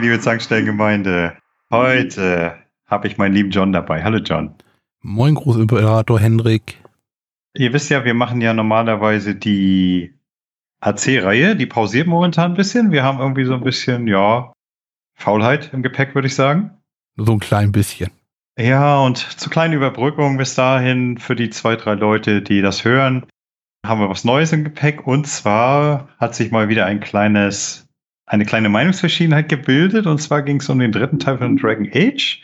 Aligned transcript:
Liebe 0.00 0.18
Zankstellengemeinde. 0.18 1.36
Heute 1.70 2.56
habe 2.86 3.06
ich 3.06 3.18
meinen 3.18 3.34
lieben 3.34 3.50
John 3.50 3.72
dabei. 3.72 4.02
Hallo 4.02 4.18
John. 4.18 4.54
Moin, 5.02 5.34
Großimperator 5.34 6.18
Hendrik. 6.18 6.78
Ihr 7.54 7.72
wisst 7.72 7.90
ja, 7.90 8.04
wir 8.04 8.14
machen 8.14 8.40
ja 8.40 8.54
normalerweise 8.54 9.34
die 9.34 10.14
AC-Reihe. 10.80 11.54
Die 11.56 11.66
pausiert 11.66 12.06
momentan 12.06 12.52
ein 12.52 12.56
bisschen. 12.56 12.92
Wir 12.92 13.02
haben 13.02 13.18
irgendwie 13.18 13.44
so 13.44 13.54
ein 13.54 13.62
bisschen, 13.62 14.06
ja, 14.06 14.52
Faulheit 15.14 15.72
im 15.72 15.82
Gepäck, 15.82 16.14
würde 16.14 16.28
ich 16.28 16.34
sagen. 16.34 16.78
So 17.16 17.32
ein 17.32 17.40
klein 17.40 17.72
bisschen. 17.72 18.10
Ja, 18.58 18.98
und 19.00 19.18
zur 19.18 19.52
kleinen 19.52 19.74
Überbrückung 19.74 20.36
bis 20.38 20.54
dahin 20.54 21.18
für 21.18 21.36
die 21.36 21.50
zwei, 21.50 21.76
drei 21.76 21.94
Leute, 21.94 22.42
die 22.42 22.62
das 22.62 22.84
hören, 22.84 23.26
haben 23.86 24.00
wir 24.00 24.08
was 24.08 24.24
Neues 24.24 24.52
im 24.52 24.64
Gepäck. 24.64 25.06
Und 25.06 25.26
zwar 25.26 26.08
hat 26.18 26.34
sich 26.34 26.50
mal 26.50 26.68
wieder 26.68 26.86
ein 26.86 27.00
kleines, 27.00 27.86
eine 28.30 28.44
kleine 28.44 28.68
Meinungsverschiedenheit 28.68 29.48
gebildet. 29.48 30.06
Und 30.06 30.18
zwar 30.18 30.42
ging 30.42 30.60
es 30.60 30.68
um 30.68 30.78
den 30.78 30.92
dritten 30.92 31.18
Teil 31.18 31.38
von 31.38 31.56
Dragon 31.56 31.90
Age, 31.92 32.40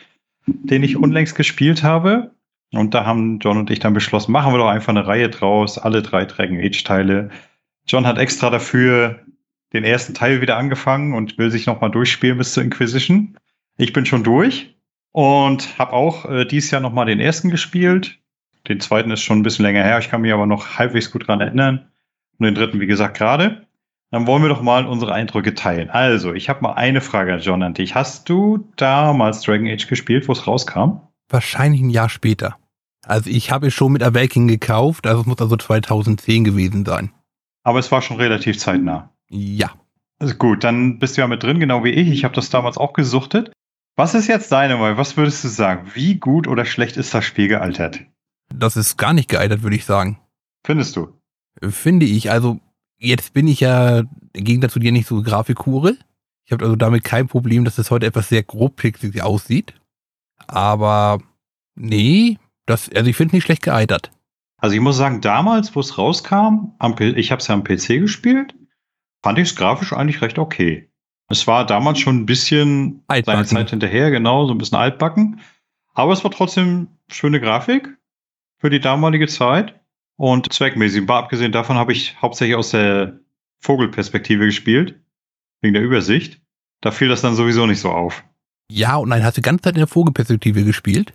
den 0.46 0.82
ich 0.82 0.96
unlängst 0.96 1.36
gespielt 1.36 1.84
habe. 1.84 2.32
Und 2.72 2.92
da 2.92 3.06
haben 3.06 3.38
John 3.38 3.56
und 3.56 3.70
ich 3.70 3.78
dann 3.78 3.94
beschlossen, 3.94 4.32
machen 4.32 4.52
wir 4.52 4.58
doch 4.58 4.68
einfach 4.68 4.88
eine 4.88 5.06
Reihe 5.06 5.30
draus, 5.30 5.78
alle 5.78 6.02
drei 6.02 6.24
Dragon 6.24 6.58
Age 6.58 6.82
Teile. 6.82 7.30
John 7.86 8.04
hat 8.04 8.18
extra 8.18 8.50
dafür 8.50 9.20
den 9.72 9.84
ersten 9.84 10.12
Teil 10.12 10.40
wieder 10.40 10.56
angefangen 10.56 11.14
und 11.14 11.38
will 11.38 11.52
sich 11.52 11.66
nochmal 11.66 11.92
durchspielen 11.92 12.38
bis 12.38 12.52
zur 12.52 12.64
Inquisition. 12.64 13.38
Ich 13.78 13.92
bin 13.92 14.06
schon 14.06 14.24
durch 14.24 14.74
und 15.12 15.78
habe 15.78 15.92
auch 15.92 16.28
äh, 16.28 16.44
dieses 16.46 16.72
Jahr 16.72 16.80
nochmal 16.80 17.06
den 17.06 17.20
ersten 17.20 17.48
gespielt. 17.48 18.18
Den 18.66 18.80
zweiten 18.80 19.12
ist 19.12 19.22
schon 19.22 19.38
ein 19.38 19.42
bisschen 19.44 19.64
länger 19.64 19.84
her. 19.84 20.00
Ich 20.00 20.08
kann 20.08 20.22
mich 20.22 20.32
aber 20.32 20.46
noch 20.46 20.78
halbwegs 20.78 21.12
gut 21.12 21.28
dran 21.28 21.40
erinnern. 21.40 21.92
Und 22.38 22.46
den 22.46 22.56
dritten, 22.56 22.80
wie 22.80 22.86
gesagt, 22.86 23.16
gerade. 23.16 23.65
Dann 24.10 24.26
wollen 24.26 24.42
wir 24.42 24.48
doch 24.48 24.62
mal 24.62 24.86
unsere 24.86 25.12
Eindrücke 25.12 25.54
teilen. 25.54 25.90
Also, 25.90 26.32
ich 26.32 26.48
habe 26.48 26.62
mal 26.62 26.74
eine 26.74 27.00
Frage 27.00 27.34
an 27.34 27.40
John 27.40 27.62
an 27.62 27.74
dich. 27.74 27.94
Hast 27.94 28.28
du 28.28 28.70
damals 28.76 29.42
Dragon 29.42 29.66
Age 29.66 29.88
gespielt, 29.88 30.28
wo 30.28 30.32
es 30.32 30.46
rauskam? 30.46 31.00
Wahrscheinlich 31.28 31.80
ein 31.80 31.90
Jahr 31.90 32.08
später. 32.08 32.56
Also 33.06 33.30
ich 33.30 33.52
habe 33.52 33.68
es 33.68 33.74
schon 33.74 33.92
mit 33.92 34.02
Awakening 34.02 34.48
gekauft, 34.48 35.06
also 35.06 35.20
es 35.20 35.26
muss 35.26 35.40
also 35.40 35.56
2010 35.56 36.44
gewesen 36.44 36.84
sein. 36.84 37.12
Aber 37.62 37.78
es 37.78 37.90
war 37.92 38.02
schon 38.02 38.16
relativ 38.16 38.58
zeitnah. 38.58 39.10
Ja. 39.28 39.72
Also 40.18 40.34
gut, 40.34 40.64
dann 40.64 40.98
bist 40.98 41.16
du 41.16 41.20
ja 41.20 41.26
mit 41.26 41.42
drin, 41.42 41.60
genau 41.60 41.84
wie 41.84 41.90
ich. 41.90 42.08
Ich 42.08 42.24
habe 42.24 42.34
das 42.34 42.50
damals 42.50 42.78
auch 42.78 42.94
gesuchtet. 42.94 43.52
Was 43.96 44.14
ist 44.14 44.26
jetzt 44.28 44.50
deine 44.50 44.76
Meinung? 44.76 44.98
Was 44.98 45.16
würdest 45.16 45.44
du 45.44 45.48
sagen? 45.48 45.90
Wie 45.94 46.16
gut 46.16 46.48
oder 46.48 46.64
schlecht 46.64 46.96
ist 46.96 47.14
das 47.14 47.24
Spiel 47.24 47.48
gealtert? 47.48 48.00
Das 48.54 48.76
ist 48.76 48.96
gar 48.96 49.12
nicht 49.12 49.28
gealtert, 49.28 49.62
würde 49.62 49.76
ich 49.76 49.84
sagen. 49.84 50.18
Findest 50.64 50.96
du? 50.96 51.12
Finde 51.62 52.06
ich. 52.06 52.30
Also 52.30 52.60
jetzt 52.98 53.32
bin 53.32 53.48
ich 53.48 53.60
ja 53.60 53.98
im 53.98 54.44
Gegensatz 54.44 54.72
zu 54.72 54.78
dir 54.78 54.92
nicht 54.92 55.06
so 55.06 55.22
Grafikhure. 55.22 55.96
Ich 56.44 56.52
habe 56.52 56.64
also 56.64 56.76
damit 56.76 57.04
kein 57.04 57.26
Problem, 57.26 57.64
dass 57.64 57.76
das 57.76 57.90
heute 57.90 58.06
etwas 58.06 58.28
sehr 58.28 58.42
grob 58.42 58.76
pixelig 58.76 59.22
aussieht. 59.22 59.74
Aber 60.46 61.20
nee, 61.74 62.38
das, 62.66 62.90
also 62.92 63.08
ich 63.08 63.16
finde 63.16 63.30
es 63.30 63.32
nicht 63.34 63.44
schlecht 63.44 63.62
gealtert. 63.62 64.10
Also 64.58 64.74
ich 64.74 64.80
muss 64.80 64.96
sagen, 64.96 65.20
damals, 65.20 65.74
wo 65.74 65.80
es 65.80 65.98
rauskam, 65.98 66.74
am, 66.78 66.94
ich 66.98 67.30
habe 67.30 67.40
es 67.40 67.48
ja 67.48 67.54
am 67.54 67.64
PC 67.64 68.00
gespielt, 68.00 68.54
fand 69.22 69.38
ich 69.38 69.50
es 69.50 69.56
grafisch 69.56 69.92
eigentlich 69.92 70.22
recht 70.22 70.38
okay. 70.38 70.90
Es 71.28 71.46
war 71.46 71.66
damals 71.66 71.98
schon 71.98 72.18
ein 72.18 72.26
bisschen 72.26 73.02
altbacken. 73.08 73.44
seine 73.44 73.64
Zeit 73.64 73.70
hinterher, 73.70 74.10
genau, 74.10 74.46
so 74.46 74.54
ein 74.54 74.58
bisschen 74.58 74.78
altbacken. 74.78 75.40
Aber 75.94 76.12
es 76.12 76.22
war 76.22 76.30
trotzdem 76.30 76.88
schöne 77.08 77.40
Grafik 77.40 77.96
für 78.58 78.70
die 78.70 78.80
damalige 78.80 79.26
Zeit 79.26 79.80
und 80.16 80.52
zweckmäßig. 80.52 81.08
War 81.08 81.22
abgesehen 81.22 81.52
davon 81.52 81.76
habe 81.76 81.92
ich 81.92 82.20
hauptsächlich 82.20 82.56
aus 82.56 82.70
der 82.70 83.20
Vogelperspektive 83.60 84.46
gespielt, 84.46 85.00
wegen 85.60 85.74
der 85.74 85.82
Übersicht. 85.82 86.40
Da 86.80 86.90
fiel 86.90 87.08
das 87.08 87.22
dann 87.22 87.34
sowieso 87.34 87.66
nicht 87.66 87.80
so 87.80 87.90
auf. 87.90 88.24
Ja, 88.70 88.96
und 88.96 89.08
nein, 89.08 89.24
hast 89.24 89.36
du 89.36 89.40
die 89.40 89.46
ganze 89.46 89.62
Zeit 89.62 89.74
in 89.74 89.80
der 89.80 89.86
Vogelperspektive 89.86 90.64
gespielt? 90.64 91.14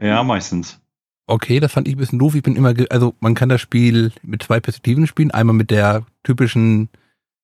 Ja, 0.00 0.22
meistens. 0.22 0.80
Okay, 1.26 1.60
das 1.60 1.72
fand 1.72 1.88
ich 1.88 1.94
ein 1.94 1.98
bisschen 1.98 2.18
doof. 2.18 2.34
Ich 2.34 2.42
bin 2.42 2.56
immer, 2.56 2.74
also 2.90 3.14
man 3.20 3.34
kann 3.34 3.48
das 3.48 3.60
Spiel 3.60 4.12
mit 4.22 4.42
zwei 4.42 4.60
Perspektiven 4.60 5.06
spielen. 5.06 5.32
Einmal 5.32 5.56
mit 5.56 5.70
der 5.70 6.06
typischen 6.22 6.88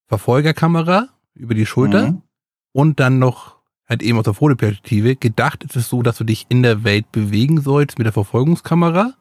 Verfolgerkamera 0.08 1.08
über 1.34 1.54
die 1.54 1.66
Schulter 1.66 2.12
mhm. 2.12 2.22
und 2.72 3.00
dann 3.00 3.18
noch 3.18 3.56
halt 3.88 4.02
eben 4.02 4.18
aus 4.18 4.24
der 4.24 4.34
Vogelperspektive. 4.34 5.16
Gedacht 5.16 5.64
ist 5.64 5.76
es 5.76 5.88
so, 5.88 6.02
dass 6.02 6.16
du 6.16 6.24
dich 6.24 6.46
in 6.48 6.62
der 6.62 6.84
Welt 6.84 7.10
bewegen 7.12 7.60
sollst 7.60 7.98
mit 7.98 8.04
der 8.04 8.12
Verfolgungskamera. 8.12 9.14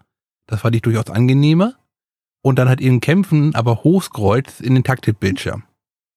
Das 0.52 0.62
fand 0.62 0.76
ich 0.76 0.82
durchaus 0.82 1.10
angenehmer. 1.10 1.76
Und 2.44 2.60
dann 2.60 2.68
halt 2.68 2.82
eben 2.82 3.00
kämpfen, 3.00 3.56
aber 3.56 3.84
hochskreuz 3.84 4.60
in 4.60 4.74
den 4.74 4.84
Taktikbildschirm. 4.84 5.64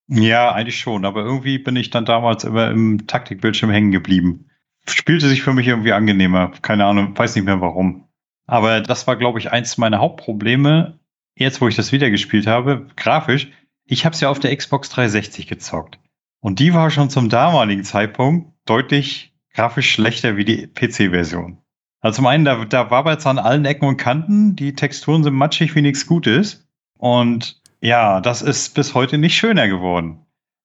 Ja, 0.08 0.52
eigentlich 0.52 0.78
schon, 0.78 1.04
aber 1.04 1.22
irgendwie 1.22 1.58
bin 1.58 1.76
ich 1.76 1.90
dann 1.90 2.04
damals 2.04 2.44
immer 2.44 2.70
im 2.70 3.06
Taktikbildschirm 3.06 3.70
hängen 3.70 3.92
geblieben. 3.92 4.46
Spielte 4.86 5.28
sich 5.28 5.42
für 5.42 5.52
mich 5.52 5.68
irgendwie 5.68 5.92
angenehmer. 5.92 6.52
Keine 6.62 6.84
Ahnung, 6.84 7.16
weiß 7.16 7.36
nicht 7.36 7.44
mehr 7.44 7.60
warum. 7.60 8.08
Aber 8.46 8.80
das 8.80 9.06
war, 9.06 9.16
glaube 9.16 9.38
ich, 9.38 9.52
eins 9.52 9.78
meiner 9.78 9.98
Hauptprobleme, 9.98 10.98
jetzt 11.36 11.60
wo 11.60 11.68
ich 11.68 11.76
das 11.76 11.92
wieder 11.92 12.10
gespielt 12.10 12.46
habe, 12.46 12.88
grafisch. 12.96 13.50
Ich 13.84 14.04
habe 14.04 14.14
es 14.14 14.20
ja 14.20 14.30
auf 14.30 14.40
der 14.40 14.54
Xbox 14.54 14.90
360 14.90 15.46
gezockt. 15.46 15.98
Und 16.40 16.58
die 16.58 16.74
war 16.74 16.90
schon 16.90 17.08
zum 17.08 17.28
damaligen 17.28 17.84
Zeitpunkt 17.84 18.52
deutlich 18.66 19.32
grafisch 19.52 19.92
schlechter 19.92 20.36
wie 20.36 20.44
die 20.44 20.66
PC-Version. 20.66 21.58
Also 22.04 22.16
zum 22.16 22.26
einen, 22.26 22.44
da, 22.44 22.62
da 22.66 22.91
war 22.91 23.06
es 23.06 23.26
an 23.26 23.38
allen 23.38 23.65
Ecken 23.65 23.88
und 23.88 23.97
Kanten, 23.97 24.56
die 24.56 24.75
Texturen 24.75 25.25
sind 25.25 25.32
matschig 25.32 25.75
wie 25.75 25.81
nichts 25.81 26.06
Gutes. 26.06 26.69
Und 26.98 27.62
ja, 27.81 28.20
das 28.20 28.42
ist 28.42 28.75
bis 28.75 28.92
heute 28.92 29.16
nicht 29.16 29.34
schöner 29.34 29.69
geworden. 29.69 30.19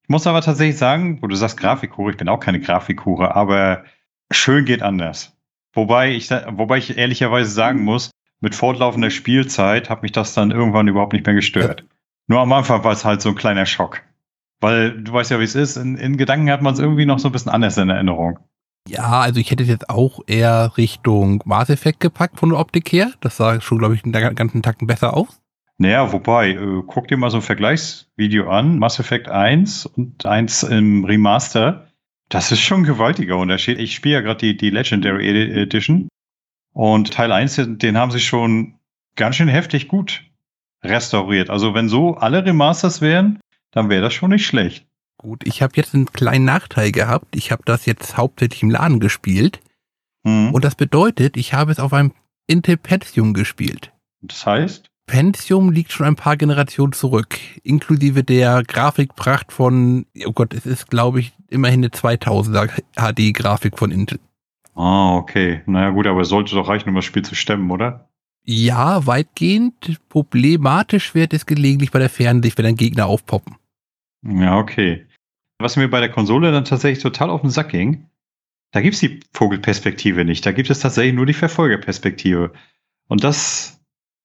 Ich 0.04 0.10
muss 0.10 0.28
aber 0.28 0.42
tatsächlich 0.42 0.78
sagen, 0.78 1.22
wo 1.22 1.28
du 1.28 1.38
sagst 1.38 1.56
Grafikhure, 1.56 2.12
ich 2.12 2.18
bin 2.18 2.28
auch 2.28 2.42
keine 2.42 2.60
Grafikhure, 2.60 3.38
aber 3.38 3.86
schön 4.30 4.66
geht 4.66 4.82
anders. 4.82 5.34
Wobei 5.72 6.12
ich, 6.12 6.30
wobei 6.30 6.78
ich 6.80 6.98
ehrlicherweise 6.98 7.52
sagen 7.52 7.86
muss, 7.86 8.12
mit 8.42 8.54
fortlaufender 8.54 9.10
Spielzeit 9.10 9.90
hat 9.90 10.02
mich 10.02 10.12
das 10.12 10.34
dann 10.34 10.52
irgendwann 10.52 10.90
überhaupt 10.90 11.14
nicht 11.14 11.26
mehr 11.26 11.36
gestört. 11.36 11.86
Nur 12.28 12.42
am 12.42 12.52
Anfang 12.52 12.84
war 12.84 12.92
es 12.92 13.06
halt 13.06 13.22
so 13.22 13.30
ein 13.30 13.36
kleiner 13.36 13.66
Schock. 13.66 14.02
Weil 14.60 15.02
du 15.02 15.14
weißt 15.14 15.32
ja, 15.32 15.40
wie 15.40 15.46
es 15.46 15.56
ist. 15.56 15.78
In, 15.78 15.96
in 15.96 16.18
Gedanken 16.18 16.52
hat 16.52 16.62
man 16.62 16.74
es 16.74 16.82
irgendwie 16.82 17.06
noch 17.06 17.20
so 17.20 17.30
ein 17.30 17.32
bisschen 17.32 17.52
anders 17.54 17.78
in 17.78 17.90
Erinnerung. 17.90 18.40
Ja, 18.88 19.22
also 19.22 19.40
ich 19.40 19.52
hätte 19.52 19.64
es 19.64 19.70
jetzt 19.70 19.90
auch 19.90 20.22
eher 20.28 20.78
Richtung 20.78 21.44
Mass 21.46 21.70
Effect 21.70 22.00
gepackt 22.00 22.40
von 22.40 22.50
der 22.50 22.60
Optik 22.60 22.92
her. 22.92 23.12
Das 23.22 23.38
sah 23.38 23.62
schon, 23.62 23.78
glaube 23.78 23.96
ich, 23.96 24.02
der 24.04 24.34
ganzen 24.34 24.62
Takten 24.62 24.88
besser 24.88 25.16
aus. 25.16 25.42
Naja, 25.78 26.12
wobei, 26.12 26.52
äh, 26.52 26.84
guck 26.88 27.08
dir 27.08 27.18
mal 27.18 27.30
so 27.32 27.38
ein 27.38 27.44
Vergleichsvideo 27.44 28.50
an. 28.50 28.80
Mass 28.80 29.00
Effect 29.00 29.30
1 29.30 29.86
und 29.86 30.26
1 30.26 30.64
im 30.64 31.06
Remaster. 31.06 31.88
Das 32.28 32.52
ist 32.52 32.60
schon 32.60 32.82
ein 32.82 32.86
gewaltiger 32.86 33.38
Unterschied. 33.38 33.80
Ich 33.80 33.96
spiele 33.96 34.16
ja 34.16 34.22
gerade 34.22 34.40
die, 34.40 34.58
die 34.58 34.70
Legendary 34.70 35.28
Edition. 35.62 36.10
Und 36.74 37.14
Teil 37.14 37.32
1, 37.32 37.62
den 37.64 37.98
haben 37.98 38.12
sie 38.12 38.20
schon 38.20 38.76
ganz 39.16 39.38
schön 39.38 39.48
heftig 39.48 39.88
gut 39.88 40.24
restauriert. 40.84 41.50
Also 41.50 41.74
wenn 41.74 41.90
so 41.90 42.16
alle 42.16 42.46
Remasters 42.46 43.02
wären, 43.02 43.40
dann 43.72 43.90
wäre 43.90 44.02
das 44.02 44.14
schon 44.14 44.32
nicht 44.32 44.46
schlecht. 44.46 44.86
Gut, 45.22 45.46
ich 45.46 45.62
habe 45.62 45.74
jetzt 45.75 45.94
einen 45.94 46.06
kleinen 46.06 46.46
Nachteil 46.46 46.94
gehabt. 46.94 47.35
Ich 47.35 47.52
habe 47.52 47.62
das 47.66 47.85
jetzt 47.85 48.16
hauptsächlich 48.16 48.63
im 48.63 48.69
Laden 48.69 49.02
gespielt. 49.02 49.59
Mhm. 50.24 50.53
Und 50.53 50.63
das 50.63 50.75
bedeutet, 50.75 51.35
ich 51.35 51.53
habe 51.53 51.74
es 51.74 51.80
auf 51.80 51.91
einem 51.91 52.13
Intel 52.47 52.78
Pentium 52.78 53.34
gespielt. 53.34 53.91
Das 54.22 54.46
heißt? 54.46 54.90
Pentium 55.07 55.72
liegt 55.74 55.91
schon 55.91 56.06
ein 56.06 56.16
paar 56.16 56.38
Generationen 56.38 56.94
zurück, 56.94 57.38
inklusive 57.63 58.24
der 58.24 58.63
Grafikpracht 58.63 59.51
von, 59.51 60.06
oh 60.25 60.31
Gott, 60.31 60.54
es 60.54 60.66
ist, 60.66 60.89
glaube 60.89 61.19
ich, 61.19 61.33
immerhin 61.50 61.81
eine 61.81 61.89
2000er 61.89 62.69
HD-Grafik 62.95 63.77
von 63.77 63.92
Intel. 63.92 64.19
Ah, 64.74 65.18
okay. 65.18 65.63
Naja 65.65 65.89
gut, 65.89 66.07
aber 66.07 66.22
es 66.22 66.30
sollte 66.30 66.56
doch 66.56 66.69
reichen, 66.69 66.88
um 66.88 66.95
das 66.95 67.04
Spiel 67.04 67.24
zu 67.24 67.36
stemmen, 67.36 67.72
oder? 67.72 68.07
Ja, 68.45 69.06
weitgehend. 69.06 70.00
Problematisch 70.07 71.13
wird 71.13 71.33
es 71.33 71.45
gelegentlich 71.45 71.92
bei 71.92 72.00
der 72.00 72.10
Fernsicht, 72.10 72.57
wenn 72.57 72.68
ein 72.68 72.77
Gegner 72.77 73.07
aufpoppen. 73.07 73.57
Ja, 74.24 74.57
okay. 74.57 75.06
Was 75.60 75.76
mir 75.76 75.90
bei 75.90 76.00
der 76.00 76.10
Konsole 76.10 76.52
dann 76.52 76.66
tatsächlich 76.66 77.04
total 77.04 77.30
auf 77.30 77.42
den 77.42 77.50
Sack 77.50 77.70
ging, 77.70 78.06
da 78.72 78.82
gibt 78.82 78.96
es 78.96 79.02
die 79.02 79.20
Vogelperspektive 79.34 80.24
nicht. 80.24 80.46
Da 80.46 80.52
gibt 80.52 80.70
es 80.70 80.80
tatsächlich 80.80 81.14
nur 81.14 81.26
die 81.26 81.34
Verfolgerperspektive. 81.34 82.54
Und 83.08 83.24
das 83.24 83.82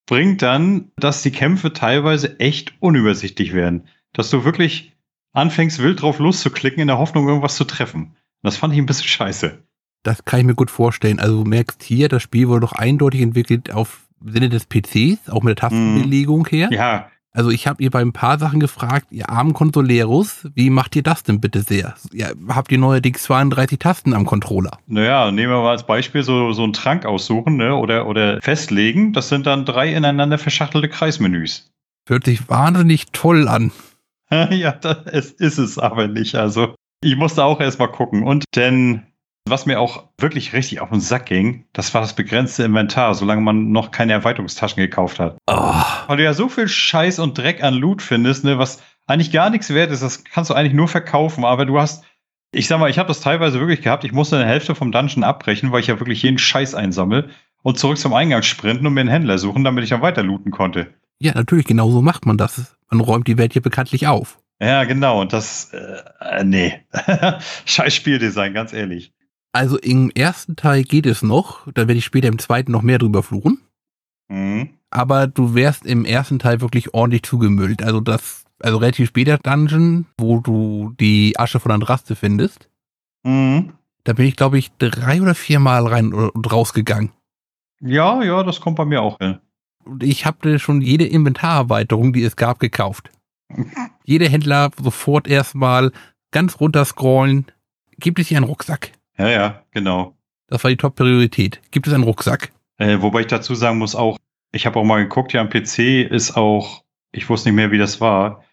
bringt 0.07 0.43
dann, 0.43 0.93
dass 0.97 1.23
die 1.23 1.33
Kämpfe 1.33 1.73
teilweise 1.73 2.39
echt 2.39 2.75
unübersichtlich 2.81 3.53
werden. 3.53 3.89
Dass 4.13 4.31
du 4.31 4.45
wirklich 4.45 4.93
anfängst, 5.33 5.81
wild 5.81 6.03
drauf 6.03 6.19
loszuklicken, 6.19 6.81
in 6.81 6.89
der 6.89 6.99
Hoffnung, 6.99 7.27
irgendwas 7.27 7.57
zu 7.57 7.65
treffen. 7.65 8.15
Das 8.43 8.57
fand 8.57 8.75
ich 8.75 8.79
ein 8.79 8.87
bisschen 8.87 9.09
scheiße. 9.09 9.59
Das 10.03 10.25
kann 10.25 10.41
ich 10.41 10.47
mir 10.47 10.55
gut 10.55 10.71
vorstellen. 10.71 11.19
Also 11.19 11.43
du 11.43 11.49
merkst 11.49 11.83
hier, 11.83 12.09
das 12.09 12.23
Spiel 12.23 12.49
wurde 12.49 12.61
doch 12.61 12.73
eindeutig 12.73 13.23
entwickelt 13.23 13.73
auf 13.73 14.07
Sinne 14.25 14.51
des 14.51 14.67
PCs, 14.67 15.31
auch 15.31 15.43
mit 15.43 15.59
der 15.59 15.69
Tastenbelegung 15.69 16.41
mhm. 16.41 16.47
her. 16.47 16.69
Ja. 16.71 17.11
Also 17.35 17.51
ich 17.51 17.67
habe 17.67 17.83
ihr 17.83 17.91
bei 17.91 18.01
ein 18.01 18.13
paar 18.13 18.39
Sachen 18.39 18.61
gefragt, 18.61 19.09
ihr 19.11 19.29
armen 19.29 19.55
Consoleros, 19.55 20.49
wie 20.55 20.71
macht 20.71 20.95
ihr 20.95 21.03
das 21.03 21.25
denn 21.25 21.41
bitte 21.41 21.63
sehr? 21.63 21.97
Ja, 22.13 22.29
habt 22.49 22.71
ihr 22.71 22.79
neuerdings 22.79 23.25
32 23.25 23.81
Tasten 23.81 24.15
am 24.15 24.25
Controller? 24.25 24.79
Naja, 24.87 25.33
nehmen 25.33 25.53
wir 25.53 25.61
mal 25.61 25.73
als 25.73 25.85
Beispiel 25.85 26.23
so, 26.23 26.53
so 26.53 26.63
einen 26.63 26.73
Trank 26.73 27.05
aussuchen 27.05 27.57
ne? 27.57 27.75
oder, 27.75 28.07
oder 28.07 28.41
festlegen. 28.41 29.13
Das 29.13 29.29
sind 29.29 29.47
dann 29.47 29.65
drei 29.65 29.93
ineinander 29.93 30.39
verschachtelte 30.39 30.89
Kreismenüs. 30.89 31.73
Hört 32.07 32.25
sich 32.25 32.49
wahnsinnig 32.49 33.07
toll 33.11 33.49
an. 33.49 33.73
ja, 34.51 34.71
das 34.71 35.33
ist 35.33 35.59
es 35.59 35.77
aber 35.77 36.07
nicht. 36.07 36.37
Also 36.37 36.77
Ich 37.03 37.17
musste 37.17 37.43
auch 37.43 37.61
erstmal 37.61 37.91
gucken. 37.91 38.23
Und 38.23 38.45
denn, 38.55 39.03
was 39.47 39.67
mir 39.67 39.79
auch 39.79 40.05
wirklich 40.19 40.53
richtig 40.53 40.81
auf 40.81 40.91
den 40.91 41.01
Sack 41.01 41.27
ging, 41.27 41.67
das 41.73 41.93
war 41.93 42.01
das 42.01 42.15
begrenzte 42.15 42.65
Inventar, 42.65 43.15
solange 43.15 43.43
man 43.43 43.73
noch 43.73 43.91
keine 43.91 44.13
Erweiterungstaschen 44.15 44.81
gekauft 44.83 45.19
hat. 45.21 45.37
Oh, 45.47 45.75
Weil 46.07 46.17
du 46.17 46.25
ja 46.25 46.33
so 46.33 46.49
viel 46.49 46.69
Scheiß 46.69 47.19
und 47.19 47.37
Dreck 47.37 47.63
an 47.63 47.75
Loot 47.75 48.01
findest, 48.01 48.45
ne, 48.45 48.59
was 48.59 48.83
eigentlich 49.07 49.33
gar 49.33 49.51
nichts 49.51 49.69
wert 49.71 49.91
ist, 49.91 50.03
das 50.03 50.25
kannst 50.25 50.51
du 50.51 50.55
eigentlich 50.55 50.73
nur 50.73 50.89
verkaufen, 50.89 51.45
aber 51.45 51.67
du 51.67 51.79
hast, 51.79 52.05
ich 52.53 52.69
sag 52.69 52.79
mal, 52.81 52.89
ich 52.89 52.99
habe 52.99 53.09
das 53.09 53.21
teilweise 53.21 53.61
wirklich 53.61 53.83
gehabt, 53.83 54.05
ich 54.05 54.13
musste 54.13 54.37
eine 54.37 54.47
Hälfte 54.47 54.75
vom 54.75 54.93
Dungeon 54.93 55.25
abbrechen, 55.25 55.73
weil 55.73 55.81
ich 55.81 55.89
ja 55.89 56.01
wirklich 56.01 56.23
jeden 56.23 56.39
Scheiß 56.39 56.75
einsammel 56.75 57.29
und 57.63 57.79
zurück 57.79 57.99
zum 57.99 58.15
Eingang 58.15 58.43
sprinten 58.43 58.87
und 58.87 58.95
mir 58.95 59.01
einen 59.01 59.11
Händler 59.11 59.39
suchen, 59.39 59.65
damit 59.65 59.85
ich 59.85 59.91
dann 59.91 60.03
weiter 60.03 60.23
looten 60.23 60.53
konnte. 60.53 60.95
ja, 61.19 61.35
natürlich, 61.35 61.67
genau 61.67 61.91
so 61.91 62.01
macht 62.01 62.25
man 62.25 62.39
das. 62.39 62.77
Man 62.91 63.01
räumt 63.01 63.29
die 63.29 63.37
Welt 63.39 63.53
hier 63.53 63.63
bekanntlich 63.63 64.07
auf. 64.07 64.39
Ja, 64.61 64.85
genau, 64.85 65.21
und 65.21 65.33
das, 65.33 65.73
äh, 65.75 66.01
äh, 66.21 66.45
nee. 66.45 66.81
Scheiß 67.67 67.95
Spieldesign, 67.95 68.55
ganz 68.55 68.73
ehrlich. 68.73 69.13
Also 69.55 69.79
im 69.79 70.11
ersten 70.11 70.57
Teil 70.57 70.83
geht 70.83 71.07
es 71.07 71.23
noch, 71.23 71.65
da 71.73 71.83
werde 71.83 71.95
ich 71.95 72.05
später 72.05 72.27
im 72.27 72.41
zweiten 72.41 72.73
noch 72.73 72.83
mehr 72.83 72.99
drüber 72.99 73.23
fluchen. 73.23 73.61
Mhm. 74.29 74.71
Aber 74.91 75.29
du 75.29 75.55
wärst 75.55 75.87
im 75.87 76.05
ersten 76.05 76.41
Teil 76.41 76.61
wirklich 76.61 76.93
ordentlich 76.93 77.23
zugemüllt. 77.23 77.81
Also 77.81 78.01
das, 78.01 78.47
also 78.59 78.79
relativ 78.79 79.09
später 79.09 79.39
Dungeon, 79.39 80.07
wo 80.19 80.41
du 80.41 80.93
die 80.99 81.39
Asche 81.39 81.61
von 81.61 81.71
Andraste 81.71 82.17
findest. 82.17 82.69
Mhm. 83.23 83.75
Da 84.03 84.15
bin 84.15 84.27
ich, 84.27 84.35
glaube 84.35 84.59
ich, 84.59 84.73
drei 84.79 85.23
oder 85.23 85.37
vier 85.37 85.61
Mal 85.61 85.87
rein 85.87 86.13
und 86.13 86.53
rausgegangen. 86.53 87.13
Ja, 87.81 88.25
ja, 88.25 88.43
das 88.43 88.61
kommt 88.61 88.77
bei 88.77 88.85
mir 88.85 89.03
auch 89.03 89.19
hin. 89.19 89.39
Und 89.85 90.03
ich 90.03 90.27
habe 90.27 90.59
schon 90.59 90.81
jede 90.81 91.07
Inventarerweiterung, 91.07 92.13
die 92.13 92.25
es 92.25 92.35
gab, 92.35 92.59
gekauft. 92.59 93.11
Jeder 94.05 94.29
Händler 94.29 94.71
sofort 94.83 95.29
erstmal 95.29 95.93
ganz 96.33 96.59
runter 96.59 96.85
scrollen. 96.85 97.47
Gibt 97.99 98.19
es 98.19 98.27
hier 98.27 98.39
einen 98.39 98.47
Rucksack? 98.47 98.91
Ja, 99.19 99.29
ja, 99.29 99.63
genau. 99.71 100.17
Das 100.49 100.63
war 100.65 100.71
die 100.71 100.77
Top-Priorität. 100.77 101.61
Gibt 101.71 101.87
es 101.87 101.93
einen 101.93 102.05
Rucksack? 102.05 102.53
Äh, 102.79 103.01
wobei 103.01 103.21
ich 103.21 103.27
dazu 103.29 103.55
sagen 103.55 103.79
muss 103.79 103.95
auch, 103.95 104.19
ich 104.53 104.67
habe 104.67 104.79
auch 104.79 104.85
mal 104.85 105.03
geguckt, 105.03 105.33
ja, 105.33 105.41
am 105.41 105.49
PC 105.49 106.03
ist 106.11 106.37
auch, 106.37 106.83
ich 107.13 107.29
wusste 107.29 107.49
nicht 107.49 107.57
mehr, 107.57 107.71
wie 107.71 107.79
das 107.79 108.01
war, 108.01 108.45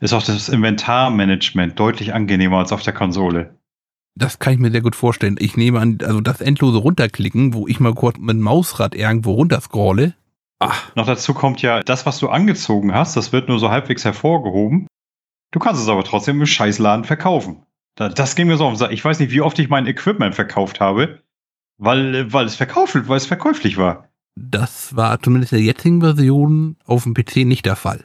ist 0.00 0.12
auch 0.12 0.22
das 0.22 0.48
Inventarmanagement 0.48 1.78
deutlich 1.78 2.14
angenehmer 2.14 2.58
als 2.58 2.72
auf 2.72 2.82
der 2.82 2.92
Konsole. 2.92 3.58
Das 4.16 4.38
kann 4.38 4.52
ich 4.52 4.60
mir 4.60 4.70
sehr 4.70 4.80
gut 4.80 4.94
vorstellen. 4.94 5.36
Ich 5.40 5.56
nehme 5.56 5.80
an, 5.80 5.98
also 6.02 6.20
das 6.20 6.40
endlose 6.40 6.78
Runterklicken, 6.78 7.52
wo 7.52 7.66
ich 7.66 7.80
mal 7.80 7.94
kurz 7.94 8.18
mit 8.18 8.36
dem 8.36 8.42
Mausrad 8.42 8.94
irgendwo 8.94 9.32
runterscrolle. 9.32 10.14
Ach, 10.60 10.94
Noch 10.94 11.06
dazu 11.06 11.34
kommt 11.34 11.62
ja, 11.62 11.80
das, 11.80 12.06
was 12.06 12.18
du 12.18 12.28
angezogen 12.28 12.94
hast, 12.94 13.16
das 13.16 13.32
wird 13.32 13.48
nur 13.48 13.58
so 13.58 13.70
halbwegs 13.70 14.04
hervorgehoben. 14.04 14.86
Du 15.50 15.58
kannst 15.58 15.82
es 15.82 15.88
aber 15.88 16.04
trotzdem 16.04 16.40
im 16.40 16.46
Scheißladen 16.46 17.04
verkaufen. 17.04 17.62
Da- 17.96 18.08
Das 18.08 18.34
ging 18.34 18.46
mir 18.48 18.56
so 18.56 18.64
auf. 18.66 18.80
Ich 18.90 19.04
weiß 19.04 19.18
nicht, 19.20 19.32
wie 19.32 19.40
oft 19.40 19.58
ich 19.58 19.68
mein 19.68 19.86
Equipment 19.86 20.34
verkauft 20.34 20.80
habe, 20.80 21.20
weil, 21.78 22.32
weil 22.32 22.46
es 22.46 22.54
verkauft, 22.56 22.94
weil 23.08 23.16
es 23.16 23.26
verkäuflich 23.26 23.76
war. 23.76 24.08
das 24.36 24.96
war 24.96 25.20
zumindest 25.22 25.52
in 25.52 25.58
der 25.58 25.66
jetzigen 25.66 26.00
Version 26.00 26.76
auf 26.86 27.04
dem 27.04 27.14
PC 27.14 27.44
nicht 27.44 27.66
der 27.66 27.76
Fall. 27.76 28.04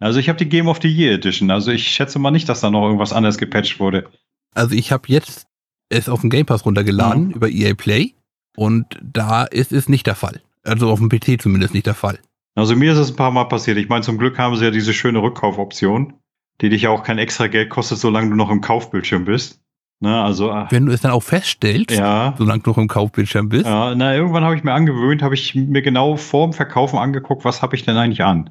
Also 0.00 0.18
ich 0.20 0.28
habe 0.28 0.38
die 0.38 0.48
Game 0.48 0.68
of 0.68 0.78
the 0.82 0.88
Year 0.88 1.14
Edition. 1.14 1.50
Also 1.50 1.70
ich 1.72 1.88
schätze 1.88 2.18
mal 2.18 2.30
nicht, 2.30 2.48
dass 2.48 2.60
da 2.60 2.70
noch 2.70 2.84
irgendwas 2.84 3.12
anderes 3.12 3.38
gepatcht 3.38 3.80
wurde. 3.80 4.08
Also 4.54 4.74
ich 4.74 4.92
habe 4.92 5.04
jetzt 5.08 5.46
es 5.88 6.08
auf 6.08 6.20
dem 6.20 6.30
Game 6.30 6.46
Pass 6.46 6.64
runtergeladen 6.64 7.26
Mhm. 7.26 7.30
über 7.32 7.48
EA 7.48 7.74
Play 7.74 8.14
und 8.56 8.86
da 9.02 9.44
ist 9.44 9.72
es 9.72 9.88
nicht 9.88 10.06
der 10.06 10.14
Fall. 10.14 10.42
Also 10.62 10.88
auf 10.90 10.98
dem 11.00 11.08
PC 11.08 11.40
zumindest 11.40 11.74
nicht 11.74 11.86
der 11.86 11.94
Fall. 11.94 12.18
Also 12.56 12.76
mir 12.76 12.92
ist 12.92 12.98
es 12.98 13.10
ein 13.10 13.16
paar 13.16 13.32
Mal 13.32 13.44
passiert. 13.44 13.76
Ich 13.78 13.88
meine, 13.88 14.02
zum 14.02 14.16
Glück 14.18 14.38
haben 14.38 14.54
sie 14.56 14.64
ja 14.64 14.70
diese 14.70 14.92
schöne 14.94 15.20
Rückkaufoption, 15.22 16.14
die 16.60 16.68
dich 16.68 16.82
ja 16.82 16.90
auch 16.90 17.02
kein 17.02 17.18
extra 17.18 17.46
Geld 17.48 17.70
kostet, 17.70 17.98
solange 17.98 18.30
du 18.30 18.36
noch 18.36 18.50
im 18.50 18.60
Kaufbildschirm 18.60 19.24
bist. 19.24 19.60
Ne, 20.00 20.22
also, 20.22 20.50
äh, 20.50 20.66
Wenn 20.70 20.86
du 20.86 20.92
es 20.92 21.00
dann 21.00 21.12
auch 21.12 21.22
feststellst, 21.22 21.90
ja. 21.92 22.34
solange 22.36 22.62
du 22.62 22.70
noch 22.70 22.78
im 22.78 22.88
Kaufbildschirm 22.88 23.48
bist, 23.48 23.64
Ja, 23.66 23.94
na, 23.94 24.14
irgendwann 24.14 24.44
habe 24.44 24.56
ich 24.56 24.64
mir 24.64 24.72
angewöhnt, 24.72 25.22
habe 25.22 25.34
ich 25.34 25.54
mir 25.54 25.82
genau 25.82 26.16
vorm 26.16 26.52
Verkaufen 26.52 26.98
angeguckt, 26.98 27.44
was 27.44 27.62
habe 27.62 27.74
ich 27.76 27.84
denn 27.84 27.96
eigentlich 27.96 28.22
an? 28.24 28.50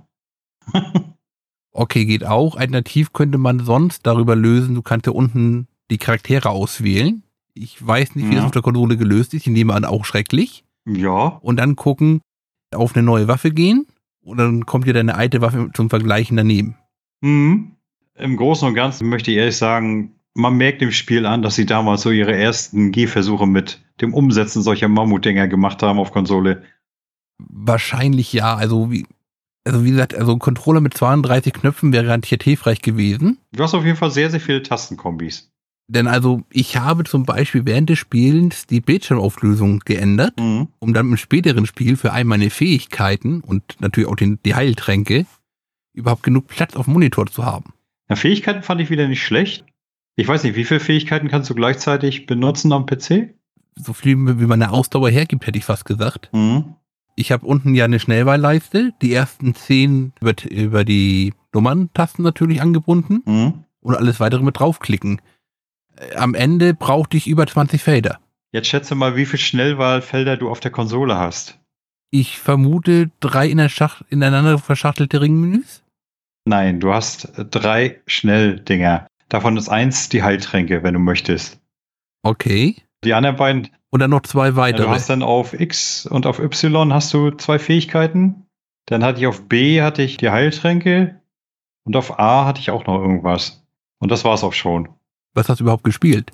okay, 1.71 2.05
geht 2.05 2.25
auch. 2.25 2.55
Alternativ 2.55 3.13
könnte 3.13 3.38
man 3.38 3.59
sonst 3.59 4.05
darüber 4.05 4.35
lösen, 4.35 4.75
du 4.75 4.81
kannst 4.81 5.05
ja 5.07 5.11
unten 5.13 5.67
die 5.91 5.97
Charaktere 5.97 6.50
auswählen. 6.50 7.23
Ich 7.53 7.85
weiß 7.85 8.15
nicht, 8.15 8.25
wie 8.29 8.31
Ja. 8.31 8.38
das 8.38 8.45
auf 8.45 8.51
der 8.51 8.61
Konsole 8.61 8.97
gelöst 8.97 9.33
ist. 9.33 9.41
Ich 9.45 9.53
nehme 9.53 9.73
an, 9.73 9.85
auch 9.85 10.05
schrecklich. 10.05 10.63
Ja, 10.88 11.39
Und 11.41 11.57
dann 11.57 11.75
gucken, 11.75 12.21
auf 12.73 12.95
eine 12.95 13.03
neue 13.03 13.27
Waffe 13.27 13.51
gehen. 13.51 13.85
Und 14.23 14.38
dann 14.38 14.65
kommt 14.65 14.88
dir 14.88 14.94
deine 14.94 15.15
alte 15.15 15.41
Waffe 15.41 15.69
zum 15.73 15.89
Vergleichen 15.89 16.38
daneben. 16.38 16.77
mhm. 17.21 17.73
Im 18.18 18.38
Großen 18.38 18.68
und 18.68 18.74
Ganzen 18.75 19.10
möchte 19.10 19.31
ich 19.31 19.38
ehrlich 19.38 19.57
sagen, 19.57 20.15
man 20.36 20.56
merkt 20.56 20.81
dem 20.81 20.92
Spiel 20.92 21.25
an, 21.25 21.42
dass 21.42 21.56
sie 21.56 21.65
damals 21.65 22.01
so 22.01 22.10
ihre 22.12 22.36
ersten 22.36 22.92
Gehversuche 22.92 23.45
mit 23.45 23.81
dem 24.01 24.13
Umsetzen 24.13 24.62
solcher 24.63 24.88
Mammutdinger 24.88 25.48
gemacht 25.48 25.83
haben 25.83 26.00
auf 26.00 26.12
Konsole. 26.12 26.63
Wahrscheinlich 27.38 28.33
ja. 28.33 28.56
Also 28.56 28.92
wie, 28.92 29.06
also 29.65 29.83
wie 29.86 29.92
gesagt, 29.92 30.15
also 30.15 30.33
ein 30.33 30.39
Controller 30.39 30.81
mit 30.81 30.94
32 30.95 31.54
Knöpfen 31.54 31.94
wäre 31.94 32.06
garantiert 32.06 32.44
hilfreich 32.44 32.81
gewesen. 32.81 33.38
Du 33.51 33.63
hast 33.63 33.74
auf 33.74 33.86
jeden 33.86 33.98
Fall 33.98 34.12
sehr, 34.12 34.30
sehr 34.31 34.39
viele 34.39 34.63
Tastenkombis. 34.63 35.51
Denn 35.88 36.07
also 36.07 36.42
ich 36.50 36.77
habe 36.77 37.04
zum 37.04 37.25
Beispiel 37.25 37.65
während 37.65 37.89
des 37.89 38.00
Spielens 38.00 38.65
die 38.65 38.80
Bildschirmauflösung 38.81 39.80
geändert, 39.80 40.39
Mhm. 40.39 40.69
um 40.80 40.94
dann 40.94 41.10
im 41.10 41.18
späteren 41.18 41.65
Spiel 41.65 41.98
für 41.98 42.13
all 42.13 42.24
meine 42.24 42.50
Fähigkeiten 42.50 43.42
und 43.42 43.63
natürlich 43.80 44.10
auch 44.10 44.15
den, 44.15 44.39
die 44.45 44.56
Heiltränke 44.56 45.25
überhaupt 45.94 46.24
genug 46.24 46.48
Platz 46.48 46.75
auf 46.75 46.86
dem 46.86 46.94
Monitor 46.94 47.27
zu 47.27 47.45
haben. 47.45 47.74
Ja, 48.13 48.21
Fähigkeiten 48.21 48.63
fand 48.63 48.81
ich 48.81 48.89
wieder 48.89 49.07
nicht 49.07 49.24
schlecht. 49.24 49.65
Ich 50.15 50.27
weiß 50.27 50.44
nicht, 50.44 50.56
wie 50.56 50.63
viele 50.65 50.80
Fähigkeiten 50.80 51.27
kannst 51.27 51.50
du 51.50 51.56
gleichzeitig 51.56 52.25
benutzen 52.25 52.71
am 52.71 52.86
PC? 52.86 53.33
So 53.75 53.94
viel 53.94 54.15
wie 54.39 54.45
meine 54.45 54.71
Ausdauer 54.71 55.10
hergibt, 55.10 55.48
hätte 55.48 55.57
ich 55.57 55.65
fast 55.65 55.86
gesagt. 55.86 56.30
Mhm. 56.33 56.75
Ich 57.15 57.31
habe 57.31 57.45
unten 57.45 57.75
ja 57.75 57.86
eine 57.86 58.00
Schnellwahlleiste, 58.00 58.92
die 59.01 59.13
ersten 59.13 59.54
zehn 59.56 60.13
über, 60.21 60.33
über 60.50 60.83
die 60.86 61.33
Nummerntasten 61.54 62.24
natürlich 62.24 62.62
angebunden 62.62 63.22
Mhm. 63.25 63.63
und 63.82 63.96
alles 63.96 64.20
weitere 64.20 64.43
mit 64.43 64.60
draufklicken. 64.60 65.22
Äh, 65.96 66.15
Am 66.15 66.34
Ende 66.36 66.74
brauchte 66.74 67.17
ich 67.17 67.27
über 67.27 67.46
20 67.48 67.82
Felder. 67.82 68.20
Jetzt 68.51 68.67
schätze 68.67 68.93
mal, 68.96 69.15
wie 69.15 69.25
viele 69.25 69.39
Schnellwahlfelder 69.41 70.38
du 70.38 70.50
auf 70.50 70.60
der 70.60 70.72
Konsole 70.72 71.17
hast. 71.17 71.60
Ich 72.12 72.38
vermute 72.39 73.10
drei 73.20 73.48
in 73.48 73.58
der 73.58 73.70
Schach 73.70 74.03
ineinander 74.10 74.60
verschachtelte 74.60 75.20
Ringmenüs. 75.22 75.84
Nein, 76.45 76.79
du 76.79 76.93
hast 76.93 77.31
drei 77.51 78.01
Schnelldinger. 78.05 79.07
Davon 79.29 79.57
ist 79.57 79.69
eins 79.69 80.09
die 80.09 80.23
Heiltränke, 80.23 80.83
wenn 80.83 80.93
du 80.93 81.00
möchtest. 81.00 81.59
Okay. 82.23 82.75
Die 83.03 83.13
anderen 83.13 83.35
beiden, 83.35 83.69
Und 83.89 84.00
dann 84.00 84.09
noch 84.09 84.21
zwei 84.21 84.47
ja, 84.47 84.55
weitere. 84.55 84.83
du 84.83 84.89
hast 84.89 85.09
dann 85.09 85.23
auf 85.23 85.53
X 85.59 86.05
und 86.05 86.25
auf 86.25 86.39
Y 86.39 86.93
hast 86.93 87.13
du 87.13 87.31
zwei 87.31 87.59
Fähigkeiten. 87.59 88.45
Dann 88.85 89.03
hatte 89.03 89.19
ich 89.19 89.27
auf 89.27 89.47
B 89.47 89.81
hatte 89.81 90.01
ich 90.01 90.17
die 90.17 90.29
Heiltränke 90.29 91.21
und 91.85 91.95
auf 91.95 92.19
A 92.19 92.45
hatte 92.45 92.59
ich 92.59 92.71
auch 92.71 92.85
noch 92.85 93.00
irgendwas. 93.00 93.65
Und 94.00 94.12
das 94.12 94.25
war's 94.25 94.43
auch 94.43 94.53
schon. 94.53 94.89
Was 95.33 95.50
hast 95.50 95.59
du 95.59 95.63
überhaupt 95.63 95.83
gespielt? 95.83 96.31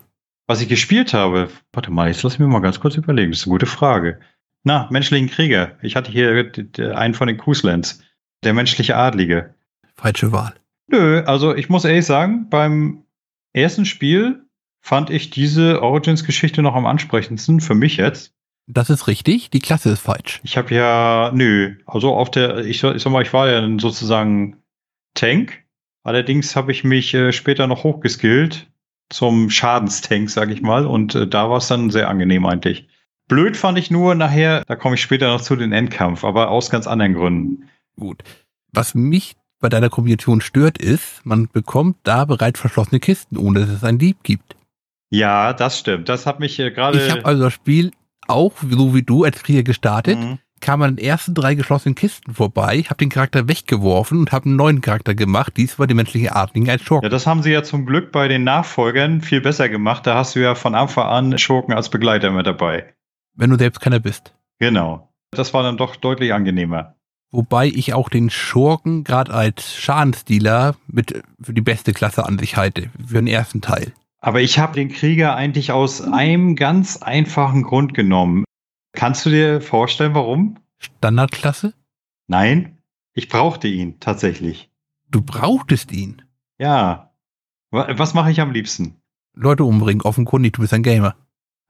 Was 0.47 0.61
ich 0.61 0.67
gespielt 0.67 1.13
habe, 1.13 1.49
warte 1.73 1.91
mal, 1.91 2.07
jetzt 2.07 2.23
lass 2.23 2.39
mich 2.39 2.47
mal 2.47 2.59
ganz 2.59 2.79
kurz 2.79 2.95
überlegen. 2.95 3.31
Das 3.31 3.41
ist 3.41 3.45
eine 3.45 3.53
gute 3.53 3.67
Frage. 3.67 4.19
Na, 4.63 4.87
menschlichen 4.91 5.29
Krieger. 5.29 5.77
Ich 5.81 5.95
hatte 5.95 6.11
hier 6.11 6.51
einen 6.97 7.13
von 7.13 7.27
den 7.27 7.37
Kuslands. 7.37 8.01
Der 8.43 8.53
menschliche 8.53 8.95
Adlige. 8.95 9.53
Falsche 9.99 10.31
Wahl. 10.31 10.53
Nö, 10.87 11.21
also 11.25 11.53
ich 11.53 11.67
muss 11.69 11.83
ehrlich 11.83 12.05
sagen, 12.05 12.49
beim 12.49 13.03
ersten 13.53 13.85
Spiel 13.85 14.45
fand 14.79 15.09
ich 15.09 15.29
diese 15.29 15.81
Origins-Geschichte 15.81 16.61
noch 16.61 16.73
am 16.73 16.85
ansprechendsten, 16.85 17.59
für 17.59 17.75
mich 17.75 17.97
jetzt. 17.97 18.33
Das 18.65 18.89
ist 18.89 19.07
richtig, 19.07 19.49
die 19.49 19.59
Klasse 19.59 19.89
ist 19.89 19.99
falsch. 19.99 20.39
Ich 20.43 20.55
habe 20.55 20.73
ja, 20.73 21.31
nö, 21.33 21.75
also 21.85 22.15
auf 22.15 22.31
der, 22.31 22.59
ich, 22.59 22.81
ich 22.83 23.03
sag 23.03 23.11
mal, 23.11 23.23
ich 23.23 23.33
war 23.33 23.49
ja 23.49 23.67
sozusagen 23.79 24.57
Tank. 25.15 25.65
Allerdings 26.03 26.55
habe 26.55 26.71
ich 26.71 26.83
mich 26.85 27.13
äh, 27.13 27.33
später 27.33 27.67
noch 27.67 27.83
hochgeskillt 27.83 28.71
zum 29.09 29.49
Schadenstank, 29.49 30.29
sag 30.29 30.49
ich 30.49 30.61
mal, 30.61 30.85
und 30.85 31.13
äh, 31.13 31.27
da 31.27 31.49
war 31.49 31.57
es 31.57 31.67
dann 31.67 31.89
sehr 31.89 32.07
angenehm 32.07 32.45
eigentlich. 32.45 32.87
Blöd 33.27 33.57
fand 33.57 33.77
ich 33.77 33.91
nur 33.91 34.15
nachher, 34.15 34.63
da 34.65 34.75
komme 34.75 34.95
ich 34.95 35.01
später 35.01 35.27
noch 35.27 35.41
zu 35.41 35.57
den 35.57 35.73
Endkampf, 35.73 36.23
aber 36.23 36.49
aus 36.49 36.69
ganz 36.69 36.87
anderen 36.87 37.15
Gründen. 37.15 37.69
Gut. 37.97 38.23
Was 38.71 38.95
mich 38.95 39.35
bei 39.59 39.69
deiner 39.69 39.89
Kombination 39.89 40.41
stört, 40.41 40.77
ist, 40.77 41.25
man 41.25 41.47
bekommt 41.51 41.97
da 42.03 42.25
bereits 42.25 42.59
verschlossene 42.59 42.99
Kisten, 42.99 43.37
ohne 43.37 43.61
dass 43.61 43.69
es 43.69 43.83
ein 43.83 43.97
Dieb 43.97 44.17
gibt. 44.23 44.55
Ja, 45.11 45.53
das 45.53 45.79
stimmt. 45.79 46.07
Das 46.09 46.25
hat 46.25 46.39
mich 46.39 46.59
äh, 46.59 46.71
gerade. 46.71 47.03
Ich 47.03 47.11
habe 47.11 47.25
also 47.25 47.43
das 47.43 47.53
Spiel 47.53 47.91
auch, 48.27 48.53
so 48.69 48.93
wie 48.93 49.01
du 49.03 49.23
als 49.23 49.41
Krieger 49.43 49.63
gestartet, 49.63 50.17
Mhm. 50.19 50.37
kam 50.61 50.81
an 50.83 50.95
den 50.97 51.03
ersten 51.05 51.33
drei 51.33 51.55
geschlossenen 51.55 51.95
Kisten 51.95 52.33
vorbei, 52.35 52.83
habe 52.85 52.97
den 52.97 53.09
Charakter 53.09 53.47
weggeworfen 53.47 54.19
und 54.19 54.31
habe 54.31 54.45
einen 54.45 54.55
neuen 54.55 54.81
Charakter 54.81 55.15
gemacht. 55.15 55.53
Dies 55.57 55.79
war 55.79 55.87
die 55.87 55.93
menschliche 55.95 56.35
Adligen 56.35 56.69
als 56.69 56.83
Schurken. 56.83 57.05
Ja, 57.05 57.09
das 57.09 57.25
haben 57.25 57.41
sie 57.41 57.51
ja 57.51 57.63
zum 57.63 57.85
Glück 57.87 58.11
bei 58.11 58.27
den 58.27 58.43
Nachfolgern 58.43 59.21
viel 59.21 59.41
besser 59.41 59.67
gemacht. 59.67 60.05
Da 60.05 60.15
hast 60.15 60.35
du 60.35 60.41
ja 60.41 60.53
von 60.55 60.75
Anfang 60.75 61.07
an 61.07 61.37
Schurken 61.39 61.73
als 61.73 61.89
Begleiter 61.89 62.29
mit 62.31 62.45
dabei. 62.45 62.93
wenn 63.35 63.49
du 63.49 63.57
selbst 63.57 63.79
keiner 63.79 63.99
bist. 63.99 64.35
Genau. 64.59 65.09
Das 65.31 65.53
war 65.53 65.63
dann 65.63 65.77
doch 65.77 65.95
deutlich 65.95 66.33
angenehmer. 66.33 66.95
Wobei 67.31 67.67
ich 67.67 67.93
auch 67.93 68.09
den 68.09 68.29
Schurken 68.29 69.03
gerade 69.03 69.33
als 69.33 69.75
Schadensdealer 69.75 70.75
mit 70.87 71.23
für 71.39 71.53
die 71.53 71.61
beste 71.61 71.93
Klasse 71.93 72.25
an 72.25 72.39
sich 72.39 72.57
halte, 72.57 72.89
für 73.05 73.15
den 73.15 73.27
ersten 73.27 73.61
Teil. 73.61 73.93
Aber 74.19 74.41
ich 74.41 74.59
habe 74.59 74.73
den 74.73 74.89
Krieger 74.89 75.35
eigentlich 75.35 75.71
aus 75.71 76.01
einem 76.01 76.55
ganz 76.55 76.97
einfachen 76.97 77.63
Grund 77.63 77.93
genommen. 77.93 78.43
Kannst 78.93 79.25
du 79.25 79.29
dir 79.29 79.61
vorstellen, 79.61 80.15
warum? 80.15 80.57
Standardklasse? 80.79 81.73
Nein, 82.27 82.79
ich 83.13 83.29
brauchte 83.29 83.67
ihn 83.67 83.99
tatsächlich. 83.99 84.69
Du 85.09 85.21
brauchtest 85.21 85.91
ihn? 85.91 86.23
Ja. 86.57 87.13
Was 87.71 88.13
mache 88.13 88.31
ich 88.31 88.41
am 88.41 88.51
liebsten? 88.51 88.95
Leute 89.33 89.63
umbringen, 89.63 90.01
offenkundig, 90.01 90.53
du 90.53 90.61
bist 90.61 90.73
ein 90.73 90.83
Gamer. 90.83 91.15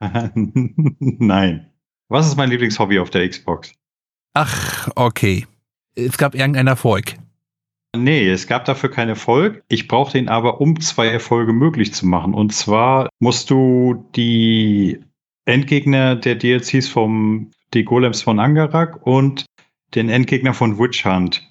Nein. 0.00 1.70
Was 2.08 2.26
ist 2.26 2.36
mein 2.36 2.50
Lieblingshobby 2.50 2.98
auf 2.98 3.10
der 3.10 3.28
Xbox? 3.28 3.74
Ach, 4.34 4.88
okay. 4.94 5.46
Es 5.94 6.18
gab 6.18 6.34
irgendeinen 6.34 6.68
Erfolg. 6.68 7.16
Nee, 7.96 8.28
es 8.28 8.46
gab 8.46 8.64
dafür 8.64 8.90
keinen 8.90 9.08
Erfolg. 9.08 9.64
Ich 9.68 9.88
brauchte 9.88 10.18
ihn 10.18 10.28
aber, 10.28 10.60
um 10.60 10.80
zwei 10.80 11.08
Erfolge 11.08 11.52
möglich 11.52 11.92
zu 11.92 12.06
machen. 12.06 12.34
Und 12.34 12.54
zwar 12.54 13.08
musst 13.18 13.50
du 13.50 14.08
die 14.14 15.00
Endgegner 15.44 16.14
der 16.14 16.36
DLCs 16.36 16.88
vom 16.88 17.50
die 17.74 17.84
Golems 17.84 18.22
von 18.22 18.38
Angarak 18.38 19.04
und 19.06 19.46
den 19.94 20.08
Endgegner 20.08 20.54
von 20.54 20.78
Witch 20.78 21.04
Hunt 21.04 21.50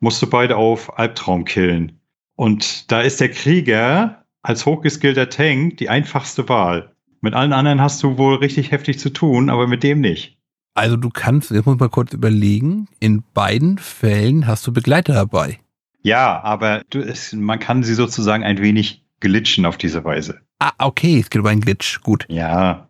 musst 0.00 0.22
du 0.22 0.28
beide 0.28 0.56
auf 0.56 0.98
Albtraum 0.98 1.44
killen. 1.44 2.00
Und 2.36 2.90
da 2.90 3.00
ist 3.00 3.20
der 3.20 3.30
Krieger 3.30 4.24
als 4.42 4.66
hochgeskillter 4.66 5.28
Tank 5.28 5.76
die 5.78 5.88
einfachste 5.88 6.48
Wahl. 6.48 6.92
Mit 7.20 7.34
allen 7.34 7.52
anderen 7.52 7.80
hast 7.80 8.02
du 8.02 8.18
wohl 8.18 8.36
richtig 8.36 8.70
heftig 8.70 8.98
zu 8.98 9.10
tun, 9.10 9.48
aber 9.48 9.66
mit 9.66 9.82
dem 9.82 10.00
nicht. 10.00 10.36
Also 10.74 10.96
du 10.96 11.08
kannst, 11.08 11.52
jetzt 11.52 11.66
muss 11.66 11.78
man 11.78 11.90
kurz 11.90 12.12
überlegen, 12.12 12.88
in 12.98 13.22
beiden 13.32 13.78
Fällen 13.78 14.46
hast 14.46 14.66
du 14.66 14.72
Begleiter 14.72 15.14
dabei. 15.14 15.60
Ja, 16.02 16.42
aber 16.42 16.82
du, 16.90 17.00
es, 17.00 17.32
man 17.32 17.60
kann 17.60 17.82
sie 17.84 17.94
sozusagen 17.94 18.42
ein 18.44 18.58
wenig 18.58 19.04
glitschen 19.20 19.64
auf 19.66 19.78
diese 19.78 20.04
Weise. 20.04 20.40
Ah, 20.58 20.72
okay, 20.78 21.20
es 21.20 21.30
geht 21.30 21.40
über 21.40 21.50
einen 21.50 21.60
Glitch, 21.60 22.00
gut. 22.02 22.26
Ja. 22.28 22.88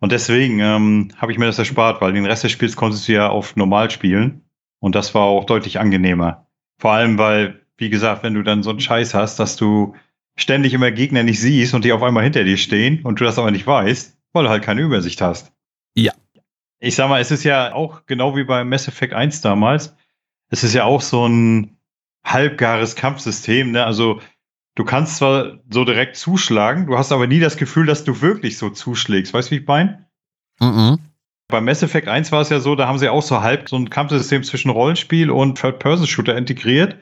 Und 0.00 0.12
deswegen 0.12 0.60
ähm, 0.60 1.08
habe 1.16 1.32
ich 1.32 1.38
mir 1.38 1.46
das 1.46 1.58
erspart, 1.58 2.00
weil 2.00 2.12
den 2.12 2.26
Rest 2.26 2.44
des 2.44 2.52
Spiels 2.52 2.76
konntest 2.76 3.08
du 3.08 3.12
ja 3.12 3.28
auf 3.28 3.56
normal 3.56 3.90
spielen. 3.90 4.42
Und 4.78 4.94
das 4.94 5.14
war 5.14 5.22
auch 5.22 5.44
deutlich 5.46 5.80
angenehmer. 5.80 6.46
Vor 6.78 6.92
allem, 6.92 7.16
weil, 7.16 7.62
wie 7.78 7.88
gesagt, 7.88 8.22
wenn 8.22 8.34
du 8.34 8.42
dann 8.42 8.62
so 8.62 8.70
einen 8.70 8.80
Scheiß 8.80 9.14
hast, 9.14 9.40
dass 9.40 9.56
du 9.56 9.94
ständig 10.36 10.74
immer 10.74 10.90
Gegner 10.90 11.22
nicht 11.22 11.40
siehst 11.40 11.74
und 11.74 11.84
die 11.84 11.92
auf 11.92 12.02
einmal 12.02 12.24
hinter 12.24 12.44
dir 12.44 12.58
stehen 12.58 13.02
und 13.02 13.18
du 13.18 13.24
das 13.24 13.38
aber 13.38 13.50
nicht 13.50 13.66
weißt, 13.66 14.18
weil 14.32 14.44
du 14.44 14.50
halt 14.50 14.62
keine 14.62 14.82
Übersicht 14.82 15.22
hast. 15.22 15.52
Ja. 15.94 16.12
Ich 16.84 16.96
sag 16.96 17.08
mal, 17.08 17.20
es 17.20 17.30
ist 17.30 17.44
ja 17.44 17.72
auch 17.72 18.04
genau 18.04 18.36
wie 18.36 18.44
bei 18.44 18.62
Mass 18.62 18.88
Effect 18.88 19.14
1 19.14 19.40
damals. 19.40 19.96
Es 20.50 20.62
ist 20.64 20.74
ja 20.74 20.84
auch 20.84 21.00
so 21.00 21.26
ein 21.26 21.78
halbgares 22.22 22.94
Kampfsystem. 22.94 23.70
Ne? 23.70 23.86
Also 23.86 24.20
du 24.74 24.84
kannst 24.84 25.16
zwar 25.16 25.60
so 25.70 25.86
direkt 25.86 26.16
zuschlagen, 26.16 26.86
du 26.86 26.98
hast 26.98 27.10
aber 27.10 27.26
nie 27.26 27.40
das 27.40 27.56
Gefühl, 27.56 27.86
dass 27.86 28.04
du 28.04 28.20
wirklich 28.20 28.58
so 28.58 28.68
zuschlägst. 28.68 29.32
Weißt 29.32 29.50
du, 29.50 29.54
wie 29.54 29.60
ich 29.60 29.66
meine? 29.66 30.06
Mhm. 30.60 30.98
Bei 31.48 31.62
Mass 31.62 31.82
Effect 31.82 32.06
1 32.08 32.32
war 32.32 32.42
es 32.42 32.50
ja 32.50 32.60
so, 32.60 32.74
da 32.74 32.86
haben 32.86 32.98
sie 32.98 33.08
auch 33.08 33.22
so 33.22 33.40
halb 33.40 33.66
so 33.66 33.76
ein 33.76 33.88
Kampfsystem 33.88 34.42
zwischen 34.42 34.70
Rollenspiel 34.70 35.30
und 35.30 35.58
Third-Person-Shooter 35.58 36.36
integriert. 36.36 36.98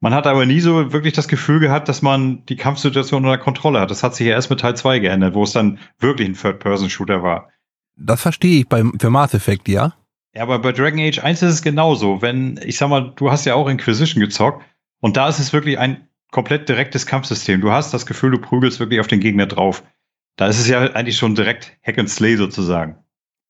Man 0.00 0.14
hat 0.14 0.28
aber 0.28 0.46
nie 0.46 0.60
so 0.60 0.92
wirklich 0.92 1.14
das 1.14 1.26
Gefühl 1.26 1.58
gehabt, 1.58 1.88
dass 1.88 2.02
man 2.02 2.46
die 2.46 2.56
Kampfsituation 2.56 3.24
unter 3.24 3.38
Kontrolle 3.38 3.80
hat. 3.80 3.90
Das 3.90 4.04
hat 4.04 4.14
sich 4.14 4.28
ja 4.28 4.34
erst 4.34 4.50
mit 4.50 4.60
Teil 4.60 4.76
2 4.76 5.00
geändert, 5.00 5.34
wo 5.34 5.42
es 5.42 5.50
dann 5.50 5.80
wirklich 5.98 6.28
ein 6.28 6.34
Third-Person-Shooter 6.34 7.24
war. 7.24 7.50
Das 7.98 8.22
verstehe 8.22 8.60
ich 8.60 8.68
beim, 8.68 8.98
für 8.98 9.10
Mass 9.10 9.34
Effect, 9.34 9.68
ja. 9.68 9.94
Ja, 10.34 10.42
aber 10.42 10.58
bei 10.60 10.72
Dragon 10.72 11.00
Age 11.00 11.18
1 11.18 11.42
ist 11.42 11.54
es 11.54 11.62
genauso. 11.62 12.22
Wenn, 12.22 12.60
ich 12.64 12.78
sag 12.78 12.88
mal, 12.88 13.12
du 13.16 13.30
hast 13.30 13.44
ja 13.44 13.54
auch 13.54 13.68
Inquisition 13.68 14.20
gezockt 14.20 14.64
und 15.00 15.16
da 15.16 15.28
ist 15.28 15.38
es 15.38 15.52
wirklich 15.52 15.78
ein 15.78 16.08
komplett 16.30 16.68
direktes 16.68 17.06
Kampfsystem. 17.06 17.60
Du 17.60 17.72
hast 17.72 17.92
das 17.92 18.06
Gefühl, 18.06 18.30
du 18.30 18.38
prügelst 18.38 18.80
wirklich 18.80 19.00
auf 19.00 19.06
den 19.06 19.20
Gegner 19.20 19.46
drauf. 19.46 19.82
Da 20.36 20.46
ist 20.46 20.60
es 20.60 20.68
ja 20.68 20.80
eigentlich 20.92 21.16
schon 21.16 21.34
direkt 21.34 21.76
Hack 21.82 21.98
and 21.98 22.08
Slay 22.08 22.36
sozusagen. 22.36 22.96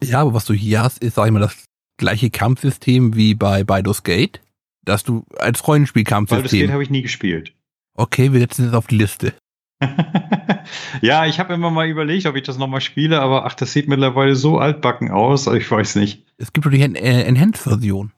Ja, 0.03 0.21
aber 0.21 0.33
was 0.33 0.45
du 0.45 0.55
hier 0.55 0.83
hast, 0.83 0.99
ist, 0.99 1.17
sag 1.17 1.27
ich 1.27 1.33
mal, 1.33 1.41
das 1.41 1.65
gleiche 1.99 2.31
Kampfsystem 2.31 3.15
wie 3.17 3.35
bei 3.35 3.65
Baldur's 3.65 4.05
Gate, 4.05 4.41
dass 4.85 5.03
du 5.03 5.25
als 5.37 5.67
Rollenspiel-Kampfsystem. 5.67 6.43
Baldur's 6.43 6.53
Gate 6.53 6.73
habe 6.73 6.83
ich 6.83 6.91
nie 6.91 7.03
gespielt. 7.03 7.53
Okay, 7.95 8.33
wir 8.33 8.41
setzen 8.41 8.69
es 8.69 8.75
auf 8.75 8.87
die 8.87 8.97
Liste. 8.97 9.35
ja, 11.03 11.27
ich 11.27 11.39
habe 11.39 11.55
immer 11.55 11.71
mal 11.71 11.89
überlegt, 11.89 12.27
ob 12.27 12.37
ich 12.37 12.43
das 12.43 12.59
nochmal 12.59 12.81
spiele, 12.81 13.21
aber 13.21 13.47
ach, 13.47 13.55
das 13.55 13.73
sieht 13.73 13.89
mittlerweile 13.89 14.35
so 14.35 14.59
altbacken 14.59 15.11
aus, 15.11 15.47
ich 15.47 15.71
weiß 15.71 15.97
nicht. 15.97 16.27
Es 16.37 16.53
gibt 16.53 16.67
doch 16.67 16.71
die 16.71 16.81
äh, 16.81 17.23
Enhanced-Version. 17.23 18.13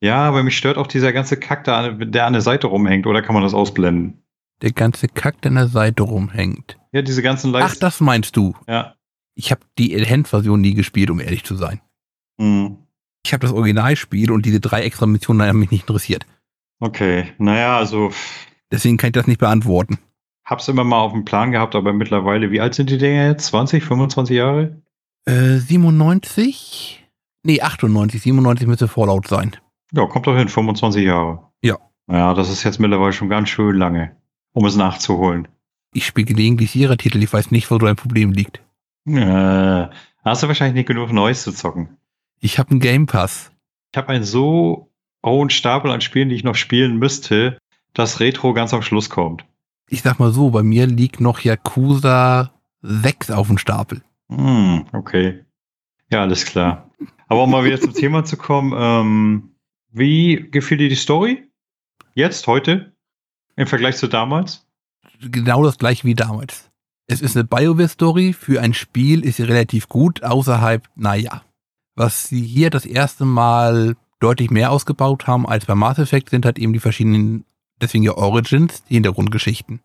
Ja, 0.00 0.26
aber 0.28 0.42
mich 0.42 0.56
stört 0.56 0.76
auch 0.76 0.86
dieser 0.86 1.12
ganze 1.12 1.38
Kack, 1.38 1.64
da, 1.64 1.90
der 1.90 2.26
an 2.26 2.32
der 2.32 2.42
Seite 2.42 2.66
rumhängt, 2.66 3.06
oder 3.06 3.22
kann 3.22 3.34
man 3.34 3.42
das 3.42 3.54
ausblenden? 3.54 4.22
Der 4.62 4.72
ganze 4.72 5.08
Kack, 5.08 5.40
der 5.42 5.50
an 5.50 5.56
der 5.56 5.68
Seite 5.68 6.02
rumhängt. 6.02 6.78
Ja, 6.92 7.02
diese 7.02 7.22
ganzen 7.22 7.52
Leisten. 7.52 7.72
Ach, 7.74 7.80
das 7.80 8.00
meinst 8.00 8.36
du? 8.36 8.54
Ja. 8.66 8.94
Ich 9.34 9.50
habe 9.50 9.62
die 9.78 9.94
Enhanced-Version 9.94 10.60
nie 10.60 10.74
gespielt, 10.74 11.10
um 11.10 11.20
ehrlich 11.20 11.44
zu 11.44 11.54
sein. 11.56 11.80
Mhm. 12.38 12.78
Ich 13.26 13.32
habe 13.32 13.46
das 13.46 13.52
Originalspiel 13.52 14.30
und 14.30 14.44
diese 14.44 14.60
drei 14.60 14.82
extra 14.82 15.06
Missionen 15.06 15.42
haben 15.42 15.58
mich 15.58 15.70
nicht 15.70 15.82
interessiert. 15.82 16.26
Okay, 16.80 17.32
naja, 17.38 17.76
also. 17.78 18.12
Deswegen 18.70 18.96
kann 18.96 19.08
ich 19.08 19.14
das 19.14 19.26
nicht 19.26 19.40
beantworten. 19.40 19.98
Hab's 20.44 20.68
immer 20.68 20.84
mal 20.84 21.00
auf 21.00 21.12
dem 21.12 21.24
Plan 21.24 21.52
gehabt, 21.52 21.74
aber 21.74 21.92
mittlerweile, 21.92 22.50
wie 22.50 22.60
alt 22.60 22.74
sind 22.74 22.90
die 22.90 22.98
Dinger 22.98 23.28
jetzt? 23.28 23.46
20, 23.46 23.82
25 23.82 24.36
Jahre? 24.36 24.82
Äh, 25.24 25.56
97? 25.56 27.02
Nee, 27.42 27.62
98. 27.62 28.20
97 28.20 28.68
müsste 28.68 28.88
Fallout 28.88 29.26
sein. 29.26 29.56
Ja, 29.92 30.06
kommt 30.06 30.26
doch 30.26 30.36
hin, 30.36 30.48
25 30.48 31.04
Jahre. 31.04 31.50
Ja. 31.62 31.78
Ja, 32.10 32.34
das 32.34 32.50
ist 32.50 32.62
jetzt 32.62 32.78
mittlerweile 32.78 33.14
schon 33.14 33.30
ganz 33.30 33.48
schön 33.48 33.76
lange, 33.76 34.16
um 34.52 34.66
es 34.66 34.76
nachzuholen. 34.76 35.48
Ich 35.94 36.06
spiele 36.06 36.26
gelegentlich 36.26 36.72
Sierra-Titel, 36.72 37.22
ich 37.22 37.32
weiß 37.32 37.50
nicht, 37.50 37.70
wo 37.70 37.78
dein 37.78 37.96
Problem 37.96 38.32
liegt. 38.32 38.60
Äh, 39.06 39.88
hast 40.24 40.42
du 40.42 40.48
wahrscheinlich 40.48 40.74
nicht 40.74 40.88
genug 40.88 41.10
Neues 41.12 41.42
zu 41.42 41.52
zocken. 41.52 41.96
Ich 42.40 42.58
habe 42.58 42.72
einen 42.72 42.80
Game 42.80 43.06
Pass. 43.06 43.50
Ich 43.92 43.96
habe 43.96 44.08
einen 44.08 44.24
so 44.24 44.90
hohen 45.24 45.48
Stapel 45.48 45.90
an 45.90 46.02
Spielen, 46.02 46.28
die 46.28 46.34
ich 46.34 46.44
noch 46.44 46.56
spielen 46.56 46.98
müsste, 46.98 47.56
dass 47.94 48.20
Retro 48.20 48.52
ganz 48.52 48.74
am 48.74 48.82
Schluss 48.82 49.08
kommt 49.08 49.46
ich 49.88 50.02
sag 50.02 50.18
mal 50.18 50.32
so, 50.32 50.50
bei 50.50 50.62
mir 50.62 50.86
liegt 50.86 51.20
noch 51.20 51.40
Yakuza 51.40 52.52
6 52.82 53.30
auf 53.30 53.48
dem 53.48 53.58
Stapel. 53.58 54.02
Hm, 54.28 54.86
okay. 54.92 55.44
Ja, 56.10 56.22
alles 56.22 56.44
klar. 56.44 56.90
Aber 57.28 57.44
um 57.44 57.50
mal 57.50 57.64
wieder 57.64 57.80
zum 57.80 57.94
Thema 57.94 58.24
zu 58.24 58.36
kommen, 58.36 58.72
ähm, 58.76 59.54
wie 59.90 60.48
gefiel 60.50 60.78
dir 60.78 60.88
die 60.88 60.94
Story? 60.94 61.48
Jetzt, 62.14 62.46
heute? 62.46 62.92
Im 63.56 63.66
Vergleich 63.66 63.96
zu 63.96 64.08
damals? 64.08 64.66
Genau 65.20 65.62
das 65.64 65.78
gleiche 65.78 66.04
wie 66.04 66.14
damals. 66.14 66.70
Es 67.06 67.20
ist 67.20 67.36
eine 67.36 67.44
BioWare-Story. 67.44 68.32
Für 68.32 68.60
ein 68.60 68.74
Spiel 68.74 69.24
ist 69.24 69.36
sie 69.36 69.44
relativ 69.44 69.88
gut. 69.88 70.22
Außerhalb, 70.22 70.88
naja. 70.96 71.42
Was 71.96 72.28
sie 72.28 72.42
hier 72.42 72.70
das 72.70 72.86
erste 72.86 73.24
Mal 73.24 73.96
deutlich 74.20 74.50
mehr 74.50 74.70
ausgebaut 74.72 75.26
haben 75.26 75.46
als 75.46 75.66
bei 75.66 75.74
Mass 75.74 75.98
Effect 75.98 76.30
sind 76.30 76.44
halt 76.44 76.58
eben 76.58 76.72
die 76.72 76.80
verschiedenen 76.80 77.44
Deswegen 77.84 78.04
ja 78.04 78.16
Origins, 78.16 78.82
die 78.84 78.94
Hintergrundgeschichten. 78.94 79.80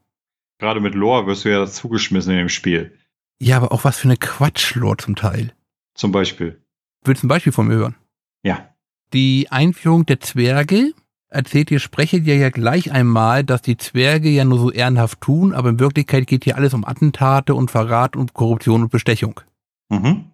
Gerade 0.58 0.80
mit 0.80 0.96
Lore 0.96 1.28
wirst 1.28 1.44
du 1.44 1.52
ja 1.52 1.68
zugeschmissen 1.68 2.32
in 2.32 2.38
dem 2.38 2.50
Spiel. 2.50 2.98
Ja, 3.42 3.58
aber 3.58 3.74
auch 3.74 3.84
was 3.84 3.98
für 3.98 4.08
eine 4.08 4.16
Quatsch-Lore 4.16 4.96
zum 4.96 5.18
Teil. 5.18 5.54
Zum 5.96 6.14
Beispiel. 6.14 6.62
Willst 7.04 7.24
du 7.24 7.28
ein 7.28 7.30
Beispiel 7.30 7.52
von 7.52 7.68
mir 7.68 7.76
hören? 7.76 7.96
Ja. 8.42 8.74
Die 9.12 9.48
Einführung 9.52 10.06
der 10.06 10.22
Zwerge 10.22 10.94
erzählt 11.28 11.72
ihr, 11.72 11.80
spreche 11.80 12.22
dir 12.22 12.38
ja 12.38 12.52
gleich 12.52 12.94
einmal, 12.94 13.44
dass 13.44 13.62
die 13.62 13.76
Zwerge 13.76 14.30
ja 14.30 14.46
nur 14.46 14.60
so 14.60 14.72
ehrenhaft 14.72 15.20
tun, 15.20 15.54
aber 15.54 15.70
in 15.70 15.80
Wirklichkeit 15.80 16.26
geht 16.26 16.46
hier 16.46 16.56
alles 16.56 16.74
um 16.74 16.86
Attentate 16.86 17.54
und 17.54 17.70
Verrat 17.70 18.16
und 18.16 18.34
Korruption 18.34 18.84
und 18.84 18.92
Bestechung. 18.92 19.42
Mhm. 19.90 20.32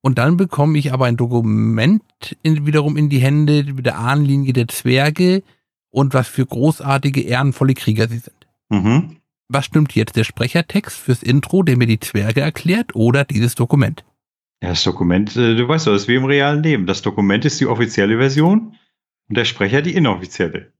Und 0.00 0.18
dann 0.18 0.36
bekomme 0.36 0.76
ich 0.76 0.92
aber 0.92 1.06
ein 1.06 1.16
Dokument 1.16 2.02
in, 2.42 2.66
wiederum 2.66 2.96
in 2.96 3.08
die 3.08 3.20
Hände 3.20 3.62
mit 3.62 3.86
der 3.86 3.96
Ahnenlinie 3.98 4.52
der 4.52 4.66
Zwerge, 4.66 5.44
und 5.90 6.14
was 6.14 6.28
für 6.28 6.46
großartige, 6.46 7.22
ehrenvolle 7.22 7.74
Krieger 7.74 8.08
sie 8.08 8.18
sind. 8.18 8.46
Mhm. 8.68 9.16
Was 9.48 9.66
stimmt 9.66 9.94
jetzt, 9.94 10.16
der 10.16 10.24
Sprechertext 10.24 10.98
fürs 10.98 11.22
Intro, 11.22 11.62
der 11.62 11.76
mir 11.76 11.86
die 11.86 12.00
Zwerge 12.00 12.40
erklärt, 12.40 12.96
oder 12.96 13.24
dieses 13.24 13.54
Dokument? 13.54 14.04
Ja, 14.62 14.70
das 14.70 14.82
Dokument, 14.82 15.36
äh, 15.36 15.54
du 15.54 15.68
weißt 15.68 15.86
doch, 15.86 15.92
das 15.92 16.02
ist 16.02 16.08
wie 16.08 16.16
im 16.16 16.24
realen 16.24 16.62
Leben. 16.62 16.86
Das 16.86 17.02
Dokument 17.02 17.44
ist 17.44 17.60
die 17.60 17.66
offizielle 17.66 18.18
Version 18.18 18.74
und 19.28 19.36
der 19.36 19.44
Sprecher 19.44 19.82
die 19.82 19.94
inoffizielle. 19.94 20.72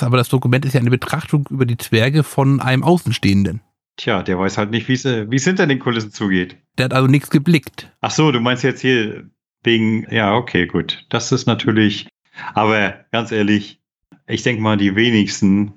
Aber 0.00 0.16
das 0.16 0.28
Dokument 0.28 0.64
ist 0.64 0.72
ja 0.72 0.80
eine 0.80 0.90
Betrachtung 0.90 1.46
über 1.50 1.66
die 1.66 1.76
Zwerge 1.76 2.22
von 2.22 2.60
einem 2.60 2.82
Außenstehenden. 2.82 3.60
Tja, 3.96 4.22
der 4.22 4.38
weiß 4.38 4.58
halt 4.58 4.70
nicht, 4.70 4.88
wie 4.88 4.94
es 4.94 5.04
äh, 5.04 5.26
hinter 5.26 5.66
den 5.66 5.78
Kulissen 5.78 6.10
zugeht. 6.10 6.56
Der 6.78 6.86
hat 6.86 6.94
also 6.94 7.06
nichts 7.06 7.30
geblickt. 7.30 7.92
Ach 8.00 8.10
so, 8.10 8.32
du 8.32 8.40
meinst 8.40 8.64
jetzt 8.64 8.80
hier 8.80 9.30
wegen, 9.62 10.06
ja, 10.10 10.34
okay, 10.34 10.66
gut. 10.66 11.06
Das 11.10 11.30
ist 11.30 11.46
natürlich, 11.46 12.08
aber 12.54 13.04
ganz 13.12 13.30
ehrlich, 13.30 13.80
ich 14.26 14.42
denke 14.42 14.62
mal, 14.62 14.76
die 14.76 14.96
wenigsten 14.96 15.74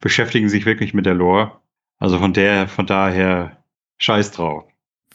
beschäftigen 0.00 0.48
sich 0.48 0.66
wirklich 0.66 0.94
mit 0.94 1.06
der 1.06 1.14
Lore. 1.14 1.60
Also 1.98 2.18
von 2.18 2.32
der, 2.32 2.68
von 2.68 2.86
daher, 2.86 3.64
scheiß 3.98 4.32
drauf. 4.32 4.64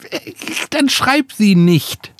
Dann 0.70 0.88
schreib 0.88 1.32
sie 1.32 1.54
nicht. 1.54 2.14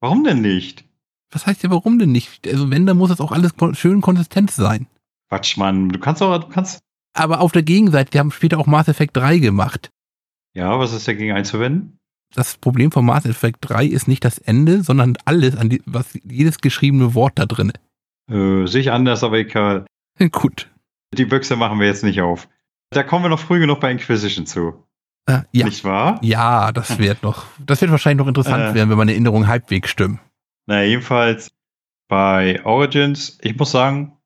Warum 0.00 0.24
denn 0.24 0.42
nicht? 0.42 0.84
Was 1.30 1.46
heißt 1.46 1.62
ja, 1.62 1.70
warum 1.70 1.98
denn 1.98 2.12
nicht? 2.12 2.46
Also 2.46 2.70
wenn, 2.70 2.84
dann 2.84 2.98
muss 2.98 3.08
das 3.08 3.20
auch 3.20 3.32
alles 3.32 3.52
schön 3.72 4.02
konsistent 4.02 4.50
sein. 4.50 4.86
Quatsch, 5.30 5.56
Mann. 5.56 5.88
Du 5.88 5.98
kannst 5.98 6.20
auch, 6.20 6.36
du 6.38 6.48
kannst. 6.48 6.80
Aber 7.14 7.40
auf 7.40 7.52
der 7.52 7.62
Gegenseite, 7.62 8.10
die 8.10 8.18
haben 8.18 8.30
später 8.30 8.58
auch 8.58 8.66
Mass 8.66 8.88
Effect 8.88 9.16
3 9.16 9.38
gemacht. 9.38 9.90
Ja, 10.54 10.78
was 10.78 10.92
ist 10.92 11.08
dagegen 11.08 11.32
einzuwenden? 11.32 11.98
Das 12.34 12.56
Problem 12.56 12.92
von 12.92 13.06
Mass 13.06 13.24
Effect 13.24 13.58
3 13.62 13.86
ist 13.86 14.08
nicht 14.08 14.24
das 14.24 14.38
Ende, 14.38 14.82
sondern 14.82 15.16
alles, 15.24 15.56
an 15.56 15.70
die, 15.70 15.82
was 15.86 16.18
jedes 16.22 16.58
geschriebene 16.58 17.14
Wort 17.14 17.32
da 17.36 17.46
drin. 17.46 17.72
Äh, 18.30 18.66
sehe 18.66 18.82
ich 18.82 18.92
anders, 18.92 19.24
aber 19.24 19.38
egal. 19.38 19.86
Gut. 20.32 20.70
Die 21.14 21.24
Büchse 21.24 21.56
machen 21.56 21.78
wir 21.80 21.86
jetzt 21.86 22.04
nicht 22.04 22.20
auf. 22.20 22.48
Da 22.90 23.02
kommen 23.02 23.24
wir 23.24 23.28
noch 23.28 23.38
früh 23.40 23.60
genug 23.60 23.80
bei 23.80 23.90
Inquisition 23.90 24.46
zu. 24.46 24.86
Äh, 25.26 25.40
ja. 25.52 25.66
Nicht 25.66 25.84
wahr? 25.84 26.18
Ja, 26.22 26.72
das 26.72 26.98
wird 27.00 27.22
noch, 27.22 27.46
das 27.64 27.80
wird 27.80 27.90
wahrscheinlich 27.90 28.18
noch 28.18 28.28
interessant 28.28 28.70
Äh. 28.70 28.74
werden, 28.74 28.90
wenn 28.90 28.98
meine 28.98 29.12
Erinnerungen 29.12 29.48
halbwegs 29.48 29.90
stimmen. 29.90 30.20
Na, 30.66 30.82
jedenfalls 30.82 31.52
bei 32.08 32.64
Origins, 32.64 33.38
ich 33.42 33.56
muss 33.56 33.70
sagen, 33.70 34.16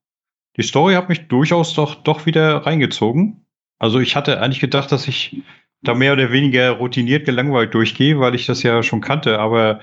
die 0.56 0.62
Story 0.62 0.94
hat 0.94 1.08
mich 1.08 1.28
durchaus 1.28 1.74
doch, 1.74 1.94
doch 1.96 2.26
wieder 2.26 2.66
reingezogen. 2.66 3.46
Also 3.78 4.00
ich 4.00 4.16
hatte 4.16 4.40
eigentlich 4.40 4.60
gedacht, 4.60 4.90
dass 4.90 5.06
ich 5.06 5.42
da 5.82 5.94
mehr 5.94 6.14
oder 6.14 6.32
weniger 6.32 6.70
routiniert 6.72 7.26
gelangweilt 7.26 7.74
durchgehe, 7.74 8.18
weil 8.18 8.34
ich 8.34 8.46
das 8.46 8.62
ja 8.62 8.82
schon 8.82 9.00
kannte, 9.02 9.38
aber 9.38 9.80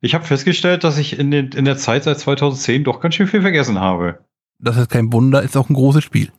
ich 0.00 0.14
habe 0.14 0.24
festgestellt, 0.24 0.82
dass 0.82 0.98
ich 0.98 1.18
in, 1.18 1.30
den, 1.30 1.52
in 1.52 1.64
der 1.64 1.76
Zeit 1.76 2.02
seit 2.02 2.18
2010 2.18 2.82
doch 2.82 3.00
ganz 3.00 3.14
schön 3.14 3.28
viel 3.28 3.40
vergessen 3.42 3.78
habe. 3.80 4.24
Das 4.62 4.76
ist 4.76 4.90
kein 4.90 5.12
Wunder, 5.12 5.42
ist 5.42 5.56
auch 5.56 5.68
ein 5.68 5.74
großes 5.74 6.04
Spiel. 6.04 6.32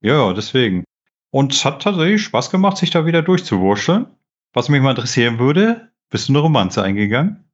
Ja, 0.00 0.32
deswegen. 0.32 0.84
Und 1.30 1.54
es 1.54 1.64
hat 1.64 1.82
tatsächlich 1.82 2.22
Spaß 2.22 2.50
gemacht, 2.50 2.76
sich 2.76 2.90
da 2.90 3.06
wieder 3.06 3.22
durchzuwurschteln. 3.22 4.06
Was 4.52 4.68
mich 4.68 4.82
mal 4.82 4.90
interessieren 4.90 5.38
würde, 5.38 5.92
bist 6.10 6.28
du 6.28 6.32
eine 6.32 6.40
Romanze 6.40 6.82
eingegangen? 6.82 7.44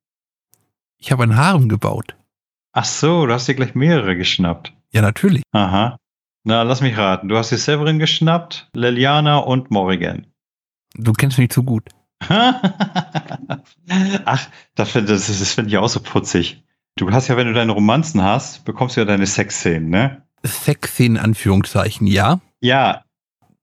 Ich 0.96 1.12
habe 1.12 1.22
ein 1.22 1.36
Harem 1.36 1.68
gebaut. 1.68 2.16
Ach 2.72 2.86
so, 2.86 3.26
du 3.26 3.32
hast 3.34 3.46
dir 3.48 3.54
gleich 3.54 3.74
mehrere 3.74 4.16
geschnappt. 4.16 4.72
Ja, 4.92 5.02
natürlich. 5.02 5.42
Aha. 5.52 5.98
Na, 6.42 6.62
lass 6.62 6.80
mich 6.80 6.96
raten. 6.96 7.28
Du 7.28 7.36
hast 7.36 7.52
dir 7.52 7.58
Severin 7.58 7.98
geschnappt, 7.98 8.70
Liliana 8.72 9.36
und 9.38 9.70
Morrigan. 9.70 10.26
Du 10.94 11.12
kennst 11.12 11.38
mich 11.38 11.50
zu 11.50 11.62
gut. 11.62 11.84
Ach, 14.24 14.48
das 14.74 14.90
finde 14.90 15.12
das, 15.12 15.26
das 15.26 15.52
find 15.52 15.68
ich 15.68 15.76
auch 15.76 15.88
so 15.88 16.00
putzig. 16.00 16.64
Du 16.98 17.12
hast 17.12 17.28
ja, 17.28 17.36
wenn 17.36 17.46
du 17.46 17.52
deine 17.52 17.70
Romanzen 17.70 18.24
hast, 18.24 18.64
bekommst 18.64 18.96
du 18.96 19.00
ja 19.00 19.04
deine 19.04 19.24
Sexszenen, 19.24 19.88
ne? 19.88 20.22
Sexszenen 20.44 21.16
Anführungszeichen, 21.16 22.08
ja. 22.08 22.40
Ja. 22.60 23.04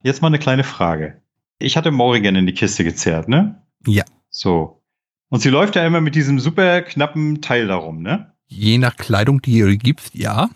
Jetzt 0.04 0.22
mal 0.22 0.30
eine 0.30 0.40
kleine 0.40 0.64
Frage. 0.64 1.22
Ich 1.60 1.76
hatte 1.76 1.92
Morrigan 1.92 2.38
in 2.38 2.48
die 2.48 2.54
Kiste 2.54 2.86
gezerrt, 2.86 3.28
ne? 3.28 3.62
Ja. 3.86 4.06
So. 4.30 4.82
Und 5.30 5.42
sie 5.42 5.50
läuft 5.50 5.76
ja 5.76 5.86
immer 5.86 6.00
mit 6.00 6.16
diesem 6.16 6.40
super 6.40 6.82
knappen 6.82 7.42
Teil 7.42 7.68
darum, 7.68 8.02
ne? 8.02 8.34
Je 8.48 8.78
nach 8.78 8.96
Kleidung, 8.96 9.42
die 9.42 9.58
ihr 9.58 9.76
gibst, 9.76 10.16
ja. 10.16 10.50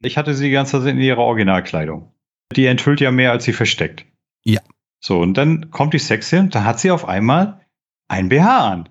Ich 0.00 0.16
hatte 0.16 0.34
sie 0.34 0.44
die 0.44 0.52
ganze 0.52 0.80
Zeit 0.80 0.92
in 0.92 1.00
ihrer 1.00 1.18
Originalkleidung. 1.18 2.14
Die 2.54 2.64
enthüllt 2.64 3.02
ja 3.02 3.10
mehr, 3.10 3.32
als 3.32 3.44
sie 3.44 3.52
versteckt. 3.52 4.06
Ja. 4.42 4.62
So, 5.00 5.20
und 5.20 5.34
dann 5.34 5.70
kommt 5.70 5.92
die 5.92 5.98
Sexszene, 5.98 6.48
da 6.48 6.64
hat 6.64 6.80
sie 6.80 6.90
auf 6.90 7.06
einmal 7.06 7.60
ein 8.08 8.30
BH 8.30 8.68
an. 8.68 8.88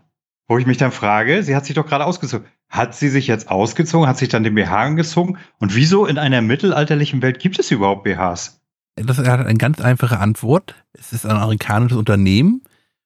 Wo 0.47 0.59
ich 0.59 0.67
mich 0.67 0.77
dann 0.77 0.91
frage, 0.91 1.41
sie 1.41 1.55
hat 1.55 1.65
sich 1.65 1.73
doch 1.73 1.87
gerade 1.87 2.05
ausgezogen. 2.05 2.47
Hat 2.69 2.95
sie 2.95 3.09
sich 3.09 3.27
jetzt 3.27 3.49
ausgezogen, 3.49 4.07
hat 4.07 4.17
sich 4.17 4.29
dann 4.29 4.43
den 4.43 4.55
BH 4.55 4.75
angezogen? 4.77 5.37
Und 5.59 5.75
wieso 5.75 6.05
in 6.05 6.17
einer 6.17 6.41
mittelalterlichen 6.41 7.21
Welt 7.21 7.39
gibt 7.39 7.59
es 7.59 7.71
überhaupt 7.71 8.03
BHs? 8.03 8.59
Das 8.95 9.17
hat 9.17 9.27
eine 9.27 9.57
ganz 9.57 9.81
einfache 9.81 10.19
Antwort. 10.19 10.75
Es 10.93 11.13
ist 11.13 11.25
ein 11.25 11.37
amerikanisches 11.37 11.97
Unternehmen. 11.97 12.63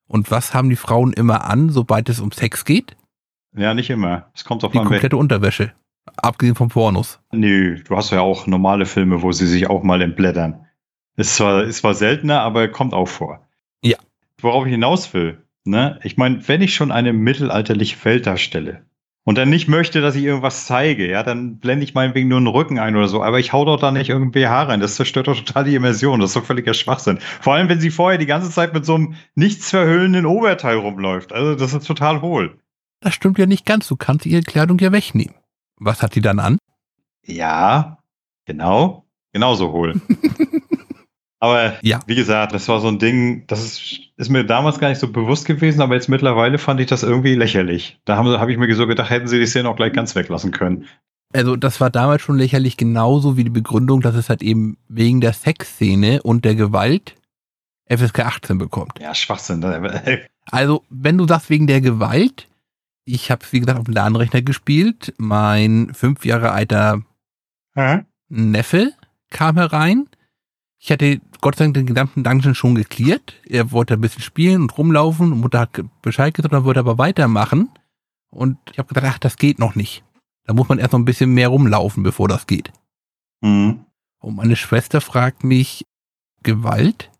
Und 0.08 0.32
was 0.32 0.54
haben 0.54 0.70
die 0.70 0.76
Frauen 0.76 1.14
immer 1.14 1.46
an, 1.46 1.70
sobald 1.70 2.10
es 2.10 2.20
um 2.20 2.32
Sex 2.32 2.66
geht? 2.66 2.96
Ja, 3.56 3.74
nicht 3.74 3.90
immer. 3.90 4.30
Es 4.34 4.44
kommt 4.44 4.64
auf 4.64 4.72
Die 4.72 4.78
komplette 4.78 5.18
Unterwäsche. 5.18 5.72
Abgesehen 6.18 6.56
von 6.56 6.70
Pornos. 6.70 7.20
Nö, 7.32 7.82
du 7.84 7.96
hast 7.96 8.12
ja 8.12 8.22
auch 8.22 8.48
normale 8.48 8.86
Filme, 8.86 9.22
wo 9.22 9.32
sie 9.32 9.46
sich 9.46 9.70
auch 9.70 9.84
mal 9.84 10.02
entblättern. 10.02 10.66
Ist 11.16 11.36
zwar, 11.36 11.64
ist 11.64 11.78
zwar 11.78 11.94
seltener, 11.94 12.42
aber 12.42 12.68
kommt 12.70 12.94
auch 12.94 13.08
vor. 13.08 13.48
Ja. 13.84 13.98
Worauf 14.42 14.66
ich 14.66 14.72
hinaus 14.72 15.14
will, 15.14 15.44
ne? 15.64 16.00
Ich 16.04 16.18
meine, 16.18 16.48
wenn 16.48 16.62
ich 16.62 16.74
schon 16.74 16.92
eine 16.92 17.14
mittelalterliche 17.14 18.04
Welt 18.06 18.26
darstelle 18.26 18.86
und 19.30 19.38
dann 19.38 19.52
nicht 19.52 19.68
möchte, 19.68 20.02
dass 20.02 20.16
ich 20.16 20.24
irgendwas 20.24 20.66
zeige, 20.66 21.08
ja, 21.08 21.22
dann 21.22 21.60
blende 21.60 21.84
ich 21.84 21.94
meinetwegen 21.94 22.30
nur 22.30 22.40
einen 22.40 22.48
Rücken 22.48 22.80
ein 22.80 22.96
oder 22.96 23.08
so, 23.08 23.22
aber 23.22 23.40
ich 23.40 23.54
hau 23.54 23.64
doch 23.64 23.80
da 23.80 23.92
nicht 23.92 24.10
irgendein 24.10 24.32
BH 24.32 24.64
rein. 24.64 24.80
Das 24.80 24.96
zerstört 24.96 25.28
doch 25.28 25.38
total 25.38 25.66
die 25.66 25.76
Immersion. 25.76 26.20
Das 26.20 26.32
ist 26.32 26.36
doch 26.36 26.46
völliger 26.46 26.74
Schwachsinn. 26.74 27.20
Vor 27.40 27.54
allem, 27.54 27.70
wenn 27.70 27.80
sie 27.80 27.92
vorher 27.92 28.18
die 28.18 28.26
ganze 28.26 28.50
Zeit 28.50 28.74
mit 28.74 28.88
so 28.88 28.96
einem 28.96 29.14
nichts 29.36 29.70
verhüllenden 29.70 30.26
Oberteil 30.26 30.78
rumläuft. 30.78 31.32
Also, 31.32 31.54
das 31.54 31.76
ist 31.76 31.86
total 31.86 32.24
hohl. 32.24 32.58
Das 33.02 33.14
stimmt 33.14 33.38
ja 33.38 33.46
nicht 33.46 33.68
ganz. 33.68 33.88
Du 33.88 33.98
kannst 33.98 34.26
ihre 34.26 34.42
Kleidung 34.42 34.80
ja 34.80 34.92
wegnehmen. 34.92 35.36
Was 35.78 36.02
hat 36.02 36.16
sie 36.16 36.22
dann 36.22 36.40
an? 36.40 36.58
Ja, 37.24 38.00
genau. 38.46 39.06
Genauso 39.32 39.72
hohl. 39.72 40.02
aber 41.40 41.78
Ja. 41.82 42.00
wie 42.08 42.16
gesagt, 42.16 42.54
das 42.54 42.68
war 42.68 42.80
so 42.82 42.88
ein 42.88 43.00
Ding, 43.00 43.46
das 43.48 43.64
ist, 43.64 44.00
ist 44.18 44.30
mir 44.30 44.44
damals 44.44 44.80
gar 44.80 44.90
nicht 44.90 45.00
so 45.00 45.12
bewusst 45.12 45.46
gewesen, 45.46 45.82
aber 45.82 45.96
jetzt 45.96 46.10
mittlerweile 46.10 46.58
fand 46.58 46.80
ich 46.80 46.88
das 46.88 47.04
irgendwie 47.04 47.36
lächerlich. 47.36 48.00
Da 48.06 48.18
habe 48.18 48.40
hab 48.40 48.50
ich 48.50 48.58
mir 48.58 48.74
so 48.76 48.88
gedacht, 48.88 49.10
hätten 49.10 49.28
sie 49.28 49.40
die 49.40 49.46
Szene 49.48 49.70
auch 49.70 49.76
gleich 49.76 49.94
ganz 49.94 50.16
weglassen 50.16 50.52
können. 50.52 50.86
Also, 51.32 51.56
das 51.56 51.80
war 51.80 51.92
damals 51.92 52.24
schon 52.24 52.38
lächerlich, 52.40 52.76
genauso 52.76 53.38
wie 53.38 53.44
die 53.44 53.52
Begründung, 53.52 54.02
dass 54.02 54.16
es 54.16 54.30
halt 54.30 54.42
eben 54.42 54.78
wegen 54.88 55.22
der 55.22 55.34
Sexszene 55.34 56.24
und 56.24 56.44
der 56.44 56.56
Gewalt 56.56 57.16
FSK 57.88 58.20
18 58.22 58.58
bekommt. 58.58 59.00
Ja, 59.00 59.14
Schwachsinn. 59.16 59.64
Also, 60.52 60.84
wenn 60.90 61.16
du 61.20 61.28
sagst 61.28 61.52
wegen 61.52 61.68
der 61.68 61.80
Gewalt, 61.80 62.48
ich 63.06 63.30
habe 63.30 63.46
wie 63.52 63.60
gesagt, 63.60 63.78
auf 63.78 63.86
dem 63.86 63.94
LAN-Rechner 63.94 64.42
gespielt. 64.42 65.14
Mein 65.18 65.92
fünf 65.94 66.26
Jahre 66.26 66.52
alter 66.52 67.04
Hä? 67.76 68.00
Neffe 68.30 68.94
kam 69.30 69.58
herein. 69.58 70.08
Ich 70.82 70.92
hatte 70.92 71.20
Gott 71.42 71.58
sei 71.58 71.66
Dank 71.66 71.74
den 71.74 71.86
gesamten 71.88 72.24
Dungeon 72.24 72.56
schon 72.56 72.76
geklärt. 72.76 73.36
Er 73.46 73.72
wollte 73.72 73.96
ein 73.96 74.02
bisschen 74.02 74.22
spielen 74.22 74.62
und 74.62 74.78
rumlaufen. 74.78 75.30
Mutter 75.30 75.60
hat 75.60 75.82
Bescheid 76.02 76.34
gesagt, 76.34 76.54
dann 76.54 76.64
wollte 76.64 76.80
er 76.80 76.86
aber 76.86 76.98
weitermachen. 76.98 77.70
Und 78.32 78.58
ich 78.72 78.80
habe 78.80 78.88
gedacht, 78.88 79.06
ach, 79.08 79.20
das 79.20 79.36
geht 79.36 79.60
noch 79.60 79.76
nicht. 79.76 80.04
Da 80.46 80.54
muss 80.54 80.70
man 80.70 80.80
erst 80.80 80.94
noch 80.94 81.00
ein 81.00 81.06
bisschen 81.06 81.34
mehr 81.34 81.50
rumlaufen, 81.50 82.02
bevor 82.02 82.28
das 82.28 82.48
geht. 82.48 82.72
Hm. 83.44 83.86
Und 84.22 84.36
meine 84.36 84.56
Schwester 84.56 85.02
fragt 85.02 85.44
mich, 85.44 85.86
Gewalt? 86.44 87.12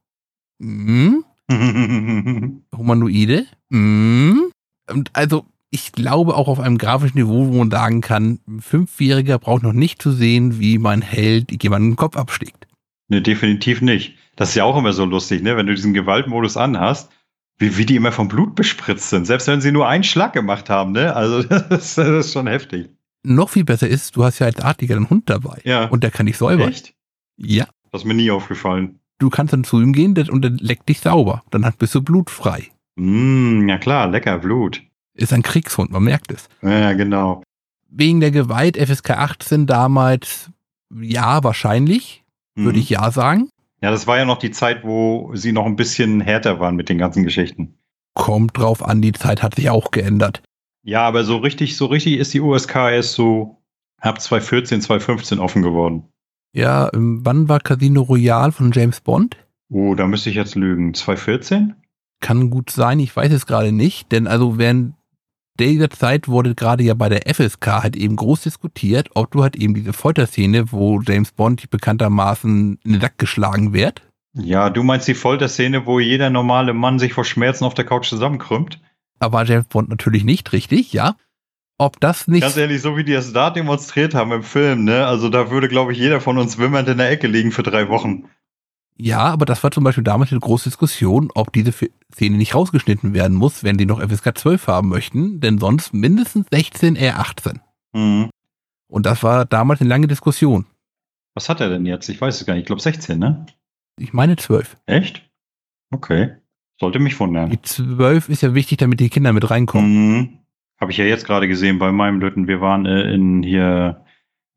Hm? 0.62 1.26
Humanoide? 2.76 3.46
Hm? 3.72 4.52
Und 4.90 5.10
also, 5.14 5.46
ich 5.70 5.92
glaube 5.92 6.36
auch 6.36 6.48
auf 6.48 6.60
einem 6.60 6.78
grafischen 6.78 7.20
Niveau, 7.20 7.48
wo 7.48 7.58
man 7.58 7.72
sagen 7.72 8.02
kann, 8.02 8.40
ein 8.48 8.62
Fünfjähriger 8.62 9.38
braucht 9.38 9.64
noch 9.64 9.74
nicht 9.74 10.02
zu 10.02 10.12
sehen, 10.12 10.60
wie 10.60 10.78
mein 10.78 11.02
Held 11.02 11.62
jemanden 11.62 11.92
den 11.92 11.96
Kopf 11.98 12.16
abschlägt. 12.16 12.69
Ne, 13.10 13.22
definitiv 13.22 13.82
nicht. 13.82 14.16
Das 14.36 14.50
ist 14.50 14.56
ja 14.56 14.64
auch 14.64 14.78
immer 14.78 14.94
so 14.94 15.06
lustig, 15.06 15.42
ne? 15.44 15.58
Wenn 15.58 15.68
du 15.68 15.76
diesen 15.76 15.94
Gewaltmodus 15.94 16.56
anhast, 16.58 17.12
wie, 17.58 17.76
wie 17.78 17.86
die 17.86 17.96
immer 17.98 18.12
vom 18.12 18.28
Blut 18.30 18.56
bespritzt 18.56 19.10
sind, 19.10 19.26
selbst 19.26 19.48
wenn 19.48 19.60
sie 19.62 19.72
nur 19.72 19.88
einen 19.88 20.04
Schlag 20.04 20.34
gemacht 20.34 20.70
haben, 20.70 20.94
ne? 20.94 21.16
Also, 21.16 21.44
das, 21.50 21.70
ist- 21.70 21.98
das 21.98 22.26
ist 22.28 22.34
schon 22.34 22.48
heftig. 22.48 22.90
Noch 23.24 23.50
viel 23.50 23.66
besser 23.66 23.88
ist, 23.88 24.16
du 24.16 24.24
hast 24.24 24.40
ja 24.40 24.46
als 24.48 24.62
Artiger 24.62 24.96
einen 24.96 25.10
Hund 25.10 25.30
dabei. 25.30 25.60
Ja. 25.66 25.86
Und 25.90 26.04
der 26.04 26.12
kann 26.12 26.26
dich 26.26 26.38
säubern. 26.38 26.70
Echt? 26.70 26.94
Ja. 27.36 27.68
Das 27.92 28.02
ist 28.02 28.06
mir 28.08 28.14
nie 28.14 28.32
aufgefallen. 28.32 29.00
Du 29.18 29.30
kannst 29.30 29.52
dann 29.52 29.66
zu 29.66 29.82
ihm 29.82 29.92
gehen 29.92 30.16
und 30.30 30.42
der 30.42 30.52
leckt 30.52 30.88
dich 30.88 31.02
sauber. 31.02 31.44
Dann 31.52 31.70
bist 31.78 31.94
du 31.94 32.02
blutfrei. 32.02 32.68
Mm, 32.96 33.68
ja 33.68 33.78
klar, 33.78 34.08
lecker 34.08 34.38
Blut. 34.40 34.82
Ist 35.14 35.34
ein 35.34 35.42
Kriegshund, 35.44 35.92
man 35.92 36.04
merkt 36.04 36.32
es. 36.32 36.48
Ja, 36.62 36.94
genau. 36.94 37.44
Wegen 37.90 38.22
der 38.22 38.32
Gewalt 38.32 38.78
FSK 38.78 39.10
18 39.12 39.66
damals, 39.68 40.50
ja, 41.02 41.44
wahrscheinlich, 41.44 42.24
würde 42.60 42.78
Mhm. 42.78 42.84
ich 42.84 42.90
ja 42.90 43.10
sagen. 43.12 43.50
Ja, 43.82 43.92
das 43.92 44.08
war 44.08 44.18
ja 44.18 44.26
noch 44.26 44.38
die 44.40 44.52
Zeit, 44.52 44.84
wo 44.84 45.32
sie 45.36 45.52
noch 45.52 45.66
ein 45.66 45.76
bisschen 45.76 46.22
härter 46.22 46.60
waren 46.60 46.76
mit 46.76 46.90
den 46.90 46.98
ganzen 46.98 47.24
Geschichten. 47.24 47.76
Kommt 48.14 48.58
drauf 48.58 48.84
an, 48.84 49.02
die 49.02 49.14
Zeit 49.14 49.42
hat 49.42 49.56
sich 49.56 49.70
auch 49.70 49.92
geändert. 49.92 50.42
Ja, 50.84 51.02
aber 51.08 51.24
so 51.24 51.38
richtig, 51.38 51.78
so 51.78 51.86
richtig 51.86 52.18
ist 52.18 52.34
die 52.34 52.42
USK 52.42 52.76
erst 52.92 53.14
so 53.14 53.58
ab 54.02 54.20
2014, 54.20 54.82
2015 54.82 55.40
offen 55.40 55.62
geworden. 55.62 56.04
Ja, 56.54 56.90
ähm, 56.94 57.22
wann 57.24 57.48
war 57.48 57.60
Casino 57.60 58.02
Royale 58.02 58.52
von 58.52 58.72
James 58.72 59.02
Bond? 59.02 59.38
Oh, 59.70 59.94
da 59.96 60.08
müsste 60.08 60.30
ich 60.30 60.36
jetzt 60.36 60.56
lügen. 60.56 60.94
2014? 60.94 61.76
Kann 62.22 62.50
gut 62.50 62.70
sein, 62.72 63.00
ich 63.00 63.16
weiß 63.16 63.32
es 63.32 63.46
gerade 63.46 63.72
nicht, 63.72 64.12
denn 64.12 64.28
also 64.28 64.58
während 64.58 64.96
dieser 65.60 65.90
Zeit 65.90 66.28
wurde 66.28 66.56
gerade 66.56 66.84
ja 66.84 66.94
bei 66.94 67.10
der 67.10 67.34
FSK 67.34 67.68
halt 67.84 67.96
eben 67.96 68.16
groß 68.16 68.42
diskutiert, 68.42 69.10
ob 69.16 69.32
du 69.32 69.44
halt 69.44 69.56
eben 69.56 69.74
diese 69.74 69.94
Folterszene, 69.94 70.72
wo 70.72 71.02
James 71.02 71.32
Bond 71.32 71.70
bekanntermaßen 71.70 72.80
in 72.84 72.92
den 72.94 73.02
Sack 73.02 73.18
geschlagen 73.18 73.74
wird, 73.74 74.02
Ja, 74.34 74.70
du 74.70 74.84
meinst 74.84 75.08
die 75.08 75.14
Folterszene, 75.16 75.86
wo 75.86 76.00
jeder 76.00 76.30
normale 76.30 76.74
Mann 76.74 77.00
sich 77.00 77.14
vor 77.14 77.26
Schmerzen 77.26 77.66
auf 77.66 77.74
der 77.74 77.86
Couch 77.86 78.08
zusammenkrümmt? 78.08 78.80
aber 79.22 79.44
James 79.44 79.66
Bond 79.68 79.90
natürlich 79.90 80.24
nicht 80.24 80.54
richtig, 80.54 80.94
ja. 80.94 81.16
Ob 81.78 82.00
das 82.00 82.28
nicht, 82.28 82.42
Ganz 82.42 82.56
ehrlich, 82.58 82.82
so 82.82 82.96
wie 82.98 83.04
die 83.04 83.14
es 83.14 83.34
da 83.34 83.50
demonstriert 83.50 84.14
haben 84.14 84.32
im 84.32 84.44
Film, 84.44 84.84
ne? 84.86 85.06
Also 85.06 85.30
da 85.30 85.50
würde, 85.52 85.68
glaube 85.68 85.92
ich, 85.94 85.98
jeder 85.98 86.22
von 86.22 86.38
uns 86.38 86.58
wimmernd 86.58 86.88
in 86.90 86.98
der 86.98 87.10
Ecke 87.10 87.28
liegen 87.28 87.52
für 87.52 87.64
drei 87.64 87.88
Wochen. 87.90 88.26
Ja, 89.02 89.20
aber 89.20 89.46
das 89.46 89.64
war 89.64 89.72
zum 89.72 89.86
Beispiel 89.86 90.04
damals 90.04 90.32
eine 90.32 90.42
große 90.42 90.70
Diskussion, 90.70 91.30
ob 91.34 91.54
diese 91.54 91.72
Szene 91.72 92.36
nicht 92.36 92.54
rausgeschnitten 92.54 93.14
werden 93.14 93.38
muss, 93.38 93.64
wenn 93.64 93.78
die 93.78 93.86
noch 93.86 94.02
FSK 94.02 94.38
12 94.38 94.68
haben 94.68 94.90
möchten, 94.90 95.40
denn 95.40 95.58
sonst 95.58 95.94
mindestens 95.94 96.48
16, 96.52 96.98
eher 96.98 97.18
18. 97.18 97.62
Mhm. 97.94 98.30
Und 98.90 99.06
das 99.06 99.24
war 99.24 99.46
damals 99.46 99.80
eine 99.80 99.90
lange 99.90 100.08
Diskussion. 100.08 100.66
Was 101.34 101.48
hat 101.48 101.62
er 101.62 101.70
denn 101.70 101.86
jetzt? 101.86 102.10
Ich 102.10 102.20
weiß 102.20 102.42
es 102.42 102.46
gar 102.46 102.56
nicht. 102.56 102.64
Ich 102.64 102.68
glaube 102.68 102.82
16, 102.82 103.18
ne? 103.18 103.46
Ich 103.98 104.12
meine 104.12 104.36
12. 104.36 104.76
Echt? 104.86 105.30
Okay. 105.92 106.36
Sollte 106.78 107.00
mich 107.00 107.18
wundern. 107.22 107.52
Die 107.52 107.62
12 107.62 108.28
ist 108.28 108.42
ja 108.42 108.54
wichtig, 108.54 108.80
damit 108.80 109.00
die 109.00 109.10
Kinder 109.10 109.32
mit 109.32 109.50
reinkommen. 109.50 110.18
Mhm. 110.18 110.40
Habe 110.78 110.92
ich 110.92 110.98
ja 110.98 111.06
jetzt 111.06 111.26
gerade 111.26 111.48
gesehen 111.48 111.80
bei 111.80 111.94
meinem 111.94 112.20
Lütten. 112.20 112.48
Wir 112.48 112.60
waren 112.60 112.86
äh, 112.86 113.14
in 113.14 113.44
hier 113.44 114.04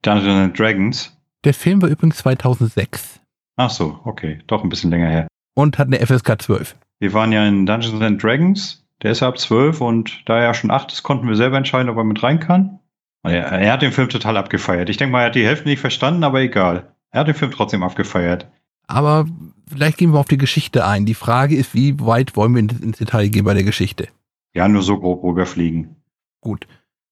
Dungeons 0.03 0.35
and 0.35 0.59
Dragons. 0.59 1.17
Der 1.45 1.55
Film 1.55 1.81
war 1.81 1.89
übrigens 1.89 2.17
2006 2.19 3.22
Ach 3.57 3.71
so, 3.71 4.01
okay. 4.05 4.41
Doch 4.47 4.63
ein 4.63 4.69
bisschen 4.69 4.91
länger 4.91 5.09
her. 5.09 5.29
und 5.55 5.79
hat 5.79 5.89
eine 5.89 6.05
FSK 6.05 6.41
12. 6.41 6.77
Wir 7.01 7.13
waren 7.13 7.33
ja 7.33 7.47
in 7.47 7.67
Dungeons 7.67 8.01
and 8.01 8.23
Dragons. 8.23 8.85
Der 9.03 9.11
ist 9.13 9.21
ja 9.21 9.29
ab 9.29 9.39
12 9.39 9.81
und 9.81 10.23
da 10.27 10.37
er 10.39 10.45
ja 10.45 10.55
schon 10.55 10.71
8 10.71 10.93
ist, 10.93 11.03
konnten 11.03 11.27
wir 11.29 11.35
selber 11.37 11.57
entscheiden, 11.57 11.89
ob 11.91 11.97
er 11.97 12.05
mit 12.05 12.23
rein 12.23 12.39
kann. 12.41 12.79
Er, 13.25 13.47
er 13.47 13.73
hat 13.73 13.83
den 13.83 13.93
Film 13.93 14.09
total 14.09 14.37
abgefeiert. 14.37 14.89
Ich 14.89 14.97
denke 14.97 15.13
mal, 15.13 15.21
er 15.21 15.27
hat 15.27 15.35
die 15.35 15.45
Hälfte 15.47 15.69
nicht 15.69 15.81
verstanden, 15.81 16.25
aber 16.25 16.41
egal. 16.41 16.93
Er 17.11 17.21
hat 17.21 17.29
den 17.29 17.35
Film 17.35 17.51
trotzdem 17.51 17.83
abgefeiert. 17.83 18.49
Aber 18.87 19.27
vielleicht 19.69 19.99
gehen 19.99 20.13
wir 20.13 20.19
auf 20.21 20.29
die 20.29 20.39
Geschichte 20.39 20.87
ein. 20.87 21.07
Die 21.07 21.15
Frage 21.15 21.57
ist, 21.57 21.75
wie 21.75 21.99
weit 22.01 22.37
wollen 22.37 22.55
wir 22.55 22.61
ins 22.61 22.81
ins 22.81 22.99
Detail 22.99 23.29
gehen 23.29 23.45
bei 23.45 23.55
der 23.55 23.65
Geschichte? 23.65 24.09
Ja, 24.55 24.67
nur 24.69 24.83
so 24.83 24.99
grob 24.99 25.23
rüberfliegen. 25.23 25.97
Gut. 26.41 26.67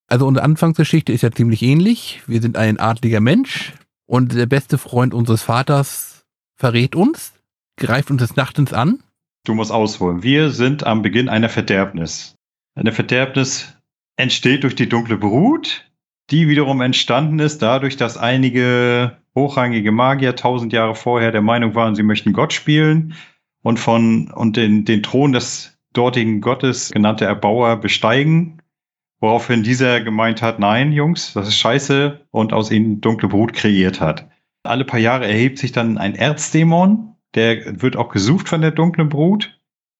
Also 0.09 0.27
unsere 0.27 0.45
Anfangsgeschichte 0.45 1.13
ist 1.13 1.23
ja 1.23 1.31
ziemlich 1.31 1.63
ähnlich. 1.63 2.23
Wir 2.27 2.41
sind 2.41 2.57
ein 2.57 2.81
adliger 2.81 3.21
Mensch 3.21 3.73
und 4.07 4.35
der 4.35 4.47
beste 4.47 4.79
Freund 4.79 5.15
unseres 5.15 5.43
Vaters 5.43 6.10
verrät 6.61 6.95
uns, 6.95 7.33
greift 7.79 8.11
uns 8.11 8.21
des 8.21 8.37
Nachtens 8.37 8.73
an. 8.73 9.03
Du 9.47 9.55
musst 9.55 9.73
ausholen. 9.73 10.23
Wir 10.23 10.51
sind 10.51 10.85
am 10.85 11.01
Beginn 11.01 11.31
einer 11.31 11.49
Verderbnis. 11.49 12.35
Eine 12.75 12.93
Verderbnis 12.93 13.77
entsteht 14.17 14.63
durch 14.63 14.75
die 14.75 14.89
dunkle 14.89 15.17
Brut, 15.17 15.91
die 16.31 16.49
wiederum 16.49 16.83
entstanden 16.83 17.39
ist 17.39 17.63
dadurch, 17.63 17.97
dass 17.97 18.19
einige 18.19 19.17
hochrangige 19.35 19.91
Magier 19.91 20.37
tausend 20.37 20.73
Jahre 20.73 20.95
vorher 20.95 21.33
der 21.33 21.41
Meinung 21.41 21.75
waren, 21.75 21.95
sie 21.95 22.03
möchten 22.03 22.35
Gott 22.35 22.53
spielen 22.53 23.15
und 23.63 23.81
von 23.81 24.31
und 24.31 24.57
den, 24.57 24.85
den 24.85 25.03
Thron 25.03 25.33
des 25.33 25.79
dortigen 25.95 26.43
Gottes 26.43 26.91
genannte 26.91 27.25
Erbauer 27.25 27.77
besteigen, 27.81 28.61
woraufhin 29.19 29.63
dieser 29.63 30.03
gemeint 30.03 30.43
hat, 30.43 30.59
nein, 30.59 30.93
Jungs, 30.93 31.33
das 31.33 31.49
ist 31.49 31.57
scheiße 31.57 32.21
und 32.31 32.53
aus 32.53 32.71
ihnen 32.71 33.01
dunkle 33.01 33.29
Brut 33.29 33.55
kreiert 33.55 34.01
hat. 34.01 34.30
Alle 34.63 34.85
paar 34.85 35.01
Jahre 35.01 35.27
erhebt 35.27 35.59
sich 35.59 35.73
dann 35.73 35.99
ein 35.99 36.15
Erzdämon, 36.15 37.17
der 37.35 37.81
wird 37.81 37.97
auch 37.97 38.11
gesucht 38.11 38.49
von 38.49 38.61
der 38.61 38.73
dunklen 38.73 39.09
Brut. 39.09 39.59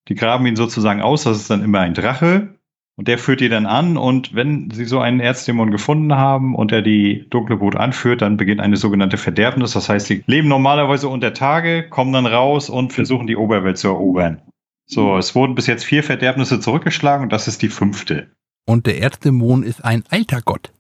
Die 0.09 0.15
graben 0.15 0.47
ihn 0.47 0.57
sozusagen 0.57 1.01
aus, 1.01 1.25
das 1.25 1.39
ist 1.39 1.51
dann 1.51 1.63
immer 1.63 1.81
ein 1.81 1.95
Drache. 1.95 2.61
Und 2.97 3.09
der 3.09 3.17
führt 3.17 3.41
die 3.41 3.49
dann 3.49 3.65
an 3.65 3.97
und 3.97 4.35
wenn 4.35 4.71
sie 4.71 4.85
so 4.85 5.01
einen 5.01 5.21
Erzdämon 5.21 5.71
gefunden 5.71 6.15
haben 6.17 6.55
und 6.55 6.71
er 6.71 6.83
die 6.83 7.27
dunkle 7.31 7.57
Brut 7.57 7.75
anführt, 7.75 8.21
dann 8.21 8.37
beginnt 8.37 8.61
eine 8.61 8.77
sogenannte 8.77 9.17
Verderbnis. 9.17 9.73
Das 9.73 9.89
heißt, 9.89 10.07
sie 10.07 10.23
leben 10.27 10.49
normalerweise 10.49 11.09
unter 11.09 11.33
Tage, 11.33 11.89
kommen 11.89 12.13
dann 12.13 12.27
raus 12.27 12.69
und 12.69 12.93
versuchen 12.93 13.27
die 13.27 13.37
Oberwelt 13.37 13.79
zu 13.79 13.89
erobern. 13.89 14.43
So, 14.85 15.17
es 15.17 15.35
wurden 15.35 15.55
bis 15.55 15.67
jetzt 15.67 15.85
vier 15.85 16.03
Verderbnisse 16.03 16.61
zurückgeschlagen 16.61 17.23
und 17.23 17.33
das 17.33 17.49
ist 17.49 17.63
die 17.63 17.71
fünfte. 17.71 18.33
Und 18.67 18.87
der 18.87 19.01
Erzdämon 19.01 19.63
ist 19.63 19.83
ein 19.83 20.05
alter 20.11 20.43
Gott. 20.45 20.73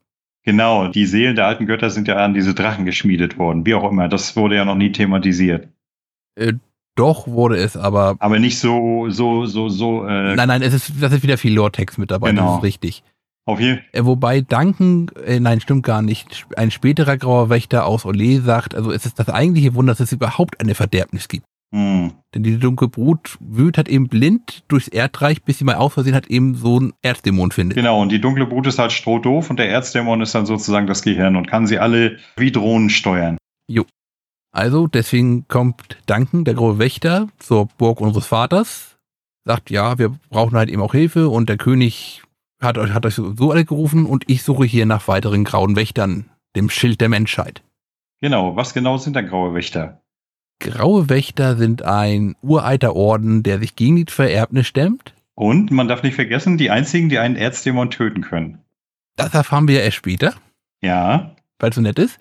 Genau, 0.44 0.88
die 0.88 1.04
Seelen 1.06 1.36
der 1.36 1.46
alten 1.46 1.66
Götter 1.66 1.90
sind 1.90 2.08
ja 2.08 2.16
an 2.16 2.32
diese 2.34 2.54
Drachen 2.54 2.84
geschmiedet 2.86 3.38
worden. 3.38 3.66
Wie 3.66 3.74
auch 3.74 3.90
immer, 3.90 4.08
das 4.08 4.36
wurde 4.36 4.56
ja 4.56 4.64
noch 4.64 4.74
nie 4.74 4.90
thematisiert. 4.92 5.68
Äh, 6.34 6.54
doch 6.96 7.26
wurde 7.28 7.56
es 7.56 7.76
aber. 7.76 8.16
Aber 8.18 8.38
nicht 8.38 8.58
so, 8.58 9.10
so, 9.10 9.46
so, 9.46 9.68
so, 9.68 10.06
äh, 10.06 10.34
Nein, 10.34 10.48
nein, 10.48 10.62
es 10.62 10.72
ist, 10.74 10.92
das 11.00 11.12
ist 11.12 11.22
wieder 11.22 11.38
viel 11.38 11.54
Lore-Text 11.54 11.98
mit 11.98 12.10
dabei, 12.10 12.30
Genau. 12.30 12.46
das 12.48 12.56
ist 12.58 12.64
richtig. 12.64 13.02
auf 13.46 13.60
jeden 13.60 13.80
Äh, 13.92 14.04
wobei 14.04 14.40
Duncan, 14.40 15.08
äh, 15.24 15.40
nein, 15.40 15.60
stimmt 15.60 15.84
gar 15.84 16.02
nicht, 16.02 16.46
ein 16.56 16.70
späterer 16.70 17.16
grauer 17.16 17.50
Wächter 17.50 17.84
aus 17.86 18.04
Olé 18.04 18.40
sagt, 18.40 18.74
also 18.74 18.92
es 18.92 19.06
ist 19.06 19.18
das 19.18 19.28
eigentliche 19.28 19.74
Wunder, 19.74 19.92
dass 19.92 20.00
es 20.00 20.12
überhaupt 20.12 20.60
eine 20.60 20.74
Verderbnis 20.74 21.28
gibt. 21.28 21.44
Hm. 21.72 22.12
Denn 22.34 22.42
die 22.42 22.58
dunkle 22.58 22.88
Brut 22.88 23.36
wühlt 23.40 23.76
halt 23.76 23.88
eben 23.88 24.08
blind 24.08 24.64
durchs 24.68 24.88
Erdreich, 24.88 25.42
bis 25.42 25.58
sie 25.58 25.64
mal 25.64 25.76
aus 25.76 25.94
Versehen 25.94 26.14
halt 26.14 26.28
eben 26.28 26.54
so 26.54 26.78
einen 26.78 26.92
Erzdämon 27.02 27.50
findet. 27.52 27.76
Genau, 27.76 28.00
und 28.00 28.10
die 28.10 28.20
dunkle 28.20 28.46
Brut 28.46 28.66
ist 28.66 28.78
halt 28.78 28.92
strohdoof 28.92 29.50
und 29.50 29.58
der 29.58 29.70
Erzdämon 29.70 30.20
ist 30.20 30.34
dann 30.34 30.46
sozusagen 30.46 30.86
das 30.86 31.02
Gehirn 31.02 31.36
und 31.36 31.46
kann 31.46 31.66
sie 31.66 31.78
alle 31.78 32.18
wie 32.36 32.52
Drohnen 32.52 32.90
steuern. 32.90 33.36
Also 34.52 34.88
deswegen 34.88 35.46
kommt 35.46 35.96
Duncan, 36.06 36.44
der 36.44 36.54
graue 36.54 36.78
Wächter, 36.78 37.28
zur 37.38 37.66
Burg 37.78 38.00
unseres 38.00 38.26
Vaters, 38.26 38.98
sagt, 39.44 39.70
ja, 39.70 39.98
wir 39.98 40.10
brauchen 40.28 40.56
halt 40.56 40.68
eben 40.68 40.82
auch 40.82 40.92
Hilfe 40.92 41.28
und 41.28 41.48
der 41.48 41.56
König 41.56 42.22
hat 42.60 42.76
euch, 42.76 42.92
hat 42.92 43.06
euch 43.06 43.14
so 43.14 43.50
alle 43.50 43.64
gerufen 43.64 44.06
und 44.06 44.24
ich 44.28 44.42
suche 44.42 44.64
hier 44.64 44.86
nach 44.86 45.06
weiteren 45.08 45.44
grauen 45.44 45.76
Wächtern, 45.76 46.30
dem 46.56 46.68
Schild 46.68 47.00
der 47.00 47.08
Menschheit. 47.08 47.62
Genau, 48.20 48.56
was 48.56 48.74
genau 48.74 48.98
sind 48.98 49.14
dann 49.14 49.28
graue 49.28 49.54
Wächter? 49.54 49.99
Graue 50.60 51.08
Wächter 51.08 51.56
sind 51.56 51.82
ein 51.82 52.36
uralter 52.42 52.94
Orden, 52.94 53.42
der 53.42 53.58
sich 53.58 53.76
gegen 53.76 53.96
die 53.96 54.06
Vererbnis 54.06 54.66
stemmt. 54.66 55.14
Und 55.34 55.70
man 55.70 55.88
darf 55.88 56.02
nicht 56.02 56.14
vergessen, 56.14 56.58
die 56.58 56.70
einzigen, 56.70 57.08
die 57.08 57.18
einen 57.18 57.36
Erzdämon 57.36 57.90
töten 57.90 58.20
können. 58.20 58.58
Das 59.16 59.34
erfahren 59.34 59.66
wir 59.68 59.76
ja 59.76 59.80
erst 59.82 59.96
später, 59.96 60.34
Ja, 60.82 61.34
weil 61.58 61.70
es 61.70 61.76
so 61.76 61.80
nett 61.80 61.98
ist. 61.98 62.18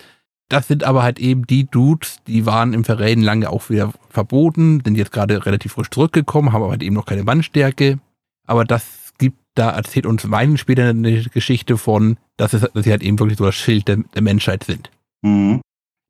Das 0.49 0.67
sind 0.67 0.84
aber 0.84 1.04
halt 1.04 1.19
eben 1.19 1.45
die 1.45 1.65
Dudes, 1.65 2.17
die 2.25 2.45
waren 2.45 2.73
im 2.73 2.84
Verräten 2.84 3.21
lange 3.21 3.49
auch 3.49 3.69
wieder 3.69 3.93
verboten, 4.10 4.82
sind 4.84 4.95
jetzt 4.95 5.12
gerade 5.12 5.45
relativ 5.45 5.73
frisch 5.73 5.91
zurückgekommen, 5.91 6.54
haben 6.54 6.63
aber 6.63 6.71
halt 6.71 6.82
eben 6.82 6.95
noch 6.95 7.06
keine 7.06 7.23
Mannstärke. 7.23 7.99
Aber 8.47 8.65
das 8.65 9.13
gibt, 9.19 9.38
da 9.54 9.69
erzählt 9.69 10.08
uns 10.08 10.32
Weinen 10.32 10.58
später 10.58 10.89
eine 10.89 11.23
Geschichte 11.23 11.78
von, 11.78 12.17
dass, 12.38 12.54
es, 12.54 12.62
dass 12.62 12.84
sie 12.84 12.91
halt 12.91 13.04
eben 13.04 13.19
wirklich 13.19 13.38
so 13.38 13.45
das 13.45 13.56
Schild 13.56 13.88
der, 13.88 13.97
der 13.97 14.23
Menschheit 14.23 14.63
sind, 14.63 14.89
mhm. 15.21 15.62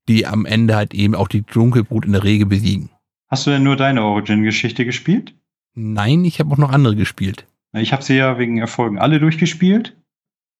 Die 0.09 0.25
am 0.25 0.45
Ende 0.45 0.75
halt 0.75 0.93
eben 0.93 1.15
auch 1.15 1.29
die 1.29 1.43
Dunkelbrut 1.43 2.05
in 2.05 2.11
der 2.11 2.23
Regel 2.23 2.47
besiegen. 2.47 2.89
Hast 3.29 3.45
du 3.45 3.51
denn 3.51 3.63
nur 3.63 3.75
deine 3.75 4.03
Origin-Geschichte 4.03 4.83
gespielt? 4.83 5.35
Nein, 5.75 6.25
ich 6.25 6.39
habe 6.39 6.51
auch 6.51 6.57
noch 6.57 6.71
andere 6.71 6.95
gespielt. 6.95 7.45
Ich 7.73 7.93
habe 7.93 8.03
sie 8.03 8.15
ja 8.15 8.39
wegen 8.39 8.57
Erfolgen 8.57 8.97
alle 8.97 9.19
durchgespielt. 9.19 9.95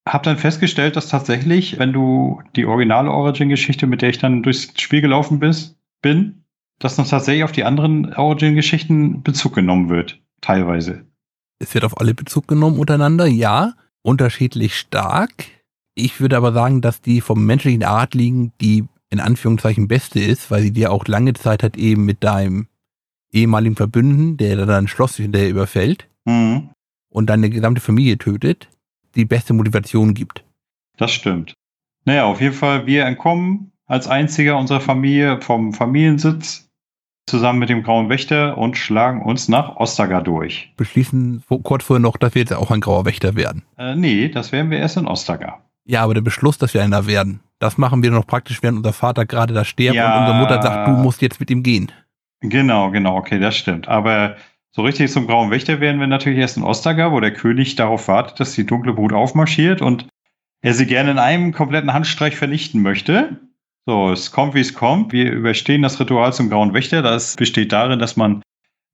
Hab 0.08 0.24
dann 0.24 0.38
festgestellt, 0.38 0.96
dass 0.96 1.10
tatsächlich, 1.10 1.80
wenn 1.80 1.92
du 1.92 2.42
die 2.56 2.66
originale 2.66 3.12
Origin-Geschichte, 3.12 3.88
mit 3.88 4.02
der 4.02 4.10
ich 4.10 4.20
dann 4.20 4.44
durchs 4.44 4.80
Spiel 4.80 5.02
gelaufen 5.02 5.40
bist, 5.40 5.78
bin, 6.02 6.46
dass 6.78 6.96
dann 6.96 7.08
tatsächlich 7.08 7.44
auf 7.44 7.52
die 7.52 7.64
anderen 7.64 8.14
Origin-Geschichten 8.14 9.24
Bezug 9.24 9.56
genommen 9.56 9.90
wird. 9.90 10.22
Teilweise. 10.42 11.06
Es 11.58 11.74
wird 11.74 11.84
auf 11.84 12.00
alle 12.00 12.14
Bezug 12.14 12.48
genommen 12.48 12.80
untereinander, 12.80 13.26
ja, 13.26 13.74
unterschiedlich 14.04 14.78
stark. 14.78 15.32
Ich 15.96 16.22
würde 16.22 16.38
aber 16.38 16.54
sagen, 16.54 16.82
dass 16.82 17.02
die 17.02 17.20
vom 17.20 17.46
menschlichen 17.46 17.84
Art 17.84 18.14
liegen, 18.14 18.54
die 18.62 18.86
in 19.10 19.20
Anführungszeichen 19.20 19.88
beste 19.88 20.20
ist, 20.20 20.52
weil 20.52 20.62
sie 20.62 20.72
dir 20.72 20.92
auch 20.92 21.08
lange 21.08 21.34
Zeit 21.34 21.64
hat 21.64 21.78
eben 21.78 22.06
mit 22.06 22.24
deinem 22.24 22.68
ehemaligen 23.32 23.76
Verbündeten, 23.76 24.38
der 24.38 24.56
dann 24.58 24.70
ein 24.70 24.88
Schloss 24.88 25.16
hinterher 25.18 25.50
überfällt 25.50 26.08
Mhm. 26.26 26.70
und 27.10 27.28
deine 27.30 27.50
gesamte 27.50 27.82
Familie 27.82 28.18
tötet, 28.18 28.70
die 29.16 29.26
beste 29.26 29.54
Motivation 29.54 30.14
gibt. 30.14 30.44
Das 30.98 31.12
stimmt. 31.12 31.54
Naja, 32.06 32.26
auf 32.26 32.42
jeden 32.42 32.54
Fall, 32.56 32.86
wir 32.86 33.06
entkommen 33.06 33.72
als 33.86 34.08
einziger 34.08 34.58
unserer 34.58 34.82
Familie 34.82 35.42
vom 35.42 35.74
Familiensitz 35.74 36.68
zusammen 37.28 37.60
mit 37.60 37.70
dem 37.70 37.84
Grauen 37.84 38.10
Wächter 38.10 38.58
und 38.58 38.78
schlagen 38.78 39.22
uns 39.22 39.48
nach 39.50 39.76
Ostagar 39.78 40.24
durch. 40.24 40.72
Beschließen 40.78 41.44
kurz 41.64 41.84
vorher 41.84 42.02
noch, 42.02 42.18
dass 42.18 42.34
wir 42.36 42.42
jetzt 42.42 42.54
auch 42.54 42.72
ein 42.72 42.82
grauer 42.82 43.06
Wächter 43.06 43.36
werden. 43.36 43.64
Äh, 43.78 43.96
nee, 43.96 44.30
das 44.30 44.52
werden 44.52 44.72
wir 44.72 44.80
erst 44.80 44.98
in 44.98 45.08
Ostagar. 45.08 45.69
Ja, 45.86 46.04
aber 46.04 46.14
der 46.14 46.22
Beschluss, 46.22 46.58
dass 46.58 46.74
wir 46.74 46.84
einer 46.84 47.08
werden, 47.08 47.42
das 47.60 47.78
machen 47.78 48.04
wir 48.04 48.12
noch 48.12 48.28
praktisch, 48.28 48.62
während 48.62 48.78
unser 48.78 48.94
Vater 48.94 49.26
gerade 49.26 49.54
da 49.54 49.66
stirbt 49.66 49.96
Ja. 49.96 50.14
und 50.16 50.22
unsere 50.22 50.38
Mutter 50.38 50.62
sagt, 50.62 50.88
du 50.88 50.92
musst 50.92 51.22
jetzt 51.22 51.40
mit 51.40 51.50
ihm 51.50 51.64
gehen. 51.64 51.92
Genau, 52.42 52.90
genau, 52.92 53.18
okay, 53.18 53.40
das 53.40 53.58
stimmt. 53.58 53.88
Aber 53.88 54.36
so 54.72 54.84
richtig 54.84 55.12
zum 55.12 55.28
Grauen 55.28 55.52
Wächter 55.52 55.80
werden 55.82 56.00
wir 56.00 56.08
natürlich 56.08 56.40
erst 56.40 56.58
in 56.58 56.64
Ostagar, 56.64 57.12
wo 57.12 57.20
der 57.20 57.34
König 57.34 57.76
darauf 57.76 58.08
wartet, 58.08 58.40
dass 58.40 58.54
die 58.54 58.66
dunkle 58.66 58.94
Brut 58.94 59.14
aufmarschiert 59.14 59.82
und 59.82 60.08
er 60.62 60.74
sie 60.74 60.86
gerne 60.86 61.12
in 61.12 61.20
einem 61.20 61.52
kompletten 61.54 61.92
Handstreich 61.94 62.36
vernichten 62.36 62.82
möchte. 62.82 63.40
So, 63.86 64.12
es 64.12 64.32
kommt, 64.32 64.54
wie 64.54 64.60
es 64.60 64.74
kommt. 64.74 65.12
Wir 65.12 65.32
überstehen 65.32 65.82
das 65.82 66.00
Ritual 66.00 66.32
zum 66.34 66.50
Grauen 66.50 66.74
Wächter. 66.74 67.02
Das 67.02 67.36
besteht 67.36 67.72
darin, 67.72 68.00
dass 68.00 68.16
man 68.16 68.42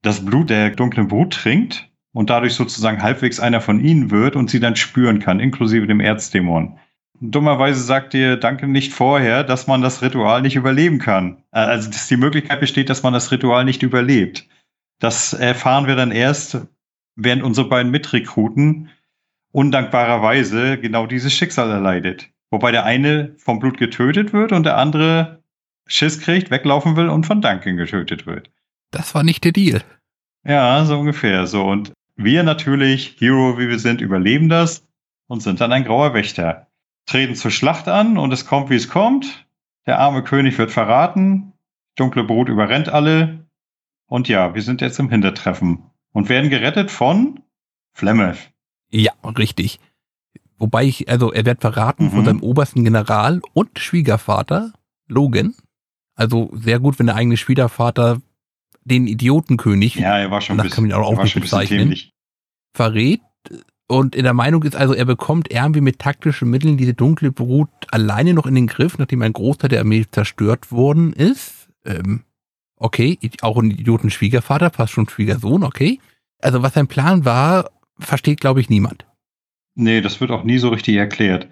das 0.02 0.24
Blut 0.24 0.50
der 0.50 0.70
dunklen 0.72 1.08
Brut 1.08 1.34
trinkt 1.34 1.90
und 2.16 2.30
dadurch 2.30 2.54
sozusagen 2.54 3.04
halbwegs 3.04 3.42
einer 3.42 3.60
von 3.60 3.84
ihnen 3.84 4.10
wird 4.10 4.38
und 4.38 4.50
sie 4.50 4.62
dann 4.62 4.78
spüren 4.78 5.20
kann, 5.20 5.42
inklusive 5.42 5.86
dem 5.86 6.00
Erzdämon. 6.00 6.80
Dummerweise 7.20 7.82
sagt 7.82 8.14
dir 8.14 8.38
Danke 8.38 8.70
nicht 8.70 8.94
vorher, 8.94 9.44
dass 9.44 9.68
man 9.68 9.82
das 9.82 10.02
Ritual 10.02 10.42
nicht 10.42 10.56
überleben 10.56 10.98
kann. 10.98 11.44
Äh, 11.52 11.60
Also, 11.60 11.92
dass 11.92 12.08
die 12.08 12.16
Möglichkeit 12.16 12.62
besteht, 12.62 12.90
dass 12.90 13.04
man 13.04 13.12
das 13.12 13.32
Ritual 13.34 13.66
nicht 13.66 13.84
überlebt. 13.84 14.48
Das 15.00 15.34
erfahren 15.34 15.88
wir 15.88 15.98
dann 15.98 16.12
erst, 16.12 16.66
während 17.18 17.44
unsere 17.44 17.68
beiden 17.68 17.92
Mitrekruten 17.92 18.90
undankbarerweise 19.52 20.78
genau 20.78 21.08
dieses 21.08 21.34
Schicksal 21.34 21.70
erleidet. 21.70 22.30
Wobei 22.50 22.72
der 22.72 22.86
eine 22.86 23.36
vom 23.38 23.60
Blut 23.60 23.78
getötet 23.78 24.32
wird 24.32 24.54
und 24.54 24.64
der 24.64 24.78
andere 24.78 25.44
Schiss 25.86 26.22
kriegt, 26.22 26.50
weglaufen 26.50 26.96
will 26.96 27.10
und 27.10 27.26
von 27.26 27.42
Duncan 27.42 27.76
getötet 27.76 28.26
wird. 28.26 28.50
Das 28.92 29.14
war 29.14 29.24
nicht 29.24 29.44
der 29.44 29.52
Deal. 29.52 29.82
Ja, 30.46 30.86
so 30.86 30.98
ungefähr. 30.98 31.46
So. 31.48 31.66
Und 31.66 31.92
wir 32.16 32.44
natürlich, 32.44 33.16
Hero 33.20 33.58
wie 33.58 33.68
wir 33.70 33.80
sind, 33.80 34.02
überleben 34.02 34.50
das 34.50 34.88
und 35.28 35.42
sind 35.42 35.62
dann 35.62 35.72
ein 35.72 35.84
grauer 35.84 36.14
Wächter. 36.14 36.68
Treten 37.06 37.36
zur 37.36 37.52
Schlacht 37.52 37.88
an 37.88 38.18
und 38.18 38.32
es 38.32 38.46
kommt, 38.46 38.70
wie 38.70 38.76
es 38.76 38.90
kommt. 38.90 39.46
Der 39.86 40.00
arme 40.00 40.24
König 40.24 40.58
wird 40.58 40.72
verraten. 40.72 41.54
Dunkle 41.96 42.24
Brut 42.24 42.50
überrennt 42.50 42.90
alle. 42.90 43.46
Und 44.08 44.28
ja, 44.28 44.56
wir 44.56 44.62
sind 44.62 44.82
jetzt 44.82 45.00
im 45.00 45.10
Hintertreffen. 45.10 45.84
Und 46.12 46.30
werden 46.30 46.50
gerettet 46.50 46.90
von 46.92 47.42
Flemeth. 47.94 48.52
Ja, 48.90 49.12
richtig. 49.38 49.80
Wobei 50.58 50.86
ich, 50.86 51.10
also 51.10 51.32
er 51.34 51.46
wird 51.46 51.62
verraten 51.62 52.06
Mhm. 52.06 52.12
von 52.12 52.26
seinem 52.26 52.44
obersten 52.44 52.84
General 52.84 53.42
und 53.54 53.78
Schwiegervater, 53.78 54.72
Logan. 55.08 55.54
Also 56.16 56.50
sehr 56.54 56.80
gut, 56.80 56.98
wenn 56.98 57.08
der 57.08 57.16
eigene 57.16 57.36
Schwiegervater 57.38 58.22
den 58.86 59.08
Idiotenkönig 59.08 59.96
Ja, 59.96 60.18
er 60.18 60.32
war 60.32 60.42
schon 60.42 60.58
Das 60.58 60.72
kann 60.72 60.88
man 60.88 60.94
auch 60.94 61.18
war 61.18 61.24
nicht 61.24 61.34
bisschen 61.34 61.42
bezeichnen. 61.42 61.96
verrät 62.74 63.22
und 63.88 64.16
in 64.16 64.24
der 64.24 64.34
Meinung 64.34 64.64
ist 64.64 64.76
also, 64.76 64.94
er 64.94 65.06
bekommt 65.06 65.52
irgendwie 65.52 65.82
mit 65.82 66.00
taktischen 66.00 66.50
Mitteln 66.50 66.78
diese 66.78 66.96
dunkle 66.96 67.32
Brut 67.32 67.70
alleine 67.92 68.34
noch 68.34 68.48
in 68.48 68.56
den 68.56 68.68
Griff, 68.68 68.98
nachdem 68.98 69.22
ein 69.22 69.34
Großteil 69.34 69.70
der 69.70 69.82
Armee 69.82 70.06
zerstört 70.10 70.72
worden 70.72 71.14
ist. 71.14 71.70
Ähm, 71.86 72.24
okay, 72.78 73.20
auch 73.42 73.58
ein 73.58 73.70
Idioten-Schwiegervater, 73.70 74.72
fast 74.72 74.94
schon 74.94 75.08
Schwiegersohn, 75.08 75.64
okay. 75.64 76.00
Also 76.42 76.64
was 76.64 76.74
sein 76.74 76.88
Plan 76.88 77.26
war, 77.26 77.70
versteht 78.00 78.42
glaube 78.42 78.60
ich 78.60 78.70
niemand. 78.70 79.06
Nee, 79.76 80.02
das 80.02 80.20
wird 80.20 80.32
auch 80.32 80.44
nie 80.44 80.58
so 80.58 80.70
richtig 80.70 80.96
erklärt. 80.96 81.48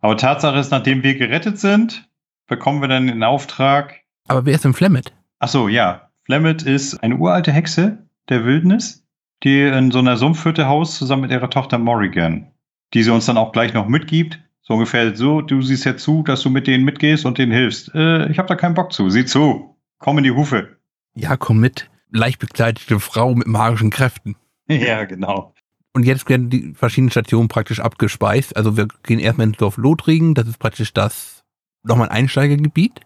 Aber 0.00 0.16
Tatsache 0.16 0.58
ist, 0.58 0.70
nachdem 0.70 1.02
wir 1.02 1.16
gerettet 1.16 1.58
sind, 1.58 2.08
bekommen 2.46 2.80
wir 2.80 2.88
dann 2.88 3.06
den 3.06 3.22
Auftrag. 3.22 4.00
Aber 4.26 4.46
wer 4.46 4.54
ist 4.54 4.64
denn 4.64 4.74
Flemmet? 4.74 5.12
Ach 5.38 5.48
so, 5.48 5.68
ja. 5.68 6.07
Flemmet 6.28 6.62
ist 6.62 7.02
eine 7.02 7.16
uralte 7.16 7.52
Hexe 7.52 8.06
der 8.28 8.44
Wildnis, 8.44 9.02
die 9.44 9.62
in 9.62 9.90
so 9.90 10.00
einer 10.00 10.18
Sumpfhütte 10.18 10.68
haust, 10.68 10.96
zusammen 10.96 11.22
mit 11.22 11.30
ihrer 11.30 11.48
Tochter 11.48 11.78
Morrigan. 11.78 12.52
Die 12.92 13.02
sie 13.02 13.10
uns 13.10 13.24
dann 13.24 13.38
auch 13.38 13.50
gleich 13.50 13.72
noch 13.72 13.88
mitgibt. 13.88 14.38
So 14.60 14.74
ungefähr 14.74 15.16
so, 15.16 15.40
du 15.40 15.62
siehst 15.62 15.86
jetzt 15.86 16.02
zu, 16.02 16.22
dass 16.22 16.42
du 16.42 16.50
mit 16.50 16.66
denen 16.66 16.84
mitgehst 16.84 17.24
und 17.24 17.38
denen 17.38 17.52
hilfst. 17.52 17.94
Äh, 17.94 18.30
ich 18.30 18.38
hab 18.38 18.46
da 18.46 18.56
keinen 18.56 18.74
Bock 18.74 18.92
zu. 18.92 19.08
Sieh 19.08 19.24
zu. 19.24 19.74
Komm 20.00 20.18
in 20.18 20.24
die 20.24 20.30
Hufe. 20.30 20.76
Ja, 21.14 21.38
komm 21.38 21.60
mit. 21.60 21.88
Leicht 22.10 22.40
bekleidete 22.40 23.00
Frau 23.00 23.34
mit 23.34 23.46
magischen 23.46 23.88
Kräften. 23.88 24.36
ja, 24.68 25.04
genau. 25.04 25.54
Und 25.94 26.04
jetzt 26.04 26.28
werden 26.28 26.50
die 26.50 26.74
verschiedenen 26.74 27.10
Stationen 27.10 27.48
praktisch 27.48 27.80
abgespeist. 27.80 28.54
Also 28.54 28.76
wir 28.76 28.88
gehen 29.02 29.18
erstmal 29.18 29.46
ins 29.46 29.56
Dorf 29.56 29.78
Lothringen, 29.78 30.34
das 30.34 30.46
ist 30.46 30.58
praktisch 30.58 30.92
das 30.92 31.42
nochmal 31.84 32.10
ein 32.10 32.24
Einsteigergebiet. 32.24 33.00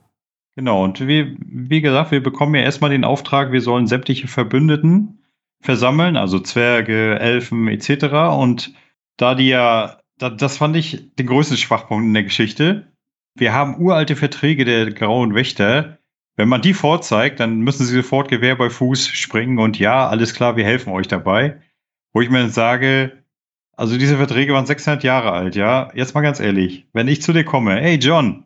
Genau, 0.55 0.85
und 0.85 1.07
wie, 1.07 1.37
wie 1.41 1.81
gesagt, 1.81 2.11
wir 2.11 2.23
bekommen 2.23 2.55
ja 2.55 2.63
erstmal 2.63 2.91
den 2.91 3.05
Auftrag, 3.05 3.53
wir 3.53 3.63
sollen 3.63 3.87
sämtliche 3.87 4.29
Verbündeten 4.29 5.23
versammeln, 5.61 6.17
also 6.17 6.41
Zwerge, 6.41 7.19
Elfen 7.19 7.69
etc. 7.69 8.35
Und 8.39 8.75
da 9.17 9.35
die 9.35 9.49
ja, 9.49 9.99
da, 10.19 10.29
das 10.29 10.59
fand 10.59 10.77
ich 10.77 11.15
den 11.17 11.27
größten 11.27 11.57
Schwachpunkt 11.57 12.05
in 12.05 12.15
der 12.15 12.25
Geschichte. 12.25 12.93
Wir 13.35 13.55
haben 13.55 13.81
uralte 13.81 14.15
Verträge 14.15 14.65
der 14.67 14.91
Grauen 14.93 15.35
Wächter. 15.35 15.99
Wenn 16.37 16.49
man 16.49 16.63
die 16.63 16.75
vorzeigt, 16.75 17.41
dann 17.41 17.61
müssen 17.61 17.87
sie 17.87 17.95
sofort 17.95 18.29
Gewehr 18.29 18.57
bei 18.57 18.69
Fuß 18.69 19.09
springen 19.09 19.59
und 19.59 19.79
ja, 19.79 20.09
alles 20.09 20.35
klar, 20.35 20.57
wir 20.57 20.65
helfen 20.65 20.93
euch 20.93 21.09
dabei. 21.09 21.61
Wo 22.13 22.21
ich 22.21 22.29
mir 22.29 22.41
dann 22.41 22.51
sage, 22.51 23.25
also 23.75 23.97
diese 23.97 24.17
Verträge 24.17 24.53
waren 24.53 24.67
600 24.67 25.03
Jahre 25.03 25.33
alt, 25.33 25.57
ja. 25.57 25.91
Jetzt 25.95 26.15
mal 26.15 26.21
ganz 26.21 26.41
ehrlich, 26.41 26.87
wenn 26.93 27.09
ich 27.09 27.23
zu 27.23 27.33
dir 27.33 27.45
komme, 27.45 27.81
hey 27.81 27.97
John, 27.97 28.45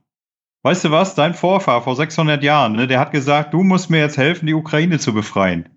Weißt 0.67 0.83
du 0.83 0.91
was? 0.91 1.15
Dein 1.15 1.35
Vorfahr 1.35 1.81
vor 1.81 1.95
600 1.95 2.43
Jahren, 2.43 2.73
ne, 2.73 2.89
der 2.89 2.99
hat 2.99 3.13
gesagt, 3.13 3.55
du 3.55 3.63
musst 3.63 3.89
mir 3.89 4.01
jetzt 4.01 4.17
helfen, 4.17 4.47
die 4.47 4.55
Ukraine 4.55 4.99
zu 4.99 5.15
befreien. 5.15 5.69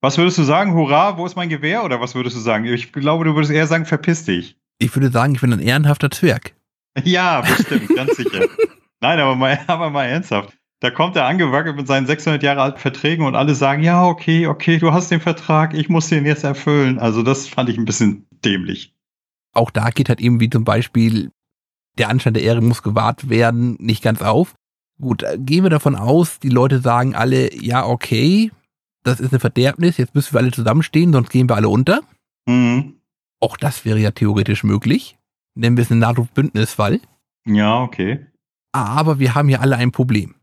Was 0.00 0.16
würdest 0.16 0.38
du 0.38 0.42
sagen? 0.42 0.72
Hurra, 0.72 1.18
wo 1.18 1.26
ist 1.26 1.36
mein 1.36 1.50
Gewehr? 1.50 1.84
Oder 1.84 2.00
was 2.00 2.14
würdest 2.14 2.34
du 2.34 2.40
sagen? 2.40 2.64
Ich 2.64 2.90
glaube, 2.94 3.26
du 3.26 3.34
würdest 3.34 3.52
eher 3.52 3.66
sagen, 3.66 3.84
verpiss 3.84 4.24
dich. 4.24 4.56
Ich 4.78 4.96
würde 4.96 5.10
sagen, 5.10 5.34
ich 5.34 5.42
bin 5.42 5.52
ein 5.52 5.60
ehrenhafter 5.60 6.10
Zwerg. 6.10 6.54
Ja, 7.04 7.42
bestimmt, 7.42 7.94
ganz 7.94 8.16
sicher. 8.16 8.46
Nein, 9.02 9.20
aber 9.20 9.36
mal, 9.36 9.60
aber 9.66 9.90
mal 9.90 10.06
ernsthaft. 10.06 10.56
Da 10.80 10.90
kommt 10.90 11.16
er 11.16 11.26
angewackelt 11.26 11.76
mit 11.76 11.86
seinen 11.86 12.06
600 12.06 12.42
Jahre 12.42 12.62
alten 12.62 12.78
Verträgen 12.78 13.26
und 13.26 13.34
alle 13.34 13.54
sagen, 13.54 13.82
ja, 13.82 14.06
okay, 14.06 14.46
okay, 14.46 14.78
du 14.78 14.94
hast 14.94 15.10
den 15.10 15.20
Vertrag, 15.20 15.74
ich 15.74 15.90
muss 15.90 16.08
den 16.08 16.24
jetzt 16.24 16.44
erfüllen. 16.44 16.98
Also 16.98 17.22
das 17.22 17.46
fand 17.48 17.68
ich 17.68 17.76
ein 17.76 17.84
bisschen 17.84 18.26
dämlich. 18.46 18.94
Auch 19.52 19.70
da 19.70 19.90
geht 19.90 20.08
halt 20.08 20.22
eben 20.22 20.40
wie 20.40 20.48
zum 20.48 20.64
Beispiel 20.64 21.32
der 21.98 22.08
Anstand 22.08 22.36
der 22.36 22.44
Ehre 22.44 22.60
muss 22.60 22.82
gewahrt 22.82 23.28
werden, 23.28 23.76
nicht 23.80 24.02
ganz 24.02 24.22
auf. 24.22 24.54
Gut, 25.00 25.22
äh, 25.22 25.38
gehen 25.38 25.64
wir 25.64 25.70
davon 25.70 25.96
aus, 25.96 26.40
die 26.40 26.48
Leute 26.48 26.80
sagen 26.80 27.14
alle, 27.14 27.54
ja, 27.54 27.86
okay, 27.86 28.50
das 29.04 29.20
ist 29.20 29.32
eine 29.32 29.40
Verderbnis, 29.40 29.96
jetzt 29.96 30.14
müssen 30.14 30.34
wir 30.34 30.40
alle 30.40 30.50
zusammenstehen, 30.50 31.12
sonst 31.12 31.30
gehen 31.30 31.48
wir 31.48 31.56
alle 31.56 31.68
unter. 31.68 32.00
Mhm. 32.46 32.94
Auch 33.40 33.56
das 33.56 33.84
wäre 33.84 33.98
ja 33.98 34.10
theoretisch 34.10 34.64
möglich. 34.64 35.16
Nennen 35.54 35.76
wir 35.76 35.82
es 35.82 35.90
einen 35.90 36.00
NATO-Bündnisfall. 36.00 37.00
Ja, 37.46 37.80
okay. 37.80 38.26
Aber 38.72 39.18
wir 39.18 39.34
haben 39.34 39.48
hier 39.48 39.60
alle 39.60 39.76
ein 39.76 39.92
Problem. 39.92 40.34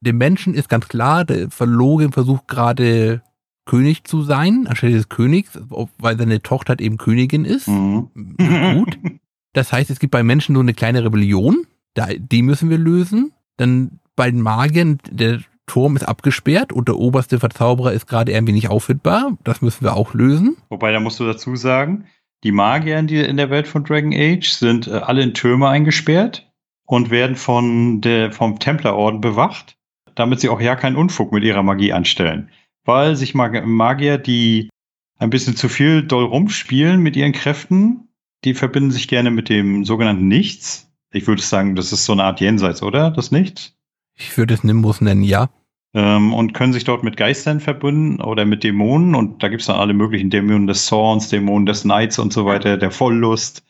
Dem 0.00 0.18
Menschen 0.18 0.54
ist 0.54 0.68
ganz 0.68 0.88
klar, 0.88 1.24
der 1.24 1.50
Verlogen 1.50 2.12
versucht 2.12 2.46
gerade 2.46 3.22
König 3.66 4.04
zu 4.04 4.22
sein, 4.22 4.66
anstelle 4.66 4.94
des 4.94 5.08
Königs, 5.08 5.58
weil 5.98 6.16
seine 6.16 6.40
Tochter 6.40 6.70
halt 6.70 6.80
eben 6.80 6.96
Königin 6.96 7.44
ist. 7.44 7.68
Mhm. 7.68 8.08
Gut. 8.36 8.98
Das 9.52 9.72
heißt, 9.72 9.90
es 9.90 9.98
gibt 9.98 10.10
bei 10.10 10.22
Menschen 10.22 10.52
nur 10.52 10.62
eine 10.62 10.74
kleine 10.74 11.04
Rebellion. 11.04 11.66
Da, 11.94 12.08
die 12.16 12.42
müssen 12.42 12.70
wir 12.70 12.78
lösen. 12.78 13.32
Dann 13.56 14.00
bei 14.14 14.30
den 14.30 14.42
Magiern, 14.42 14.98
der 15.10 15.40
Turm 15.66 15.96
ist 15.96 16.04
abgesperrt 16.04 16.72
und 16.72 16.88
der 16.88 16.96
oberste 16.96 17.38
Verzauberer 17.38 17.92
ist 17.92 18.06
gerade 18.06 18.32
irgendwie 18.32 18.52
nicht 18.52 18.68
auffindbar. 18.68 19.36
Das 19.44 19.62
müssen 19.62 19.84
wir 19.84 19.94
auch 19.94 20.14
lösen. 20.14 20.56
Wobei, 20.70 20.92
da 20.92 21.00
musst 21.00 21.20
du 21.20 21.26
dazu 21.26 21.56
sagen, 21.56 22.06
die 22.44 22.52
Magier 22.52 22.98
in, 22.98 23.06
die, 23.06 23.20
in 23.20 23.36
der 23.36 23.50
Welt 23.50 23.68
von 23.68 23.84
Dragon 23.84 24.12
Age 24.14 24.48
sind 24.48 24.86
äh, 24.86 24.92
alle 24.92 25.22
in 25.22 25.34
Türme 25.34 25.68
eingesperrt 25.68 26.50
und 26.86 27.10
werden 27.10 27.36
von 27.36 28.00
der, 28.00 28.32
vom 28.32 28.58
Templerorden 28.58 29.20
bewacht, 29.20 29.76
damit 30.14 30.40
sie 30.40 30.48
auch 30.48 30.60
ja 30.60 30.74
keinen 30.74 30.96
Unfug 30.96 31.32
mit 31.32 31.44
ihrer 31.44 31.62
Magie 31.62 31.92
anstellen. 31.92 32.50
Weil 32.84 33.16
sich 33.16 33.34
Mag 33.34 33.66
Magier, 33.66 34.18
die 34.18 34.70
ein 35.18 35.30
bisschen 35.30 35.56
zu 35.56 35.68
viel 35.68 36.02
doll 36.02 36.24
rumspielen 36.24 37.00
mit 37.00 37.16
ihren 37.16 37.32
Kräften, 37.32 38.07
die 38.44 38.54
verbinden 38.54 38.90
sich 38.90 39.08
gerne 39.08 39.30
mit 39.30 39.48
dem 39.48 39.84
sogenannten 39.84 40.28
Nichts. 40.28 40.90
Ich 41.12 41.26
würde 41.26 41.42
sagen, 41.42 41.74
das 41.74 41.92
ist 41.92 42.04
so 42.04 42.12
eine 42.12 42.24
Art 42.24 42.40
Jenseits, 42.40 42.82
oder? 42.82 43.10
Das 43.10 43.30
Nichts? 43.30 43.74
Ich 44.14 44.36
würde 44.36 44.54
es 44.54 44.64
Nimbus 44.64 45.00
nennen, 45.00 45.22
ja. 45.22 45.48
ähm, 45.94 46.34
und 46.34 46.52
können 46.52 46.72
sich 46.72 46.84
dort 46.84 47.04
mit 47.04 47.16
Geistern 47.16 47.60
verbinden 47.60 48.20
oder 48.20 48.44
mit 48.44 48.64
Dämonen. 48.64 49.14
Und 49.14 49.42
da 49.42 49.48
gibt 49.48 49.60
es 49.60 49.66
dann 49.68 49.76
alle 49.76 49.94
möglichen 49.94 50.30
Dämonen 50.30 50.66
des 50.66 50.86
Zorns, 50.86 51.28
Dämonen 51.28 51.66
des 51.66 51.84
Neids 51.84 52.18
und 52.18 52.32
so 52.32 52.44
weiter, 52.44 52.76
der 52.76 52.90
Volllust. 52.90 53.64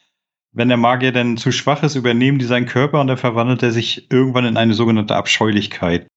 Wenn 0.53 0.69
der 0.69 0.79
Magier 0.79 1.13
dann 1.13 1.37
zu 1.37 1.53
schwach 1.53 1.83
ist, 1.83 1.95
übernehmen 1.95 2.39
die 2.39 2.47
seinen 2.47 2.67
Körper 2.67 3.01
und 3.01 3.07
dann 3.07 3.19
verwandelt 3.19 3.63
er 3.63 3.71
sich 3.71 4.11
irgendwann 4.11 4.47
in 4.47 4.57
eine 4.57 4.75
sogenannte 4.75 5.15
Abscheulichkeit. 5.15 6.09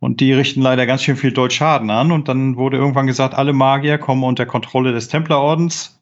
Und 0.00 0.20
die 0.20 0.32
richten 0.32 0.60
leider 0.60 0.86
ganz 0.86 1.02
schön 1.02 1.16
viel 1.16 1.32
Deutschaden 1.32 1.90
an. 1.90 2.12
Und 2.12 2.28
dann 2.28 2.56
wurde 2.56 2.76
irgendwann 2.76 3.06
gesagt, 3.06 3.34
alle 3.34 3.52
Magier 3.52 3.98
kommen 3.98 4.24
unter 4.24 4.46
Kontrolle 4.46 4.92
des 4.92 5.08
Templerordens, 5.08 5.97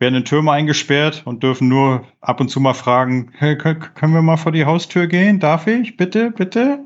werden 0.00 0.14
in 0.14 0.24
Türme 0.24 0.50
eingesperrt 0.50 1.22
und 1.26 1.42
dürfen 1.42 1.68
nur 1.68 2.06
ab 2.20 2.40
und 2.40 2.48
zu 2.48 2.58
mal 2.58 2.74
fragen, 2.74 3.30
hey, 3.36 3.56
können 3.56 4.14
wir 4.14 4.22
mal 4.22 4.38
vor 4.38 4.52
die 4.52 4.64
Haustür 4.64 5.06
gehen? 5.06 5.38
Darf 5.38 5.66
ich? 5.66 5.96
Bitte, 5.96 6.30
bitte? 6.30 6.80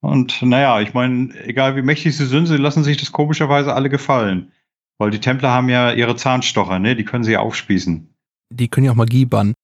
Und 0.00 0.42
naja, 0.42 0.80
ich 0.80 0.94
meine, 0.94 1.34
egal 1.44 1.74
wie 1.74 1.82
mächtig 1.82 2.16
sie 2.16 2.26
sind, 2.26 2.46
sie 2.46 2.56
lassen 2.56 2.84
sich 2.84 2.98
das 2.98 3.10
komischerweise 3.10 3.74
alle 3.74 3.88
gefallen. 3.88 4.52
Weil 4.98 5.10
die 5.10 5.20
Templer 5.20 5.50
haben 5.50 5.68
ja 5.68 5.92
ihre 5.92 6.14
Zahnstocher, 6.14 6.78
ne? 6.78 6.94
Die 6.94 7.04
können 7.04 7.24
sie 7.24 7.32
ja 7.32 7.40
aufspießen. 7.40 8.08
Die 8.50 8.68
können 8.68 8.86
ja 8.86 8.92
auch 8.92 8.96
Magie 8.96 9.24
bannen. 9.24 9.54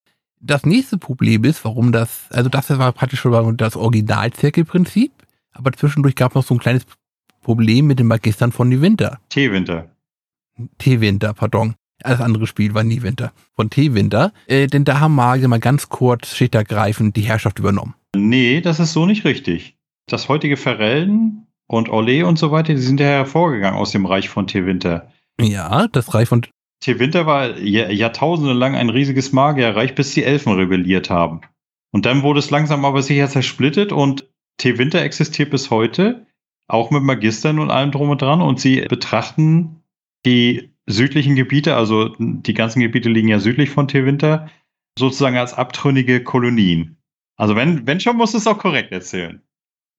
Das 0.41 0.65
nächste 0.65 0.97
Problem 0.97 1.43
ist, 1.43 1.63
warum 1.63 1.91
das, 1.91 2.27
also 2.31 2.49
das 2.49 2.69
war 2.77 2.91
praktisch 2.91 3.19
schon 3.19 3.57
das 3.57 3.75
Originalzirkelprinzip, 3.75 5.11
aber 5.53 5.71
zwischendurch 5.71 6.15
gab 6.15 6.31
es 6.31 6.35
noch 6.35 6.43
so 6.43 6.55
ein 6.55 6.59
kleines 6.59 6.85
Problem 7.41 7.87
mit 7.87 7.99
den 7.99 8.07
Magistern 8.07 8.51
von 8.51 8.69
Niewinter. 8.69 9.19
Teewinter. 9.29 9.89
T-Winter, 10.77 11.33
pardon. 11.33 11.75
Das 11.99 12.21
andere 12.21 12.45
Spiel 12.47 12.73
war 12.73 12.83
Niewinter. 12.83 13.31
Von 13.55 13.69
T-Winter. 13.69 14.33
Äh, 14.47 14.67
denn 14.67 14.85
da 14.85 14.99
haben 14.99 15.15
Magier 15.15 15.47
mal 15.47 15.59
ganz 15.59 15.89
kurz 15.89 16.35
schichtergreifend 16.35 17.15
die 17.15 17.21
Herrschaft 17.21 17.59
übernommen. 17.59 17.95
Nee, 18.15 18.61
das 18.61 18.79
ist 18.79 18.93
so 18.93 19.05
nicht 19.05 19.25
richtig. 19.25 19.77
Das 20.07 20.29
heutige 20.29 20.57
Ferelden 20.57 21.47
und 21.67 21.89
Orle 21.89 22.25
und 22.25 22.37
so 22.37 22.51
weiter, 22.51 22.73
die 22.73 22.81
sind 22.81 22.99
ja 22.99 23.07
hervorgegangen 23.07 23.79
aus 23.79 23.91
dem 23.91 24.05
Reich 24.05 24.29
von 24.29 24.47
Teewinter. 24.47 25.11
Ja, 25.39 25.87
das 25.87 26.13
Reich 26.13 26.29
von 26.29 26.45
Teewinter 26.81 27.25
war 27.25 27.57
Jahr 27.57 27.89
Jahrtausende 27.89 28.53
lang 28.53 28.75
ein 28.75 28.89
riesiges 28.89 29.31
Magierreich, 29.31 29.95
bis 29.95 30.13
die 30.13 30.23
Elfen 30.23 30.53
rebelliert 30.53 31.09
haben. 31.09 31.41
Und 31.91 32.05
dann 32.05 32.23
wurde 32.23 32.39
es 32.39 32.51
langsam 32.51 32.85
aber 32.85 33.01
sicher 33.01 33.29
zersplittet 33.29 33.91
und 33.91 34.29
Teewinter 34.57 35.01
existiert 35.01 35.49
bis 35.49 35.71
heute, 35.71 36.27
auch 36.67 36.91
mit 36.91 37.03
Magistern 37.03 37.59
und 37.59 37.71
allem 37.71 37.91
drum 37.91 38.09
und 38.09 38.21
dran. 38.21 38.41
Und 38.41 38.59
sie 38.59 38.81
betrachten 38.81 39.81
die 40.25 40.74
südlichen 40.87 41.35
Gebiete, 41.35 41.75
also 41.75 42.15
die 42.19 42.53
ganzen 42.53 42.79
Gebiete 42.79 43.09
liegen 43.09 43.27
ja 43.27 43.39
südlich 43.39 43.69
von 43.69 43.87
Teewinter, 43.87 44.49
sozusagen 44.97 45.37
als 45.37 45.53
abtrünnige 45.53 46.23
Kolonien. 46.23 46.97
Also 47.37 47.55
wenn, 47.55 47.85
wenn 47.85 47.99
schon, 47.99 48.17
muss 48.17 48.33
es 48.33 48.47
auch 48.47 48.57
korrekt 48.57 48.91
erzählen. 48.91 49.41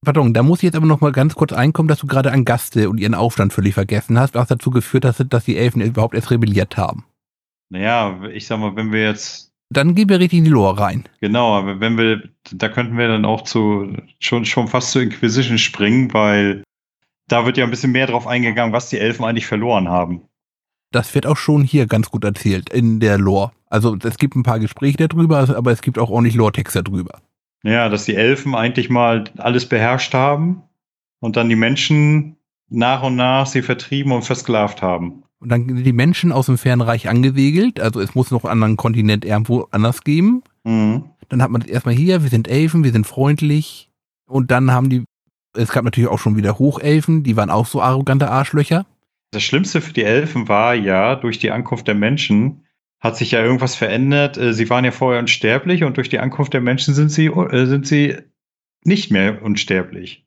Pardon, 0.04 0.32
da 0.32 0.42
muss 0.42 0.60
ich 0.60 0.64
jetzt 0.64 0.76
aber 0.76 0.86
noch 0.86 1.00
mal 1.00 1.12
ganz 1.12 1.34
kurz 1.34 1.52
einkommen, 1.52 1.88
dass 1.88 1.98
du 1.98 2.06
gerade 2.06 2.32
Angaste 2.32 2.88
und 2.88 2.98
ihren 2.98 3.14
Aufstand 3.14 3.52
völlig 3.52 3.74
vergessen 3.74 4.18
hast, 4.18 4.34
was 4.34 4.48
dazu 4.48 4.70
geführt 4.70 5.04
hat, 5.04 5.16
dass 5.32 5.44
die 5.44 5.56
Elfen 5.56 5.80
überhaupt 5.80 6.14
erst 6.14 6.30
rebelliert 6.30 6.76
haben. 6.76 7.04
Naja, 7.70 8.20
ich 8.32 8.46
sag 8.46 8.60
mal, 8.60 8.76
wenn 8.76 8.92
wir 8.92 9.02
jetzt 9.02 9.52
Dann 9.70 9.94
gehen 9.94 10.08
wir 10.08 10.20
richtig 10.20 10.38
in 10.38 10.44
die 10.44 10.50
Lore 10.50 10.78
rein. 10.78 11.08
Genau, 11.20 11.54
aber 11.54 11.80
wenn 11.80 11.98
wir, 11.98 12.22
da 12.52 12.68
könnten 12.68 12.96
wir 12.96 13.08
dann 13.08 13.24
auch 13.24 13.42
zu, 13.42 13.96
schon, 14.20 14.44
schon 14.44 14.68
fast 14.68 14.92
zu 14.92 15.00
Inquisition 15.00 15.58
springen, 15.58 16.14
weil 16.14 16.62
da 17.26 17.44
wird 17.44 17.56
ja 17.56 17.64
ein 17.64 17.70
bisschen 17.70 17.92
mehr 17.92 18.06
drauf 18.06 18.28
eingegangen, 18.28 18.72
was 18.72 18.88
die 18.88 18.98
Elfen 18.98 19.24
eigentlich 19.24 19.46
verloren 19.46 19.88
haben. 19.88 20.25
Das 20.96 21.14
wird 21.14 21.26
auch 21.26 21.36
schon 21.36 21.62
hier 21.62 21.86
ganz 21.86 22.10
gut 22.10 22.24
erzählt 22.24 22.70
in 22.70 23.00
der 23.00 23.18
Lore. 23.18 23.52
Also 23.68 23.96
es 24.02 24.16
gibt 24.16 24.34
ein 24.34 24.42
paar 24.42 24.58
Gespräche 24.58 25.08
darüber, 25.08 25.46
aber 25.54 25.70
es 25.70 25.82
gibt 25.82 25.98
auch 25.98 26.08
ordentlich 26.08 26.34
Lore-Texte 26.34 26.82
darüber. 26.82 27.20
Ja, 27.62 27.88
dass 27.88 28.06
die 28.06 28.14
Elfen 28.14 28.54
eigentlich 28.54 28.88
mal 28.88 29.24
alles 29.36 29.66
beherrscht 29.66 30.14
haben 30.14 30.62
und 31.20 31.36
dann 31.36 31.48
die 31.48 31.56
Menschen 31.56 32.36
nach 32.68 33.02
und 33.02 33.16
nach 33.16 33.46
sie 33.46 33.62
vertrieben 33.62 34.12
und 34.12 34.22
versklavt 34.22 34.82
haben. 34.82 35.22
Und 35.38 35.50
dann 35.50 35.68
sind 35.68 35.84
die 35.84 35.92
Menschen 35.92 36.32
aus 36.32 36.46
dem 36.46 36.56
Fernreich 36.56 37.08
angesegelt, 37.08 37.78
also 37.78 38.00
es 38.00 38.14
muss 38.14 38.30
noch 38.30 38.44
einen 38.44 38.52
anderen 38.52 38.76
Kontinent 38.78 39.24
irgendwo 39.24 39.68
anders 39.70 40.02
geben. 40.02 40.42
Mhm. 40.64 41.04
Dann 41.28 41.42
hat 41.42 41.50
man 41.50 41.62
erstmal 41.62 41.94
hier, 41.94 42.22
wir 42.22 42.30
sind 42.30 42.48
Elfen, 42.48 42.84
wir 42.84 42.92
sind 42.92 43.06
freundlich. 43.06 43.90
Und 44.26 44.50
dann 44.50 44.70
haben 44.70 44.88
die, 44.88 45.04
es 45.54 45.70
gab 45.70 45.84
natürlich 45.84 46.08
auch 46.08 46.18
schon 46.18 46.36
wieder 46.36 46.58
Hochelfen, 46.58 47.22
die 47.22 47.36
waren 47.36 47.50
auch 47.50 47.66
so 47.66 47.82
arrogante 47.82 48.30
Arschlöcher. 48.30 48.86
Das 49.32 49.42
Schlimmste 49.42 49.80
für 49.80 49.92
die 49.92 50.04
Elfen 50.04 50.48
war 50.48 50.74
ja, 50.74 51.16
durch 51.16 51.38
die 51.38 51.50
Ankunft 51.50 51.88
der 51.88 51.94
Menschen 51.94 52.66
hat 53.00 53.16
sich 53.16 53.32
ja 53.32 53.42
irgendwas 53.42 53.74
verändert. 53.74 54.36
Äh, 54.36 54.52
sie 54.52 54.68
waren 54.70 54.84
ja 54.84 54.90
vorher 54.90 55.20
unsterblich 55.20 55.84
und 55.84 55.96
durch 55.96 56.08
die 56.08 56.18
Ankunft 56.18 56.54
der 56.54 56.60
Menschen 56.60 56.94
sind 56.94 57.10
sie, 57.10 57.26
äh, 57.26 57.66
sind 57.66 57.86
sie 57.86 58.16
nicht 58.84 59.10
mehr 59.10 59.42
unsterblich. 59.42 60.24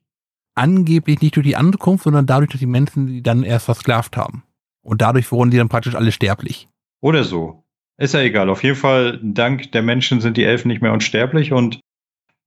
Angeblich 0.54 1.20
nicht 1.20 1.36
durch 1.36 1.46
die 1.46 1.56
Ankunft, 1.56 2.04
sondern 2.04 2.26
dadurch, 2.26 2.50
dass 2.50 2.60
die 2.60 2.66
Menschen 2.66 3.08
sie 3.08 3.22
dann 3.22 3.42
erst 3.42 3.64
versklavt 3.64 4.16
haben. 4.16 4.42
Und 4.82 5.00
dadurch 5.00 5.30
wurden 5.32 5.50
die 5.50 5.56
dann 5.56 5.68
praktisch 5.68 5.94
alle 5.94 6.12
sterblich. 6.12 6.68
Oder 7.00 7.24
so. 7.24 7.64
Ist 7.96 8.14
ja 8.14 8.20
egal. 8.20 8.48
Auf 8.48 8.62
jeden 8.62 8.76
Fall, 8.76 9.20
dank 9.22 9.72
der 9.72 9.82
Menschen 9.82 10.20
sind 10.20 10.36
die 10.36 10.44
Elfen 10.44 10.68
nicht 10.68 10.82
mehr 10.82 10.92
unsterblich 10.92 11.52
und 11.52 11.80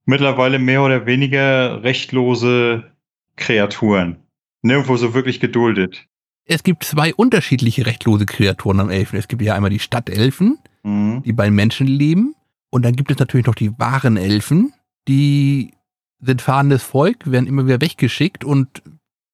mittlerweile 0.04 0.58
mehr 0.58 0.82
oder 0.82 1.06
weniger 1.06 1.82
rechtlose 1.82 2.92
Kreaturen. 3.36 4.16
Nirgendwo 4.62 4.96
so 4.96 5.14
wirklich 5.14 5.40
geduldet 5.40 6.06
es 6.46 6.62
gibt 6.62 6.84
zwei 6.84 7.14
unterschiedliche 7.14 7.86
rechtlose 7.86 8.26
Kreaturen 8.26 8.80
am 8.80 8.90
Elfen. 8.90 9.18
Es 9.18 9.28
gibt 9.28 9.42
ja 9.42 9.54
einmal 9.54 9.70
die 9.70 9.78
Stadtelfen, 9.78 10.58
mhm. 10.82 11.22
die 11.24 11.32
bei 11.32 11.50
Menschen 11.50 11.86
leben. 11.86 12.34
Und 12.70 12.84
dann 12.84 12.96
gibt 12.96 13.10
es 13.10 13.18
natürlich 13.18 13.46
noch 13.46 13.54
die 13.54 13.78
wahren 13.78 14.16
Elfen, 14.16 14.72
die 15.06 15.74
sind 16.20 16.42
fahrendes 16.42 16.82
Volk, 16.82 17.30
werden 17.30 17.46
immer 17.46 17.66
wieder 17.66 17.80
weggeschickt 17.80 18.44
und 18.44 18.82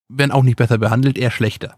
werden 0.08 0.32
auch 0.32 0.42
nicht 0.42 0.56
besser 0.56 0.78
behandelt, 0.78 1.16
eher 1.16 1.30
schlechter. 1.30 1.76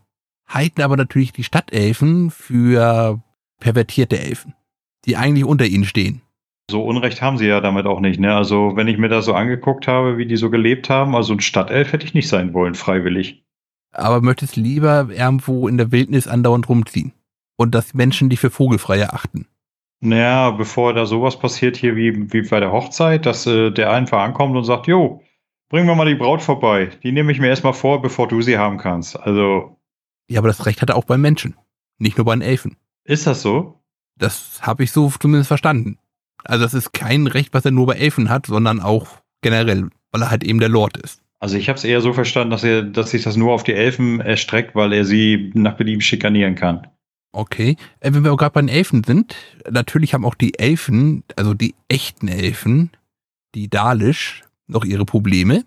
Halten 0.49 0.83
aber 0.83 0.97
natürlich 0.97 1.33
die 1.33 1.45
Stadtelfen 1.45 2.31
für 2.31 3.23
pervertierte 3.61 4.19
Elfen, 4.19 4.55
die 5.05 5.17
eigentlich 5.17 5.45
unter 5.45 5.67
ihnen 5.67 5.85
stehen. 5.85 6.23
So 6.71 6.83
Unrecht 6.83 7.23
haben 7.23 7.39
sie 7.39 7.47
ja 7.47 7.61
damit 7.61 7.87
auch 7.87 8.01
nicht, 8.01 8.19
ne? 8.19 8.35
Also, 8.35 8.73
wenn 8.75 8.89
ich 8.89 8.97
mir 8.97 9.09
das 9.09 9.27
so 9.27 9.35
angeguckt 9.35 9.87
habe, 9.87 10.17
wie 10.17 10.27
die 10.27 10.37
so 10.37 10.49
gelebt 10.49 10.89
haben, 10.89 11.15
also 11.15 11.35
ein 11.35 11.41
Stadtelf 11.41 11.93
hätte 11.93 12.07
ich 12.07 12.15
nicht 12.15 12.29
sein 12.29 12.55
wollen, 12.55 12.75
freiwillig 12.75 13.45
aber 13.93 14.21
möchtest 14.21 14.57
lieber 14.57 15.09
irgendwo 15.11 15.69
in 15.69 15.79
der 15.79 15.93
Wildnis 15.93 16.27
andauernd 16.27 16.69
rumziehen. 16.69 17.13
Und 17.57 17.75
dass 17.75 17.95
Menschen 17.95 18.31
dich 18.31 18.41
für 18.41 18.51
vogelfrei 18.51 18.99
erachten. 18.99 19.47
Naja, 20.01 20.51
bevor 20.51 20.95
da 20.95 21.07
sowas 21.07 21.39
passiert 21.39 21.77
hier 21.77 21.95
wie, 21.95 22.33
wie 22.33 22.43
bei 22.43 22.59
der 22.59 22.73
Hochzeit, 22.73 23.25
dass 23.25 23.47
äh, 23.47 23.71
der 23.71 23.93
einfach 23.93 24.21
ankommt 24.21 24.57
und 24.57 24.65
sagt, 24.65 24.89
jo, 24.89 25.23
bring 25.69 25.87
mir 25.87 25.95
mal 25.95 26.07
die 26.07 26.17
Braut 26.17 26.43
vorbei. 26.43 26.91
Die 27.05 27.13
nehme 27.13 27.31
ich 27.31 27.39
mir 27.39 27.47
erstmal 27.47 27.73
vor, 27.73 28.03
bevor 28.03 28.27
du 28.27 28.43
sie 28.43 28.59
haben 28.59 28.79
kannst. 28.79 29.19
Also. 29.19 29.79
Ja, 30.29 30.41
aber 30.41 30.49
das 30.49 30.67
Recht 30.67 30.83
hat 30.83 30.91
er 30.91 30.97
auch 30.97 31.05
beim 31.05 31.21
Menschen. 31.21 31.55
Nicht 31.99 32.17
nur 32.17 32.25
bei 32.25 32.35
den 32.35 32.43
Elfen. 32.43 32.77
Ist 33.05 33.29
das 33.29 33.43
so? 33.43 33.81
Das 34.17 34.61
habe 34.63 34.83
ich 34.83 34.91
so 34.91 35.11
zumindest 35.21 35.49
verstanden. 35.49 35.99
Also 36.45 36.65
das 36.65 36.75
ist 36.75 36.93
kein 36.93 37.29
Recht, 37.29 37.55
was 37.55 37.65
er 37.65 37.71
nur 37.71 37.87
bei 37.87 37.95
Elfen 37.95 38.29
hat, 38.29 38.47
sondern 38.47 38.81
auch 38.81 39.07
generell, 39.41 39.89
weil 40.11 40.23
er 40.23 40.31
halt 40.31 40.43
eben 40.43 40.59
der 40.59 40.69
Lord 40.69 40.97
ist. 40.97 41.22
Also 41.43 41.57
ich 41.57 41.69
habe 41.69 41.77
es 41.77 41.83
eher 41.83 42.01
so 42.01 42.13
verstanden, 42.13 42.53
dass 42.53 42.63
er, 42.63 42.85
dass 42.85 43.11
sich 43.11 43.25
das 43.25 43.37
nur 43.37 43.53
auf 43.53 43.65
die 43.65 43.75
Elfen 43.75 44.21
erstreckt, 44.21 44.77
weil 44.77 44.93
er 44.93 45.05
sie 45.05 45.51
nach 45.55 45.75
Belieben 45.75 46.01
schikanieren 46.01 46.55
kann. 46.55 46.87
Okay. 47.33 47.77
Äh, 47.99 48.15
wenn 48.15 48.23
wir 48.23 48.37
gerade 48.37 48.53
bei 48.53 48.61
den 48.61 48.69
Elfen 48.69 49.03
sind, 49.03 49.35
natürlich 49.69 50.15
haben 50.15 50.25
auch 50.25 50.37
die 50.37 50.57
Elfen, 50.57 51.25
also 51.35 51.53
die 51.53 51.75
echten 51.89 52.29
Elfen, 52.29 52.91
die 53.57 53.69
Dalisch, 53.69 54.45
noch 54.69 54.85
ihre 54.85 55.05
Probleme. 55.05 55.65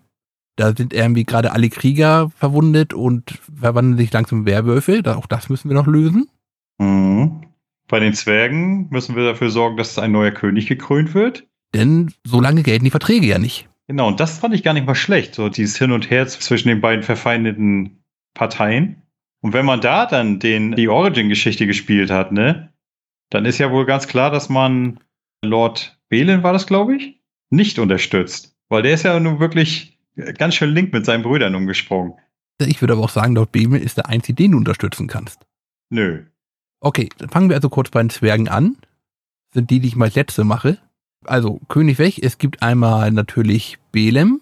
Da 0.56 0.74
sind 0.74 0.94
irgendwie 0.94 1.24
gerade 1.24 1.52
alle 1.52 1.68
Krieger 1.68 2.30
verwundet 2.30 2.94
und 2.94 3.38
verwandeln 3.60 3.98
sich 3.98 4.10
langsam 4.10 4.40
in 4.40 4.46
Werwölfe. 4.46 5.02
Auch 5.14 5.26
das 5.26 5.50
müssen 5.50 5.68
wir 5.68 5.74
noch 5.74 5.86
lösen. 5.86 6.30
Mhm. 6.78 7.42
Bei 7.86 8.00
den 8.00 8.14
Zwergen 8.14 8.88
müssen 8.88 9.14
wir 9.14 9.24
dafür 9.24 9.50
sorgen, 9.50 9.76
dass 9.76 9.98
ein 9.98 10.12
neuer 10.12 10.30
König 10.30 10.68
gekrönt 10.68 11.12
wird. 11.12 11.46
Denn 11.74 12.14
so 12.24 12.40
lange 12.40 12.62
gelten 12.62 12.86
die 12.86 12.90
Verträge 12.90 13.26
ja 13.26 13.38
nicht. 13.38 13.68
Genau, 13.88 14.08
und 14.08 14.18
das 14.18 14.38
fand 14.38 14.54
ich 14.54 14.62
gar 14.62 14.72
nicht 14.72 14.86
mal 14.86 14.94
schlecht, 14.94 15.34
so 15.34 15.48
dieses 15.48 15.78
Hin 15.78 15.92
und 15.92 16.10
Her 16.10 16.26
zwischen 16.26 16.68
den 16.68 16.80
beiden 16.80 17.04
verfeindeten 17.04 18.02
Parteien. 18.34 19.02
Und 19.40 19.52
wenn 19.52 19.64
man 19.64 19.80
da 19.80 20.06
dann 20.06 20.40
den, 20.40 20.72
die 20.72 20.88
Origin-Geschichte 20.88 21.66
gespielt 21.66 22.10
hat, 22.10 22.32
ne, 22.32 22.72
dann 23.30 23.44
ist 23.44 23.58
ja 23.58 23.70
wohl 23.70 23.86
ganz 23.86 24.08
klar, 24.08 24.30
dass 24.30 24.48
man 24.48 24.98
Lord 25.44 26.00
Belen 26.08 26.42
war 26.42 26.52
das, 26.52 26.66
glaube 26.66 26.96
ich, 26.96 27.20
nicht 27.50 27.78
unterstützt. 27.78 28.56
Weil 28.68 28.82
der 28.82 28.94
ist 28.94 29.04
ja 29.04 29.18
nun 29.20 29.38
wirklich 29.38 29.98
ganz 30.38 30.56
schön 30.56 30.70
link 30.70 30.92
mit 30.92 31.06
seinen 31.06 31.22
Brüdern 31.22 31.54
umgesprungen. 31.54 32.14
Ich 32.58 32.80
würde 32.80 32.94
aber 32.94 33.02
auch 33.02 33.10
sagen, 33.10 33.36
Lord 33.36 33.52
Belen 33.52 33.74
ist 33.74 33.98
der 33.98 34.08
einzige, 34.08 34.34
den 34.34 34.52
du 34.52 34.58
unterstützen 34.58 35.06
kannst. 35.06 35.46
Nö. 35.90 36.24
Okay, 36.80 37.08
dann 37.18 37.28
fangen 37.28 37.48
wir 37.48 37.56
also 37.56 37.68
kurz 37.68 37.90
bei 37.90 38.02
den 38.02 38.10
Zwergen 38.10 38.48
an. 38.48 38.76
Sind 39.52 39.70
die, 39.70 39.78
die 39.78 39.88
ich 39.88 39.96
mal 39.96 40.06
als 40.06 40.16
letzte 40.16 40.42
mache 40.42 40.78
also 41.24 41.60
König 41.68 41.98
weg. 41.98 42.18
Es 42.22 42.38
gibt 42.38 42.62
einmal 42.62 43.10
natürlich 43.10 43.78
Belem. 43.92 44.40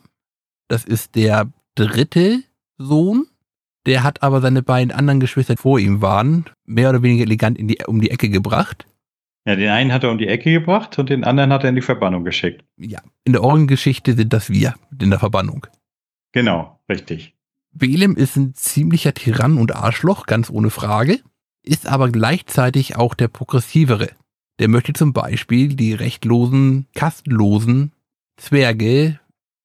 Das 0.69 0.85
ist 0.85 1.15
der 1.15 1.51
dritte 1.75 2.43
Sohn. 2.79 3.27
Der 3.87 4.03
hat 4.03 4.23
aber 4.23 4.41
seine 4.41 4.63
beiden 4.63 4.93
anderen 4.93 5.21
Geschwister 5.21 5.57
vor 5.57 5.79
ihm 5.79 6.01
waren, 6.01 6.47
mehr 6.65 6.89
oder 6.89 7.03
weniger 7.03 7.25
elegant 7.25 7.59
die, 7.61 7.79
um 7.87 8.01
die 8.01 8.11
Ecke 8.11 8.31
gebracht. 8.31 8.87
Ja, 9.47 9.57
den 9.57 9.69
einen 9.69 9.93
hat 9.93 10.05
er 10.05 10.11
um 10.11 10.17
die 10.17 10.27
Ecke 10.27 10.51
gebracht 10.51 10.99
und 10.99 11.11
den 11.11 11.23
anderen 11.23 11.53
hat 11.53 11.65
er 11.65 11.69
in 11.69 11.75
die 11.75 11.83
Verbannung 11.83 12.25
geschickt. 12.25 12.65
Ja, 12.79 13.01
in 13.25 13.35
der 13.35 13.43
Orgengeschichte 13.43 14.15
sind 14.15 14.33
das 14.33 14.49
wir 14.49 14.75
in 14.99 15.11
der 15.11 15.19
Verbannung. 15.19 15.67
Genau, 16.33 16.81
richtig. 16.89 17.35
Belem 17.73 18.17
ist 18.17 18.37
ein 18.37 18.55
ziemlicher 18.55 19.13
Tyrann 19.13 19.59
und 19.59 19.75
Arschloch, 19.75 20.27
ganz 20.27 20.49
ohne 20.49 20.71
Frage, 20.71 21.21
ist 21.63 21.87
aber 21.87 22.09
gleichzeitig 22.09 22.97
auch 22.97 23.15
der 23.15 23.29
progressivere 23.29 24.11
der 24.59 24.69
möchte 24.69 24.93
zum 24.93 25.13
Beispiel 25.13 25.75
die 25.75 25.95
rechtlosen, 25.95 26.87
kastenlosen 26.95 27.93
Zwerge 28.37 29.21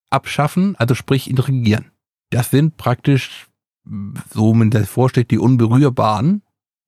abschaffen, 0.09 0.75
also 0.77 0.95
sprich 0.95 1.29
intrigieren. 1.29 1.91
Das 2.31 2.49
sind 2.49 2.77
praktisch, 2.77 3.47
so 4.31 4.53
man 4.53 4.69
das 4.69 4.89
vorstellt, 4.89 5.31
die 5.31 5.39
Unberührbaren 5.39 6.43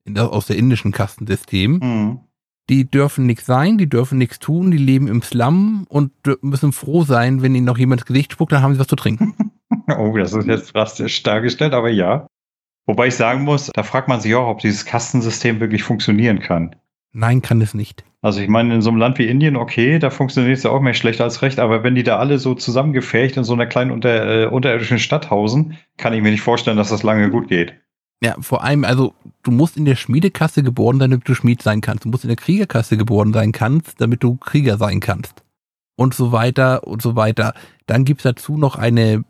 der, 0.06 0.32
aus 0.32 0.46
der 0.46 0.56
indischen 0.56 0.92
Kastensystem. 0.92 1.78
Mhm. 1.82 2.20
Die 2.68 2.88
dürfen 2.88 3.26
nichts 3.26 3.44
sein, 3.44 3.76
die 3.76 3.88
dürfen 3.88 4.18
nichts 4.18 4.38
tun, 4.38 4.70
die 4.70 4.78
leben 4.78 5.08
im 5.08 5.20
Slum 5.20 5.84
und 5.88 6.12
müssen 6.42 6.72
froh 6.72 7.02
sein, 7.02 7.42
wenn 7.42 7.54
ihnen 7.54 7.66
noch 7.66 7.78
jemand 7.78 8.00
ins 8.00 8.06
Gesicht 8.06 8.32
spuckt, 8.32 8.52
dann 8.52 8.62
haben 8.62 8.74
sie 8.74 8.80
was 8.80 8.86
zu 8.86 8.96
trinken. 8.96 9.34
oh, 9.98 10.16
das 10.16 10.32
ist 10.32 10.46
jetzt 10.46 10.74
drastisch 10.74 11.22
dargestellt, 11.22 11.74
aber 11.74 11.90
ja. 11.90 12.26
Wobei 12.86 13.08
ich 13.08 13.16
sagen 13.16 13.42
muss, 13.42 13.70
da 13.72 13.82
fragt 13.82 14.08
man 14.08 14.20
sich 14.20 14.34
auch, 14.34 14.48
ob 14.48 14.60
dieses 14.60 14.84
Kastensystem 14.84 15.60
wirklich 15.60 15.82
funktionieren 15.82 16.38
kann. 16.40 16.76
Nein, 17.12 17.42
kann 17.42 17.60
es 17.60 17.74
nicht. 17.74 18.04
Also 18.22 18.40
ich 18.40 18.48
meine, 18.48 18.74
in 18.74 18.82
so 18.82 18.90
einem 18.90 18.98
Land 18.98 19.18
wie 19.18 19.26
Indien, 19.26 19.56
okay, 19.56 19.98
da 19.98 20.10
funktioniert 20.10 20.56
es 20.56 20.62
ja 20.62 20.70
auch 20.70 20.80
mehr 20.80 20.94
schlechter 20.94 21.24
als 21.24 21.42
recht, 21.42 21.58
aber 21.58 21.82
wenn 21.82 21.94
die 21.94 22.04
da 22.04 22.18
alle 22.18 22.38
so 22.38 22.54
zusammengefärcht 22.54 23.36
in 23.36 23.44
so 23.44 23.52
einer 23.52 23.66
kleinen 23.66 23.90
unter, 23.90 24.44
äh, 24.44 24.46
unterirdischen 24.46 24.98
Stadt 24.98 25.30
hausen, 25.30 25.76
kann 25.98 26.14
ich 26.14 26.22
mir 26.22 26.30
nicht 26.30 26.40
vorstellen, 26.40 26.76
dass 26.76 26.90
das 26.90 27.02
lange 27.02 27.30
gut 27.30 27.48
geht. 27.48 27.74
Ja, 28.22 28.36
vor 28.40 28.62
allem, 28.62 28.84
also 28.84 29.14
du 29.42 29.50
musst 29.50 29.76
in 29.76 29.84
der 29.84 29.96
Schmiedekasse 29.96 30.62
geboren 30.62 31.00
sein, 31.00 31.10
damit 31.10 31.28
du 31.28 31.34
Schmied 31.34 31.60
sein 31.60 31.80
kannst. 31.80 32.04
Du 32.04 32.08
musst 32.08 32.22
in 32.22 32.28
der 32.28 32.36
Kriegerkasse 32.36 32.96
geboren 32.96 33.32
sein 33.32 33.50
kannst, 33.50 34.00
damit 34.00 34.22
du 34.22 34.36
Krieger 34.36 34.78
sein 34.78 35.00
kannst. 35.00 35.42
Und 35.96 36.14
so 36.14 36.30
weiter 36.30 36.86
und 36.86 37.02
so 37.02 37.16
weiter. 37.16 37.52
Dann 37.86 38.04
gibt's 38.04 38.22
dazu 38.22 38.56
noch 38.56 38.76
eine, 38.76 39.24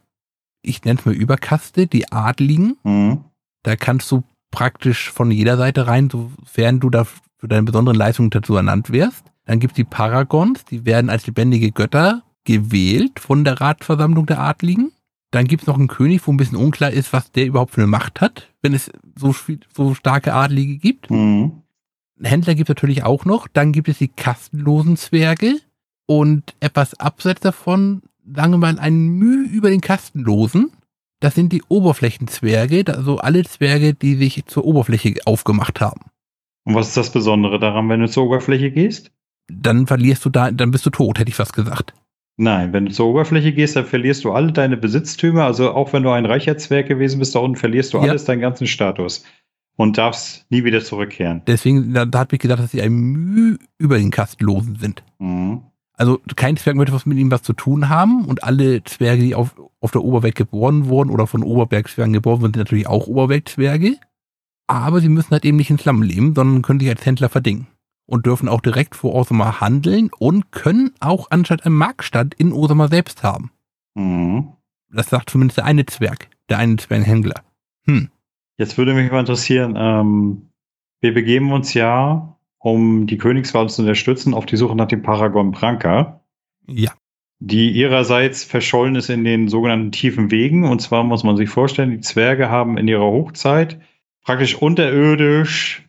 ich 0.61 0.85
nenne 0.85 1.01
es 1.01 1.07
mal 1.07 1.15
Überkaste, 1.15 1.87
die 1.87 2.13
Adligen. 2.13 2.77
Mhm. 2.85 3.25
Da 3.63 3.77
kannst 3.77 4.11
du 4.11 4.25
praktisch 4.51 5.11
von 5.11 5.31
jeder 5.31 5.57
Seite 5.57 5.87
rein, 5.87 6.11
sofern 6.11 6.79
du 6.79 6.91
da 6.91 7.07
für 7.43 7.49
deine 7.49 7.65
besonderen 7.65 7.99
Leistungen 7.99 8.31
dazu 8.31 8.55
ernannt 8.55 8.93
wirst. 8.93 9.25
Dann 9.47 9.59
gibt 9.59 9.73
es 9.73 9.77
die 9.77 9.85
Paragons, 9.85 10.65
die 10.65 10.87
werden 10.87 11.11
als 11.11 11.27
lebendige 11.27 11.73
Götter 11.73 12.23
gewählt 12.45 13.19
von 13.19 13.43
der 13.43 13.61
Ratversammlung 13.61 14.27
der 14.27 14.39
Adligen. 14.39 14.93
Dann 15.33 15.47
gibt 15.47 15.63
es 15.63 15.67
noch 15.67 15.77
einen 15.77 15.89
König, 15.89 16.25
wo 16.25 16.31
ein 16.31 16.37
bisschen 16.37 16.57
unklar 16.57 16.93
ist, 16.93 17.13
was 17.13 17.33
der 17.33 17.47
überhaupt 17.47 17.73
für 17.73 17.81
eine 17.81 17.89
Macht 17.89 18.21
hat, 18.21 18.49
wenn 18.63 18.75
es 18.75 18.93
so, 19.17 19.35
so 19.75 19.95
starke 19.95 20.35
Adlige 20.35 20.79
gibt. 20.79 21.11
Mhm. 21.11 21.63
Händler 22.23 22.55
gibt 22.55 22.69
es 22.69 22.77
natürlich 22.77 23.03
auch 23.03 23.25
noch. 23.25 23.49
Dann 23.49 23.73
gibt 23.73 23.89
es 23.89 23.99
die 23.99 24.07
kastenlosen 24.09 24.97
Zwerge 24.97 25.57
und 26.07 26.55
etwas 26.61 26.95
abseits 27.01 27.41
davon, 27.41 28.03
sagen 28.25 28.53
wir 28.53 28.59
mal, 28.59 28.79
ein 28.79 29.09
Mühe 29.09 29.49
über 29.49 29.69
den 29.69 29.81
kastenlosen. 29.81 30.71
Das 31.19 31.35
sind 31.35 31.53
die 31.53 31.65
Oberflächenzwerge, 31.67 32.85
also 32.95 33.19
alle 33.19 33.43
Zwerge, 33.43 33.95
die 33.95 34.15
sich 34.15 34.47
zur 34.47 34.65
Oberfläche 34.65 35.17
aufgemacht 35.25 35.81
haben. 35.81 36.12
Und 36.65 36.75
was 36.75 36.89
ist 36.89 36.97
das 36.97 37.11
Besondere 37.13 37.59
daran, 37.59 37.89
wenn 37.89 38.01
du 38.01 38.09
zur 38.09 38.25
Oberfläche 38.25 38.71
gehst? 38.71 39.11
Dann 39.49 39.87
verlierst 39.87 40.25
du 40.25 40.31
da, 40.31 40.51
dann 40.51 40.71
bist 40.71 40.87
du 40.87 40.91
tot, 40.91 41.19
hätte 41.19 41.29
ich 41.29 41.35
fast 41.35 41.53
gesagt. 41.53 41.95
Nein, 42.37 42.73
wenn 42.73 42.87
du 42.87 42.93
zur 42.93 43.07
Oberfläche 43.09 43.53
gehst, 43.53 43.77
dann 43.77 43.85
verlierst 43.85 44.25
du 44.25 44.33
alle 44.33 44.53
deine 44.53 44.77
Besitztümer. 44.77 45.45
Also 45.45 45.73
auch 45.73 45.93
wenn 45.93 46.03
du 46.03 46.11
ein 46.11 46.25
reicher 46.25 46.57
Zwerg 46.57 46.89
gewesen 46.89 47.19
bist 47.19 47.35
da 47.35 47.41
unten, 47.41 47.57
verlierst 47.57 47.93
du 47.93 47.99
ja. 47.99 48.05
alles, 48.05 48.25
deinen 48.25 48.41
ganzen 48.41 48.67
Status. 48.67 49.25
und 49.77 49.99
darfst 49.99 50.47
nie 50.51 50.65
wieder 50.65 50.83
zurückkehren. 50.83 51.43
Deswegen, 51.47 51.93
da, 51.95 52.05
da 52.05 52.21
hat 52.21 52.33
mich 52.33 52.41
gedacht, 52.41 52.61
dass 52.61 52.71
sie 52.71 52.83
ein 52.83 52.93
Mühe 52.93 53.59
über 53.79 53.99
den 53.99 54.11
Kastenlosen 54.11 54.77
sind. 54.77 55.03
Mhm. 55.19 55.63
Also 55.95 56.21
kein 56.37 56.57
Zwerg 56.57 56.77
möchte 56.77 56.93
was 56.93 57.07
mit 57.07 57.19
ihm 57.19 57.31
was 57.31 57.43
zu 57.43 57.53
tun 57.53 57.89
haben 57.89 58.25
und 58.25 58.45
alle 58.45 58.83
Zwerge, 58.85 59.23
die 59.23 59.35
auf, 59.35 59.55
auf 59.81 59.91
der 59.91 60.03
Oberwelt 60.03 60.35
geboren 60.35 60.89
wurden 60.89 61.11
oder 61.11 61.27
von 61.27 61.43
Oberbergzwergen 61.43 62.13
geboren 62.13 62.41
wurden, 62.41 62.55
sind 62.55 62.63
natürlich 62.63 62.87
auch 62.87 63.07
Oberweltzwerge. 63.07 63.97
Aber 64.73 65.01
sie 65.03 65.11
müssen 65.11 65.33
halt 65.33 65.45
eben 65.45 65.59
nicht 65.59 65.69
in 65.69 65.77
Slum 65.77 66.01
leben, 66.03 66.35
sondern 66.35 66.63
können 66.63 66.81
sich 66.81 66.89
als 66.89 67.05
Händler 67.05 67.29
verdingen. 67.29 67.67
Und 68.07 68.25
dürfen 68.25 68.49
auch 68.49 68.63
direkt 68.63 68.97
vor 68.97 69.15
Osama 69.15 69.61
handeln 69.61 70.09
und 70.19 70.51
können 70.51 70.93
auch 70.99 71.31
anstatt 71.31 71.67
einen 71.67 71.75
Marktstand 71.75 72.33
in 72.35 72.53
Osama 72.55 72.89
selbst 72.89 73.23
haben. 73.23 73.51
Mhm. 73.95 74.49
Das 74.91 75.11
sagt 75.11 75.29
zumindest 75.29 75.59
der 75.59 75.67
eine 75.67 75.85
Zwerg, 75.85 76.29
der 76.49 76.57
eine 76.57 76.77
Zwerghändler. 76.77 77.43
Hm. 77.85 78.09
Jetzt 78.57 78.79
würde 78.79 78.95
mich 78.95 79.11
mal 79.13 79.21
interessieren, 79.21 79.75
ähm, 79.77 80.49
wir 81.01 81.13
begeben 81.13 81.53
uns 81.53 81.75
ja, 81.75 82.37
um 82.59 83.07
die 83.07 83.19
Königswahl 83.19 83.69
zu 83.69 83.83
unterstützen, 83.83 84.33
auf 84.33 84.47
die 84.47 84.57
Suche 84.57 84.75
nach 84.77 84.89
dem 84.89 85.03
Paragon 85.03 85.51
Branca, 85.51 86.21
Ja. 86.67 86.93
die 87.41 87.71
ihrerseits 87.73 88.43
verschollen 88.45 88.95
ist 88.95 89.11
in 89.11 89.25
den 89.25 89.49
sogenannten 89.49 89.93
tiefen 89.93 90.31
Wegen. 90.31 90.65
Und 90.65 90.81
zwar 90.81 91.05
muss 91.05 91.25
man 91.25 91.37
sich 91.37 91.51
vorstellen, 91.51 91.91
die 91.91 92.01
Zwerge 92.01 92.49
haben 92.49 92.79
in 92.79 92.89
ihrer 92.89 93.05
Hochzeit 93.05 93.79
praktisch 94.25 94.55
unterirdisch 94.55 95.89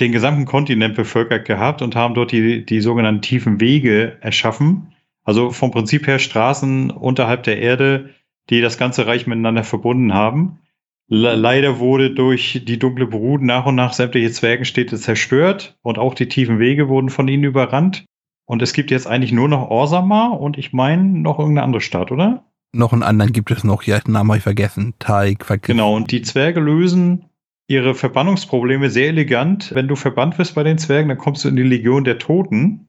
den 0.00 0.12
gesamten 0.12 0.44
Kontinent 0.44 0.96
bevölkert 0.96 1.44
gehabt 1.44 1.82
und 1.82 1.94
haben 1.94 2.14
dort 2.14 2.32
die, 2.32 2.64
die 2.64 2.80
sogenannten 2.80 3.22
tiefen 3.22 3.60
Wege 3.60 4.18
erschaffen. 4.20 4.92
Also 5.22 5.50
vom 5.50 5.70
Prinzip 5.70 6.06
her 6.06 6.18
Straßen 6.18 6.90
unterhalb 6.90 7.44
der 7.44 7.58
Erde, 7.58 8.10
die 8.50 8.60
das 8.60 8.76
ganze 8.76 9.06
Reich 9.06 9.26
miteinander 9.26 9.64
verbunden 9.64 10.12
haben. 10.12 10.58
Le 11.06 11.34
leider 11.34 11.78
wurde 11.78 12.10
durch 12.10 12.62
die 12.66 12.78
dunkle 12.78 13.06
Brut 13.06 13.42
nach 13.42 13.66
und 13.66 13.74
nach 13.74 13.92
sämtliche 13.92 14.32
Zwergenstädte 14.32 14.96
zerstört 14.96 15.78
und 15.82 15.98
auch 15.98 16.14
die 16.14 16.28
tiefen 16.28 16.58
Wege 16.58 16.88
wurden 16.88 17.10
von 17.10 17.28
ihnen 17.28 17.44
überrannt. 17.44 18.04
Und 18.46 18.62
es 18.62 18.72
gibt 18.72 18.90
jetzt 18.90 19.06
eigentlich 19.06 19.32
nur 19.32 19.48
noch 19.48 19.70
Orsama 19.70 20.28
und 20.28 20.58
ich 20.58 20.72
meine 20.72 21.04
noch 21.04 21.38
irgendeine 21.38 21.64
andere 21.64 21.80
Stadt, 21.80 22.10
oder? 22.10 22.44
Noch 22.72 22.92
einen 22.92 23.02
anderen 23.02 23.32
gibt 23.32 23.50
es 23.50 23.64
noch, 23.64 23.84
ja, 23.84 24.00
den 24.00 24.12
Namen 24.12 24.30
habe 24.30 24.38
ich 24.38 24.42
vergessen. 24.42 24.94
Teig, 24.98 25.44
vergessen. 25.44 25.76
Genau, 25.76 25.94
und 25.94 26.10
die 26.10 26.22
Zwerge 26.22 26.60
lösen 26.60 27.26
ihre 27.66 27.94
Verbannungsprobleme 27.94 28.90
sehr 28.90 29.08
elegant. 29.08 29.74
Wenn 29.74 29.88
du 29.88 29.96
verbannt 29.96 30.38
wirst 30.38 30.54
bei 30.54 30.62
den 30.62 30.78
Zwergen, 30.78 31.08
dann 31.08 31.18
kommst 31.18 31.44
du 31.44 31.48
in 31.48 31.56
die 31.56 31.62
Legion 31.62 32.04
der 32.04 32.18
Toten. 32.18 32.88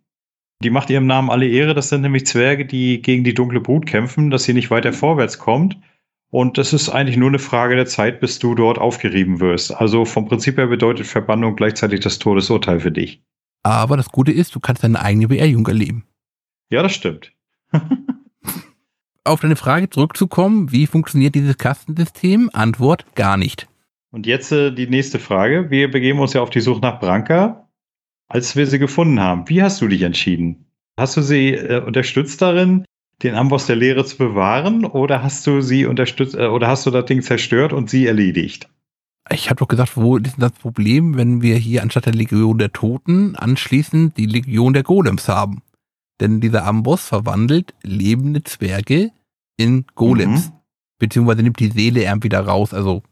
Die 0.63 0.69
macht 0.69 0.89
ihrem 0.89 1.05
Namen 1.05 1.30
alle 1.30 1.47
Ehre. 1.47 1.73
Das 1.73 1.89
sind 1.89 2.01
nämlich 2.01 2.26
Zwerge, 2.26 2.65
die 2.65 3.01
gegen 3.01 3.23
die 3.23 3.34
dunkle 3.34 3.61
Brut 3.61 3.86
kämpfen, 3.86 4.30
dass 4.30 4.43
sie 4.43 4.53
nicht 4.53 4.71
weiter 4.71 4.93
vorwärts 4.93 5.39
kommt. 5.39 5.78
Und 6.32 6.57
das 6.57 6.73
ist 6.73 6.89
eigentlich 6.89 7.17
nur 7.17 7.30
eine 7.30 7.39
Frage 7.39 7.76
der 7.76 7.86
Zeit, 7.86 8.19
bis 8.19 8.39
du 8.39 8.55
dort 8.55 8.78
aufgerieben 8.78 9.39
wirst. 9.39 9.73
Also 9.73 10.05
vom 10.05 10.28
Prinzip 10.28 10.57
her 10.57 10.67
bedeutet 10.67 11.07
Verbannung 11.07 11.55
gleichzeitig 11.55 12.01
das 12.01 12.19
Todesurteil 12.19 12.80
für 12.80 12.91
dich. 12.91 13.21
Aber 13.63 13.97
das 13.97 14.09
Gute 14.09 14.32
ist, 14.32 14.53
du 14.53 14.59
kannst 14.59 14.84
deine 14.84 15.01
eigene 15.01 15.28
Beerdigung 15.28 15.65
erleben. 15.67 16.03
Ja, 16.69 16.84
das 16.84 16.93
stimmt. 16.93 17.32
Auf 19.23 19.39
deine 19.39 19.55
Frage 19.55 19.89
zurückzukommen, 19.89 20.71
wie 20.71 20.88
funktioniert 20.88 21.36
dieses 21.36 21.57
Kastensystem? 21.57 22.49
Antwort, 22.53 23.05
gar 23.15 23.38
nicht. 23.38 23.67
Und 24.16 24.26
jetzt 24.26 24.53
äh, 24.53 24.72
die 24.72 24.88
nächste 24.88 25.20
Frage. 25.20 25.70
Wir 25.72 25.91
begeben 25.91 26.20
uns 26.20 26.32
ja 26.32 26.41
auf 26.41 26.49
die 26.49 26.61
Suche 26.61 26.80
nach 26.80 27.01
Branka. 27.01 27.68
Als 28.30 28.55
wir 28.55 28.66
sie 28.66 28.80
gefunden 28.80 29.20
haben, 29.20 29.49
wie 29.49 29.61
hast 29.61 29.82
du 29.82 29.89
dich 29.89 30.03
entschieden? 30.03 30.68
Hast 30.97 31.18
du 31.18 31.22
sie 31.22 31.49
äh, 31.49 31.84
unterstützt 31.84 32.41
darin, 32.41 32.86
den 33.24 33.36
Amboss 33.36 33.66
der 33.66 33.76
Lehre 33.76 34.05
zu 34.05 34.16
bewahren, 34.16 34.86
oder 34.86 35.22
hast 35.22 35.45
du 35.45 35.59
sie 35.59 35.86
unterstützt, 35.86 36.34
äh, 36.34 36.47
oder 36.47 36.70
hast 36.70 36.86
du 36.86 36.91
das 36.91 37.03
Ding 37.07 37.24
zerstört 37.24 37.74
und 37.74 37.89
sie 37.89 38.07
erledigt? 38.07 38.70
Ich 39.30 39.49
habe 39.49 39.59
doch 39.59 39.68
gesagt, 39.68 39.97
wo 39.97 40.16
ist 40.16 40.38
denn 40.38 40.39
das 40.39 40.53
Problem, 40.53 41.18
wenn 41.18 41.41
wir 41.41 41.57
hier 41.57 41.84
anstatt 41.84 42.05
der 42.05 42.13
Legion 42.13 42.57
der 42.57 42.72
Toten 42.72 43.36
anschließend 43.36 44.16
die 44.16 44.28
Legion 44.28 44.72
der 44.72 44.84
Golems 44.84 45.28
haben? 45.28 45.61
Denn 46.22 46.39
dieser 46.39 46.66
Amboss 46.66 47.05
verwandelt 47.05 47.74
lebende 47.84 48.45
Zwerge 48.45 49.11
in 49.57 49.84
Golems. 49.93 50.51
Mhm. 50.51 50.53
Beziehungsweise 50.99 51.43
nimmt 51.43 51.59
die 51.59 51.72
Seele 51.72 52.03
irgendwie 52.03 52.28
wieder 52.28 52.39
raus, 52.39 52.74
also 52.74 53.03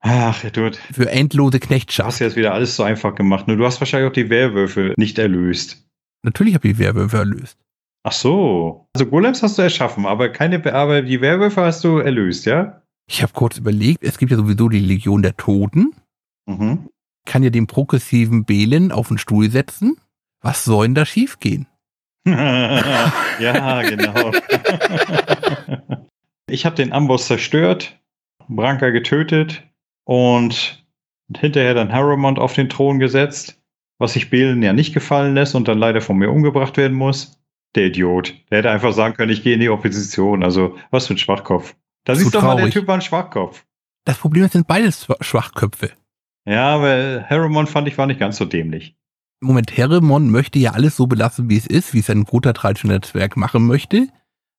Ach, 0.00 0.42
du 0.50 0.70
für 0.92 1.10
endlose 1.10 1.58
hast 1.58 1.66
Knechtschaft. 1.66 2.20
jetzt 2.20 2.36
wieder 2.36 2.54
alles 2.54 2.76
so 2.76 2.82
einfach 2.82 3.14
gemacht. 3.14 3.46
Nur 3.46 3.56
du 3.56 3.66
hast 3.66 3.80
wahrscheinlich 3.80 4.10
auch 4.10 4.14
die 4.14 4.30
Werwölfe 4.30 4.94
nicht 4.96 5.18
erlöst. 5.18 5.86
Natürlich 6.22 6.54
habe 6.54 6.68
ich 6.68 6.74
die 6.74 6.78
Werwölfe 6.78 7.18
erlöst. 7.18 7.58
Ach 8.02 8.12
so. 8.12 8.86
Also 8.94 9.06
Golems 9.06 9.42
hast 9.42 9.58
du 9.58 9.62
erschaffen, 9.62 10.06
aber 10.06 10.30
keine, 10.30 10.72
aber 10.72 11.02
die 11.02 11.20
Werwölfe 11.20 11.62
hast 11.62 11.84
du 11.84 11.98
erlöst, 11.98 12.46
ja? 12.46 12.82
Ich 13.06 13.22
habe 13.22 13.32
kurz 13.34 13.58
überlegt, 13.58 14.02
es 14.02 14.16
gibt 14.16 14.30
ja 14.30 14.38
sowieso 14.38 14.68
die 14.68 14.78
Legion 14.78 15.22
der 15.22 15.36
Toten. 15.36 15.94
Mhm. 16.46 16.88
Kann 17.26 17.42
ja 17.42 17.50
den 17.50 17.66
progressiven 17.66 18.44
Belen 18.44 18.92
auf 18.92 19.08
den 19.08 19.18
Stuhl 19.18 19.50
setzen. 19.50 19.96
Was 20.40 20.64
soll 20.64 20.86
denn 20.86 20.94
da 20.94 21.04
schiefgehen? 21.04 21.66
ja, 22.24 23.82
genau. 23.82 24.30
ich 26.46 26.64
habe 26.64 26.76
den 26.76 26.92
Amboss 26.92 27.26
zerstört, 27.26 27.98
Branka 28.48 28.90
getötet 28.90 29.62
und 30.04 30.84
hinterher 31.36 31.74
dann 31.74 31.92
Harrowmont 31.92 32.38
auf 32.38 32.54
den 32.54 32.68
Thron 32.68 32.98
gesetzt, 32.98 33.60
was 33.98 34.14
sich 34.14 34.30
Belen 34.30 34.62
ja 34.62 34.72
nicht 34.72 34.92
gefallen 34.94 35.34
lässt 35.34 35.54
und 35.54 35.68
dann 35.68 35.78
leider 35.78 36.00
von 36.00 36.16
mir 36.16 36.30
umgebracht 36.30 36.76
werden 36.76 36.96
muss. 36.96 37.38
Der 37.76 37.86
Idiot. 37.86 38.34
Der 38.50 38.58
hätte 38.58 38.70
einfach 38.70 38.92
sagen 38.92 39.14
können, 39.14 39.30
ich 39.30 39.44
gehe 39.44 39.54
in 39.54 39.60
die 39.60 39.68
Opposition. 39.68 40.42
Also, 40.42 40.76
was 40.90 41.06
für 41.06 41.14
ein 41.14 41.18
Schwachkopf. 41.18 41.76
Da 42.04 42.16
siehst 42.16 42.34
du 42.34 42.38
doch 42.38 42.42
mal, 42.42 42.56
der. 42.56 42.70
Typ 42.70 42.88
war 42.88 42.96
ein 42.96 43.00
Schwachkopf. 43.00 43.64
Das 44.04 44.18
Problem 44.18 44.44
ist, 44.44 44.52
sind 44.52 44.66
beides 44.66 45.06
Schwa- 45.06 45.22
Schwachköpfe. 45.22 45.90
Ja, 46.46 46.74
aber 46.74 47.24
Harrowmont 47.28 47.68
fand 47.68 47.86
ich 47.86 47.96
war 47.96 48.06
nicht 48.06 48.18
ganz 48.18 48.38
so 48.38 48.44
dämlich. 48.44 48.96
Moment, 49.42 49.76
Heremon 49.76 50.30
möchte 50.30 50.58
ja 50.58 50.72
alles 50.72 50.96
so 50.96 51.06
belassen, 51.06 51.48
wie 51.48 51.56
es 51.56 51.66
ist, 51.66 51.94
wie 51.94 52.00
es 52.00 52.10
ein 52.10 52.24
guter 52.24 52.52
traditioneller 52.52 53.02
Zwerg 53.02 53.36
machen 53.36 53.66
möchte. 53.66 54.08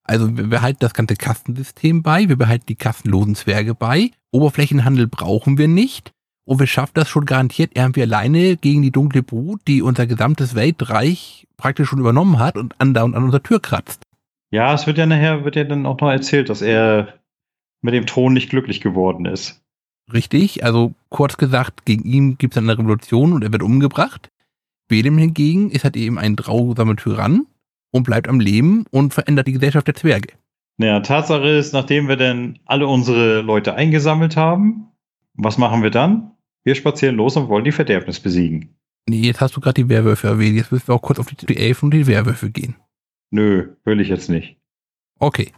Also 0.03 0.35
wir 0.35 0.47
behalten 0.47 0.79
das 0.79 0.93
ganze 0.93 1.15
Kastensystem 1.15 2.01
bei, 2.03 2.27
wir 2.27 2.37
behalten 2.37 2.65
die 2.67 2.75
kastenlosen 2.75 3.35
Zwerge 3.35 3.75
bei, 3.75 4.11
Oberflächenhandel 4.31 5.07
brauchen 5.07 5.57
wir 5.57 5.67
nicht 5.67 6.11
und 6.45 6.59
wir 6.59 6.67
schaffen 6.67 6.93
das 6.95 7.09
schon 7.09 7.25
garantiert 7.25 7.71
irgendwie 7.75 8.01
alleine 8.01 8.57
gegen 8.57 8.81
die 8.81 8.91
dunkle 8.91 9.23
Brut, 9.23 9.61
die 9.67 9.81
unser 9.81 10.07
gesamtes 10.07 10.55
Weltreich 10.55 11.47
praktisch 11.57 11.89
schon 11.89 11.99
übernommen 11.99 12.39
hat 12.39 12.57
und 12.57 12.73
andauernd 12.79 13.15
an 13.15 13.23
unserer 13.23 13.43
Tür 13.43 13.61
kratzt. 13.61 14.03
Ja, 14.49 14.73
es 14.73 14.87
wird 14.87 14.97
ja 14.97 15.05
nachher, 15.05 15.45
wird 15.45 15.55
ja 15.55 15.63
dann 15.63 15.85
auch 15.85 15.99
noch 15.99 16.09
erzählt, 16.09 16.49
dass 16.49 16.61
er 16.61 17.19
mit 17.81 17.93
dem 17.93 18.05
Thron 18.05 18.33
nicht 18.33 18.49
glücklich 18.49 18.81
geworden 18.81 19.25
ist. 19.25 19.61
Richtig, 20.11 20.65
also 20.65 20.93
kurz 21.09 21.37
gesagt, 21.37 21.85
gegen 21.85 22.03
ihn 22.03 22.37
gibt 22.37 22.53
es 22.53 22.57
eine 22.57 22.77
Revolution 22.77 23.33
und 23.33 23.43
er 23.43 23.51
wird 23.51 23.63
umgebracht. 23.63 24.29
Belem 24.89 25.17
hingegen 25.17 25.71
ist 25.71 25.85
halt 25.85 25.95
eben 25.95 26.19
ein 26.19 26.35
grausamer 26.35 26.97
Tyrann 26.97 27.45
und 27.91 28.03
bleibt 28.03 28.27
am 28.27 28.39
Leben 28.39 28.85
und 28.91 29.13
verändert 29.13 29.47
die 29.47 29.53
Gesellschaft 29.53 29.87
der 29.87 29.95
Zwerge. 29.95 30.33
Naja, 30.77 30.99
Tatsache 31.01 31.47
ist, 31.47 31.73
nachdem 31.73 32.07
wir 32.07 32.17
dann 32.17 32.59
alle 32.65 32.87
unsere 32.87 33.41
Leute 33.41 33.75
eingesammelt 33.75 34.35
haben, 34.35 34.87
was 35.33 35.57
machen 35.57 35.83
wir 35.83 35.91
dann? 35.91 36.31
Wir 36.63 36.75
spazieren 36.75 37.15
los 37.15 37.37
und 37.37 37.49
wollen 37.49 37.65
die 37.65 37.71
Verderbnis 37.71 38.19
besiegen. 38.19 38.75
Nee, 39.07 39.21
jetzt 39.21 39.41
hast 39.41 39.55
du 39.55 39.61
gerade 39.61 39.81
die 39.83 39.89
Werwölfe 39.89 40.27
erwähnt. 40.27 40.55
Jetzt 40.55 40.71
müssen 40.71 40.87
wir 40.87 40.95
auch 40.95 41.01
kurz 41.01 41.19
auf 41.19 41.27
die, 41.27 41.45
die 41.45 41.57
Elfen 41.57 41.85
und 41.85 41.93
die 41.93 42.07
Werwölfe 42.07 42.49
gehen. 42.49 42.75
Nö, 43.31 43.75
will 43.83 43.99
ich 43.99 44.09
jetzt 44.09 44.29
nicht. 44.29 44.57
Okay. 45.19 45.51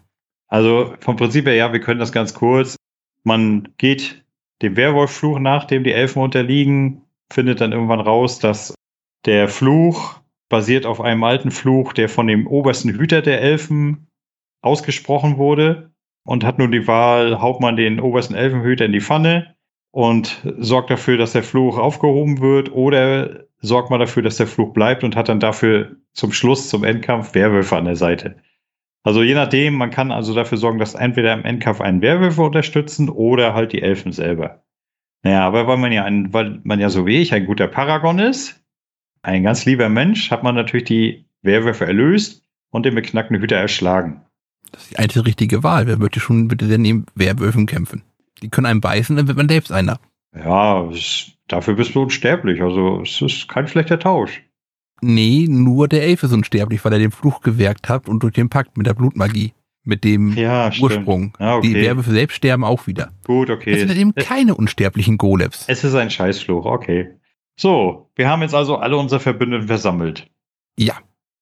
Also 0.48 0.94
vom 1.00 1.16
Prinzip 1.16 1.46
her, 1.46 1.56
ja, 1.56 1.74
wir 1.74 1.80
können 1.80 2.00
das 2.00 2.12
ganz 2.12 2.34
kurz. 2.34 2.76
Man 3.24 3.70
geht 3.78 4.24
dem 4.62 4.76
Werwolffluch 4.76 5.40
nach, 5.40 5.66
dem 5.66 5.84
die 5.84 5.92
Elfen 5.92 6.22
unterliegen, 6.22 7.02
findet 7.32 7.62
dann 7.62 7.72
irgendwann 7.72 8.00
raus, 8.00 8.40
dass 8.40 8.74
der 9.26 9.48
Fluch 9.48 10.20
basiert 10.50 10.86
auf 10.86 11.02
einem 11.02 11.24
alten 11.24 11.52
Fluch, 11.52 11.94
der 11.94 12.10
von 12.10 12.28
dem 12.28 12.48
obersten 12.48 12.92
Hüter 12.92 13.22
der 13.22 13.42
Elfen 13.42 14.08
ausgesprochen 14.62 15.38
wurde 15.38 15.92
und 16.26 16.44
hat 16.44 16.60
nun 16.60 16.72
die 16.72 16.88
Wahl, 16.88 17.42
haut 17.42 17.60
man 17.60 17.76
den 17.76 18.00
obersten 18.00 18.36
Elfenhüter 18.36 18.86
in 18.86 18.92
die 18.92 19.02
Pfanne 19.02 19.56
und 19.92 20.42
sorgt 20.58 20.90
dafür, 20.90 21.18
dass 21.18 21.34
der 21.34 21.44
Fluch 21.44 21.78
aufgehoben 21.78 22.40
wird 22.40 22.72
oder 22.72 23.46
sorgt 23.60 23.90
man 23.90 24.00
dafür, 24.00 24.24
dass 24.24 24.38
der 24.38 24.48
Fluch 24.48 24.74
bleibt 24.74 25.04
und 25.04 25.16
hat 25.16 25.30
dann 25.30 25.40
dafür 25.40 25.96
zum 26.14 26.32
Schluss, 26.32 26.70
zum 26.70 26.84
Endkampf 26.84 27.34
Werwölfe 27.36 27.78
an 27.78 27.86
der 27.86 27.96
Seite. 27.96 28.38
Also 29.04 29.22
je 29.22 29.34
nachdem, 29.34 29.76
man 29.76 29.90
kann 29.90 30.12
also 30.12 30.34
dafür 30.34 30.58
sorgen, 30.58 30.80
dass 30.80 30.96
entweder 30.96 31.34
im 31.34 31.44
Endkampf 31.44 31.82
einen 31.82 32.02
Werwölfe 32.02 32.42
unterstützen 32.42 33.10
oder 33.10 33.54
halt 33.54 33.74
die 33.74 33.82
Elfen 33.82 34.14
selber. 34.14 34.64
Naja, 35.24 35.46
aber 35.46 35.68
weil 35.68 35.78
man 35.78 35.92
ja 35.92 36.04
ein, 36.04 36.34
weil 36.34 36.62
man 36.64 36.80
ja 36.80 36.90
so 36.90 37.06
wie 37.06 37.18
ich 37.18 37.34
ein 37.34 37.46
guter 37.46 37.68
Paragon 37.68 38.20
ist, 38.20 38.63
ein 39.24 39.44
ganz 39.44 39.66
lieber 39.66 39.90
Mensch, 39.90 40.30
hat 40.32 40.44
man 40.44 40.56
natürlich 40.56 40.86
die 40.86 41.26
Werwölfe 41.42 41.86
erlöst 41.86 42.44
und 42.70 42.86
den 42.86 42.96
beknackten 42.96 43.40
Hüter 43.40 43.56
erschlagen. 43.58 44.22
Das 44.72 44.84
ist 44.84 44.92
die 44.92 44.98
einzige 45.00 45.26
richtige 45.26 45.64
Wahl. 45.64 45.88
Wer 45.88 45.98
möchte 45.98 46.20
schon 46.20 46.48
bitte 46.48 46.66
sehr 46.68 46.78
neben 46.78 47.06
Werwölfen 47.16 47.66
kämpfen? 47.66 48.04
Die 48.42 48.50
können 48.50 48.66
einen 48.68 48.82
beißen, 48.82 49.16
dann 49.16 49.28
wird 49.28 49.38
man 49.38 49.50
selbst 49.50 49.72
einer. 49.72 50.00
Ja, 50.36 50.84
es, 50.90 51.32
dafür 51.48 51.76
bist 51.76 51.94
du 51.96 52.02
unsterblich. 52.04 52.62
Also 52.62 53.02
es 53.02 53.22
ist 53.22 53.48
kein 53.48 53.68
schlechter 53.68 54.00
Tausch. 54.00 54.44
Nee, 55.02 55.48
nur 55.50 55.88
der 55.88 56.04
Elf 56.04 56.24
ist 56.24 56.32
unsterblich, 56.34 56.84
weil 56.84 56.94
er 56.94 57.00
den 57.00 57.12
Fluch 57.12 57.42
gewirkt 57.42 57.90
hat 57.90 58.08
und 58.08 58.24
durch 58.24 58.34
den 58.34 58.50
Pakt 58.50 58.78
mit 58.78 58.88
der 58.88 58.94
Blutmagie. 58.94 59.54
mit 59.86 60.06
dem 60.06 60.32
Ja. 60.38 60.72
Ursprung. 60.82 61.34
Ja, 61.42 61.58
okay. 61.58 61.68
Die 61.68 61.76
Werwölfe 61.76 62.12
selbst 62.12 62.36
sterben 62.38 62.64
auch 62.64 62.88
wieder. 62.88 63.12
Gut, 63.26 63.50
okay. 63.50 63.72
Das 63.72 63.82
sind 63.82 63.98
eben 63.98 64.16
keine 64.16 64.56
unsterblichen 64.56 65.18
Golems. 65.18 65.66
Es 65.68 65.84
ist 65.84 65.94
ein 65.94 66.10
Scheißfluch, 66.10 66.64
okay. 66.66 67.10
So, 67.56 68.10
wir 68.16 68.30
haben 68.30 68.42
jetzt 68.42 68.56
also 68.56 68.78
alle 68.78 68.98
unsere 68.98 69.20
Verbündeten 69.20 69.68
versammelt 69.68 70.28
Ja, 70.78 70.96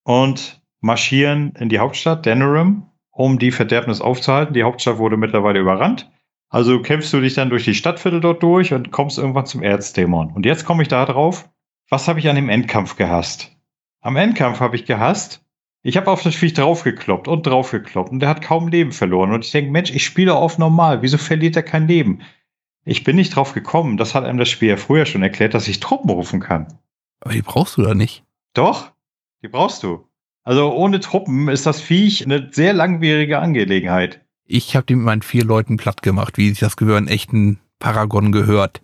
und 0.04 0.62
marschieren 0.82 1.54
in 1.58 1.70
die 1.70 1.80
Hauptstadt, 1.80 2.26
Denerim, 2.26 2.84
um 3.12 3.40
die 3.40 3.52
Verderbnis 3.52 4.02
aufzuhalten. 4.02 4.54
Die 4.54 4.64
Hauptstadt 4.64 4.98
wurde 4.98 5.18
mittlerweile 5.18 5.60
überrannt. 5.60 6.10
Also 6.50 6.82
kämpfst 6.82 7.14
du 7.14 7.22
dich 7.22 7.34
dann 7.34 7.50
durch 7.50 7.64
die 7.64 7.76
Stadtviertel 7.76 8.20
dort 8.20 8.44
durch 8.44 8.74
und 8.74 8.92
kommst 8.92 9.18
irgendwann 9.18 9.46
zum 9.46 9.64
Erzdämon. 9.64 10.32
Und 10.34 10.46
jetzt 10.46 10.66
komme 10.66 10.82
ich 10.84 10.90
da 10.90 11.06
drauf. 11.06 11.50
Was 11.90 12.08
habe 12.08 12.20
ich 12.20 12.30
an 12.30 12.36
dem 12.36 12.50
Endkampf 12.50 12.98
gehasst? 12.98 13.56
Am 14.02 14.18
Endkampf 14.18 14.60
habe 14.60 14.76
ich 14.76 14.86
gehasst. 14.86 15.46
Ich 15.84 15.98
habe 15.98 16.12
auf 16.12 16.24
das 16.24 16.36
Viech 16.36 16.54
draufgekloppt 16.54 17.28
und 17.28 17.48
draufgekloppt 17.48 18.12
und 18.12 18.20
der 18.20 18.30
hat 18.30 18.42
kaum 18.42 18.68
Leben 18.68 18.92
verloren. 18.92 19.32
Und 19.32 19.46
ich 19.46 19.52
denke, 19.52 19.72
Mensch, 19.72 19.92
ich 19.92 20.04
spiele 20.04 20.36
auf 20.36 20.58
normal. 20.58 21.02
Wieso 21.02 21.18
verliert 21.18 21.56
er 21.56 21.64
kein 21.64 21.88
Leben? 21.88 22.22
Ich 22.86 23.04
bin 23.04 23.16
nicht 23.16 23.36
drauf 23.36 23.54
gekommen. 23.54 23.98
Das 23.98 24.16
hat 24.16 24.24
einem 24.24 24.40
das 24.40 24.50
Spiel 24.50 24.70
ja 24.70 24.78
früher 24.78 25.06
schon 25.06 25.24
erklärt, 25.24 25.54
dass 25.54 25.68
ich 25.68 25.80
Truppen 25.80 26.10
rufen 26.10 26.40
kann. 26.40 26.68
aber 27.20 27.34
die 27.34 27.42
brauchst 27.42 27.78
du 27.78 27.84
da 27.84 27.94
nicht. 27.94 28.24
Doch, 28.54 28.92
die 29.44 29.48
brauchst 29.48 29.84
du. 29.84 30.08
Also 30.44 30.74
ohne 30.74 31.00
Truppen 31.00 31.48
ist 31.48 31.66
das 31.68 31.80
Viech 31.82 32.26
eine 32.26 32.50
sehr 32.52 32.74
langwierige 32.74 33.40
Angelegenheit. 33.40 34.22
Ich 34.46 34.76
habe 34.76 34.86
die 34.88 34.96
mit 34.96 35.06
meinen 35.06 35.22
vier 35.22 35.46
Leuten 35.46 35.78
platt 35.78 36.02
gemacht, 36.02 36.38
wie 36.38 36.50
sich 36.50 36.60
das 36.60 36.76
Gehör 36.78 36.98
einen 36.98 37.08
echten 37.08 37.60
Paragon 37.80 38.32
gehört. 38.32 38.82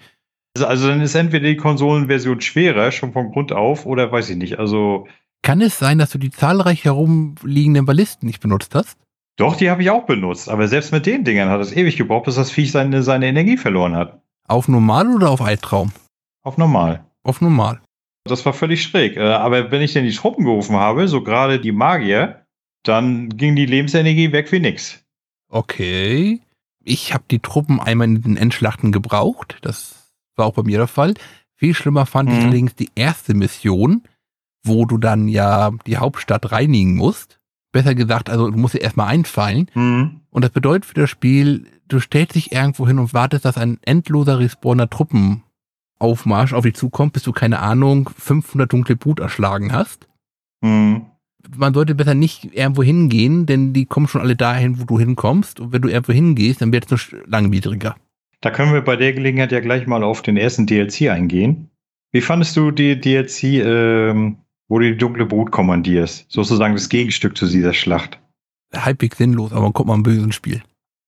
Also, 0.55 0.67
also 0.67 0.87
dann 0.87 1.01
ist 1.01 1.15
entweder 1.15 1.47
die 1.47 1.57
Konsolenversion 1.57 2.41
schwerer, 2.41 2.91
schon 2.91 3.11
von 3.11 3.31
Grund 3.31 3.51
auf, 3.51 3.85
oder 3.85 4.11
weiß 4.11 4.29
ich 4.29 4.37
nicht. 4.37 4.59
Also 4.59 5.07
Kann 5.41 5.61
es 5.61 5.77
sein, 5.79 5.97
dass 5.97 6.11
du 6.11 6.19
die 6.19 6.31
zahlreich 6.31 6.85
herumliegenden 6.85 7.85
Ballisten 7.85 8.27
nicht 8.27 8.39
benutzt 8.41 8.75
hast? 8.75 8.97
Doch, 9.37 9.55
die 9.55 9.69
habe 9.69 9.81
ich 9.81 9.89
auch 9.89 10.05
benutzt. 10.05 10.49
Aber 10.49 10.67
selbst 10.67 10.91
mit 10.91 11.05
den 11.05 11.23
Dingern 11.23 11.49
hat 11.49 11.61
es 11.61 11.71
ewig 11.75 11.95
gebraucht, 11.97 12.25
bis 12.25 12.35
das 12.35 12.51
Viech 12.51 12.71
seine, 12.71 13.01
seine 13.03 13.27
Energie 13.27 13.57
verloren 13.57 13.95
hat. 13.95 14.21
Auf 14.47 14.67
normal 14.67 15.07
oder 15.15 15.29
auf 15.29 15.41
Albtraum? 15.41 15.91
Auf 16.43 16.57
normal. 16.57 17.05
Auf 17.23 17.41
normal. 17.41 17.81
Das 18.25 18.45
war 18.45 18.53
völlig 18.53 18.83
schräg. 18.83 19.15
Äh, 19.17 19.21
Aber 19.21 19.71
wenn 19.71 19.81
ich 19.81 19.93
denn 19.93 20.05
die 20.05 20.11
Truppen 20.13 20.43
gerufen 20.45 20.75
habe, 20.75 21.07
so 21.07 21.23
gerade 21.23 21.59
die 21.59 21.71
Magier, 21.71 22.45
dann 22.83 23.29
ging 23.29 23.55
die 23.55 23.65
Lebensenergie 23.65 24.31
weg 24.31 24.51
wie 24.51 24.59
nix. 24.59 25.03
Okay. 25.49 26.41
Ich 26.83 27.13
habe 27.13 27.23
die 27.29 27.39
Truppen 27.39 27.79
einmal 27.79 28.07
in 28.07 28.21
den 28.21 28.37
Endschlachten 28.37 28.91
gebraucht. 28.91 29.57
Das 29.61 30.13
war 30.35 30.45
auch 30.45 30.53
bei 30.53 30.63
mir 30.63 30.77
der 30.77 30.87
Fall. 30.87 31.13
Viel 31.55 31.73
schlimmer 31.73 32.05
fand 32.05 32.29
ich 32.29 32.35
Mhm. 32.37 32.43
allerdings 32.43 32.75
die 32.75 32.89
erste 32.95 33.33
Mission, 33.33 34.03
wo 34.63 34.85
du 34.85 34.97
dann 34.97 35.27
ja 35.27 35.71
die 35.85 35.97
Hauptstadt 35.97 36.51
reinigen 36.51 36.95
musst. 36.95 37.36
Besser 37.77 37.93
gesagt, 37.93 38.31
also 38.31 38.49
du 38.49 38.57
musst 38.57 38.73
dir 38.73 38.81
erstmal 38.81 39.09
einfallen. 39.09 39.67
Hm. 39.73 40.21
Und 40.31 40.41
das 40.41 40.49
bedeutet 40.49 40.85
für 40.85 40.95
das 40.95 41.11
Spiel, 41.11 41.67
du 41.87 41.99
stellst 41.99 42.33
dich 42.33 42.51
irgendwo 42.51 42.87
hin 42.87 42.97
und 42.97 43.13
wartest, 43.13 43.45
dass 43.45 43.55
ein 43.55 43.77
endloser 43.83 44.39
Respawner 44.39 44.89
Truppenaufmarsch 44.89 46.53
auf 46.53 46.63
dich 46.63 46.73
zukommt, 46.73 47.13
bis 47.13 47.21
du, 47.21 47.33
keine 47.33 47.59
Ahnung, 47.59 48.09
500 48.17 48.73
dunkle 48.73 48.95
Blut 48.95 49.19
erschlagen 49.19 49.73
hast. 49.73 50.07
Hm. 50.63 51.05
Man 51.55 51.75
sollte 51.75 51.93
besser 51.93 52.15
nicht 52.15 52.45
irgendwo 52.55 52.81
hingehen, 52.81 53.45
denn 53.45 53.73
die 53.73 53.85
kommen 53.85 54.07
schon 54.07 54.21
alle 54.21 54.35
dahin, 54.35 54.79
wo 54.79 54.85
du 54.85 54.97
hinkommst. 54.97 55.59
Und 55.59 55.71
wenn 55.71 55.83
du 55.83 55.89
irgendwo 55.89 56.13
hingehst, 56.13 56.63
dann 56.63 56.73
wird 56.73 56.91
es 56.91 57.11
nur 57.11 57.21
langwidriger. 57.27 57.95
Da 58.41 58.49
können 58.49 58.73
wir 58.73 58.81
bei 58.81 58.95
der 58.95 59.13
Gelegenheit 59.13 59.51
ja 59.51 59.59
gleich 59.59 59.85
mal 59.85 60.03
auf 60.03 60.23
den 60.23 60.35
ersten 60.35 60.65
DLC 60.65 61.11
eingehen. 61.11 61.69
Wie 62.11 62.21
fandest 62.21 62.57
du 62.57 62.71
die 62.71 62.99
DLC, 62.99 63.43
ähm, 63.63 64.37
wo 64.67 64.79
du 64.79 64.85
die 64.91 64.97
dunkle 64.97 65.25
Brut 65.25 65.51
kommandierst? 65.51 66.25
Sozusagen 66.29 66.73
das 66.75 66.89
Gegenstück 66.89 67.37
zu 67.37 67.47
dieser 67.47 67.73
Schlacht. 67.73 68.19
Halbwegs 68.75 69.17
sinnlos, 69.17 69.51
aber 69.51 69.61
man 69.63 69.73
kommt 69.73 69.87
mal 69.87 69.93
ein 69.95 70.03
bösen 70.03 70.31
Spiel. 70.31 70.61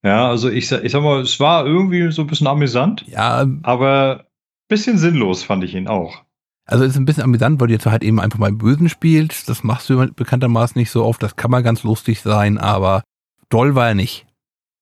Ja, 0.04 0.30
also 0.30 0.50
ich, 0.50 0.72
ich 0.72 0.92
sag 0.92 1.04
mal, 1.04 1.22
es 1.22 1.40
war 1.42 1.66
irgendwie 1.66 2.10
so 2.12 2.22
ein 2.22 2.28
bisschen 2.28 2.48
amüsant, 2.48 3.06
Ja, 3.08 3.46
aber 3.64 4.26
bisschen 4.70 4.98
sinnlos 4.98 5.44
fand 5.44 5.64
ich 5.66 5.76
ihn 5.76 5.88
auch. 5.90 6.24
also 6.66 6.86
es 6.86 6.92
ist 6.92 6.98
ein 6.98 7.04
bisschen 7.06 7.24
amüsant, 7.24 7.60
weil 7.60 7.68
du 7.68 7.74
jetzt 7.74 7.86
halt 7.86 8.04
eben 8.04 8.20
einfach 8.22 8.40
mal 8.40 8.52
bösen 8.54 8.88
spielst. 8.88 9.50
Das 9.50 9.64
machst 9.64 9.90
du 9.90 10.08
bekanntermaßen 10.14 10.80
nicht 10.80 10.92
so 10.92 11.04
oft. 11.04 11.22
Das 11.22 11.36
kann 11.36 11.52
mal 11.52 11.64
ganz 11.64 11.84
lustig 11.84 12.22
sein, 12.22 12.58
aber 12.58 13.04
doll 13.50 13.76
war 13.76 13.90
er 13.90 13.96
nicht. 13.96 14.26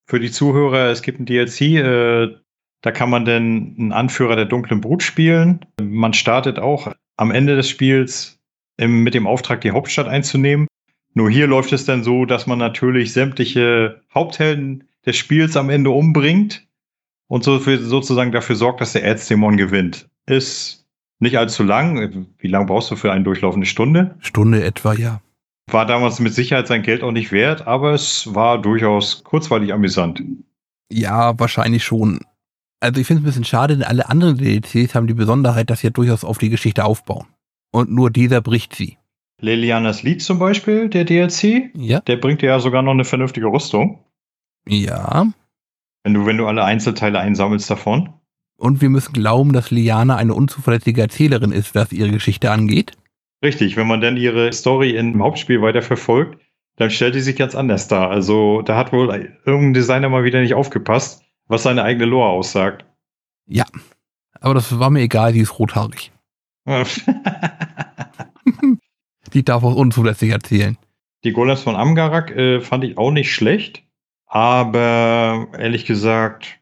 Für 0.08 0.20
die 0.20 0.32
Zuhörer, 0.32 0.90
es 0.92 1.02
gibt 1.02 1.20
ein 1.20 1.26
DLC, 1.26 1.62
äh, 1.62 2.36
da 2.84 2.92
kann 2.92 3.10
man 3.10 3.26
dann 3.26 3.76
einen 3.80 3.92
Anführer 3.94 4.36
der 4.36 4.46
dunklen 4.46 4.82
Brut 4.82 5.02
spielen. 5.02 5.62
Man 5.82 6.14
startet 6.14 6.60
auch 6.60 6.94
am 7.18 7.32
Ende 7.32 7.56
des 7.56 7.68
Spiels 7.68 8.37
im, 8.78 9.04
mit 9.04 9.14
dem 9.14 9.28
Auftrag, 9.28 9.62
die 9.62 9.72
Hauptstadt 9.72 10.08
einzunehmen. 10.08 10.68
Nur 11.14 11.30
hier 11.30 11.48
läuft 11.48 11.74
es 11.74 11.86
dann 11.86 12.04
so, 12.04 12.26
dass 12.26 12.48
man 12.48 12.60
natürlich 12.60 13.12
sämtliche 13.12 14.02
Haupthelden 14.14 14.84
des 15.06 15.18
Spiels 15.18 15.58
am 15.58 15.70
Ende 15.70 15.90
umbringt 15.90 16.68
und 17.28 17.44
so 17.44 17.60
für, 17.60 17.78
sozusagen 17.80 18.32
dafür 18.32 18.56
sorgt, 18.56 18.82
dass 18.82 18.94
der 18.94 19.04
Erzdämon 19.04 19.58
gewinnt. 19.58 20.08
Ist 20.26 20.86
nicht 21.20 21.38
allzu 21.38 21.64
lang. 21.64 22.28
Wie 22.38 22.48
lange 22.48 22.68
brauchst 22.68 22.92
du 22.92 22.96
für 22.96 23.12
einen 23.12 23.24
Durchlauf? 23.24 23.56
Eine 23.56 23.66
Stunde? 23.66 24.16
Stunde 24.20 24.64
etwa, 24.64 24.94
ja. 24.94 25.22
War 25.70 25.86
damals 25.86 26.20
mit 26.20 26.34
Sicherheit 26.34 26.68
sein 26.68 26.84
Geld 26.84 27.04
auch 27.04 27.12
nicht 27.12 27.32
wert, 27.32 27.68
aber 27.68 27.94
es 27.94 28.34
war 28.34 28.62
durchaus 28.62 29.24
kurzweilig 29.24 29.74
amüsant. 29.74 30.24
Ja, 30.90 31.38
wahrscheinlich 31.40 31.84
schon. 31.84 32.20
Also 32.80 33.02
ich 33.02 33.08
finde 33.08 33.22
es 33.22 33.24
ein 33.24 33.26
bisschen 33.26 33.44
schade, 33.44 33.76
denn 33.76 33.84
alle 33.84 34.08
anderen 34.08 34.38
DLCs 34.38 34.96
haben 34.96 35.08
die 35.08 35.14
Besonderheit, 35.14 35.70
dass 35.70 35.80
sie 35.80 35.88
ja 35.88 35.92
durchaus 35.92 36.24
auf 36.24 36.38
die 36.38 36.50
Geschichte 36.50 36.86
aufbauen. 36.86 37.26
Und 37.72 37.92
nur 37.92 38.10
dieser 38.10 38.42
bricht 38.42 38.76
sie. 38.76 38.98
Lilianas 39.40 40.02
Lied 40.04 40.22
zum 40.22 40.40
Beispiel, 40.40 40.90
der 40.90 41.06
DLC, 41.06 41.70
Ja? 41.76 42.00
der 42.02 42.18
bringt 42.18 42.42
dir 42.42 42.48
ja 42.48 42.60
sogar 42.60 42.82
noch 42.82 42.92
eine 42.94 43.06
vernünftige 43.06 43.48
Rüstung. 43.48 44.04
Ja. 44.68 45.28
Wenn 46.04 46.14
du, 46.14 46.26
wenn 46.26 46.38
du 46.38 46.48
alle 46.48 46.64
Einzelteile 46.64 47.20
einsammelst 47.20 47.70
davon. 47.70 48.14
Und 48.58 48.82
wir 48.82 48.90
müssen 48.90 49.14
glauben, 49.14 49.54
dass 49.54 49.70
Liana 49.70 50.16
eine 50.16 50.34
unzuverlässige 50.34 51.02
Erzählerin 51.02 51.52
ist, 51.52 51.76
was 51.76 51.92
ihre 51.92 52.10
Geschichte 52.10 52.50
angeht. 52.52 52.94
Richtig, 53.44 53.78
wenn 53.78 53.86
man 53.86 54.02
dann 54.02 54.18
ihre 54.18 54.52
Story 54.52 54.96
im 54.96 55.22
Hauptspiel 55.22 55.62
weiter 55.62 55.84
verfolgt, 55.84 56.42
dann 56.78 56.90
stellt 56.90 57.14
die 57.14 57.22
sich 57.22 57.36
ganz 57.36 57.54
anders 57.54 57.88
dar. 57.88 58.10
Also 58.10 58.64
da 58.64 58.76
hat 58.76 58.92
wohl 58.92 59.10
irgendein 59.46 59.74
Designer 59.76 60.10
mal 60.10 60.24
wieder 60.24 60.42
nicht 60.42 60.56
aufgepasst, 60.56 61.24
was 61.48 61.64
seine 61.64 61.84
eigene 61.84 62.06
Lore 62.06 62.30
aussagt. 62.30 62.86
Aber 64.40 64.54
das 64.56 64.80
war 64.80 64.90
mir 64.90 65.02
egal, 65.02 65.34
die 65.34 65.40
ist 65.42 65.60
rothaarig. 65.60 66.12
Die 69.38 69.46
darf 69.46 69.64
auch 69.64 69.76
unzulässig 69.76 70.32
erzählen. 70.32 70.80
Die 71.24 71.32
Golems 71.32 71.62
von 71.62 71.76
Amgarak 71.76 72.32
äh, 72.32 72.60
fand 72.60 72.84
ich 72.84 72.98
auch 72.98 73.12
nicht 73.12 73.32
schlecht, 73.32 73.84
aber 74.26 75.48
ehrlich 75.56 75.86
gesagt 75.86 76.60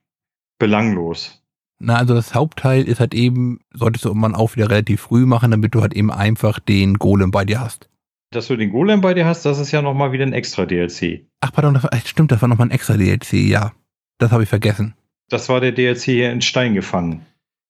belanglos. 0.59 1.41
Na, 1.79 1.95
also 1.95 2.13
das 2.13 2.35
Hauptteil 2.35 2.83
ist 2.83 2.99
halt 2.99 3.13
eben, 3.13 3.61
solltest 3.73 4.03
du 4.03 4.13
man 4.13 4.35
auch 4.35 4.57
wieder 4.57 4.69
relativ 4.69 4.99
früh 4.99 5.25
machen, 5.25 5.51
damit 5.51 5.73
du 5.73 5.81
halt 5.81 5.93
eben 5.93 6.11
einfach 6.11 6.59
den 6.59 6.95
Golem 6.95 7.31
bei 7.31 7.45
dir 7.45 7.61
hast. 7.61 7.89
Dass 8.31 8.47
du 8.47 8.57
den 8.57 8.71
Golem 8.71 8.99
bei 8.99 9.13
dir 9.13 9.25
hast, 9.25 9.45
das 9.45 9.57
ist 9.57 9.71
ja 9.71 9.81
noch 9.81 9.93
mal 9.93 10.11
wieder 10.11 10.25
ein 10.25 10.33
extra 10.33 10.65
DLC. 10.65 11.27
Ach, 11.39 11.53
pardon, 11.53 11.75
das 11.75 11.83
war, 11.83 11.93
äh, 11.93 12.01
stimmt, 12.03 12.33
das 12.33 12.41
war 12.41 12.49
nochmal 12.49 12.67
ein 12.67 12.71
extra 12.71 12.97
DLC, 12.97 13.35
ja. 13.35 13.71
Das 14.17 14.31
habe 14.31 14.43
ich 14.43 14.49
vergessen. 14.49 14.95
Das 15.29 15.47
war 15.47 15.61
der 15.61 15.71
DLC 15.71 16.03
hier 16.03 16.31
in 16.33 16.41
Stein 16.41 16.73
gefangen. 16.73 17.25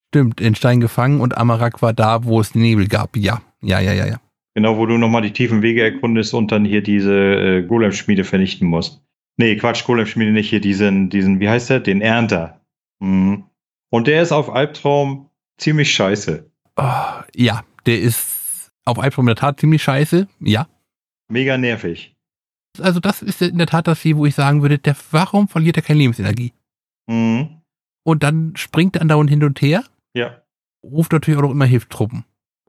Stimmt, 0.07 0.41
in 0.41 0.55
Stein 0.55 0.79
gefangen 0.79 1.21
und 1.21 1.37
Amarak 1.37 1.83
war 1.83 1.93
da, 1.93 2.23
wo 2.23 2.39
es 2.39 2.55
Nebel 2.55 2.87
gab. 2.87 3.15
Ja, 3.15 3.43
ja, 3.61 3.79
ja, 3.79 3.93
ja, 3.93 4.07
ja. 4.07 4.19
Genau, 4.55 4.77
wo 4.77 4.85
du 4.85 4.97
nochmal 4.97 5.21
die 5.21 5.33
tiefen 5.33 5.61
Wege 5.61 5.83
erkundest 5.83 6.33
und 6.33 6.51
dann 6.51 6.63
hier 6.65 6.81
diese 6.81 7.13
äh, 7.13 7.61
Golem-Schmiede 7.63 8.23
vernichten 8.23 8.67
musst. 8.67 9.03
Nee, 9.37 9.57
Quatsch, 9.57 9.83
Golem-Schmiede 9.85 10.31
nicht 10.31 10.49
hier, 10.49 10.61
diesen, 10.61 11.09
diesen, 11.09 11.41
wie 11.41 11.49
heißt 11.49 11.69
der? 11.69 11.81
Den 11.81 11.99
Ernter. 12.01 12.61
Mhm. 12.99 13.43
Und 13.89 14.07
der 14.07 14.21
ist 14.21 14.31
auf 14.31 14.49
Albtraum 14.49 15.29
ziemlich 15.57 15.91
scheiße. 15.93 16.49
Oh, 16.77 17.21
ja, 17.35 17.63
der 17.85 17.99
ist 17.99 18.71
auf 18.85 18.97
Albtraum 18.97 19.25
in 19.25 19.27
der 19.27 19.35
Tat 19.35 19.59
ziemlich 19.59 19.83
scheiße. 19.83 20.27
Ja. 20.39 20.67
Mega 21.29 21.57
nervig. 21.57 22.15
Also 22.79 22.99
das 23.01 23.21
ist 23.21 23.41
in 23.41 23.57
der 23.57 23.67
Tat 23.67 23.87
das 23.87 23.99
Spiel, 23.99 24.15
wo 24.17 24.25
ich 24.25 24.35
sagen 24.35 24.61
würde, 24.61 24.77
der, 24.77 24.95
warum 25.11 25.47
verliert 25.49 25.75
er 25.77 25.83
keine 25.83 25.99
Lebensenergie? 25.99 26.53
Mhm. 27.07 27.61
Und 28.03 28.23
dann 28.23 28.53
springt 28.55 28.95
er 28.95 29.01
andauernd 29.01 29.29
hin 29.29 29.43
und 29.43 29.61
her, 29.61 29.83
Ja. 30.13 30.41
ruft 30.83 31.11
natürlich 31.11 31.37
auch 31.37 31.43
noch 31.43 31.51
immer 31.51 31.65
Hilfstruppen. 31.65 32.23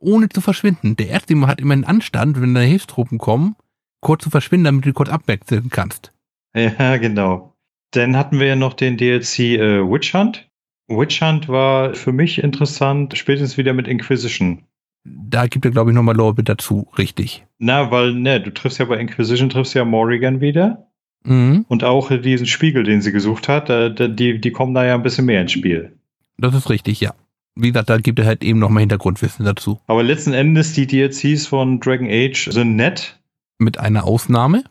Ohne 0.06 0.28
zu 0.28 0.40
verschwinden. 0.40 0.94
Der 0.94 1.10
Erzdemonn 1.10 1.48
hat 1.48 1.60
immer 1.60 1.74
einen 1.74 1.84
Anstand, 1.84 2.40
wenn 2.40 2.54
da 2.54 2.60
Hilfstruppen 2.60 3.18
kommen, 3.18 3.56
kurz 4.00 4.22
zu 4.22 4.30
verschwinden, 4.30 4.64
damit 4.64 4.86
du 4.86 4.92
kurz 4.92 5.08
abwechseln 5.08 5.68
kannst. 5.68 6.12
Ja, 6.54 6.96
genau. 6.96 7.56
Dann 7.90 8.16
hatten 8.16 8.38
wir 8.38 8.46
ja 8.46 8.56
noch 8.56 8.74
den 8.74 8.96
DLC 8.96 9.38
äh, 9.40 9.80
Witch 9.82 10.14
Hunt. 10.14 10.48
Witch 10.88 11.20
Hunt 11.20 11.48
war 11.48 11.94
für 11.94 12.12
mich 12.12 12.38
interessant, 12.38 13.18
spätestens 13.18 13.58
wieder 13.58 13.72
mit 13.72 13.88
Inquisition. 13.88 14.62
Da 15.04 15.48
gibt 15.48 15.64
er, 15.64 15.72
glaube 15.72 15.90
ich, 15.90 15.94
nochmal 15.94 16.16
Lore 16.16 16.42
dazu, 16.42 16.88
richtig. 16.96 17.44
Na, 17.58 17.90
weil, 17.90 18.14
ne, 18.14 18.40
du 18.40 18.54
triffst 18.54 18.78
ja 18.78 18.84
bei 18.84 18.98
Inquisition, 18.98 19.48
triffst 19.48 19.74
ja 19.74 19.84
Morrigan 19.84 20.40
wieder. 20.40 20.86
Mhm. 21.24 21.64
Und 21.68 21.82
auch 21.82 22.10
diesen 22.10 22.46
Spiegel, 22.46 22.84
den 22.84 23.02
sie 23.02 23.10
gesucht 23.10 23.48
hat, 23.48 23.70
äh, 23.70 24.14
die, 24.14 24.40
die 24.40 24.50
kommen 24.52 24.74
da 24.74 24.84
ja 24.84 24.94
ein 24.94 25.02
bisschen 25.02 25.26
mehr 25.26 25.42
ins 25.42 25.52
Spiel. 25.52 25.98
Das 26.38 26.54
ist 26.54 26.70
richtig, 26.70 27.00
ja. 27.00 27.14
Wie 27.58 27.68
gesagt, 27.68 27.88
da 27.88 27.96
gibt 27.96 28.18
er 28.18 28.26
halt 28.26 28.44
eben 28.44 28.58
nochmal 28.58 28.80
Hintergrundwissen 28.80 29.44
dazu. 29.46 29.80
Aber 29.86 30.02
letzten 30.02 30.34
Endes, 30.34 30.74
die 30.74 30.86
DLCs 30.86 31.46
von 31.46 31.80
Dragon 31.80 32.06
Age 32.08 32.50
sind 32.50 32.76
nett. 32.76 33.18
Mit 33.58 33.78
einer 33.78 34.04
Ausnahme. 34.04 34.62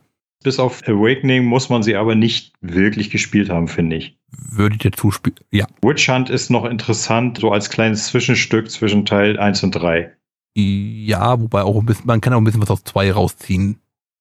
bis 0.43 0.59
auf 0.59 0.87
Awakening 0.87 1.43
muss 1.43 1.69
man 1.69 1.81
sie 1.83 1.95
aber 1.95 2.13
nicht 2.15 2.53
wirklich 2.61 3.09
gespielt 3.09 3.49
haben, 3.49 3.67
finde 3.67 3.95
ich. 3.97 4.17
Würde 4.29 4.75
ich 4.75 4.79
dir 4.79 4.91
zuspielen, 4.91 5.39
ja. 5.51 5.65
Witch 5.81 6.07
Hunt 6.07 6.29
ist 6.29 6.51
noch 6.51 6.65
interessant, 6.65 7.39
so 7.39 7.51
als 7.51 7.69
kleines 7.69 8.07
Zwischenstück 8.07 8.69
zwischen 8.69 9.05
Teil 9.05 9.39
1 9.39 9.63
und 9.63 9.71
3. 9.71 10.11
Ja, 10.55 11.41
wobei 11.41 11.63
auch 11.63 11.79
ein 11.79 11.85
bisschen, 11.85 12.05
man 12.05 12.21
kann 12.21 12.33
auch 12.33 12.37
ein 12.37 12.43
bisschen 12.43 12.61
was 12.61 12.69
aus 12.69 12.83
2 12.83 13.11
rausziehen. 13.11 13.79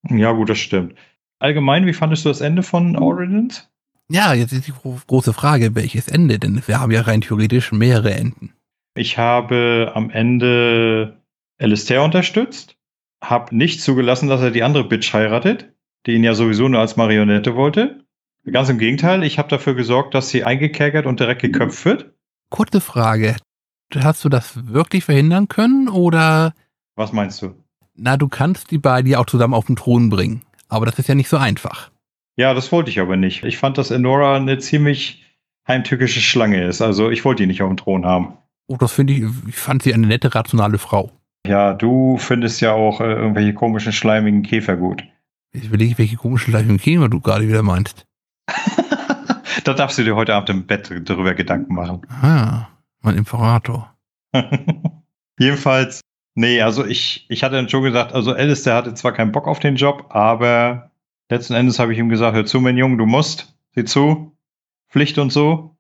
Ja, 0.09 0.33
gut, 0.33 0.49
das 0.49 0.59
stimmt. 0.59 0.95
Allgemein, 1.39 1.87
wie 1.87 1.93
fandest 1.93 2.25
du 2.25 2.31
das 2.31 2.41
Ende 2.41 2.63
von 2.63 2.97
Origins? 2.97 3.71
Ja, 4.11 4.35
jetzt 4.35 4.53
ist 4.53 4.67
die 4.67 4.73
große 5.07 5.33
Frage, 5.33 5.75
welches 5.75 6.09
Ende? 6.09 6.39
Denn 6.39 6.63
wir 6.67 6.81
haben 6.81 6.93
ja 6.93 7.03
rein 7.03 7.23
theoretisch 7.23 7.73
mehrere 7.73 8.13
Enden. 8.13 8.53
Ich 8.95 9.19
habe 9.19 9.93
am 9.95 10.11
Ende 10.11 11.21
Alistair 11.59 12.03
unterstützt, 12.03 12.77
habe 13.23 13.57
nicht 13.57 13.81
zugelassen, 13.81 14.29
dass 14.29 14.43
er 14.43 14.51
die 14.51 14.63
andere 14.63 14.85
Bitch 14.85 15.13
heiratet, 15.13 15.73
die 16.07 16.13
ihn 16.13 16.25
ja 16.25 16.35
sowieso 16.35 16.69
nur 16.69 16.81
als 16.81 16.97
Marionette 16.97 17.57
wollte. 17.57 18.05
Ganz 18.51 18.69
im 18.69 18.79
Gegenteil, 18.79 19.23
ich 19.25 19.39
habe 19.39 19.49
dafür 19.49 19.75
gesorgt, 19.75 20.15
dass 20.15 20.29
sie 20.29 20.45
eingekerkert 20.45 21.07
und 21.07 21.19
direkt 21.19 21.41
geköpft 21.41 21.85
wird. 21.87 22.13
Kurze 22.51 22.81
Frage. 22.81 23.37
Hast 23.95 24.25
du 24.25 24.29
das 24.29 24.67
wirklich 24.67 25.05
verhindern 25.05 25.49
können 25.49 25.89
oder? 25.89 26.53
Was 26.95 27.13
meinst 27.13 27.41
du? 27.41 27.55
Na, 27.95 28.17
du 28.17 28.29
kannst 28.29 28.71
die 28.71 28.79
beiden 28.79 29.11
ja 29.11 29.19
auch 29.19 29.27
zusammen 29.27 29.55
auf 29.55 29.67
den 29.67 29.77
Thron 29.77 30.11
bringen. 30.11 30.43
Aber 30.69 30.85
das 30.85 30.99
ist 30.99 31.09
ja 31.09 31.15
nicht 31.15 31.29
so 31.29 31.37
einfach. 31.37 31.91
Ja, 32.37 32.55
das 32.55 32.73
wollte 32.73 32.91
ich 32.91 33.01
aber 33.01 33.17
nicht. 33.17 33.45
Ich 33.45 33.59
fand, 33.59 33.79
dass 33.79 33.91
Enora 33.91 34.37
eine 34.37 34.59
ziemlich 34.59 35.25
heimtückische 35.67 36.21
Schlange 36.21 36.65
ist. 36.65 36.83
Also 36.83 37.11
ich 37.11 37.25
wollte 37.25 37.43
die 37.43 37.47
nicht 37.47 37.63
auf 37.63 37.69
dem 37.69 37.77
Thron 37.77 38.05
haben. 38.05 38.35
Oh, 38.67 38.77
das 38.77 38.93
finde 38.93 39.13
ich, 39.13 39.25
ich 39.49 39.57
fand 39.57 39.83
sie 39.83 39.95
eine 39.95 40.07
nette, 40.07 40.35
rationale 40.35 40.79
Frau. 40.79 41.11
Ja, 41.47 41.75
du 41.75 42.17
findest 42.17 42.61
ja 42.61 42.73
auch 42.73 43.01
äh, 43.01 43.13
irgendwelche 43.13 43.53
komischen, 43.53 43.93
schleimigen 43.93 44.43
Käfer 44.43 44.77
gut. 44.77 45.05
Ich 45.53 45.67
überlege, 45.67 45.99
welche 45.99 46.17
komischen, 46.17 46.53
schleimigen 46.53 46.79
Käfer 46.79 47.09
du 47.09 47.21
gerade 47.21 47.47
wieder 47.47 47.63
meinst. 47.63 48.07
da 49.65 49.75
darfst 49.75 49.99
du 49.99 50.05
dir 50.05 50.17
heute 50.17 50.35
Abend 50.35 50.51
im 50.51 50.67
Bett 50.67 50.91
darüber 51.05 51.35
Gedanken 51.35 51.75
machen. 51.75 52.03
Ah, 52.09 52.69
mein 53.03 53.17
Imperator. 53.17 53.95
Jedenfalls, 55.39 56.01
nee, 56.35 56.63
also 56.63 56.85
ich, 56.85 57.27
ich 57.29 57.45
hatte 57.45 57.57
dann 57.57 57.69
schon 57.69 57.83
gesagt, 57.83 58.15
also 58.15 58.33
Alice, 58.33 58.63
der 58.63 58.77
hatte 58.77 58.95
zwar 58.95 59.13
keinen 59.13 59.33
Bock 59.33 59.47
auf 59.47 59.61
den 59.61 59.77
Job, 59.77 60.07
aber 60.09 60.91
letzten 61.29 61.55
Endes 61.55 61.79
habe 61.79 61.93
ich 61.93 61.99
ihm 61.99 62.09
gesagt, 62.09 62.37
hör 62.37 62.47
zu, 62.47 62.61
mein 62.61 62.77
Junge, 62.77 62.97
du 62.97 63.07
musst, 63.07 63.57
sieh 63.75 63.85
zu, 63.85 64.37
Pflicht 64.89 65.19
und 65.19 65.31
so. 65.31 65.77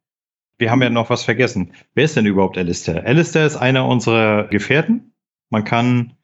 Wir 0.59 0.70
haben 0.70 0.82
ja 0.82 0.90
noch 0.90 1.11
was 1.11 1.24
vergessen. 1.24 1.72
Wer 1.95 2.05
ist 2.05 2.16
denn 2.16 2.26
überhaupt 2.26 2.57
Alistair? 2.59 3.05
Alistair 3.05 3.47
ist 3.47 3.57
einer 3.57 3.86
unserer 3.86 4.45
Gefährten. 4.49 5.12
Man 5.51 5.64
kann 5.64 6.14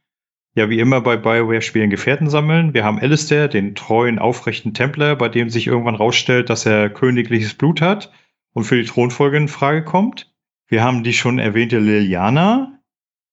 ja 0.54 0.68
wie 0.68 0.78
immer 0.78 1.00
bei 1.00 1.16
Bioware-Spielen 1.16 1.90
Gefährten 1.90 2.30
sammeln. 2.30 2.74
Wir 2.74 2.84
haben 2.84 2.98
Alistair, 2.98 3.48
den 3.48 3.74
treuen, 3.74 4.18
aufrechten 4.18 4.74
Templer, 4.74 5.16
bei 5.16 5.28
dem 5.28 5.50
sich 5.50 5.66
irgendwann 5.66 5.94
rausstellt, 5.94 6.50
dass 6.50 6.66
er 6.66 6.90
königliches 6.90 7.54
Blut 7.54 7.80
hat 7.80 8.12
und 8.52 8.64
für 8.64 8.76
die 8.76 8.88
Thronfolge 8.88 9.36
in 9.36 9.48
Frage 9.48 9.84
kommt. 9.84 10.32
Wir 10.66 10.82
haben 10.84 11.02
die 11.02 11.12
schon 11.12 11.38
erwähnte 11.38 11.78
Liliana, 11.78 12.78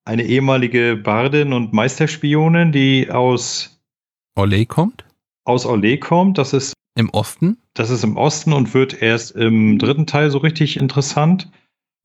eine 0.05 0.23
ehemalige 0.23 0.95
Bardin 0.95 1.53
und 1.53 1.73
Meisterspionin, 1.73 2.71
die 2.71 3.11
aus 3.11 3.81
Olé 4.35 4.67
kommt? 4.67 5.06
Aus 5.47 5.65
Olé 5.65 5.97
kommt. 5.97 6.37
Das 6.37 6.53
ist 6.53 6.73
im 6.95 7.09
Osten? 7.11 7.57
Das 7.73 7.89
ist 7.89 8.03
im 8.03 8.17
Osten 8.17 8.51
und 8.51 8.73
wird 8.73 9.01
erst 9.01 9.31
im 9.31 9.77
dritten 9.77 10.05
Teil 10.05 10.29
so 10.29 10.39
richtig 10.39 10.77
interessant. 10.77 11.49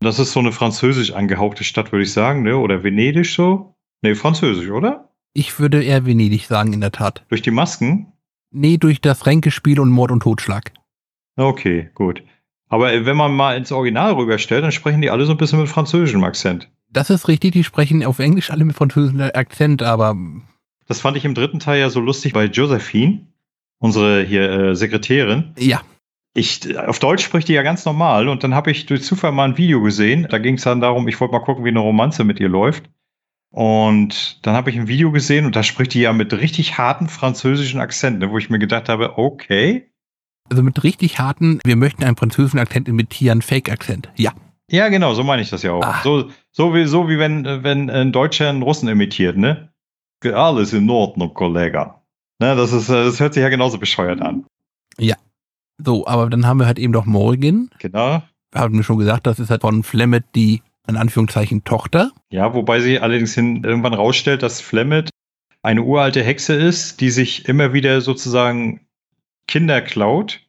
Das 0.00 0.18
ist 0.18 0.32
so 0.32 0.40
eine 0.40 0.52
französisch 0.52 1.12
angehauchte 1.12 1.64
Stadt, 1.64 1.90
würde 1.90 2.04
ich 2.04 2.12
sagen, 2.12 2.42
ne? 2.42 2.56
Oder 2.56 2.84
Venedig 2.84 3.26
so? 3.26 3.74
Nee, 4.02 4.14
französisch, 4.14 4.70
oder? 4.70 5.08
Ich 5.34 5.58
würde 5.58 5.82
eher 5.82 6.06
Venedig 6.06 6.46
sagen, 6.46 6.72
in 6.72 6.80
der 6.80 6.92
Tat. 6.92 7.24
Durch 7.28 7.42
die 7.42 7.50
Masken? 7.50 8.12
Nee, 8.52 8.76
durch 8.76 9.00
das 9.00 9.26
Ränkespiel 9.26 9.80
und 9.80 9.90
Mord 9.90 10.10
und 10.12 10.20
Totschlag. 10.20 10.72
Okay, 11.36 11.90
gut. 11.94 12.22
Aber 12.68 13.04
wenn 13.04 13.16
man 13.16 13.34
mal 13.34 13.56
ins 13.56 13.72
Original 13.72 14.12
rüberstellt, 14.12 14.62
dann 14.62 14.72
sprechen 14.72 15.02
die 15.02 15.10
alle 15.10 15.24
so 15.24 15.32
ein 15.32 15.38
bisschen 15.38 15.58
mit 15.58 15.68
französischem 15.68 16.22
Akzent. 16.22 16.70
Das 16.90 17.10
ist 17.10 17.26
richtig, 17.26 17.52
die 17.52 17.64
sprechen 17.64 18.04
auf 18.04 18.18
Englisch 18.18 18.50
alle 18.50 18.64
mit 18.64 18.76
französischem 18.76 19.20
Akzent, 19.20 19.82
aber. 19.82 20.16
Das 20.86 21.00
fand 21.00 21.16
ich 21.16 21.24
im 21.24 21.34
dritten 21.34 21.58
Teil 21.58 21.80
ja 21.80 21.90
so 21.90 22.00
lustig 22.00 22.34
bei 22.34 22.44
Josephine 22.44 23.31
unsere 23.82 24.22
hier 24.22 24.50
äh, 24.50 24.76
Sekretärin. 24.76 25.52
Ja. 25.58 25.82
Ich, 26.34 26.78
auf 26.78 26.98
Deutsch 26.98 27.24
spricht 27.24 27.48
die 27.48 27.52
ja 27.52 27.62
ganz 27.62 27.84
normal 27.84 28.28
und 28.28 28.42
dann 28.42 28.54
habe 28.54 28.70
ich 28.70 28.86
durch 28.86 29.02
Zufall 29.02 29.32
mal 29.32 29.44
ein 29.44 29.58
Video 29.58 29.82
gesehen. 29.82 30.26
Da 30.30 30.38
ging 30.38 30.54
es 30.54 30.62
dann 30.62 30.80
darum, 30.80 31.06
ich 31.08 31.20
wollte 31.20 31.32
mal 31.32 31.40
gucken, 31.40 31.64
wie 31.64 31.70
eine 31.70 31.80
Romanze 31.80 32.24
mit 32.24 32.40
ihr 32.40 32.48
läuft. 32.48 32.88
Und 33.50 34.46
dann 34.46 34.54
habe 34.54 34.70
ich 34.70 34.78
ein 34.78 34.88
Video 34.88 35.10
gesehen 35.10 35.44
und 35.44 35.56
da 35.56 35.62
spricht 35.62 35.92
die 35.92 36.00
ja 36.00 36.12
mit 36.14 36.32
richtig 36.32 36.78
harten 36.78 37.08
französischen 37.08 37.80
Akzenten, 37.80 38.20
ne, 38.20 38.30
wo 38.30 38.38
ich 38.38 38.48
mir 38.48 38.58
gedacht 38.58 38.88
habe, 38.88 39.18
okay. 39.18 39.90
Also 40.48 40.62
mit 40.62 40.82
richtig 40.84 41.18
harten, 41.18 41.58
wir 41.64 41.76
möchten 41.76 42.04
einen 42.04 42.16
französischen 42.16 42.60
Akzent 42.60 42.88
imitieren, 42.88 43.42
Fake-Akzent. 43.42 44.10
Ja. 44.16 44.32
Ja, 44.70 44.88
genau, 44.88 45.12
so 45.12 45.22
meine 45.22 45.42
ich 45.42 45.50
das 45.50 45.64
ja 45.64 45.72
auch. 45.72 45.84
Ah. 45.84 46.00
So, 46.02 46.30
so, 46.50 46.72
wie, 46.72 46.86
so 46.86 47.10
wie 47.10 47.18
wenn, 47.18 47.44
wenn 47.62 47.90
ein 47.90 48.12
Deutscher 48.12 48.48
einen 48.48 48.62
Russen 48.62 48.88
imitiert, 48.88 49.36
ne? 49.36 49.70
Alles 50.24 50.72
in 50.72 50.88
Ordnung, 50.88 51.34
Kollege. 51.34 51.94
Ne, 52.42 52.56
das, 52.56 52.72
ist, 52.72 52.88
das 52.88 53.20
hört 53.20 53.34
sich 53.34 53.40
ja 53.40 53.50
genauso 53.50 53.78
bescheuert 53.78 54.20
an. 54.20 54.44
Ja. 54.98 55.14
So, 55.78 56.08
aber 56.08 56.28
dann 56.28 56.44
haben 56.44 56.58
wir 56.58 56.66
halt 56.66 56.80
eben 56.80 56.92
doch 56.92 57.06
Morgan. 57.06 57.70
Genau. 57.78 58.20
Wir 58.50 58.60
haben 58.60 58.74
mir 58.74 58.82
schon 58.82 58.98
gesagt, 58.98 59.28
das 59.28 59.38
ist 59.38 59.48
halt 59.48 59.60
von 59.60 59.84
Flemmet 59.84 60.24
die, 60.34 60.60
in 60.88 60.96
Anführungszeichen, 60.96 61.62
Tochter. 61.62 62.10
Ja, 62.30 62.52
wobei 62.52 62.80
sie 62.80 62.98
allerdings 62.98 63.32
hin, 63.34 63.62
irgendwann 63.62 63.94
rausstellt, 63.94 64.42
dass 64.42 64.60
Flemmet 64.60 65.10
eine 65.62 65.84
uralte 65.84 66.24
Hexe 66.24 66.54
ist, 66.54 67.00
die 67.00 67.10
sich 67.10 67.48
immer 67.48 67.74
wieder 67.74 68.00
sozusagen 68.00 68.80
Kinder 69.46 69.80
klaut 69.80 70.40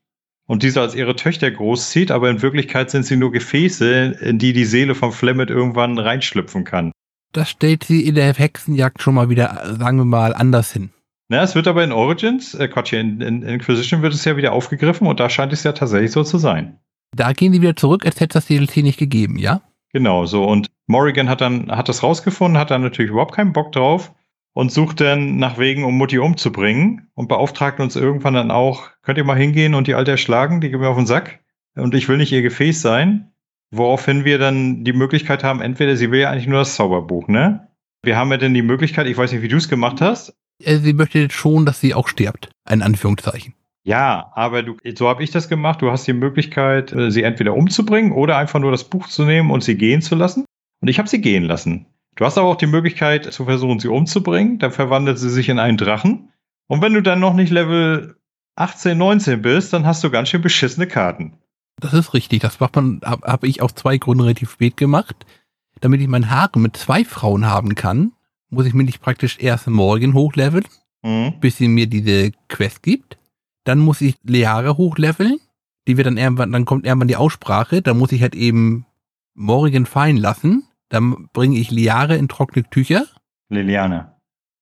und 0.48 0.64
diese 0.64 0.82
als 0.82 0.96
ihre 0.96 1.16
Töchter 1.16 1.52
großzieht, 1.52 2.10
aber 2.10 2.28
in 2.32 2.42
Wirklichkeit 2.42 2.90
sind 2.90 3.06
sie 3.06 3.18
nur 3.18 3.32
Gefäße, 3.32 4.18
in 4.20 4.40
die 4.40 4.54
die 4.54 4.66
Seele 4.66 4.96
von 4.96 5.12
Flemmet 5.12 5.52
irgendwann 5.52 6.00
reinschlüpfen 6.00 6.64
kann. 6.64 6.92
Das 7.34 7.52
stellt 7.52 7.84
sie 7.84 8.08
in 8.08 8.16
der 8.16 8.34
Hexenjagd 8.34 9.00
schon 9.00 9.14
mal 9.14 9.30
wieder, 9.30 9.76
sagen 9.78 9.98
wir 9.98 10.06
mal, 10.06 10.34
anders 10.34 10.74
hin. 10.74 10.90
Na, 11.34 11.42
es 11.42 11.56
wird 11.56 11.68
aber 11.68 11.84
in 11.84 11.92
Origins, 11.92 12.54
äh 12.54 12.68
Quatsch, 12.68 12.94
in, 12.94 13.20
in 13.20 13.42
Inquisition 13.42 14.04
wird 14.04 14.14
es 14.14 14.24
ja 14.24 14.38
wieder 14.38 14.54
aufgegriffen 14.54 15.08
und 15.08 15.20
da 15.20 15.32
scheint 15.32 15.52
es 15.52 15.64
ja 15.64 15.72
tatsächlich 15.72 16.12
so 16.12 16.24
zu 16.24 16.38
sein. 16.38 16.78
Da 17.16 17.34
gehen 17.34 17.54
die 17.54 17.62
wieder 17.64 17.76
zurück, 17.76 18.06
als 18.06 18.20
hätte 18.20 18.38
es 18.38 18.46
das 18.46 18.56
DLC 18.56 18.84
nicht 18.84 19.00
gegeben, 19.00 19.40
ja? 19.40 19.64
Genau, 19.94 20.28
so. 20.28 20.44
Und 20.44 20.70
Morrigan 20.86 21.30
hat 21.30 21.42
dann, 21.42 21.72
hat 21.72 21.90
das 21.90 22.04
rausgefunden, 22.04 22.60
hat 22.60 22.70
dann 22.70 22.84
natürlich 22.84 23.10
überhaupt 23.10 23.34
keinen 23.34 23.52
Bock 23.52 23.72
drauf 23.72 24.14
und 24.54 24.72
sucht 24.72 25.02
dann 25.02 25.38
nach 25.38 25.58
Wegen, 25.58 25.86
um 25.86 25.98
Mutti 25.98 26.20
umzubringen 26.20 27.10
und 27.16 27.30
beauftragt 27.30 27.80
uns 27.80 27.96
irgendwann 27.96 28.36
dann 28.36 28.52
auch, 28.52 28.92
könnt 29.02 29.18
ihr 29.18 29.24
mal 29.24 29.36
hingehen 29.36 29.74
und 29.74 29.88
die 29.88 29.96
Alte 29.96 30.12
erschlagen, 30.12 30.62
die 30.62 30.70
geben 30.70 30.84
mir 30.84 30.90
auf 30.90 30.98
den 30.98 31.08
Sack 31.08 31.40
und 31.74 31.96
ich 31.96 32.08
will 32.10 32.18
nicht 32.18 32.32
ihr 32.32 32.44
Gefäß 32.44 32.80
sein. 32.80 33.32
Woraufhin 33.72 34.24
wir 34.24 34.38
dann 34.38 34.84
die 34.84 34.94
Möglichkeit 34.94 35.44
haben, 35.44 35.62
entweder 35.62 35.96
sie 35.96 36.12
will 36.12 36.20
ja 36.20 36.30
eigentlich 36.30 36.46
nur 36.46 36.60
das 36.60 36.76
Zauberbuch, 36.76 37.28
ne? 37.28 37.70
Wir 38.04 38.18
haben 38.18 38.30
ja 38.30 38.38
dann 38.38 38.54
die 38.54 38.62
Möglichkeit, 38.62 39.08
ich 39.08 39.18
weiß 39.18 39.32
nicht, 39.32 39.42
wie 39.42 39.48
du 39.48 39.58
es 39.58 39.68
gemacht 39.68 40.00
hast, 40.00 40.38
sie 40.66 40.94
möchte 40.94 41.20
jetzt 41.20 41.36
schon, 41.36 41.66
dass 41.66 41.80
sie 41.80 41.94
auch 41.94 42.08
stirbt. 42.08 42.50
Ein 42.66 42.82
Anführungszeichen. 42.82 43.54
Ja, 43.84 44.32
aber 44.34 44.64
du, 44.64 44.78
so 44.96 45.10
habe 45.10 45.24
ich 45.24 45.32
das 45.32 45.50
gemacht. 45.50 45.82
Du 45.82 45.92
hast 45.92 46.08
die 46.08 46.14
Möglichkeit, 46.14 46.94
äh, 46.94 47.12
sie 47.12 47.24
entweder 47.24 47.54
umzubringen 47.54 48.14
oder 48.14 48.38
einfach 48.38 48.60
nur 48.60 48.72
das 48.72 48.86
Buch 48.86 49.08
zu 49.08 49.26
nehmen 49.26 49.52
und 49.52 49.64
sie 49.64 49.76
gehen 49.76 50.02
zu 50.02 50.16
lassen. 50.16 50.46
Und 50.82 50.88
ich 50.88 51.00
habe 51.00 51.10
sie 51.10 51.22
gehen 51.22 51.44
lassen. 51.44 51.86
Du 52.16 52.26
hast 52.26 52.38
aber 52.38 52.48
auch 52.48 52.58
die 52.58 52.68
Möglichkeit 52.68 53.32
zu 53.32 53.46
versuchen, 53.46 53.80
sie 53.80 53.90
umzubringen. 53.90 54.60
Dann 54.60 54.72
verwandelt 54.72 55.20
sie 55.20 55.30
sich 55.30 55.50
in 55.50 55.60
einen 55.60 55.78
Drachen. 55.78 56.30
Und 56.68 56.82
wenn 56.82 56.94
du 56.94 57.02
dann 57.02 57.20
noch 57.20 57.34
nicht 57.34 57.52
Level 57.52 58.16
18, 58.56 58.98
19 58.98 59.42
bist, 59.42 59.74
dann 59.74 59.86
hast 59.86 60.04
du 60.04 60.10
ganz 60.10 60.30
schön 60.30 60.42
beschissene 60.42 60.88
Karten. 60.88 61.34
Das 61.78 61.94
ist 61.94 62.14
richtig. 62.14 62.42
Das 62.42 62.60
macht 62.60 62.76
man, 62.76 63.02
habe 63.04 63.28
hab 63.28 63.44
ich 63.44 63.62
aus 63.62 63.76
zwei 63.76 63.98
Gründen 63.98 64.24
relativ 64.24 64.52
spät 64.52 64.78
gemacht. 64.78 65.26
Damit 65.82 66.02
ich 66.02 66.08
mein 66.08 66.30
Haare 66.30 66.60
mit 66.60 66.78
zwei 66.78 67.04
Frauen 67.04 67.46
haben 67.46 67.76
kann, 67.76 68.14
muss 68.54 68.66
ich 68.66 68.74
mir 68.74 68.84
nicht 68.84 69.02
praktisch 69.02 69.38
erst 69.40 69.68
morgen 69.68 70.14
hochleveln, 70.14 70.66
mhm. 71.04 71.34
bis 71.40 71.58
sie 71.58 71.68
mir 71.68 71.88
diese 71.88 72.32
Quest 72.50 72.84
gibt. 72.84 73.18
Dann 73.64 73.80
muss 73.80 74.02
ich 74.02 74.16
Leare 74.24 74.78
hochleveln. 74.78 75.40
Die 75.88 75.98
wird 75.98 76.08
dann 76.08 76.18
irgendwann, 76.18 76.52
dann 76.52 76.66
kommt 76.66 76.86
irgendwann 76.86 77.08
die 77.08 77.16
Aussprache. 77.16 77.82
Da 77.82 77.94
muss 77.94 78.12
ich 78.12 78.22
halt 78.22 78.36
eben 78.36 78.86
Morrigan 79.34 79.86
fallen 79.86 80.18
lassen. 80.18 80.64
Dann 80.90 81.28
bringe 81.34 81.58
ich 81.58 81.72
Liare 81.72 82.16
in 82.16 82.28
trockene 82.28 82.70
Tücher. 82.70 83.06
Liliane. 83.50 84.14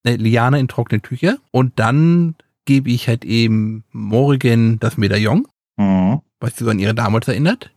Äh, 0.03 0.15
Liane 0.15 0.59
in 0.59 0.67
trockene 0.67 1.01
Tücher. 1.01 1.37
Und 1.51 1.79
dann 1.79 2.35
gebe 2.65 2.89
ich 2.89 3.07
halt 3.07 3.25
eben 3.25 3.83
Morrigan 3.91 4.79
das 4.79 4.97
Medaillon. 4.97 5.47
Mhm. 5.77 6.21
Was 6.39 6.57
sie 6.57 6.69
an 6.69 6.79
ihre 6.79 6.95
damals 6.95 7.27
erinnert. 7.27 7.71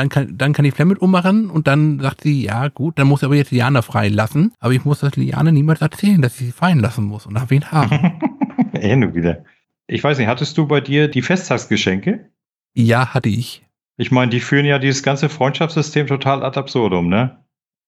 Dann 0.00 0.08
kann, 0.08 0.38
dann 0.38 0.54
kann 0.54 0.64
ich 0.64 0.72
Flemmet 0.72 0.98
ummachen 0.98 1.50
und 1.50 1.66
dann 1.66 2.00
sagt 2.00 2.22
sie, 2.22 2.42
ja 2.42 2.68
gut, 2.68 2.98
dann 2.98 3.06
muss 3.06 3.20
ich 3.20 3.26
aber 3.26 3.34
jetzt 3.34 3.50
Liana 3.50 3.82
freilassen. 3.82 4.54
Aber 4.58 4.72
ich 4.72 4.82
muss 4.86 5.00
das 5.00 5.14
Liane 5.16 5.52
niemals 5.52 5.82
erzählen, 5.82 6.22
dass 6.22 6.40
ich 6.40 6.46
sie 6.46 6.52
fallen 6.52 6.80
lassen 6.80 7.04
muss. 7.04 7.26
Und 7.26 7.34
nach 7.34 7.50
wen 7.50 7.70
haben. 7.70 8.18
eh 8.72 8.96
nur 8.96 9.14
wieder. 9.14 9.44
Ich 9.86 10.02
weiß 10.02 10.16
nicht, 10.16 10.26
hattest 10.26 10.56
du 10.56 10.66
bei 10.66 10.80
dir 10.80 11.08
die 11.08 11.20
Festtagsgeschenke? 11.20 12.30
Ja, 12.72 13.12
hatte 13.12 13.28
ich. 13.28 13.66
Ich 13.98 14.10
meine, 14.10 14.30
die 14.30 14.40
führen 14.40 14.64
ja 14.64 14.78
dieses 14.78 15.02
ganze 15.02 15.28
Freundschaftssystem 15.28 16.06
total 16.06 16.42
ad 16.44 16.58
absurdum, 16.58 17.10
ne? 17.10 17.44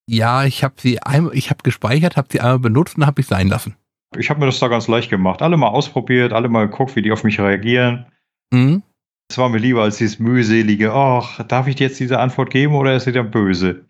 Ja, 0.07 0.45
ich 0.45 0.63
habe 0.63 0.75
sie 0.77 1.01
einmal, 1.01 1.35
ich 1.35 1.49
habe 1.49 1.63
gespeichert, 1.63 2.19
habe 2.19 2.29
sie 2.31 2.41
einmal 2.41 2.59
benutzt 2.59 2.99
und 2.99 3.07
habe 3.07 3.23
ich 3.23 3.27
sein 3.27 3.49
lassen. 3.49 3.75
Ich 4.19 4.29
habe 4.29 4.39
mir 4.39 4.47
das 4.47 4.59
da 4.59 4.69
ganz 4.69 4.87
leicht 4.87 5.09
gemacht. 5.09 5.41
Alle 5.41 5.57
mal 5.57 5.69
ausprobiert, 5.69 6.35
alle 6.35 6.51
mal 6.51 6.69
geguckt, 6.69 6.95
wie 6.95 7.01
die 7.01 7.13
auf 7.13 7.25
mich 7.25 7.41
reagieren. 7.41 8.05
Mhm. 8.51 8.83
Es 9.29 9.39
war 9.39 9.49
mir 9.49 9.59
lieber 9.59 9.83
als 9.83 9.97
dieses 9.97 10.19
mühselige, 10.19 10.93
ach, 10.93 11.43
darf 11.45 11.67
ich 11.67 11.77
dir 11.77 11.87
jetzt 11.87 12.01
diese 12.01 12.19
Antwort 12.19 12.51
geben 12.51 12.75
oder 12.75 12.95
ist 12.95 13.05
sie 13.05 13.13
dann 13.13 13.31
böse? 13.31 13.87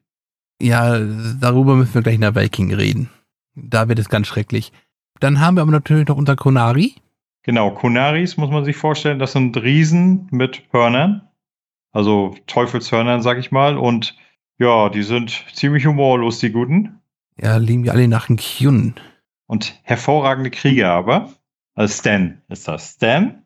Ja, 0.61 0.99
darüber 1.41 1.75
müssen 1.75 1.95
wir 1.95 2.03
gleich 2.03 2.15
in 2.15 2.21
der 2.21 2.37
Viking 2.37 2.73
reden. 2.73 3.11
Da 3.55 3.89
wird 3.89 3.99
es 3.99 4.09
ganz 4.09 4.29
schrecklich. 4.29 4.73
Dann 5.19 5.41
haben 5.41 5.57
wir 5.57 5.63
aber 5.63 5.73
natürlich 5.73 6.07
noch 6.07 6.17
unser 6.17 6.37
Konari. 6.37 6.95
Genau, 7.43 7.73
Kunaris 7.73 8.37
muss 8.37 8.51
man 8.51 8.65
sich 8.65 8.77
vorstellen, 8.77 9.19
das 9.19 9.33
sind 9.33 9.57
Riesen 9.57 10.29
mit 10.31 10.63
Hörnern. 10.71 11.29
Also 11.91 12.37
Teufelshörnern, 12.47 13.23
sag 13.23 13.39
ich 13.39 13.51
mal. 13.51 13.77
Und 13.77 14.17
ja, 14.59 14.89
die 14.89 15.03
sind 15.03 15.45
ziemlich 15.53 15.87
humorlos, 15.87 16.39
die 16.39 16.53
Guten. 16.53 17.01
Ja, 17.41 17.57
lieben 17.57 17.85
wir 17.85 17.93
alle 17.93 18.07
nach 18.07 18.29
dem 18.29 18.37
Kyun. 18.37 18.95
Und 19.47 19.79
hervorragende 19.83 20.51
Krieger 20.51 20.91
aber. 20.91 21.33
Also 21.75 21.95
Stan 21.95 22.41
ist 22.49 22.69
das. 22.69 22.93
Stan. 22.93 23.42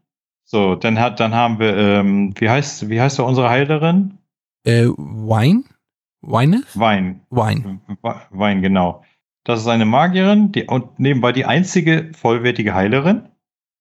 So, 0.49 0.77
dann 0.77 0.99
hat, 1.01 1.19
dann 1.19 1.35
haben 1.35 1.59
wir, 1.59 1.77
ähm, 1.77 2.33
wie 2.39 2.49
heißt, 2.49 2.89
wie 2.89 3.01
heißt 3.01 3.19
da 3.19 3.25
unsere 3.25 3.51
Heilerin? 3.51 4.19
Äh, 4.65 4.87
Wine? 4.87 5.65
Wines? 6.23 6.65
Wein. 6.79 7.21
Wine. 7.31 7.81
Wein, 8.31 8.63
genau. 8.63 9.05
Das 9.45 9.61
ist 9.61 9.67
eine 9.67 9.85
Magierin 9.87 10.53
die, 10.53 10.65
und 10.65 10.99
nebenbei 11.01 11.33
die 11.33 11.45
einzige 11.47 12.11
vollwertige 12.17 12.75
Heilerin. 12.75 13.29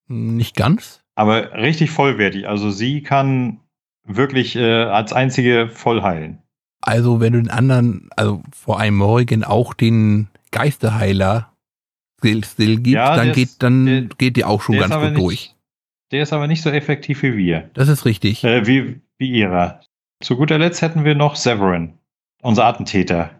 Nicht 0.07 0.55
ganz. 0.55 1.01
Aber 1.15 1.53
richtig 1.53 1.91
vollwertig. 1.91 2.47
Also 2.47 2.69
sie 2.71 3.01
kann 3.01 3.59
wirklich 4.03 4.55
äh, 4.55 4.83
als 4.83 5.13
einzige 5.13 5.69
voll 5.69 6.01
heilen. 6.01 6.39
Also 6.81 7.19
wenn 7.19 7.33
du 7.33 7.39
den 7.41 7.49
anderen, 7.49 8.09
also 8.15 8.43
vor 8.55 8.79
allem 8.79 8.95
Morrigan 8.95 9.43
auch 9.43 9.73
den 9.73 10.27
Geisterheiler 10.51 11.51
Still, 12.19 12.43
still 12.43 12.75
gibst, 12.77 12.93
Ja, 12.93 13.15
dann 13.15 13.31
geht 13.33 13.61
dann 13.63 13.85
der- 13.85 14.01
geht 14.17 14.35
die 14.37 14.45
auch 14.45 14.61
schon 14.61 14.77
ganz 14.77 14.93
gut 14.93 15.03
nicht- 15.11 15.17
durch. 15.19 15.54
Der 16.11 16.21
ist 16.23 16.33
aber 16.33 16.47
nicht 16.47 16.61
so 16.61 16.69
effektiv 16.69 17.23
wie 17.23 17.35
wir. 17.37 17.69
Das 17.73 17.87
ist 17.87 18.05
richtig. 18.05 18.43
Äh, 18.43 18.65
wie, 18.67 19.01
wie 19.17 19.31
ihrer. 19.31 19.81
Zu 20.21 20.37
guter 20.37 20.57
Letzt 20.57 20.81
hätten 20.81 21.03
wir 21.03 21.15
noch 21.15 21.35
Severin, 21.35 21.97
unser 22.41 22.65
Attentäter. 22.65 23.31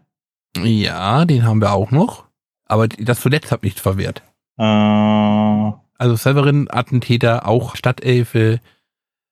Ja, 0.58 1.26
den 1.26 1.44
haben 1.46 1.62
wir 1.62 1.72
auch 1.74 1.92
noch. 1.92 2.26
Aber 2.68 2.88
das 2.88 3.22
zuletzt 3.22 3.52
hat 3.52 3.64
nichts 3.64 3.82
verwehrt. 3.82 4.24
Äh, 4.58 4.64
Also 5.98 6.16
Severin, 6.16 6.68
Attentäter, 6.70 7.48
auch 7.48 7.76
Stadtelfe 7.76 8.60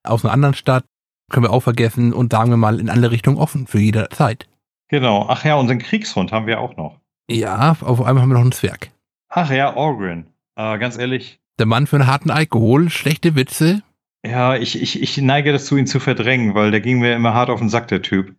aus 0.03 0.23
einer 0.23 0.33
anderen 0.33 0.55
Stadt, 0.55 0.85
können 1.31 1.45
wir 1.45 1.51
auch 1.51 1.61
vergessen 1.63 2.13
und 2.13 2.31
sagen 2.33 2.51
wir 2.51 2.57
mal 2.57 2.79
in 2.79 2.89
alle 2.89 3.09
Richtungen 3.11 3.37
offen 3.37 3.67
für 3.67 3.79
jede 3.79 4.09
Zeit. 4.09 4.47
genau. 4.89 5.25
Ach 5.29 5.43
ja, 5.43 5.55
unseren 5.55 5.79
Kriegshund 5.79 6.31
haben 6.31 6.45
wir 6.45 6.59
auch 6.59 6.75
noch. 6.77 6.99
Ja, 7.29 7.71
auf 7.81 8.01
einmal 8.01 8.21
haben 8.21 8.29
wir 8.29 8.35
noch 8.35 8.41
einen 8.41 8.51
Zwerg. 8.51 8.91
Ach 9.29 9.49
ja, 9.49 9.75
Orgrin. 9.75 10.27
Äh, 10.55 10.77
ganz 10.77 10.97
ehrlich, 10.97 11.39
Der 11.59 11.65
Mann 11.65 11.87
für 11.87 11.97
einen 11.97 12.07
harten 12.07 12.31
Alkohol, 12.31 12.89
schlechte 12.89 13.35
Witze. 13.35 13.83
ja, 14.25 14.55
ich, 14.55 14.81
ich, 14.81 15.01
ich 15.01 15.17
neige 15.17 15.51
dazu, 15.51 15.77
ihn 15.77 15.87
zu 15.87 15.99
verdrängen, 15.99 16.55
weil 16.55 16.71
der 16.71 16.81
ging 16.81 16.99
mir 16.99 17.13
immer 17.15 17.33
hart 17.33 17.49
auf 17.49 17.59
den 17.59 17.69
Sack, 17.69 17.87
der 17.89 18.01
Typ. 18.01 18.35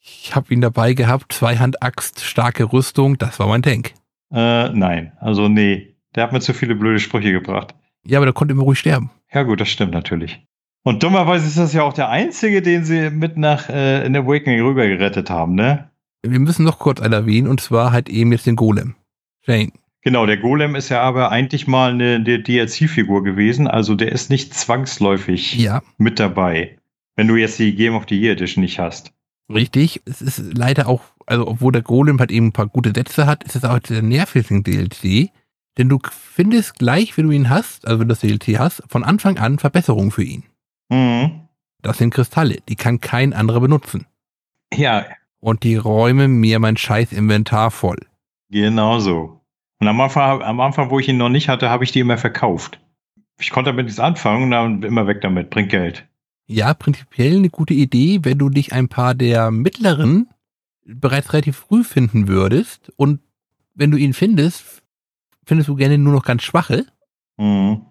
Ich 0.00 0.34
habe 0.34 0.52
ihn 0.52 0.60
dabei 0.60 0.94
gehabt, 0.94 1.32
Zweihand-Axt, 1.32 2.20
starke 2.20 2.72
Rüstung, 2.72 3.18
das 3.18 3.38
war 3.38 3.46
mein 3.48 3.62
Tank. 3.62 3.94
Äh, 4.32 4.68
nein, 4.70 5.12
also 5.20 5.48
nee. 5.48 5.96
Der 6.14 6.24
hat 6.24 6.32
mir 6.32 6.40
zu 6.40 6.52
viele 6.52 6.74
blöde 6.74 6.98
Sprüche 7.00 7.32
gebracht. 7.32 7.74
Ja, 8.04 8.18
aber 8.18 8.26
der 8.26 8.32
konnte 8.34 8.52
immer 8.52 8.64
ruhig 8.64 8.78
sterben. 8.78 9.10
Ja 9.32 9.44
gut, 9.44 9.60
das 9.60 9.68
stimmt 9.68 9.92
natürlich. 9.92 10.44
Und 10.84 11.02
dummerweise 11.02 11.46
ist 11.46 11.56
das 11.56 11.72
ja 11.72 11.84
auch 11.84 11.92
der 11.92 12.08
einzige, 12.10 12.60
den 12.60 12.84
sie 12.84 13.10
mit 13.10 13.36
nach 13.36 13.68
äh, 13.68 14.04
in 14.04 14.16
Awakening 14.16 14.60
rüber 14.60 14.86
gerettet 14.86 15.30
haben, 15.30 15.54
ne? 15.54 15.90
Wir 16.22 16.38
müssen 16.38 16.64
noch 16.64 16.78
kurz 16.78 17.00
einen 17.00 17.12
erwähnen, 17.14 17.48
und 17.48 17.60
zwar 17.60 17.92
halt 17.92 18.08
eben 18.08 18.32
jetzt 18.32 18.46
den 18.46 18.56
Golem. 18.56 18.94
Shane. 19.44 19.72
Genau, 20.02 20.26
der 20.26 20.36
Golem 20.38 20.74
ist 20.74 20.88
ja 20.88 21.00
aber 21.02 21.30
eigentlich 21.30 21.66
mal 21.68 21.92
eine, 21.92 22.16
eine 22.16 22.40
DLC-Figur 22.40 23.22
gewesen, 23.22 23.68
also 23.68 23.94
der 23.94 24.10
ist 24.12 24.30
nicht 24.30 24.52
zwangsläufig 24.54 25.54
Ja, 25.58 25.80
mit 25.96 26.18
dabei, 26.18 26.78
wenn 27.16 27.28
du 27.28 27.36
jetzt 27.36 27.58
die 27.58 27.74
Game 27.74 27.94
of 27.94 28.06
the 28.08 28.18
Year 28.20 28.32
Edition 28.32 28.62
nicht 28.62 28.78
hast. 28.80 29.12
richtig. 29.48 30.00
Es 30.04 30.20
ist 30.20 30.38
leider 30.56 30.88
auch, 30.88 31.02
also 31.26 31.46
obwohl 31.46 31.72
der 31.72 31.82
Golem 31.82 32.18
halt 32.18 32.32
eben 32.32 32.46
ein 32.48 32.52
paar 32.52 32.66
gute 32.66 32.92
Sätze 32.94 33.26
hat, 33.26 33.44
ist 33.44 33.54
es 33.56 33.64
auch 33.64 33.78
der 33.78 34.02
nervigste 34.02 34.60
DLC. 34.62 35.30
Denn 35.78 35.88
du 35.88 35.98
findest 36.10 36.74
gleich, 36.78 37.16
wenn 37.16 37.26
du 37.28 37.32
ihn 37.32 37.48
hast, 37.48 37.86
also 37.86 38.00
wenn 38.00 38.08
du 38.08 38.14
das 38.14 38.20
DLC 38.20 38.58
hast, 38.58 38.82
von 38.88 39.04
Anfang 39.04 39.38
an 39.38 39.58
Verbesserungen 39.58 40.10
für 40.10 40.24
ihn. 40.24 40.42
Mhm. 40.90 41.42
Das 41.80 41.98
sind 41.98 42.12
Kristalle, 42.12 42.58
die 42.68 42.76
kann 42.76 43.00
kein 43.00 43.32
anderer 43.32 43.60
benutzen. 43.60 44.06
Ja, 44.74 45.06
Und 45.40 45.62
die 45.64 45.76
räumen 45.76 46.40
mir 46.40 46.58
mein 46.58 46.76
scheiß 46.76 47.12
Inventar 47.12 47.70
voll. 47.70 47.98
genau 48.50 48.98
so. 48.98 49.38
Und 49.82 49.88
am 49.88 50.00
Anfang, 50.00 50.42
am 50.42 50.60
Anfang, 50.60 50.90
wo 50.90 51.00
ich 51.00 51.08
ihn 51.08 51.16
noch 51.16 51.28
nicht 51.28 51.48
hatte, 51.48 51.68
habe 51.68 51.82
ich 51.82 51.90
die 51.90 51.98
immer 51.98 52.16
verkauft. 52.16 52.78
Ich 53.40 53.50
konnte 53.50 53.70
damit 53.70 53.86
nichts 53.86 53.98
anfangen 53.98 54.44
und 54.44 54.50
dann 54.52 54.84
immer 54.84 55.08
weg 55.08 55.22
damit, 55.22 55.50
bringt 55.50 55.70
Geld. 55.70 56.06
Ja, 56.46 56.72
prinzipiell 56.72 57.38
eine 57.38 57.50
gute 57.50 57.74
Idee, 57.74 58.20
wenn 58.22 58.38
du 58.38 58.48
dich 58.48 58.72
ein 58.72 58.86
paar 58.86 59.16
der 59.16 59.50
mittleren 59.50 60.28
bereits 60.84 61.32
relativ 61.32 61.56
früh 61.56 61.82
finden 61.82 62.28
würdest. 62.28 62.92
Und 62.94 63.22
wenn 63.74 63.90
du 63.90 63.96
ihn 63.96 64.12
findest, 64.12 64.84
findest 65.44 65.68
du 65.68 65.74
gerne 65.74 65.98
nur 65.98 66.12
noch 66.12 66.24
ganz 66.24 66.44
schwache. 66.44 66.86
Mhm. 67.36 67.84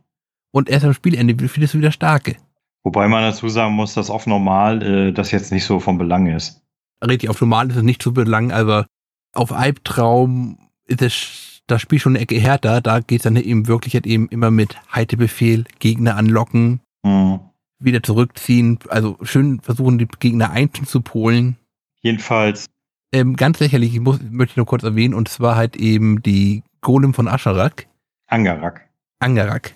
Und 0.52 0.70
erst 0.70 0.86
am 0.86 0.94
Spielende 0.94 1.36
findest 1.50 1.74
du 1.74 1.80
wieder 1.80 1.92
starke. 1.92 2.38
Wobei 2.84 3.10
man 3.10 3.24
dazu 3.24 3.50
sagen 3.50 3.74
muss, 3.74 3.96
dass 3.96 4.10
auf 4.10 4.28
normal 4.28 4.82
äh, 4.82 5.12
das 5.12 5.32
jetzt 5.32 5.52
nicht 5.52 5.66
so 5.66 5.82
von 5.82 5.98
Belang 5.98 6.28
ist. 6.28 6.62
Richtig, 7.06 7.30
auf 7.30 7.42
normal 7.42 7.70
ist 7.70 7.76
es 7.76 7.84
nicht 7.84 8.02
zu 8.02 8.14
belangen, 8.14 8.54
aber 8.54 8.86
auf 9.34 9.52
Albtraum 9.52 10.58
ist 10.88 11.02
es, 11.02 11.51
das 11.72 11.82
Spiel 11.82 12.00
schon 12.00 12.14
eine 12.14 12.20
Ecke 12.24 12.40
härter. 12.40 12.82
Da 12.82 13.00
geht 13.00 13.20
es 13.22 13.24
dann 13.24 13.36
eben 13.36 13.68
wirklich 13.68 13.94
halt 13.94 14.06
eben 14.06 14.28
immer 14.30 14.52
mit 14.52 14.78
Haltebefehl, 14.90 15.66
Gegner 15.80 16.16
anlocken, 16.18 16.82
Mhm. 17.04 17.40
wieder 17.80 18.04
zurückziehen. 18.04 18.78
Also 18.90 19.18
schön 19.24 19.60
versuchen, 19.62 19.98
die 19.98 20.08
Gegner 20.08 20.52
einzeln 20.52 20.86
zu 20.86 21.02
polen. 21.02 21.58
Jedenfalls, 22.02 22.68
Ähm, 23.14 23.36
ganz 23.36 23.60
lächerlich, 23.60 23.94
ich 23.94 24.00
muss, 24.00 24.20
möchte 24.22 24.54
ich 24.54 24.58
nur 24.58 24.66
kurz 24.66 24.84
erwähnen, 24.84 25.14
und 25.14 25.28
zwar 25.28 25.58
halt 25.58 25.76
eben 25.76 26.22
die 26.24 26.64
Golem 26.80 27.14
von 27.14 27.28
Ascharak, 27.28 27.88
Angarak. 28.28 28.88
Angarak. 29.20 29.76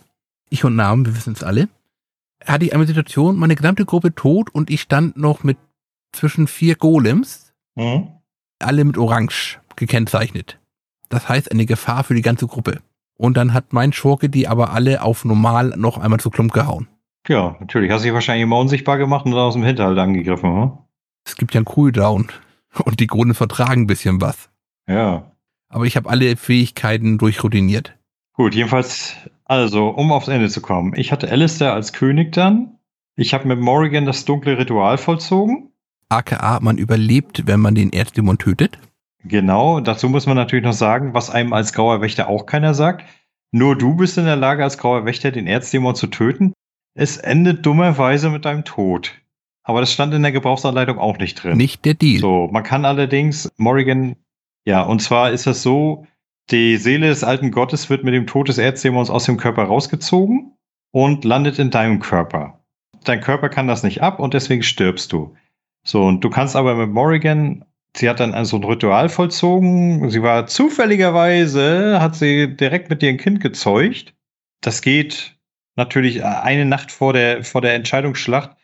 Ich 0.50 0.64
und 0.64 0.78
Namen, 0.78 1.06
wir 1.06 1.16
wissen 1.18 1.34
es 1.34 1.44
alle. 1.44 1.68
Hatte 2.46 2.64
ich 2.66 2.74
eine 2.74 2.86
Situation, 2.88 3.36
meine 3.36 3.56
gesamte 3.56 3.84
Gruppe 3.86 4.16
tot 4.16 4.50
und 4.56 4.70
ich 4.70 4.80
stand 4.82 5.18
noch 5.18 5.44
mit 5.44 5.58
zwischen 6.14 6.48
vier 6.48 6.76
Golems, 6.76 7.52
Mhm. 7.76 8.08
alle 8.60 8.86
mit 8.86 8.98
Orange 8.98 9.60
gekennzeichnet. 9.76 10.58
Das 11.16 11.30
heißt 11.30 11.50
eine 11.50 11.66
Gefahr 11.66 12.04
für 12.04 12.14
die 12.14 12.22
ganze 12.22 12.46
Gruppe. 12.46 12.82
Und 13.16 13.38
dann 13.38 13.54
hat 13.54 13.72
mein 13.72 13.94
Schurke 13.94 14.28
die 14.28 14.50
aber 14.50 14.74
alle 14.74 15.02
auf 15.02 15.24
normal 15.24 15.74
noch 15.78 15.98
einmal 15.98 16.20
zu 16.20 16.30
Klump 16.30 16.52
gehauen. 16.52 16.90
Ja, 17.26 17.56
natürlich. 17.62 17.90
Hast 17.90 18.04
dich 18.04 18.12
wahrscheinlich 18.12 18.44
immer 18.44 18.60
unsichtbar 18.60 18.98
gemacht 18.98 19.26
und 19.26 19.32
dann 19.32 19.40
aus 19.40 19.54
dem 19.54 19.64
Hinterhalt 19.64 19.98
angegriffen, 19.98 20.54
hm? 20.54 20.72
Es 21.26 21.38
gibt 21.38 21.54
ja 21.54 21.60
einen 21.60 21.66
Cooldown 21.66 22.28
und 22.84 23.00
die 23.00 23.08
Golems 23.08 23.38
vertragen 23.38 23.84
ein 23.84 23.88
bisschen 23.88 24.20
was. 24.20 24.50
Ja. 24.90 25.32
Aber 25.70 25.86
ich 25.86 25.96
habe 25.96 26.10
alle 26.10 26.36
Fähigkeiten 26.36 27.18
durchroutiniert. 27.18 27.96
Gut, 28.34 28.54
jedenfalls, 28.54 29.16
also, 29.46 29.88
um 29.88 30.12
aufs 30.12 30.28
Ende 30.28 30.50
zu 30.50 30.60
kommen. 30.60 30.96
Ich 30.98 31.14
hatte 31.14 31.32
Alistair 31.32 31.72
als 31.72 31.94
König 31.94 32.34
dann. 32.34 32.78
Ich 33.16 33.34
habe 33.34 33.48
mit 33.48 33.62
Morrigan 33.62 34.06
das 34.06 34.26
dunkle 34.26 34.58
Ritual 34.58 34.98
vollzogen. 34.98 35.70
aka 36.10 36.60
man 36.60 36.78
überlebt, 36.78 37.48
wenn 37.48 37.62
man 37.62 37.74
den 37.74 37.94
Erzdämon 37.94 38.38
tötet. 38.38 38.80
Genau, 39.28 39.80
dazu 39.80 40.08
muss 40.10 40.28
man 40.28 40.36
natürlich 40.36 40.66
noch 40.66 40.74
sagen, 40.74 41.14
was 41.14 41.30
einem 41.30 41.54
als 41.54 41.74
grauer 41.74 42.02
Wächter 42.02 42.30
auch 42.30 42.46
keiner 42.46 42.74
sagt. 42.74 43.06
Nur 43.52 43.78
du 43.78 43.96
bist 43.96 44.18
in 44.18 44.26
der 44.26 44.36
Lage, 44.36 44.64
als 44.64 44.78
grauer 44.78 45.06
Wächter 45.06 45.32
den 45.32 45.48
Erzdämon 45.48 45.96
zu 45.96 46.08
töten. 46.08 46.54
Es 46.94 47.18
endet 47.18 47.66
dummerweise 47.66 48.30
mit 48.30 48.46
deinem 48.46 48.66
Tod. 48.66 49.14
Aber 49.64 49.80
das 49.80 49.92
stand 49.92 50.14
in 50.14 50.22
der 50.22 50.32
Gebrauchsanleitung 50.32 51.00
auch 51.00 51.18
nicht 51.18 51.44
drin. 51.44 51.58
Nicht 51.58 51.86
der 51.86 51.96
Deal. 51.96 52.22
So, 52.22 52.50
man 52.52 52.64
kann 52.64 52.86
allerdings 52.86 53.52
Morrigan, 53.58 54.16
ja, 54.66 54.84
und 54.84 55.02
zwar 55.02 55.32
ist 55.32 55.48
das 55.48 55.64
so, 55.64 56.06
die 56.52 56.78
Seele 56.78 57.08
des 57.08 57.24
alten 57.24 57.50
Gottes 57.50 57.90
wird 57.90 58.04
mit 58.04 58.14
dem 58.14 58.28
Tod 58.28 58.48
des 58.48 58.60
Erzdämons 58.60 59.10
aus 59.10 59.26
dem 59.26 59.38
Körper 59.38 59.64
rausgezogen 59.64 60.56
und 60.92 61.26
landet 61.26 61.58
in 61.58 61.72
deinem 61.72 62.00
Körper. 62.00 62.60
Dein 63.04 63.22
Körper 63.22 63.50
kann 63.50 63.68
das 63.68 63.84
nicht 63.84 64.02
ab 64.04 64.20
und 64.20 64.36
deswegen 64.36 64.62
stirbst 64.62 65.12
du. 65.12 65.36
So, 65.84 66.04
und 66.04 66.24
du 66.24 66.30
kannst 66.30 66.56
aber 66.56 66.76
mit 66.76 66.92
Morrigan, 66.92 67.66
sie 67.96 68.10
hat 68.10 68.20
dann 68.20 68.46
so 68.46 68.58
ein 68.58 68.64
Ritual 68.64 69.10
vollzogen, 69.10 70.10
sie 70.10 70.22
war 70.22 70.48
zufälligerweise, 70.48 72.00
hat 72.02 72.16
sie 72.16 72.56
direkt 72.56 72.90
mit 72.90 73.02
dir 73.02 73.10
ein 73.10 73.18
Kind 73.18 73.42
gezeugt. 73.42 74.14
Das 74.62 74.82
geht 74.82 75.38
natürlich 75.76 76.24
eine 76.24 76.66
Nacht 76.66 76.92
vor 76.92 77.14
der, 77.14 77.44
vor 77.44 77.62
der 77.62 77.74
Entscheidungsschlacht 77.76 78.56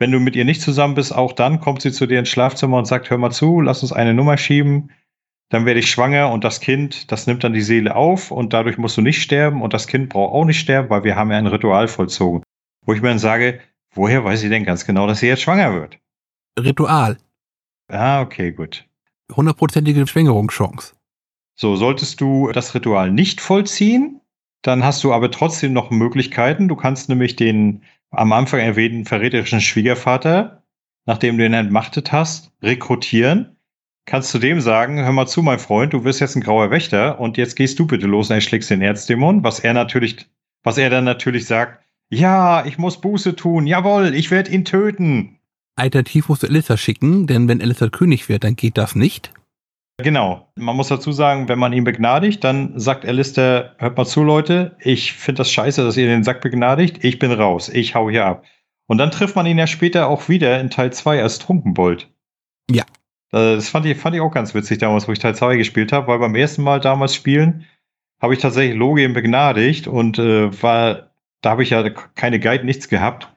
wenn 0.00 0.10
du 0.10 0.18
mit 0.18 0.34
ihr 0.34 0.46
nicht 0.46 0.62
zusammen 0.62 0.94
bist, 0.94 1.14
auch 1.14 1.34
dann 1.34 1.60
kommt 1.60 1.82
sie 1.82 1.92
zu 1.92 2.06
dir 2.06 2.18
ins 2.18 2.30
Schlafzimmer 2.30 2.78
und 2.78 2.86
sagt, 2.86 3.10
hör 3.10 3.18
mal 3.18 3.30
zu, 3.30 3.60
lass 3.60 3.82
uns 3.82 3.92
eine 3.92 4.14
Nummer 4.14 4.38
schieben. 4.38 4.90
Dann 5.50 5.66
werde 5.66 5.80
ich 5.80 5.90
schwanger 5.90 6.30
und 6.30 6.42
das 6.42 6.60
Kind, 6.60 7.12
das 7.12 7.26
nimmt 7.26 7.44
dann 7.44 7.52
die 7.52 7.60
Seele 7.60 7.94
auf 7.94 8.30
und 8.30 8.52
dadurch 8.54 8.78
musst 8.78 8.96
du 8.96 9.02
nicht 9.02 9.20
sterben 9.20 9.60
und 9.60 9.74
das 9.74 9.86
Kind 9.86 10.08
braucht 10.08 10.32
auch 10.32 10.44
nicht 10.46 10.58
sterben, 10.58 10.88
weil 10.88 11.04
wir 11.04 11.16
haben 11.16 11.30
ja 11.30 11.36
ein 11.36 11.46
Ritual 11.46 11.86
vollzogen. 11.86 12.42
Wo 12.86 12.94
ich 12.94 13.02
mir 13.02 13.08
dann 13.08 13.18
sage, 13.18 13.60
woher 13.94 14.24
weiß 14.24 14.40
sie 14.40 14.48
denn 14.48 14.64
ganz 14.64 14.86
genau, 14.86 15.06
dass 15.06 15.20
sie 15.20 15.26
jetzt 15.26 15.42
schwanger 15.42 15.74
wird? 15.74 15.98
Ritual. 16.58 17.18
Ah, 17.90 18.20
okay, 18.22 18.52
gut. 18.52 18.86
Hundertprozentige 19.34 20.06
Schwängerungschance. 20.06 20.94
So, 21.56 21.76
solltest 21.76 22.20
du 22.20 22.50
das 22.52 22.74
Ritual 22.74 23.10
nicht 23.10 23.40
vollziehen, 23.40 24.20
Dann 24.62 24.84
hast 24.84 25.02
du 25.04 25.12
aber 25.12 25.30
trotzdem 25.30 25.72
noch 25.72 25.90
Möglichkeiten. 25.90 26.68
Du 26.68 26.76
kannst 26.76 27.08
nämlich 27.08 27.36
den 27.36 27.82
am 28.10 28.32
Anfang 28.32 28.60
erwähnten 28.60 29.04
verräterischen 29.06 29.60
Schwiegervater, 29.60 30.64
nachdem 31.06 31.38
du 31.38 31.46
ihn 31.46 31.54
entmachtet 31.54 32.12
hast, 32.12 32.52
rekrutieren. 32.62 33.56
Kannst 34.06 34.34
du 34.34 34.38
dem 34.38 34.60
sagen, 34.60 34.98
hör 34.98 35.12
mal 35.12 35.26
zu, 35.26 35.42
mein 35.42 35.58
Freund, 35.58 35.92
du 35.92 36.04
wirst 36.04 36.20
jetzt 36.20 36.36
ein 36.36 36.42
grauer 36.42 36.70
Wächter 36.70 37.20
und 37.20 37.36
jetzt 37.38 37.56
gehst 37.56 37.78
du 37.78 37.86
bitte 37.86 38.06
los 38.06 38.28
und 38.30 38.34
erschlägst 38.34 38.70
den 38.70 38.82
Erzdämon, 38.82 39.44
was 39.44 39.60
er 39.60 39.72
natürlich, 39.74 40.28
was 40.62 40.78
er 40.78 40.90
dann 40.90 41.04
natürlich 41.04 41.46
sagt, 41.46 41.82
ja, 42.10 42.66
ich 42.66 42.76
muss 42.76 43.00
Buße 43.00 43.36
tun, 43.36 43.66
jawohl, 43.66 44.14
ich 44.14 44.30
werde 44.30 44.50
ihn 44.50 44.64
töten. 44.64 45.39
Alternativ 45.76 46.28
musst 46.28 46.42
du 46.42 46.46
Alistair 46.46 46.76
schicken, 46.76 47.26
denn 47.26 47.48
wenn 47.48 47.62
Alistair 47.62 47.90
König 47.90 48.28
wird, 48.28 48.44
dann 48.44 48.56
geht 48.56 48.76
das 48.76 48.94
nicht. 48.94 49.32
Genau. 50.02 50.50
Man 50.56 50.76
muss 50.76 50.88
dazu 50.88 51.12
sagen, 51.12 51.48
wenn 51.48 51.58
man 51.58 51.72
ihn 51.72 51.84
begnadigt, 51.84 52.42
dann 52.44 52.78
sagt 52.78 53.04
Alistair, 53.04 53.74
hört 53.78 53.96
mal 53.96 54.06
zu, 54.06 54.22
Leute, 54.22 54.76
ich 54.80 55.12
finde 55.12 55.40
das 55.40 55.50
scheiße, 55.50 55.84
dass 55.84 55.96
ihr 55.96 56.06
den 56.06 56.24
Sack 56.24 56.40
begnadigt, 56.40 57.04
ich 57.04 57.18
bin 57.18 57.32
raus, 57.32 57.68
ich 57.68 57.94
hau 57.94 58.10
hier 58.10 58.24
ab. 58.24 58.44
Und 58.86 58.98
dann 58.98 59.10
trifft 59.10 59.36
man 59.36 59.46
ihn 59.46 59.58
ja 59.58 59.66
später 59.66 60.08
auch 60.08 60.28
wieder 60.28 60.58
in 60.60 60.70
Teil 60.70 60.92
2 60.92 61.22
als 61.22 61.38
Trunkenbold. 61.38 62.10
Ja. 62.70 62.84
Das 63.30 63.68
fand 63.68 63.86
ich, 63.86 63.96
fand 63.96 64.16
ich 64.16 64.20
auch 64.20 64.32
ganz 64.32 64.54
witzig 64.54 64.78
damals, 64.78 65.06
wo 65.06 65.12
ich 65.12 65.20
Teil 65.20 65.36
2 65.36 65.56
gespielt 65.56 65.92
habe, 65.92 66.08
weil 66.08 66.18
beim 66.18 66.34
ersten 66.34 66.62
Mal 66.62 66.80
damals 66.80 67.14
spielen 67.14 67.66
habe 68.20 68.34
ich 68.34 68.40
tatsächlich 68.40 68.76
Logien 68.76 69.12
begnadigt 69.12 69.86
und 69.86 70.18
äh, 70.18 70.62
war, 70.62 71.10
da 71.40 71.50
habe 71.50 71.62
ich 71.62 71.70
ja 71.70 71.88
keine 71.88 72.38
Guide, 72.38 72.64
nichts 72.64 72.88
gehabt. 72.88 73.32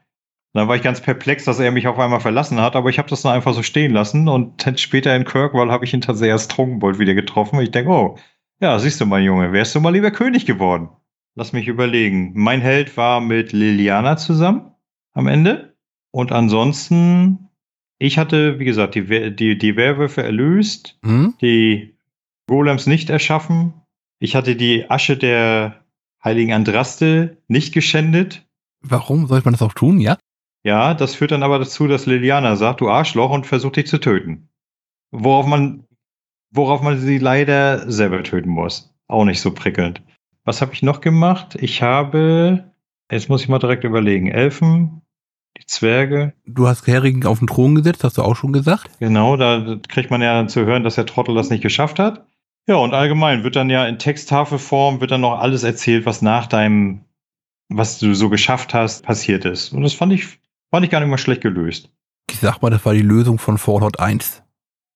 Dann 0.54 0.68
war 0.68 0.76
ich 0.76 0.84
ganz 0.84 1.02
perplex, 1.02 1.46
dass 1.46 1.60
er 1.60 1.72
mich 1.72 1.88
auf 1.88 1.98
einmal 1.98 2.20
verlassen 2.20 2.62
hat, 2.62 2.76
aber 2.76 2.90
ich 2.92 3.00
habe 3.00 3.10
das 3.10 3.24
dann 3.24 3.34
einfach 3.34 3.54
so 3.56 3.64
stehen 3.64 3.92
lassen 3.92 4.28
und 4.28 4.64
später 4.80 5.16
in 5.16 5.26
Kirkwall 5.26 5.72
habe 5.72 5.84
ich 5.86 5.94
ihn 5.94 6.02
tatsächlich 6.02 6.34
als 6.34 6.48
Trunkenbold 6.48 7.00
wieder 7.00 7.16
getroffen. 7.16 7.60
Ich 7.60 7.72
denke, 7.72 7.90
oh, 7.92 8.18
ja, 8.62 8.78
siehst 8.78 9.02
du 9.02 9.06
mal, 9.08 9.22
Junge, 9.22 9.52
wärst 9.52 9.74
du 9.74 9.80
mal 9.82 9.90
lieber 9.94 10.12
König 10.12 10.46
geworden. 10.46 10.90
Lass 11.36 11.54
mich 11.54 11.68
überlegen. 11.68 12.34
Mein 12.36 12.62
Held 12.62 12.96
war 12.98 13.20
mit 13.20 13.52
Liliana 13.52 14.16
zusammen 14.18 14.72
am 15.14 15.26
Ende. 15.28 15.76
Und 16.12 16.32
ansonsten, 16.32 17.50
ich 17.98 18.20
hatte, 18.20 18.60
wie 18.60 18.66
gesagt, 18.66 18.94
die, 18.94 19.36
die, 19.36 19.58
die 19.58 19.76
Werwölfe 19.76 20.22
erlöst, 20.22 21.00
Hm? 21.04 21.34
die 21.42 21.98
Golems 22.48 22.86
nicht 22.86 23.10
erschaffen. 23.10 23.74
Ich 24.20 24.36
hatte 24.36 24.56
die 24.56 24.90
Asche 24.92 25.18
der 25.18 25.84
heiligen 26.24 26.54
Andraste 26.54 27.38
nicht 27.48 27.74
geschändet. 27.74 28.46
Warum 28.82 29.26
sollte 29.26 29.46
man 29.46 29.54
das 29.56 29.62
auch 29.64 29.74
tun, 29.74 30.00
ja? 30.00 30.18
Ja, 30.64 30.94
das 30.94 31.16
führt 31.16 31.32
dann 31.32 31.44
aber 31.44 31.60
dazu, 31.60 31.88
dass 31.88 32.06
Liliana 32.06 32.56
sagt, 32.56 32.82
du 32.82 32.90
Arschloch 32.90 33.32
und 33.32 33.46
versucht 33.46 33.76
dich 33.76 33.88
zu 33.88 34.00
töten. 34.00 34.50
Worauf 35.12 35.46
man, 35.46 35.86
worauf 36.52 36.82
man 36.82 37.00
sie 37.00 37.18
leider 37.18 37.92
selber 37.92 38.24
töten 38.24 38.50
muss. 38.50 38.94
Auch 39.08 39.26
nicht 39.26 39.42
so 39.42 39.54
prickelnd. 39.54 40.02
Was 40.46 40.62
habe 40.62 40.74
ich 40.74 40.82
noch 40.82 41.02
gemacht? 41.02 41.56
Ich 41.60 41.82
habe, 41.82 42.72
jetzt 43.12 43.30
muss 43.30 43.42
ich 43.42 43.50
mal 43.50 43.60
direkt 43.60 43.84
überlegen, 43.84 44.30
Elfen, 44.30 45.02
die 45.58 45.66
Zwerge. 45.66 46.34
Du 46.46 46.68
hast 46.68 46.88
Herigen 46.88 47.26
auf 47.26 47.40
den 47.40 47.48
Thron 47.48 47.76
gesetzt, 47.76 48.04
hast 48.04 48.18
du 48.18 48.24
auch 48.24 48.36
schon 48.36 48.54
gesagt. 48.54 48.90
Genau, 49.00 49.38
da 49.38 49.78
kriegt 49.88 50.12
man 50.12 50.22
ja 50.22 50.34
dann 50.34 50.50
zu 50.50 50.66
hören, 50.66 50.84
dass 50.84 50.96
der 50.96 51.06
Trottel 51.06 51.36
das 51.36 51.50
nicht 51.50 51.62
geschafft 51.62 52.00
hat. 52.00 52.26
Ja, 52.68 52.76
und 52.76 52.94
allgemein 52.94 53.44
wird 53.44 53.58
dann 53.58 53.70
ja 53.70 53.86
in 53.86 54.00
Texttafelform 54.00 55.02
wird 55.02 55.12
dann 55.12 55.22
noch 55.22 55.38
alles 55.40 55.64
erzählt, 55.64 56.06
was 56.06 56.22
nach 56.22 56.48
deinem, 56.48 57.02
was 57.68 58.00
du 58.00 58.14
so 58.14 58.30
geschafft 58.30 58.74
hast, 58.74 59.04
passiert 59.04 59.44
ist. 59.44 59.74
Und 59.74 59.84
das 59.84 59.94
fand 59.94 60.14
ich, 60.14 60.40
fand 60.74 60.86
ich 60.86 60.92
gar 60.92 61.02
nicht 61.02 61.10
mal 61.10 61.20
schlecht 61.20 61.42
gelöst. 61.42 61.92
Ich 62.32 62.40
sag 62.40 62.64
mal, 62.64 62.72
das 62.72 62.84
war 62.84 62.96
die 62.96 63.04
Lösung 63.04 63.38
von 63.38 63.60
Fallout 63.60 64.00
1. 64.00 64.42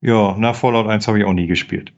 Ja, 0.01 0.36
nach 0.36 0.55
Fallout 0.55 0.88
1 0.88 1.07
habe 1.07 1.19
ich 1.19 1.25
auch 1.25 1.34
nie 1.34 1.45
gespielt. 1.45 1.93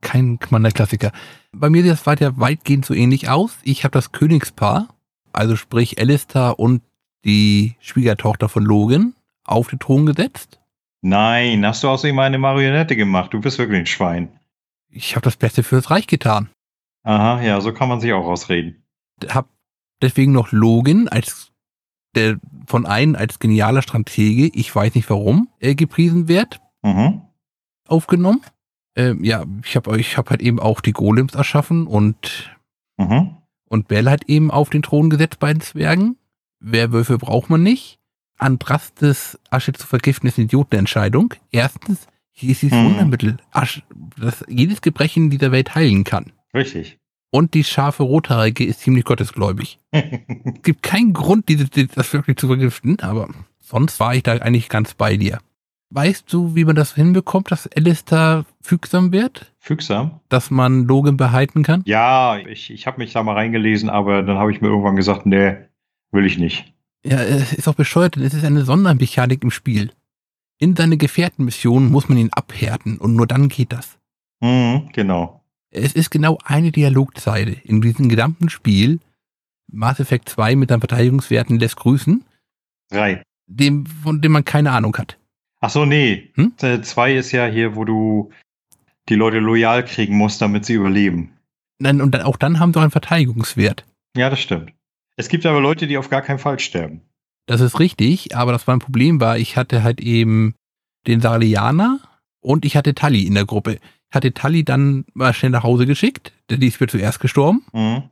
Kein 0.00 0.38
meiner 0.50 0.70
Klassiker. 0.70 1.10
Bei 1.50 1.70
mir 1.70 1.82
sieht 1.82 1.90
das 1.90 2.06
weiter 2.06 2.38
weitgehend 2.38 2.84
so 2.84 2.94
ähnlich 2.94 3.28
aus. 3.28 3.58
Ich 3.64 3.82
habe 3.82 3.90
das 3.90 4.12
Königspaar, 4.12 4.94
also 5.32 5.56
sprich 5.56 5.98
Alistair 5.98 6.60
und 6.60 6.82
die 7.24 7.74
Schwiegertochter 7.80 8.48
von 8.48 8.62
Logan, 8.62 9.14
auf 9.44 9.66
den 9.66 9.80
Thron 9.80 10.06
gesetzt. 10.06 10.60
Nein, 11.02 11.66
hast 11.66 11.82
du 11.82 11.88
aus 11.88 12.04
ihm 12.04 12.20
eine 12.20 12.38
Marionette 12.38 12.94
gemacht? 12.94 13.34
Du 13.34 13.40
bist 13.40 13.58
wirklich 13.58 13.80
ein 13.80 13.86
Schwein. 13.86 14.28
Ich 14.88 15.16
habe 15.16 15.24
das 15.24 15.36
Beste 15.36 15.64
fürs 15.64 15.90
Reich 15.90 16.06
getan. 16.06 16.48
Aha, 17.02 17.42
ja, 17.42 17.60
so 17.60 17.74
kann 17.74 17.88
man 17.88 17.98
sich 18.00 18.12
auch 18.12 18.26
ausreden. 18.26 18.84
Hab 19.28 19.48
deswegen 20.00 20.30
noch 20.30 20.52
Logan 20.52 21.08
als 21.08 21.50
der 22.16 22.38
von 22.66 22.86
einem 22.86 23.14
als 23.14 23.38
genialer 23.38 23.82
Stratege, 23.82 24.50
ich 24.52 24.74
weiß 24.74 24.94
nicht 24.94 25.08
warum, 25.10 25.48
er 25.60 25.74
gepriesen 25.74 26.26
wird, 26.28 26.60
Mhm. 26.82 27.22
aufgenommen. 27.86 28.40
Ähm, 28.96 29.22
ja, 29.22 29.44
ich 29.64 29.76
habe 29.76 29.98
ich 30.00 30.16
hab 30.16 30.30
halt 30.30 30.40
eben 30.42 30.58
auch 30.58 30.80
die 30.80 30.92
Golems 30.92 31.34
erschaffen 31.34 31.86
und 31.86 32.56
Mhm. 32.98 33.36
Und 33.68 33.88
Bell 33.88 34.08
hat 34.08 34.24
eben 34.28 34.50
auf 34.50 34.70
den 34.70 34.82
Thron 34.82 35.10
gesetzt 35.10 35.38
bei 35.40 35.52
den 35.52 35.60
Zwergen. 35.60 36.16
Werwölfe 36.60 37.18
braucht 37.18 37.50
man 37.50 37.62
nicht. 37.62 37.98
Andrastes 38.38 39.38
Asche 39.50 39.72
zu 39.72 39.86
vergiften 39.86 40.28
ist 40.28 40.38
eine 40.38 40.44
Idiotenentscheidung. 40.46 41.34
Erstens, 41.50 42.06
hier 42.30 42.52
ist 42.52 42.62
dieses 42.62 42.78
Hm. 42.78 42.86
Wundermittel, 42.86 43.36
Asche, 43.50 43.82
das 44.18 44.44
jedes 44.48 44.80
Gebrechen 44.82 45.30
dieser 45.30 45.52
Welt 45.52 45.74
heilen 45.74 46.04
kann. 46.04 46.32
Richtig. 46.54 46.98
Und 47.30 47.54
die 47.54 47.64
scharfe 47.64 48.02
Rothaarige 48.02 48.64
ist 48.64 48.80
ziemlich 48.80 49.04
gottesgläubig. 49.04 49.78
Es 49.90 50.62
gibt 50.62 50.82
keinen 50.82 51.12
Grund, 51.12 51.48
die- 51.48 51.56
das 51.88 52.12
wirklich 52.12 52.36
zu 52.36 52.46
vergiften, 52.46 52.98
aber 53.00 53.28
sonst 53.60 54.00
war 54.00 54.14
ich 54.14 54.22
da 54.22 54.32
eigentlich 54.32 54.68
ganz 54.68 54.94
bei 54.94 55.16
dir. 55.16 55.38
Weißt 55.90 56.32
du, 56.32 56.54
wie 56.56 56.64
man 56.64 56.74
das 56.76 56.94
hinbekommt, 56.94 57.50
dass 57.52 57.68
Alistair 57.68 58.44
fügsam 58.60 59.12
wird? 59.12 59.52
Fügsam? 59.58 60.20
Dass 60.28 60.50
man 60.50 60.84
Logan 60.86 61.16
behalten 61.16 61.62
kann? 61.62 61.82
Ja, 61.86 62.38
ich, 62.38 62.70
ich 62.70 62.86
habe 62.86 62.98
mich 62.98 63.12
da 63.12 63.22
mal 63.22 63.34
reingelesen, 63.34 63.88
aber 63.88 64.22
dann 64.22 64.36
habe 64.38 64.50
ich 64.52 64.60
mir 64.60 64.68
irgendwann 64.68 64.96
gesagt, 64.96 65.26
nee, 65.26 65.56
will 66.10 66.26
ich 66.26 66.38
nicht. 66.38 66.72
Ja, 67.04 67.18
es 67.22 67.52
ist 67.52 67.68
auch 67.68 67.74
bescheuert, 67.74 68.16
denn 68.16 68.24
es 68.24 68.34
ist 68.34 68.44
eine 68.44 68.64
Sondermechanik 68.64 69.42
im 69.44 69.50
Spiel. 69.52 69.92
In 70.58 70.74
seine 70.74 70.96
Gefährtenmission 70.96 71.88
muss 71.90 72.08
man 72.08 72.18
ihn 72.18 72.32
abhärten 72.32 72.98
und 72.98 73.14
nur 73.14 73.26
dann 73.28 73.48
geht 73.48 73.72
das. 73.72 73.96
Mhm, 74.40 74.88
genau. 74.92 75.44
Es 75.76 75.92
ist 75.92 76.10
genau 76.10 76.38
eine 76.44 76.72
Dialogzeile 76.72 77.52
in 77.64 77.82
diesem 77.82 78.08
gesamten 78.08 78.48
Spiel. 78.48 78.98
Mass 79.70 80.00
Effect 80.00 80.28
2 80.28 80.56
mit 80.56 80.70
seinen 80.70 80.80
Verteidigungswerten 80.80 81.58
lässt 81.58 81.76
grüßen, 81.76 82.24
Drei. 82.88 83.22
dem, 83.46 83.84
von 83.84 84.22
dem 84.22 84.32
man 84.32 84.44
keine 84.44 84.70
Ahnung 84.72 84.96
hat. 84.96 85.18
Ach 85.60 85.70
so, 85.70 85.84
nee. 85.84 86.30
Hm? 86.34 86.52
Äh, 86.62 86.80
Zwei 86.80 87.16
ist 87.16 87.32
ja 87.32 87.46
hier, 87.46 87.76
wo 87.76 87.84
du 87.84 88.30
die 89.08 89.16
Leute 89.16 89.38
loyal 89.38 89.84
kriegen 89.84 90.16
musst, 90.16 90.40
damit 90.40 90.64
sie 90.64 90.74
überleben. 90.74 91.32
Dann, 91.78 92.00
und 92.00 92.12
dann, 92.12 92.22
auch 92.22 92.36
dann 92.36 92.58
haben 92.58 92.72
sie 92.72 92.78
auch 92.78 92.82
einen 92.82 92.90
Verteidigungswert. 92.90 93.84
Ja, 94.16 94.30
das 94.30 94.40
stimmt. 94.40 94.72
Es 95.16 95.28
gibt 95.28 95.44
aber 95.44 95.60
Leute, 95.60 95.86
die 95.86 95.98
auf 95.98 96.08
gar 96.08 96.22
keinen 96.22 96.38
Fall 96.38 96.58
sterben. 96.58 97.02
Das 97.46 97.60
ist 97.60 97.78
richtig, 97.80 98.34
aber 98.34 98.52
das 98.52 98.66
war 98.66 98.74
ein 98.74 98.80
Problem 98.80 99.20
war, 99.20 99.38
ich 99.38 99.56
hatte 99.56 99.82
halt 99.82 100.00
eben 100.00 100.54
den 101.06 101.20
Sarlianer 101.20 102.00
und 102.40 102.64
ich 102.64 102.76
hatte 102.76 102.94
Tully 102.94 103.26
in 103.26 103.34
der 103.34 103.44
Gruppe. 103.46 103.78
Hatte 104.10 104.32
Tully 104.32 104.64
dann 104.64 105.04
mal 105.14 105.34
schnell 105.34 105.50
nach 105.50 105.64
Hause 105.64 105.86
geschickt, 105.86 106.32
denn 106.50 106.60
die 106.60 106.68
ist 106.68 106.80
mir 106.80 106.86
zuerst 106.86 107.20
gestorben. 107.20 107.64
Mhm. 107.72 108.04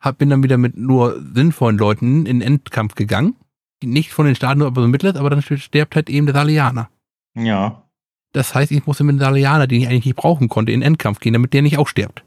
hab, 0.00 0.18
bin 0.18 0.30
dann 0.30 0.42
wieder 0.42 0.58
mit 0.58 0.76
nur 0.76 1.22
sinnvollen 1.34 1.78
Leuten 1.78 2.26
in 2.26 2.40
den 2.40 2.42
Endkampf 2.42 2.94
gegangen. 2.94 3.36
Nicht 3.82 4.12
von 4.12 4.26
den 4.26 4.34
Staaten, 4.34 4.62
aber 4.62 4.82
so 4.82 4.88
Mitleid, 4.88 5.16
aber 5.16 5.30
dann 5.30 5.42
stirbt 5.42 5.94
halt 5.94 6.10
eben 6.10 6.26
der 6.26 6.34
Salianer. 6.34 6.90
Ja. 7.36 7.84
Das 8.32 8.54
heißt, 8.54 8.72
ich 8.72 8.86
musste 8.86 9.04
mit 9.04 9.14
dem 9.14 9.20
Salianer, 9.20 9.66
den 9.66 9.80
ich 9.80 9.88
eigentlich 9.88 10.06
nicht 10.06 10.16
brauchen 10.16 10.48
konnte, 10.48 10.72
in 10.72 10.80
den 10.80 10.86
Endkampf 10.86 11.20
gehen, 11.20 11.32
damit 11.32 11.52
der 11.52 11.62
nicht 11.62 11.78
auch 11.78 11.88
stirbt. 11.88 12.24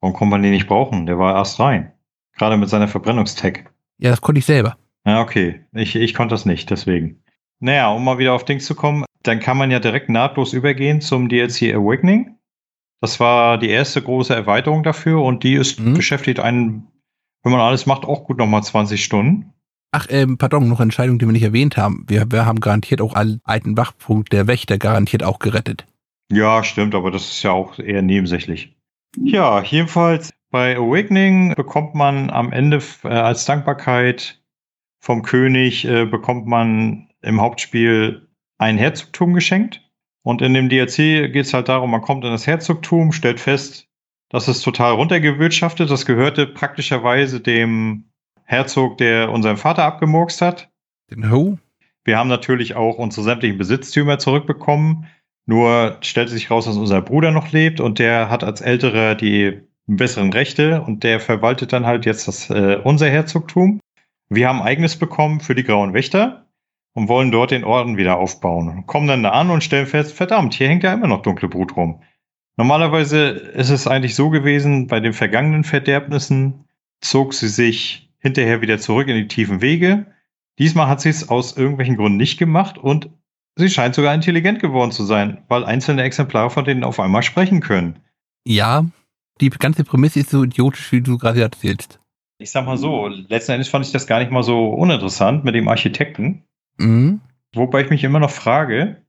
Warum 0.00 0.14
konnte 0.14 0.30
man 0.30 0.42
den 0.42 0.52
nicht 0.52 0.66
brauchen? 0.66 1.06
Der 1.06 1.18
war 1.18 1.36
erst 1.36 1.60
rein. 1.60 1.92
Gerade 2.36 2.56
mit 2.56 2.68
seiner 2.68 2.88
Verbrennungstech. 2.88 3.64
Ja, 3.98 4.10
das 4.10 4.20
konnte 4.20 4.38
ich 4.38 4.46
selber. 4.46 4.76
Ja, 5.04 5.20
okay. 5.20 5.60
Ich, 5.72 5.94
ich 5.94 6.14
konnte 6.14 6.34
das 6.34 6.46
nicht, 6.46 6.70
deswegen. 6.70 7.22
Naja, 7.58 7.90
um 7.90 8.04
mal 8.04 8.18
wieder 8.18 8.32
auf 8.32 8.44
Dings 8.44 8.64
zu 8.64 8.74
kommen, 8.74 9.04
dann 9.22 9.40
kann 9.40 9.58
man 9.58 9.70
ja 9.70 9.78
direkt 9.78 10.08
nahtlos 10.08 10.52
übergehen 10.52 11.00
zum 11.00 11.28
DLC 11.28 11.74
Awakening. 11.74 12.36
Das 13.00 13.18
war 13.20 13.58
die 13.58 13.70
erste 13.70 14.02
große 14.02 14.34
Erweiterung 14.34 14.82
dafür 14.82 15.22
und 15.22 15.42
die 15.42 15.54
ist 15.54 15.80
Mhm. 15.80 15.94
beschäftigt 15.94 16.40
einen, 16.40 16.88
wenn 17.42 17.52
man 17.52 17.60
alles 17.60 17.86
macht, 17.86 18.04
auch 18.04 18.24
gut 18.24 18.38
nochmal 18.38 18.62
20 18.62 19.02
Stunden. 19.02 19.52
Ach, 19.92 20.06
ähm, 20.10 20.38
pardon, 20.38 20.68
noch 20.68 20.78
eine 20.78 20.84
Entscheidung, 20.84 21.18
die 21.18 21.26
wir 21.26 21.32
nicht 21.32 21.42
erwähnt 21.42 21.76
haben. 21.76 22.04
Wir, 22.06 22.30
wir 22.30 22.46
haben 22.46 22.60
garantiert 22.60 23.00
auch 23.00 23.14
einen 23.14 23.40
alten 23.44 23.76
Wachpunkt 23.76 24.32
der 24.32 24.46
Wächter 24.46 24.78
garantiert 24.78 25.24
auch 25.24 25.38
gerettet. 25.40 25.86
Ja, 26.30 26.62
stimmt, 26.62 26.94
aber 26.94 27.10
das 27.10 27.28
ist 27.28 27.42
ja 27.42 27.50
auch 27.50 27.78
eher 27.78 28.02
nebensächlich. 28.02 28.76
Ja, 29.16 29.62
jedenfalls 29.62 30.32
bei 30.50 30.76
Awakening 30.76 31.54
bekommt 31.56 31.94
man 31.96 32.30
am 32.30 32.52
Ende 32.52 32.80
äh, 33.02 33.08
als 33.08 33.44
Dankbarkeit 33.46 34.40
vom 35.00 35.22
König 35.22 35.84
äh, 35.86 36.04
bekommt 36.04 36.46
man 36.46 37.08
im 37.22 37.40
Hauptspiel 37.40 38.28
ein 38.58 38.78
Herzogtum 38.78 39.32
geschenkt. 39.32 39.89
Und 40.22 40.42
in 40.42 40.54
dem 40.54 40.68
DLC 40.68 41.32
geht 41.32 41.46
es 41.46 41.54
halt 41.54 41.68
darum, 41.68 41.90
man 41.90 42.02
kommt 42.02 42.24
in 42.24 42.30
das 42.30 42.46
Herzogtum, 42.46 43.12
stellt 43.12 43.40
fest, 43.40 43.88
das 44.30 44.46
ist 44.46 44.62
total 44.62 44.92
runtergewirtschaftet. 44.92 45.90
Das 45.90 46.06
gehörte 46.06 46.46
praktischerweise 46.46 47.40
dem 47.40 48.04
Herzog, 48.44 48.96
der 48.98 49.30
unseren 49.30 49.56
Vater 49.56 49.84
abgemurkst 49.84 50.40
hat. 50.40 50.70
Den 51.10 51.30
Ho? 51.30 51.58
Wir 52.04 52.16
haben 52.16 52.28
natürlich 52.28 52.76
auch 52.76 52.96
unsere 52.96 53.24
sämtlichen 53.24 53.58
Besitztümer 53.58 54.18
zurückbekommen. 54.18 55.06
Nur 55.46 55.98
stellte 56.00 56.30
sich 56.30 56.50
raus, 56.50 56.66
dass 56.66 56.76
unser 56.76 57.02
Bruder 57.02 57.32
noch 57.32 57.50
lebt 57.50 57.80
und 57.80 57.98
der 57.98 58.30
hat 58.30 58.44
als 58.44 58.60
Älterer 58.60 59.16
die 59.16 59.60
besseren 59.86 60.32
Rechte 60.32 60.82
und 60.82 61.02
der 61.02 61.18
verwaltet 61.18 61.72
dann 61.72 61.86
halt 61.86 62.06
jetzt 62.06 62.28
das 62.28 62.48
äh, 62.50 62.78
unser 62.84 63.10
Herzogtum. 63.10 63.80
Wir 64.28 64.48
haben 64.48 64.62
eigenes 64.62 64.96
bekommen 64.96 65.40
für 65.40 65.56
die 65.56 65.64
Grauen 65.64 65.92
Wächter 65.92 66.46
und 66.92 67.08
wollen 67.08 67.30
dort 67.30 67.50
den 67.50 67.64
Orden 67.64 67.96
wieder 67.96 68.18
aufbauen. 68.18 68.84
Kommen 68.86 69.06
dann 69.06 69.22
da 69.22 69.30
an 69.30 69.50
und 69.50 69.64
stellen 69.64 69.86
fest, 69.86 70.12
verdammt, 70.12 70.54
hier 70.54 70.68
hängt 70.68 70.82
ja 70.82 70.92
immer 70.92 71.06
noch 71.06 71.22
dunkle 71.22 71.48
Brut 71.48 71.76
rum. 71.76 72.02
Normalerweise 72.56 73.28
ist 73.28 73.70
es 73.70 73.86
eigentlich 73.86 74.14
so 74.14 74.30
gewesen, 74.30 74.86
bei 74.86 75.00
den 75.00 75.12
vergangenen 75.12 75.64
Verderbnissen 75.64 76.66
zog 77.00 77.32
sie 77.32 77.48
sich 77.48 78.12
hinterher 78.18 78.60
wieder 78.60 78.78
zurück 78.78 79.08
in 79.08 79.16
die 79.16 79.28
tiefen 79.28 79.62
Wege. 79.62 80.06
Diesmal 80.58 80.88
hat 80.88 81.00
sie 81.00 81.08
es 81.08 81.28
aus 81.28 81.56
irgendwelchen 81.56 81.96
Gründen 81.96 82.18
nicht 82.18 82.38
gemacht 82.38 82.76
und 82.76 83.08
sie 83.56 83.70
scheint 83.70 83.94
sogar 83.94 84.14
intelligent 84.14 84.60
geworden 84.60 84.92
zu 84.92 85.04
sein, 85.04 85.42
weil 85.48 85.64
einzelne 85.64 86.02
Exemplare 86.02 86.50
von 86.50 86.64
denen 86.64 86.84
auf 86.84 87.00
einmal 87.00 87.22
sprechen 87.22 87.60
können. 87.60 88.00
Ja, 88.44 88.84
die 89.40 89.48
ganze 89.48 89.84
Prämisse 89.84 90.20
ist 90.20 90.30
so 90.30 90.44
idiotisch, 90.44 90.92
wie 90.92 91.00
du 91.00 91.16
gerade 91.16 91.40
erzählst. 91.40 91.98
Ich 92.36 92.50
sag 92.50 92.66
mal 92.66 92.76
so, 92.76 93.06
letzten 93.06 93.52
Endes 93.52 93.68
fand 93.68 93.86
ich 93.86 93.92
das 93.92 94.06
gar 94.06 94.18
nicht 94.18 94.30
mal 94.30 94.42
so 94.42 94.68
uninteressant 94.70 95.44
mit 95.44 95.54
dem 95.54 95.68
Architekten. 95.68 96.44
Mhm. 96.78 97.20
Wobei 97.54 97.82
ich 97.82 97.90
mich 97.90 98.04
immer 98.04 98.20
noch 98.20 98.30
frage, 98.30 99.02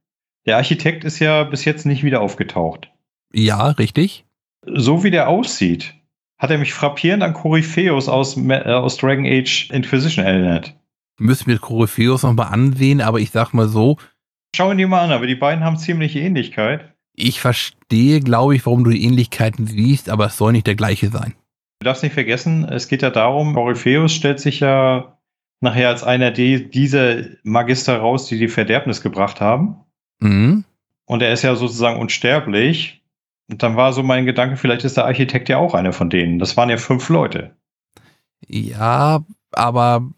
der 0.46 0.58
Architekt 0.58 1.04
ist 1.04 1.20
ja 1.20 1.44
bis 1.44 1.66
jetzt 1.66 1.86
nicht 1.86 2.04
wieder 2.04 2.22
aufgetaucht. 2.22 2.92
Ja, 3.34 3.68
richtig. 3.72 4.26
So 4.66 5.04
wie 5.04 5.12
der 5.12 5.30
aussieht, 5.30 5.94
hat 6.38 6.52
er 6.52 6.58
mich 6.58 6.74
frappierend 6.74 7.24
an 7.24 7.34
Corypheus 7.34 8.10
aus, 8.10 8.36
äh, 8.38 8.64
aus 8.64 8.98
Dragon 8.98 9.26
Age 9.26 9.70
Inquisition 9.72 10.26
erinnert. 10.26 10.76
Müssen 11.20 11.48
wir 11.48 11.60
Corypheus 11.60 12.24
nochmal 12.24 12.52
ansehen, 12.52 13.02
aber 13.02 13.20
ich 13.20 13.30
sag 13.30 13.54
mal 13.54 13.68
so. 13.68 13.98
Schau 14.56 14.72
ihn 14.72 14.78
dir 14.80 14.88
mal 14.88 15.02
an, 15.02 15.12
aber 15.12 15.28
die 15.28 15.36
beiden 15.36 15.64
haben 15.64 15.78
ziemliche 15.78 16.20
Ähnlichkeit. 16.20 16.94
Ich 17.16 17.40
verstehe, 17.40 18.22
glaube 18.22 18.56
ich, 18.56 18.66
warum 18.66 18.84
du 18.84 18.90
die 18.90 19.04
Ähnlichkeiten 19.04 19.68
siehst, 19.68 20.10
aber 20.10 20.26
es 20.26 20.38
soll 20.38 20.54
nicht 20.54 20.66
der 20.66 20.76
gleiche 20.76 21.10
sein. 21.10 21.36
Du 21.80 21.86
darfst 21.86 22.04
nicht 22.04 22.14
vergessen, 22.14 22.64
es 22.66 22.88
geht 22.88 23.02
ja 23.02 23.10
darum, 23.10 23.54
Corypheus 23.54 24.14
stellt 24.14 24.40
sich 24.40 24.60
ja 24.60 25.18
nachher 25.62 25.90
als 25.90 26.04
einer 26.04 26.32
dieser 26.32 27.24
Magister 27.44 28.00
raus, 28.00 28.26
die 28.26 28.38
die 28.38 28.48
Verderbnis 28.48 29.02
gebracht 29.02 29.40
haben. 29.40 29.78
Mhm. 30.20 30.66
Und 31.06 31.22
er 31.22 31.32
ist 31.32 31.44
ja 31.44 31.56
sozusagen 31.56 32.00
unsterblich. 32.00 33.04
Und 33.50 33.64
dann 33.64 33.76
war 33.76 33.94
so 33.94 34.02
mein 34.02 34.26
Gedanke, 34.26 34.58
vielleicht 34.58 34.84
ist 34.86 34.98
der 34.98 35.06
Architekt 35.06 35.50
ja 35.50 35.58
auch 35.58 35.74
einer 35.74 35.94
von 35.94 36.10
denen. 36.10 36.40
Das 36.40 36.58
waren 36.58 36.70
ja 36.70 36.78
fünf 36.78 37.10
Leute. 37.10 37.56
Ja, 38.48 39.24
aber 39.52 40.10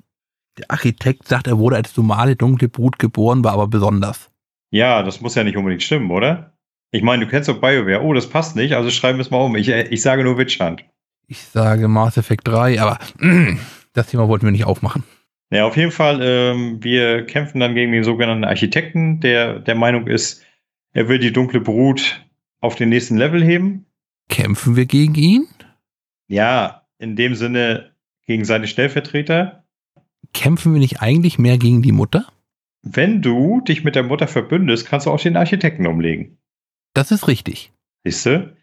der 0.58 0.72
Architekt 0.72 1.28
sagt, 1.28 1.48
er 1.48 1.58
wurde 1.58 1.76
als 1.76 1.98
normale 1.98 2.36
dunkle 2.36 2.70
Brut 2.70 3.00
geboren, 3.00 3.44
war 3.44 3.54
aber 3.54 3.68
besonders. 3.68 4.30
Ja, 4.72 5.04
das 5.04 5.20
muss 5.20 5.36
ja 5.36 5.44
nicht 5.44 5.58
unbedingt 5.58 5.84
stimmen, 5.84 6.12
oder? 6.12 6.54
Ich 6.92 7.02
meine, 7.02 7.26
du 7.26 7.32
kennst 7.32 7.50
doch 7.50 7.60
BioWare. 7.60 8.04
Oh, 8.04 8.14
das 8.14 8.30
passt 8.30 8.56
nicht, 8.56 8.76
also 8.76 8.92
schreiben 8.92 9.18
wir 9.18 9.24
es 9.24 9.32
mal 9.32 9.40
um. 9.40 9.56
Ich, 9.56 9.68
ich 9.68 10.02
sage 10.02 10.24
nur 10.24 10.38
Witchhand. 10.38 10.86
Ich 11.28 11.42
sage 11.42 11.88
Mass 11.88 12.18
Effect 12.18 12.48
3, 12.48 12.80
aber 12.80 13.00
das 13.94 14.08
Thema 14.08 14.28
wollten 14.28 14.46
wir 14.46 14.52
nicht 14.52 14.66
aufmachen. 14.66 15.04
Ja, 15.54 15.68
auf 15.68 15.78
jeden 15.78 15.92
Fall, 15.92 16.20
ähm, 16.24 16.84
wir 16.84 17.28
kämpfen 17.28 17.60
dann 17.60 17.76
gegen 17.76 17.92
den 17.92 18.04
sogenannten 18.04 18.44
Architekten, 18.44 19.20
der 19.20 19.60
der 19.60 19.76
Meinung 19.76 20.08
ist, 20.08 20.44
er 20.94 21.08
will 21.10 21.20
die 21.20 21.32
dunkle 21.32 21.62
Brut 21.62 22.26
auf 22.60 22.76
den 22.76 22.90
nächsten 22.90 23.18
Level 23.18 23.44
heben. 23.44 23.86
Kämpfen 24.30 24.76
wir 24.76 24.88
gegen 24.88 25.14
ihn? 25.14 25.48
Ja, 26.28 26.88
in 26.98 27.16
dem 27.16 27.36
Sinne 27.36 27.92
gegen 28.26 28.46
seine 28.46 28.66
Stellvertreter. 28.66 29.64
Kämpfen 30.34 30.74
wir 30.74 30.80
nicht 30.80 31.04
eigentlich 31.04 31.38
mehr 31.38 31.60
gegen 31.60 31.84
die 31.84 31.92
Mutter? 31.92 32.26
Wenn 32.82 33.22
du 33.22 33.62
dich 33.62 33.84
mit 33.84 33.94
der 33.94 34.04
Mutter 34.04 34.28
verbündest, 34.28 34.88
kannst 34.88 35.06
du 35.06 35.12
auch 35.12 35.22
den 35.22 35.38
Architekten 35.38 35.86
umlegen. 35.86 36.40
Das 36.96 37.12
ist 37.12 37.28
richtig. 37.28 37.72
Siehst 38.04 38.26
du? 38.26 38.56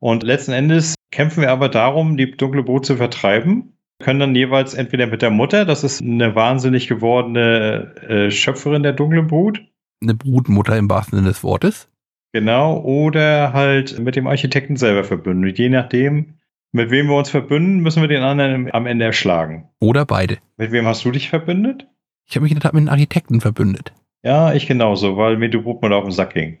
Und 0.00 0.24
letzten 0.24 0.52
Endes 0.52 0.96
kämpfen 1.12 1.42
wir 1.42 1.52
aber 1.52 1.68
darum, 1.68 2.16
die 2.16 2.32
dunkle 2.32 2.64
Brut 2.64 2.84
zu 2.84 2.96
vertreiben. 2.96 3.78
Können 4.00 4.20
dann 4.20 4.34
jeweils 4.34 4.74
entweder 4.74 5.06
mit 5.06 5.22
der 5.22 5.30
Mutter, 5.30 5.64
das 5.64 5.84
ist 5.84 6.02
eine 6.02 6.34
wahnsinnig 6.34 6.88
gewordene 6.88 7.94
äh, 8.08 8.30
Schöpferin 8.30 8.82
der 8.82 8.92
dunklen 8.92 9.28
Brut. 9.28 9.62
Eine 10.02 10.14
Brutmutter 10.14 10.76
im 10.76 10.90
wahrsten 10.90 11.18
Sinne 11.18 11.28
des 11.28 11.44
Wortes. 11.44 11.88
Genau, 12.32 12.80
oder 12.80 13.52
halt 13.52 13.98
mit 13.98 14.16
dem 14.16 14.26
Architekten 14.26 14.76
selber 14.76 15.04
verbünden. 15.04 15.44
Und 15.44 15.58
je 15.58 15.68
nachdem, 15.68 16.34
mit 16.72 16.90
wem 16.90 17.08
wir 17.08 17.16
uns 17.16 17.30
verbünden, 17.30 17.80
müssen 17.80 18.00
wir 18.00 18.08
den 18.08 18.22
anderen 18.22 18.72
am 18.72 18.86
Ende 18.86 19.04
erschlagen. 19.04 19.68
Oder 19.80 20.06
beide. 20.06 20.38
Mit 20.56 20.72
wem 20.72 20.86
hast 20.86 21.04
du 21.04 21.10
dich 21.10 21.28
verbündet? 21.28 21.86
Ich 22.26 22.34
habe 22.34 22.44
mich 22.44 22.52
in 22.52 22.56
der 22.56 22.62
Tat 22.62 22.74
mit 22.74 22.84
den 22.84 22.88
Architekten 22.88 23.40
verbündet. 23.40 23.92
Ja, 24.24 24.54
ich 24.54 24.66
genauso, 24.66 25.16
weil 25.16 25.36
mir 25.36 25.50
die 25.50 25.58
Brutmutter 25.58 25.96
auf 25.96 26.04
den 26.04 26.12
Sack 26.12 26.34
ging. 26.34 26.58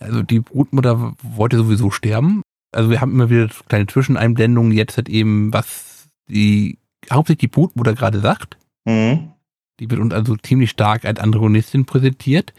Also 0.00 0.22
die 0.22 0.40
Brutmutter 0.40 1.14
wollte 1.22 1.56
sowieso 1.56 1.90
sterben. 1.90 2.42
Also 2.72 2.90
wir 2.90 3.00
haben 3.00 3.12
immer 3.12 3.30
wieder 3.30 3.48
kleine 3.68 3.86
Zwischeneinblendungen. 3.86 4.72
Jetzt 4.72 4.98
hat 4.98 5.08
eben, 5.08 5.52
was 5.52 5.95
die 6.28 6.78
hauptsächlich 7.10 7.40
die 7.40 7.48
Brutmutter 7.48 7.94
gerade 7.94 8.20
sagt. 8.20 8.56
Mhm. 8.84 9.32
Die 9.80 9.90
wird 9.90 10.00
uns 10.00 10.14
also 10.14 10.36
ziemlich 10.36 10.70
stark 10.70 11.04
als 11.04 11.20
Antagonistin 11.20 11.84
präsentiert. 11.84 12.54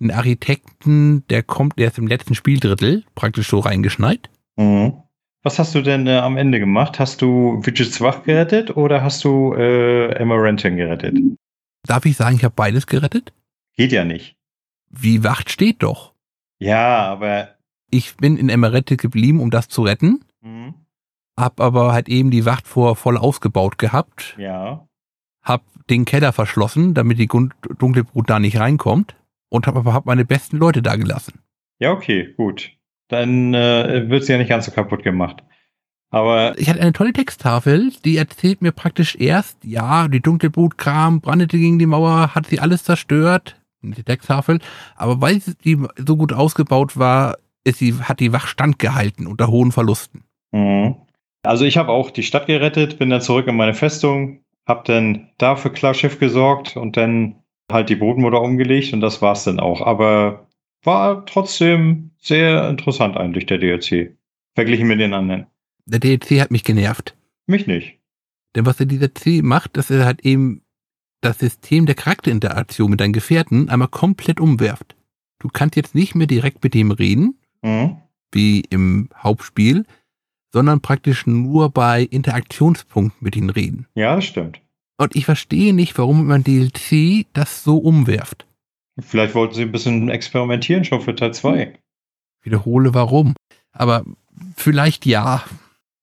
Ein 0.00 0.10
Architekten, 0.10 1.26
der 1.28 1.42
kommt 1.42 1.78
erst 1.78 1.98
im 1.98 2.06
letzten 2.06 2.34
Spieldrittel 2.34 3.04
praktisch 3.14 3.48
so 3.48 3.60
reingeschneit. 3.60 4.30
Mhm. 4.56 5.02
Was 5.42 5.58
hast 5.58 5.74
du 5.74 5.80
denn 5.80 6.06
äh, 6.06 6.16
am 6.16 6.36
Ende 6.36 6.58
gemacht? 6.58 6.98
Hast 6.98 7.22
du 7.22 7.60
Widgets 7.64 8.00
Wach 8.00 8.24
gerettet 8.24 8.76
oder 8.76 9.02
hast 9.02 9.22
du 9.24 9.54
äh, 9.54 10.12
Emma 10.16 10.34
Renton 10.34 10.76
gerettet? 10.76 11.16
Darf 11.84 12.04
ich 12.04 12.16
sagen, 12.16 12.36
ich 12.36 12.44
habe 12.44 12.54
beides 12.56 12.86
gerettet? 12.86 13.32
Geht 13.76 13.92
ja 13.92 14.04
nicht. 14.04 14.34
Wie 14.90 15.22
Wacht 15.22 15.50
steht 15.50 15.82
doch. 15.82 16.14
Ja, 16.58 17.06
aber. 17.06 17.50
Ich 17.90 18.16
bin 18.16 18.36
in 18.36 18.48
Emerette 18.48 18.96
geblieben, 18.96 19.40
um 19.40 19.50
das 19.50 19.68
zu 19.68 19.82
retten. 19.82 20.24
Mhm. 20.40 20.55
Hab 21.36 21.60
aber 21.60 21.92
halt 21.92 22.08
eben 22.08 22.30
die 22.30 22.46
Wacht 22.46 22.66
vor 22.66 22.96
voll 22.96 23.16
ausgebaut 23.16 23.78
gehabt. 23.78 24.36
Ja. 24.38 24.86
Hab 25.42 25.62
den 25.90 26.04
Keller 26.04 26.32
verschlossen, 26.32 26.94
damit 26.94 27.18
die 27.18 27.26
dunkle 27.26 28.04
Brut 28.04 28.30
da 28.30 28.38
nicht 28.38 28.58
reinkommt. 28.58 29.16
Und 29.48 29.66
hab 29.66 29.76
aber 29.76 29.92
hab 29.92 30.06
meine 30.06 30.24
besten 30.24 30.56
Leute 30.56 30.82
da 30.82 30.96
gelassen. 30.96 31.40
Ja, 31.78 31.92
okay, 31.92 32.34
gut. 32.36 32.72
Dann 33.08 33.54
äh, 33.54 34.08
wird 34.08 34.24
sie 34.24 34.32
ja 34.32 34.38
nicht 34.38 34.48
ganz 34.48 34.66
so 34.66 34.72
kaputt 34.72 35.02
gemacht. 35.02 35.44
Aber. 36.10 36.58
Ich 36.58 36.68
hatte 36.68 36.80
eine 36.80 36.92
tolle 36.92 37.12
Texttafel, 37.12 37.92
die 38.04 38.16
erzählt 38.16 38.62
mir 38.62 38.72
praktisch 38.72 39.14
erst, 39.16 39.58
ja, 39.62 40.08
die 40.08 40.20
dunkle 40.20 40.50
Brut 40.50 40.78
kam, 40.78 41.20
brandete 41.20 41.58
gegen 41.58 41.78
die 41.78 41.86
Mauer, 41.86 42.34
hat 42.34 42.46
sie 42.46 42.58
alles 42.58 42.82
zerstört 42.82 43.56
die 43.94 44.02
Texttafel. 44.02 44.60
Aber 44.96 45.20
weil 45.20 45.40
die 45.64 45.78
so 45.96 46.16
gut 46.16 46.32
ausgebaut 46.32 46.96
war, 46.96 47.38
ist 47.64 47.78
sie, 47.78 47.94
hat 47.94 48.20
die 48.20 48.32
Wach 48.32 48.46
standgehalten 48.46 49.26
unter 49.26 49.48
hohen 49.48 49.72
Verlusten. 49.72 50.24
Mhm. 50.52 50.96
Also 51.46 51.64
ich 51.64 51.76
habe 51.76 51.92
auch 51.92 52.10
die 52.10 52.22
Stadt 52.22 52.46
gerettet, 52.46 52.98
bin 52.98 53.10
dann 53.10 53.20
zurück 53.20 53.46
in 53.46 53.56
meine 53.56 53.74
Festung, 53.74 54.40
habe 54.66 54.82
dann 54.84 55.30
da 55.38 55.56
für 55.56 55.70
Klarschiff 55.70 56.18
gesorgt 56.18 56.76
und 56.76 56.96
dann 56.96 57.36
halt 57.70 57.88
die 57.88 57.96
Bodenmutter 57.96 58.40
umgelegt 58.40 58.92
und 58.92 59.00
das 59.00 59.22
war's 59.22 59.44
dann 59.44 59.60
auch. 59.60 59.80
Aber 59.80 60.46
war 60.82 61.26
trotzdem 61.26 62.10
sehr 62.18 62.68
interessant 62.68 63.16
eigentlich, 63.16 63.46
der 63.46 63.58
DLC. 63.58 64.16
Verglichen 64.54 64.88
mit 64.88 65.00
den 65.00 65.12
anderen. 65.12 65.46
Der 65.84 66.00
DLC 66.00 66.40
hat 66.40 66.50
mich 66.50 66.64
genervt. 66.64 67.16
Mich 67.46 67.66
nicht. 67.66 67.98
Denn 68.54 68.66
was 68.66 68.78
der 68.78 68.86
DLC 68.86 69.42
macht, 69.42 69.76
dass 69.76 69.90
er 69.90 70.04
halt 70.04 70.24
eben 70.24 70.62
das 71.20 71.38
System 71.38 71.86
der 71.86 71.94
Charakterinteraktion 71.94 72.90
mit 72.90 73.00
deinen 73.00 73.12
Gefährten 73.12 73.68
einmal 73.68 73.88
komplett 73.88 74.40
umwerft. 74.40 74.96
Du 75.38 75.48
kannst 75.48 75.76
jetzt 75.76 75.94
nicht 75.94 76.14
mehr 76.14 76.26
direkt 76.26 76.62
mit 76.64 76.74
dem 76.74 76.90
reden, 76.90 77.38
mhm. 77.62 77.98
wie 78.32 78.60
im 78.60 79.10
Hauptspiel, 79.14 79.84
sondern 80.56 80.80
praktisch 80.80 81.26
nur 81.26 81.68
bei 81.68 82.00
Interaktionspunkten 82.00 83.22
mit 83.22 83.36
ihnen 83.36 83.50
reden. 83.50 83.88
Ja, 83.94 84.16
das 84.16 84.24
stimmt. 84.24 84.62
Und 84.96 85.14
ich 85.14 85.26
verstehe 85.26 85.74
nicht, 85.74 85.98
warum 85.98 86.26
man 86.26 86.44
DLC 86.44 87.26
das 87.34 87.62
so 87.62 87.76
umwerft. 87.76 88.46
Vielleicht 88.98 89.34
wollten 89.34 89.52
sie 89.52 89.60
ein 89.64 89.70
bisschen 89.70 90.08
experimentieren 90.08 90.84
schon 90.84 91.02
für 91.02 91.14
Teil 91.14 91.34
2. 91.34 91.74
Wiederhole 92.40 92.94
warum. 92.94 93.34
Aber 93.72 94.06
vielleicht 94.56 95.04
ja. 95.04 95.44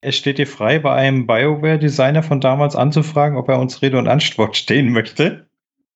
Es 0.01 0.17
steht 0.17 0.37
dir 0.37 0.45
frei, 0.45 0.77
bei 0.77 0.93
einem 0.93 1.25
BioWare-Designer 1.25 2.21
von 2.21 2.39
damals 2.39 2.75
anzufragen, 2.75 3.39
ob 3.39 3.49
er 3.49 3.57
uns 3.59 3.81
Rede 3.81 3.97
und 3.97 4.07
Antwort 4.07 4.55
stehen 4.55 4.91
möchte. 4.91 5.47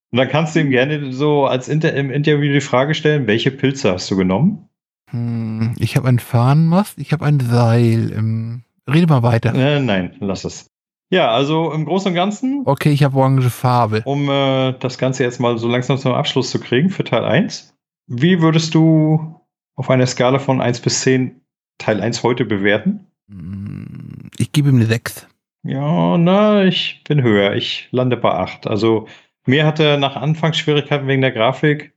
Und 0.09 0.17
dann 0.17 0.29
kannst 0.29 0.55
du 0.55 0.61
ihm 0.61 0.71
gerne 0.71 1.13
so 1.13 1.45
als 1.45 1.67
Inter 1.67 1.93
im 1.93 2.09
Interview 2.09 2.51
die 2.51 2.61
Frage 2.61 2.95
stellen, 2.95 3.27
welche 3.27 3.51
Pilze 3.51 3.91
hast 3.91 4.09
du 4.09 4.17
genommen? 4.17 4.66
Hm, 5.11 5.73
ich 5.77 5.95
habe 5.95 6.07
einen 6.07 6.19
Fahnenmast, 6.19 6.97
ich 6.97 7.13
habe 7.13 7.25
ein 7.25 7.39
Seil. 7.39 8.11
Ähm, 8.11 8.63
rede 8.89 9.07
mal 9.07 9.23
weiter. 9.23 9.53
Äh, 9.53 9.79
nein, 9.79 10.15
lass 10.19 10.43
es. 10.43 10.69
Ja, 11.09 11.31
also 11.31 11.71
im 11.71 11.85
Großen 11.85 12.09
und 12.09 12.15
Ganzen. 12.15 12.63
Okay, 12.65 12.89
ich 12.91 13.03
habe 13.03 13.17
orange 13.17 13.49
Farbe. 13.49 14.01
Um 14.03 14.29
äh, 14.29 14.73
das 14.79 14.97
Ganze 14.97 15.23
jetzt 15.23 15.39
mal 15.39 15.57
so 15.57 15.67
langsam 15.67 15.97
zum 15.97 16.13
Abschluss 16.13 16.51
zu 16.51 16.59
kriegen 16.59 16.89
für 16.89 17.05
Teil 17.05 17.23
1. 17.23 17.73
Wie 18.07 18.41
würdest 18.41 18.75
du 18.75 19.41
auf 19.75 19.89
einer 19.89 20.05
Skala 20.05 20.39
von 20.39 20.59
1 20.59 20.81
bis 20.81 21.01
10 21.01 21.41
Teil 21.77 22.01
1 22.01 22.23
heute 22.23 22.43
bewerten? 22.43 23.07
Hm, 23.29 24.29
ich 24.37 24.51
gebe 24.51 24.69
ihm 24.69 24.75
eine 24.75 24.85
6. 24.85 25.27
Ja, 25.63 26.17
na, 26.17 26.65
ich 26.65 27.03
bin 27.07 27.21
höher. 27.21 27.55
Ich 27.55 27.87
lande 27.91 28.17
bei 28.17 28.31
8. 28.31 28.67
Also 28.67 29.07
mir 29.45 29.65
hatte 29.65 29.97
nach 29.97 30.17
Anfangsschwierigkeiten 30.17 31.07
wegen 31.07 31.21
der 31.21 31.31
Grafik 31.31 31.93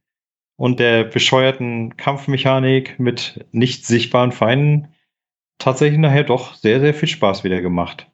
und 0.61 0.79
der 0.79 1.05
bescheuerten 1.05 1.97
Kampfmechanik 1.97 3.01
mit 3.01 3.47
nicht 3.51 3.87
sichtbaren 3.87 4.31
Feinden 4.31 4.89
tatsächlich 5.57 5.99
nachher 5.99 6.25
doch 6.25 6.55
sehr, 6.55 6.81
sehr 6.81 6.93
viel 6.93 7.09
Spaß 7.09 7.45
wieder 7.45 7.63
gemacht. 7.63 8.11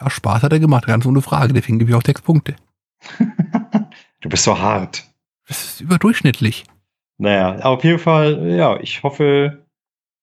Ja, 0.00 0.08
Spaß 0.08 0.42
hat 0.42 0.52
er 0.54 0.60
gemacht, 0.60 0.86
ganz 0.86 1.04
ohne 1.04 1.20
Frage. 1.20 1.52
Deswegen 1.52 1.78
gebe 1.78 1.90
ich 1.90 1.94
auch 1.94 2.02
sechs 2.02 2.22
Punkte. 2.22 2.56
du 4.20 4.30
bist 4.30 4.44
so 4.44 4.58
hart. 4.58 5.04
Das 5.46 5.62
ist 5.62 5.82
überdurchschnittlich. 5.82 6.64
Naja, 7.18 7.58
auf 7.66 7.84
jeden 7.84 7.98
Fall, 7.98 8.48
ja, 8.48 8.80
ich 8.80 9.02
hoffe, 9.02 9.66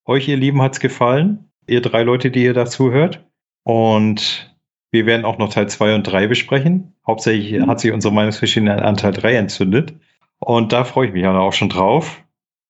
euch, 0.04 0.28
ihr 0.28 0.38
Lieben, 0.38 0.64
hat 0.64 0.74
es 0.74 0.80
gefallen. 0.80 1.52
Ihr 1.68 1.82
drei 1.84 2.02
Leute, 2.02 2.32
die 2.32 2.44
ihr 2.44 2.56
dazu 2.56 2.90
hört. 2.90 3.24
Und 3.62 4.52
wir 4.90 5.06
werden 5.06 5.26
auch 5.26 5.38
noch 5.38 5.54
Teil 5.54 5.70
2 5.70 5.94
und 5.94 6.04
3 6.06 6.26
besprechen. 6.26 6.96
Hauptsächlich 7.06 7.52
mhm. 7.52 7.68
hat 7.68 7.82
sich 7.82 7.92
unsere 7.92 8.16
Meinungsverschiedene 8.16 8.82
an 8.82 8.98
Teil 8.98 9.12
3 9.12 9.36
entzündet. 9.36 9.94
Und 10.40 10.72
da 10.72 10.84
freue 10.84 11.08
ich 11.08 11.14
mich 11.14 11.26
auch 11.26 11.54
schon 11.54 11.70
drauf. 11.70 12.24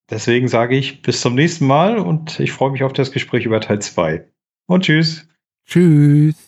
Deswegen 0.10 0.48
sage 0.48 0.78
ich 0.78 1.02
bis 1.02 1.22
zum 1.22 1.36
nächsten 1.36 1.68
Mal 1.68 1.98
und 1.98 2.40
ich 2.40 2.54
freue 2.54 2.72
mich 2.72 2.84
auf 2.84 2.94
das 2.94 3.12
Gespräch 3.12 3.46
über 3.46 3.60
Teil 3.60 3.80
2. 3.80 4.26
Und 4.68 4.86
tschüss. 4.86 5.28
Tschüss. 5.66 6.47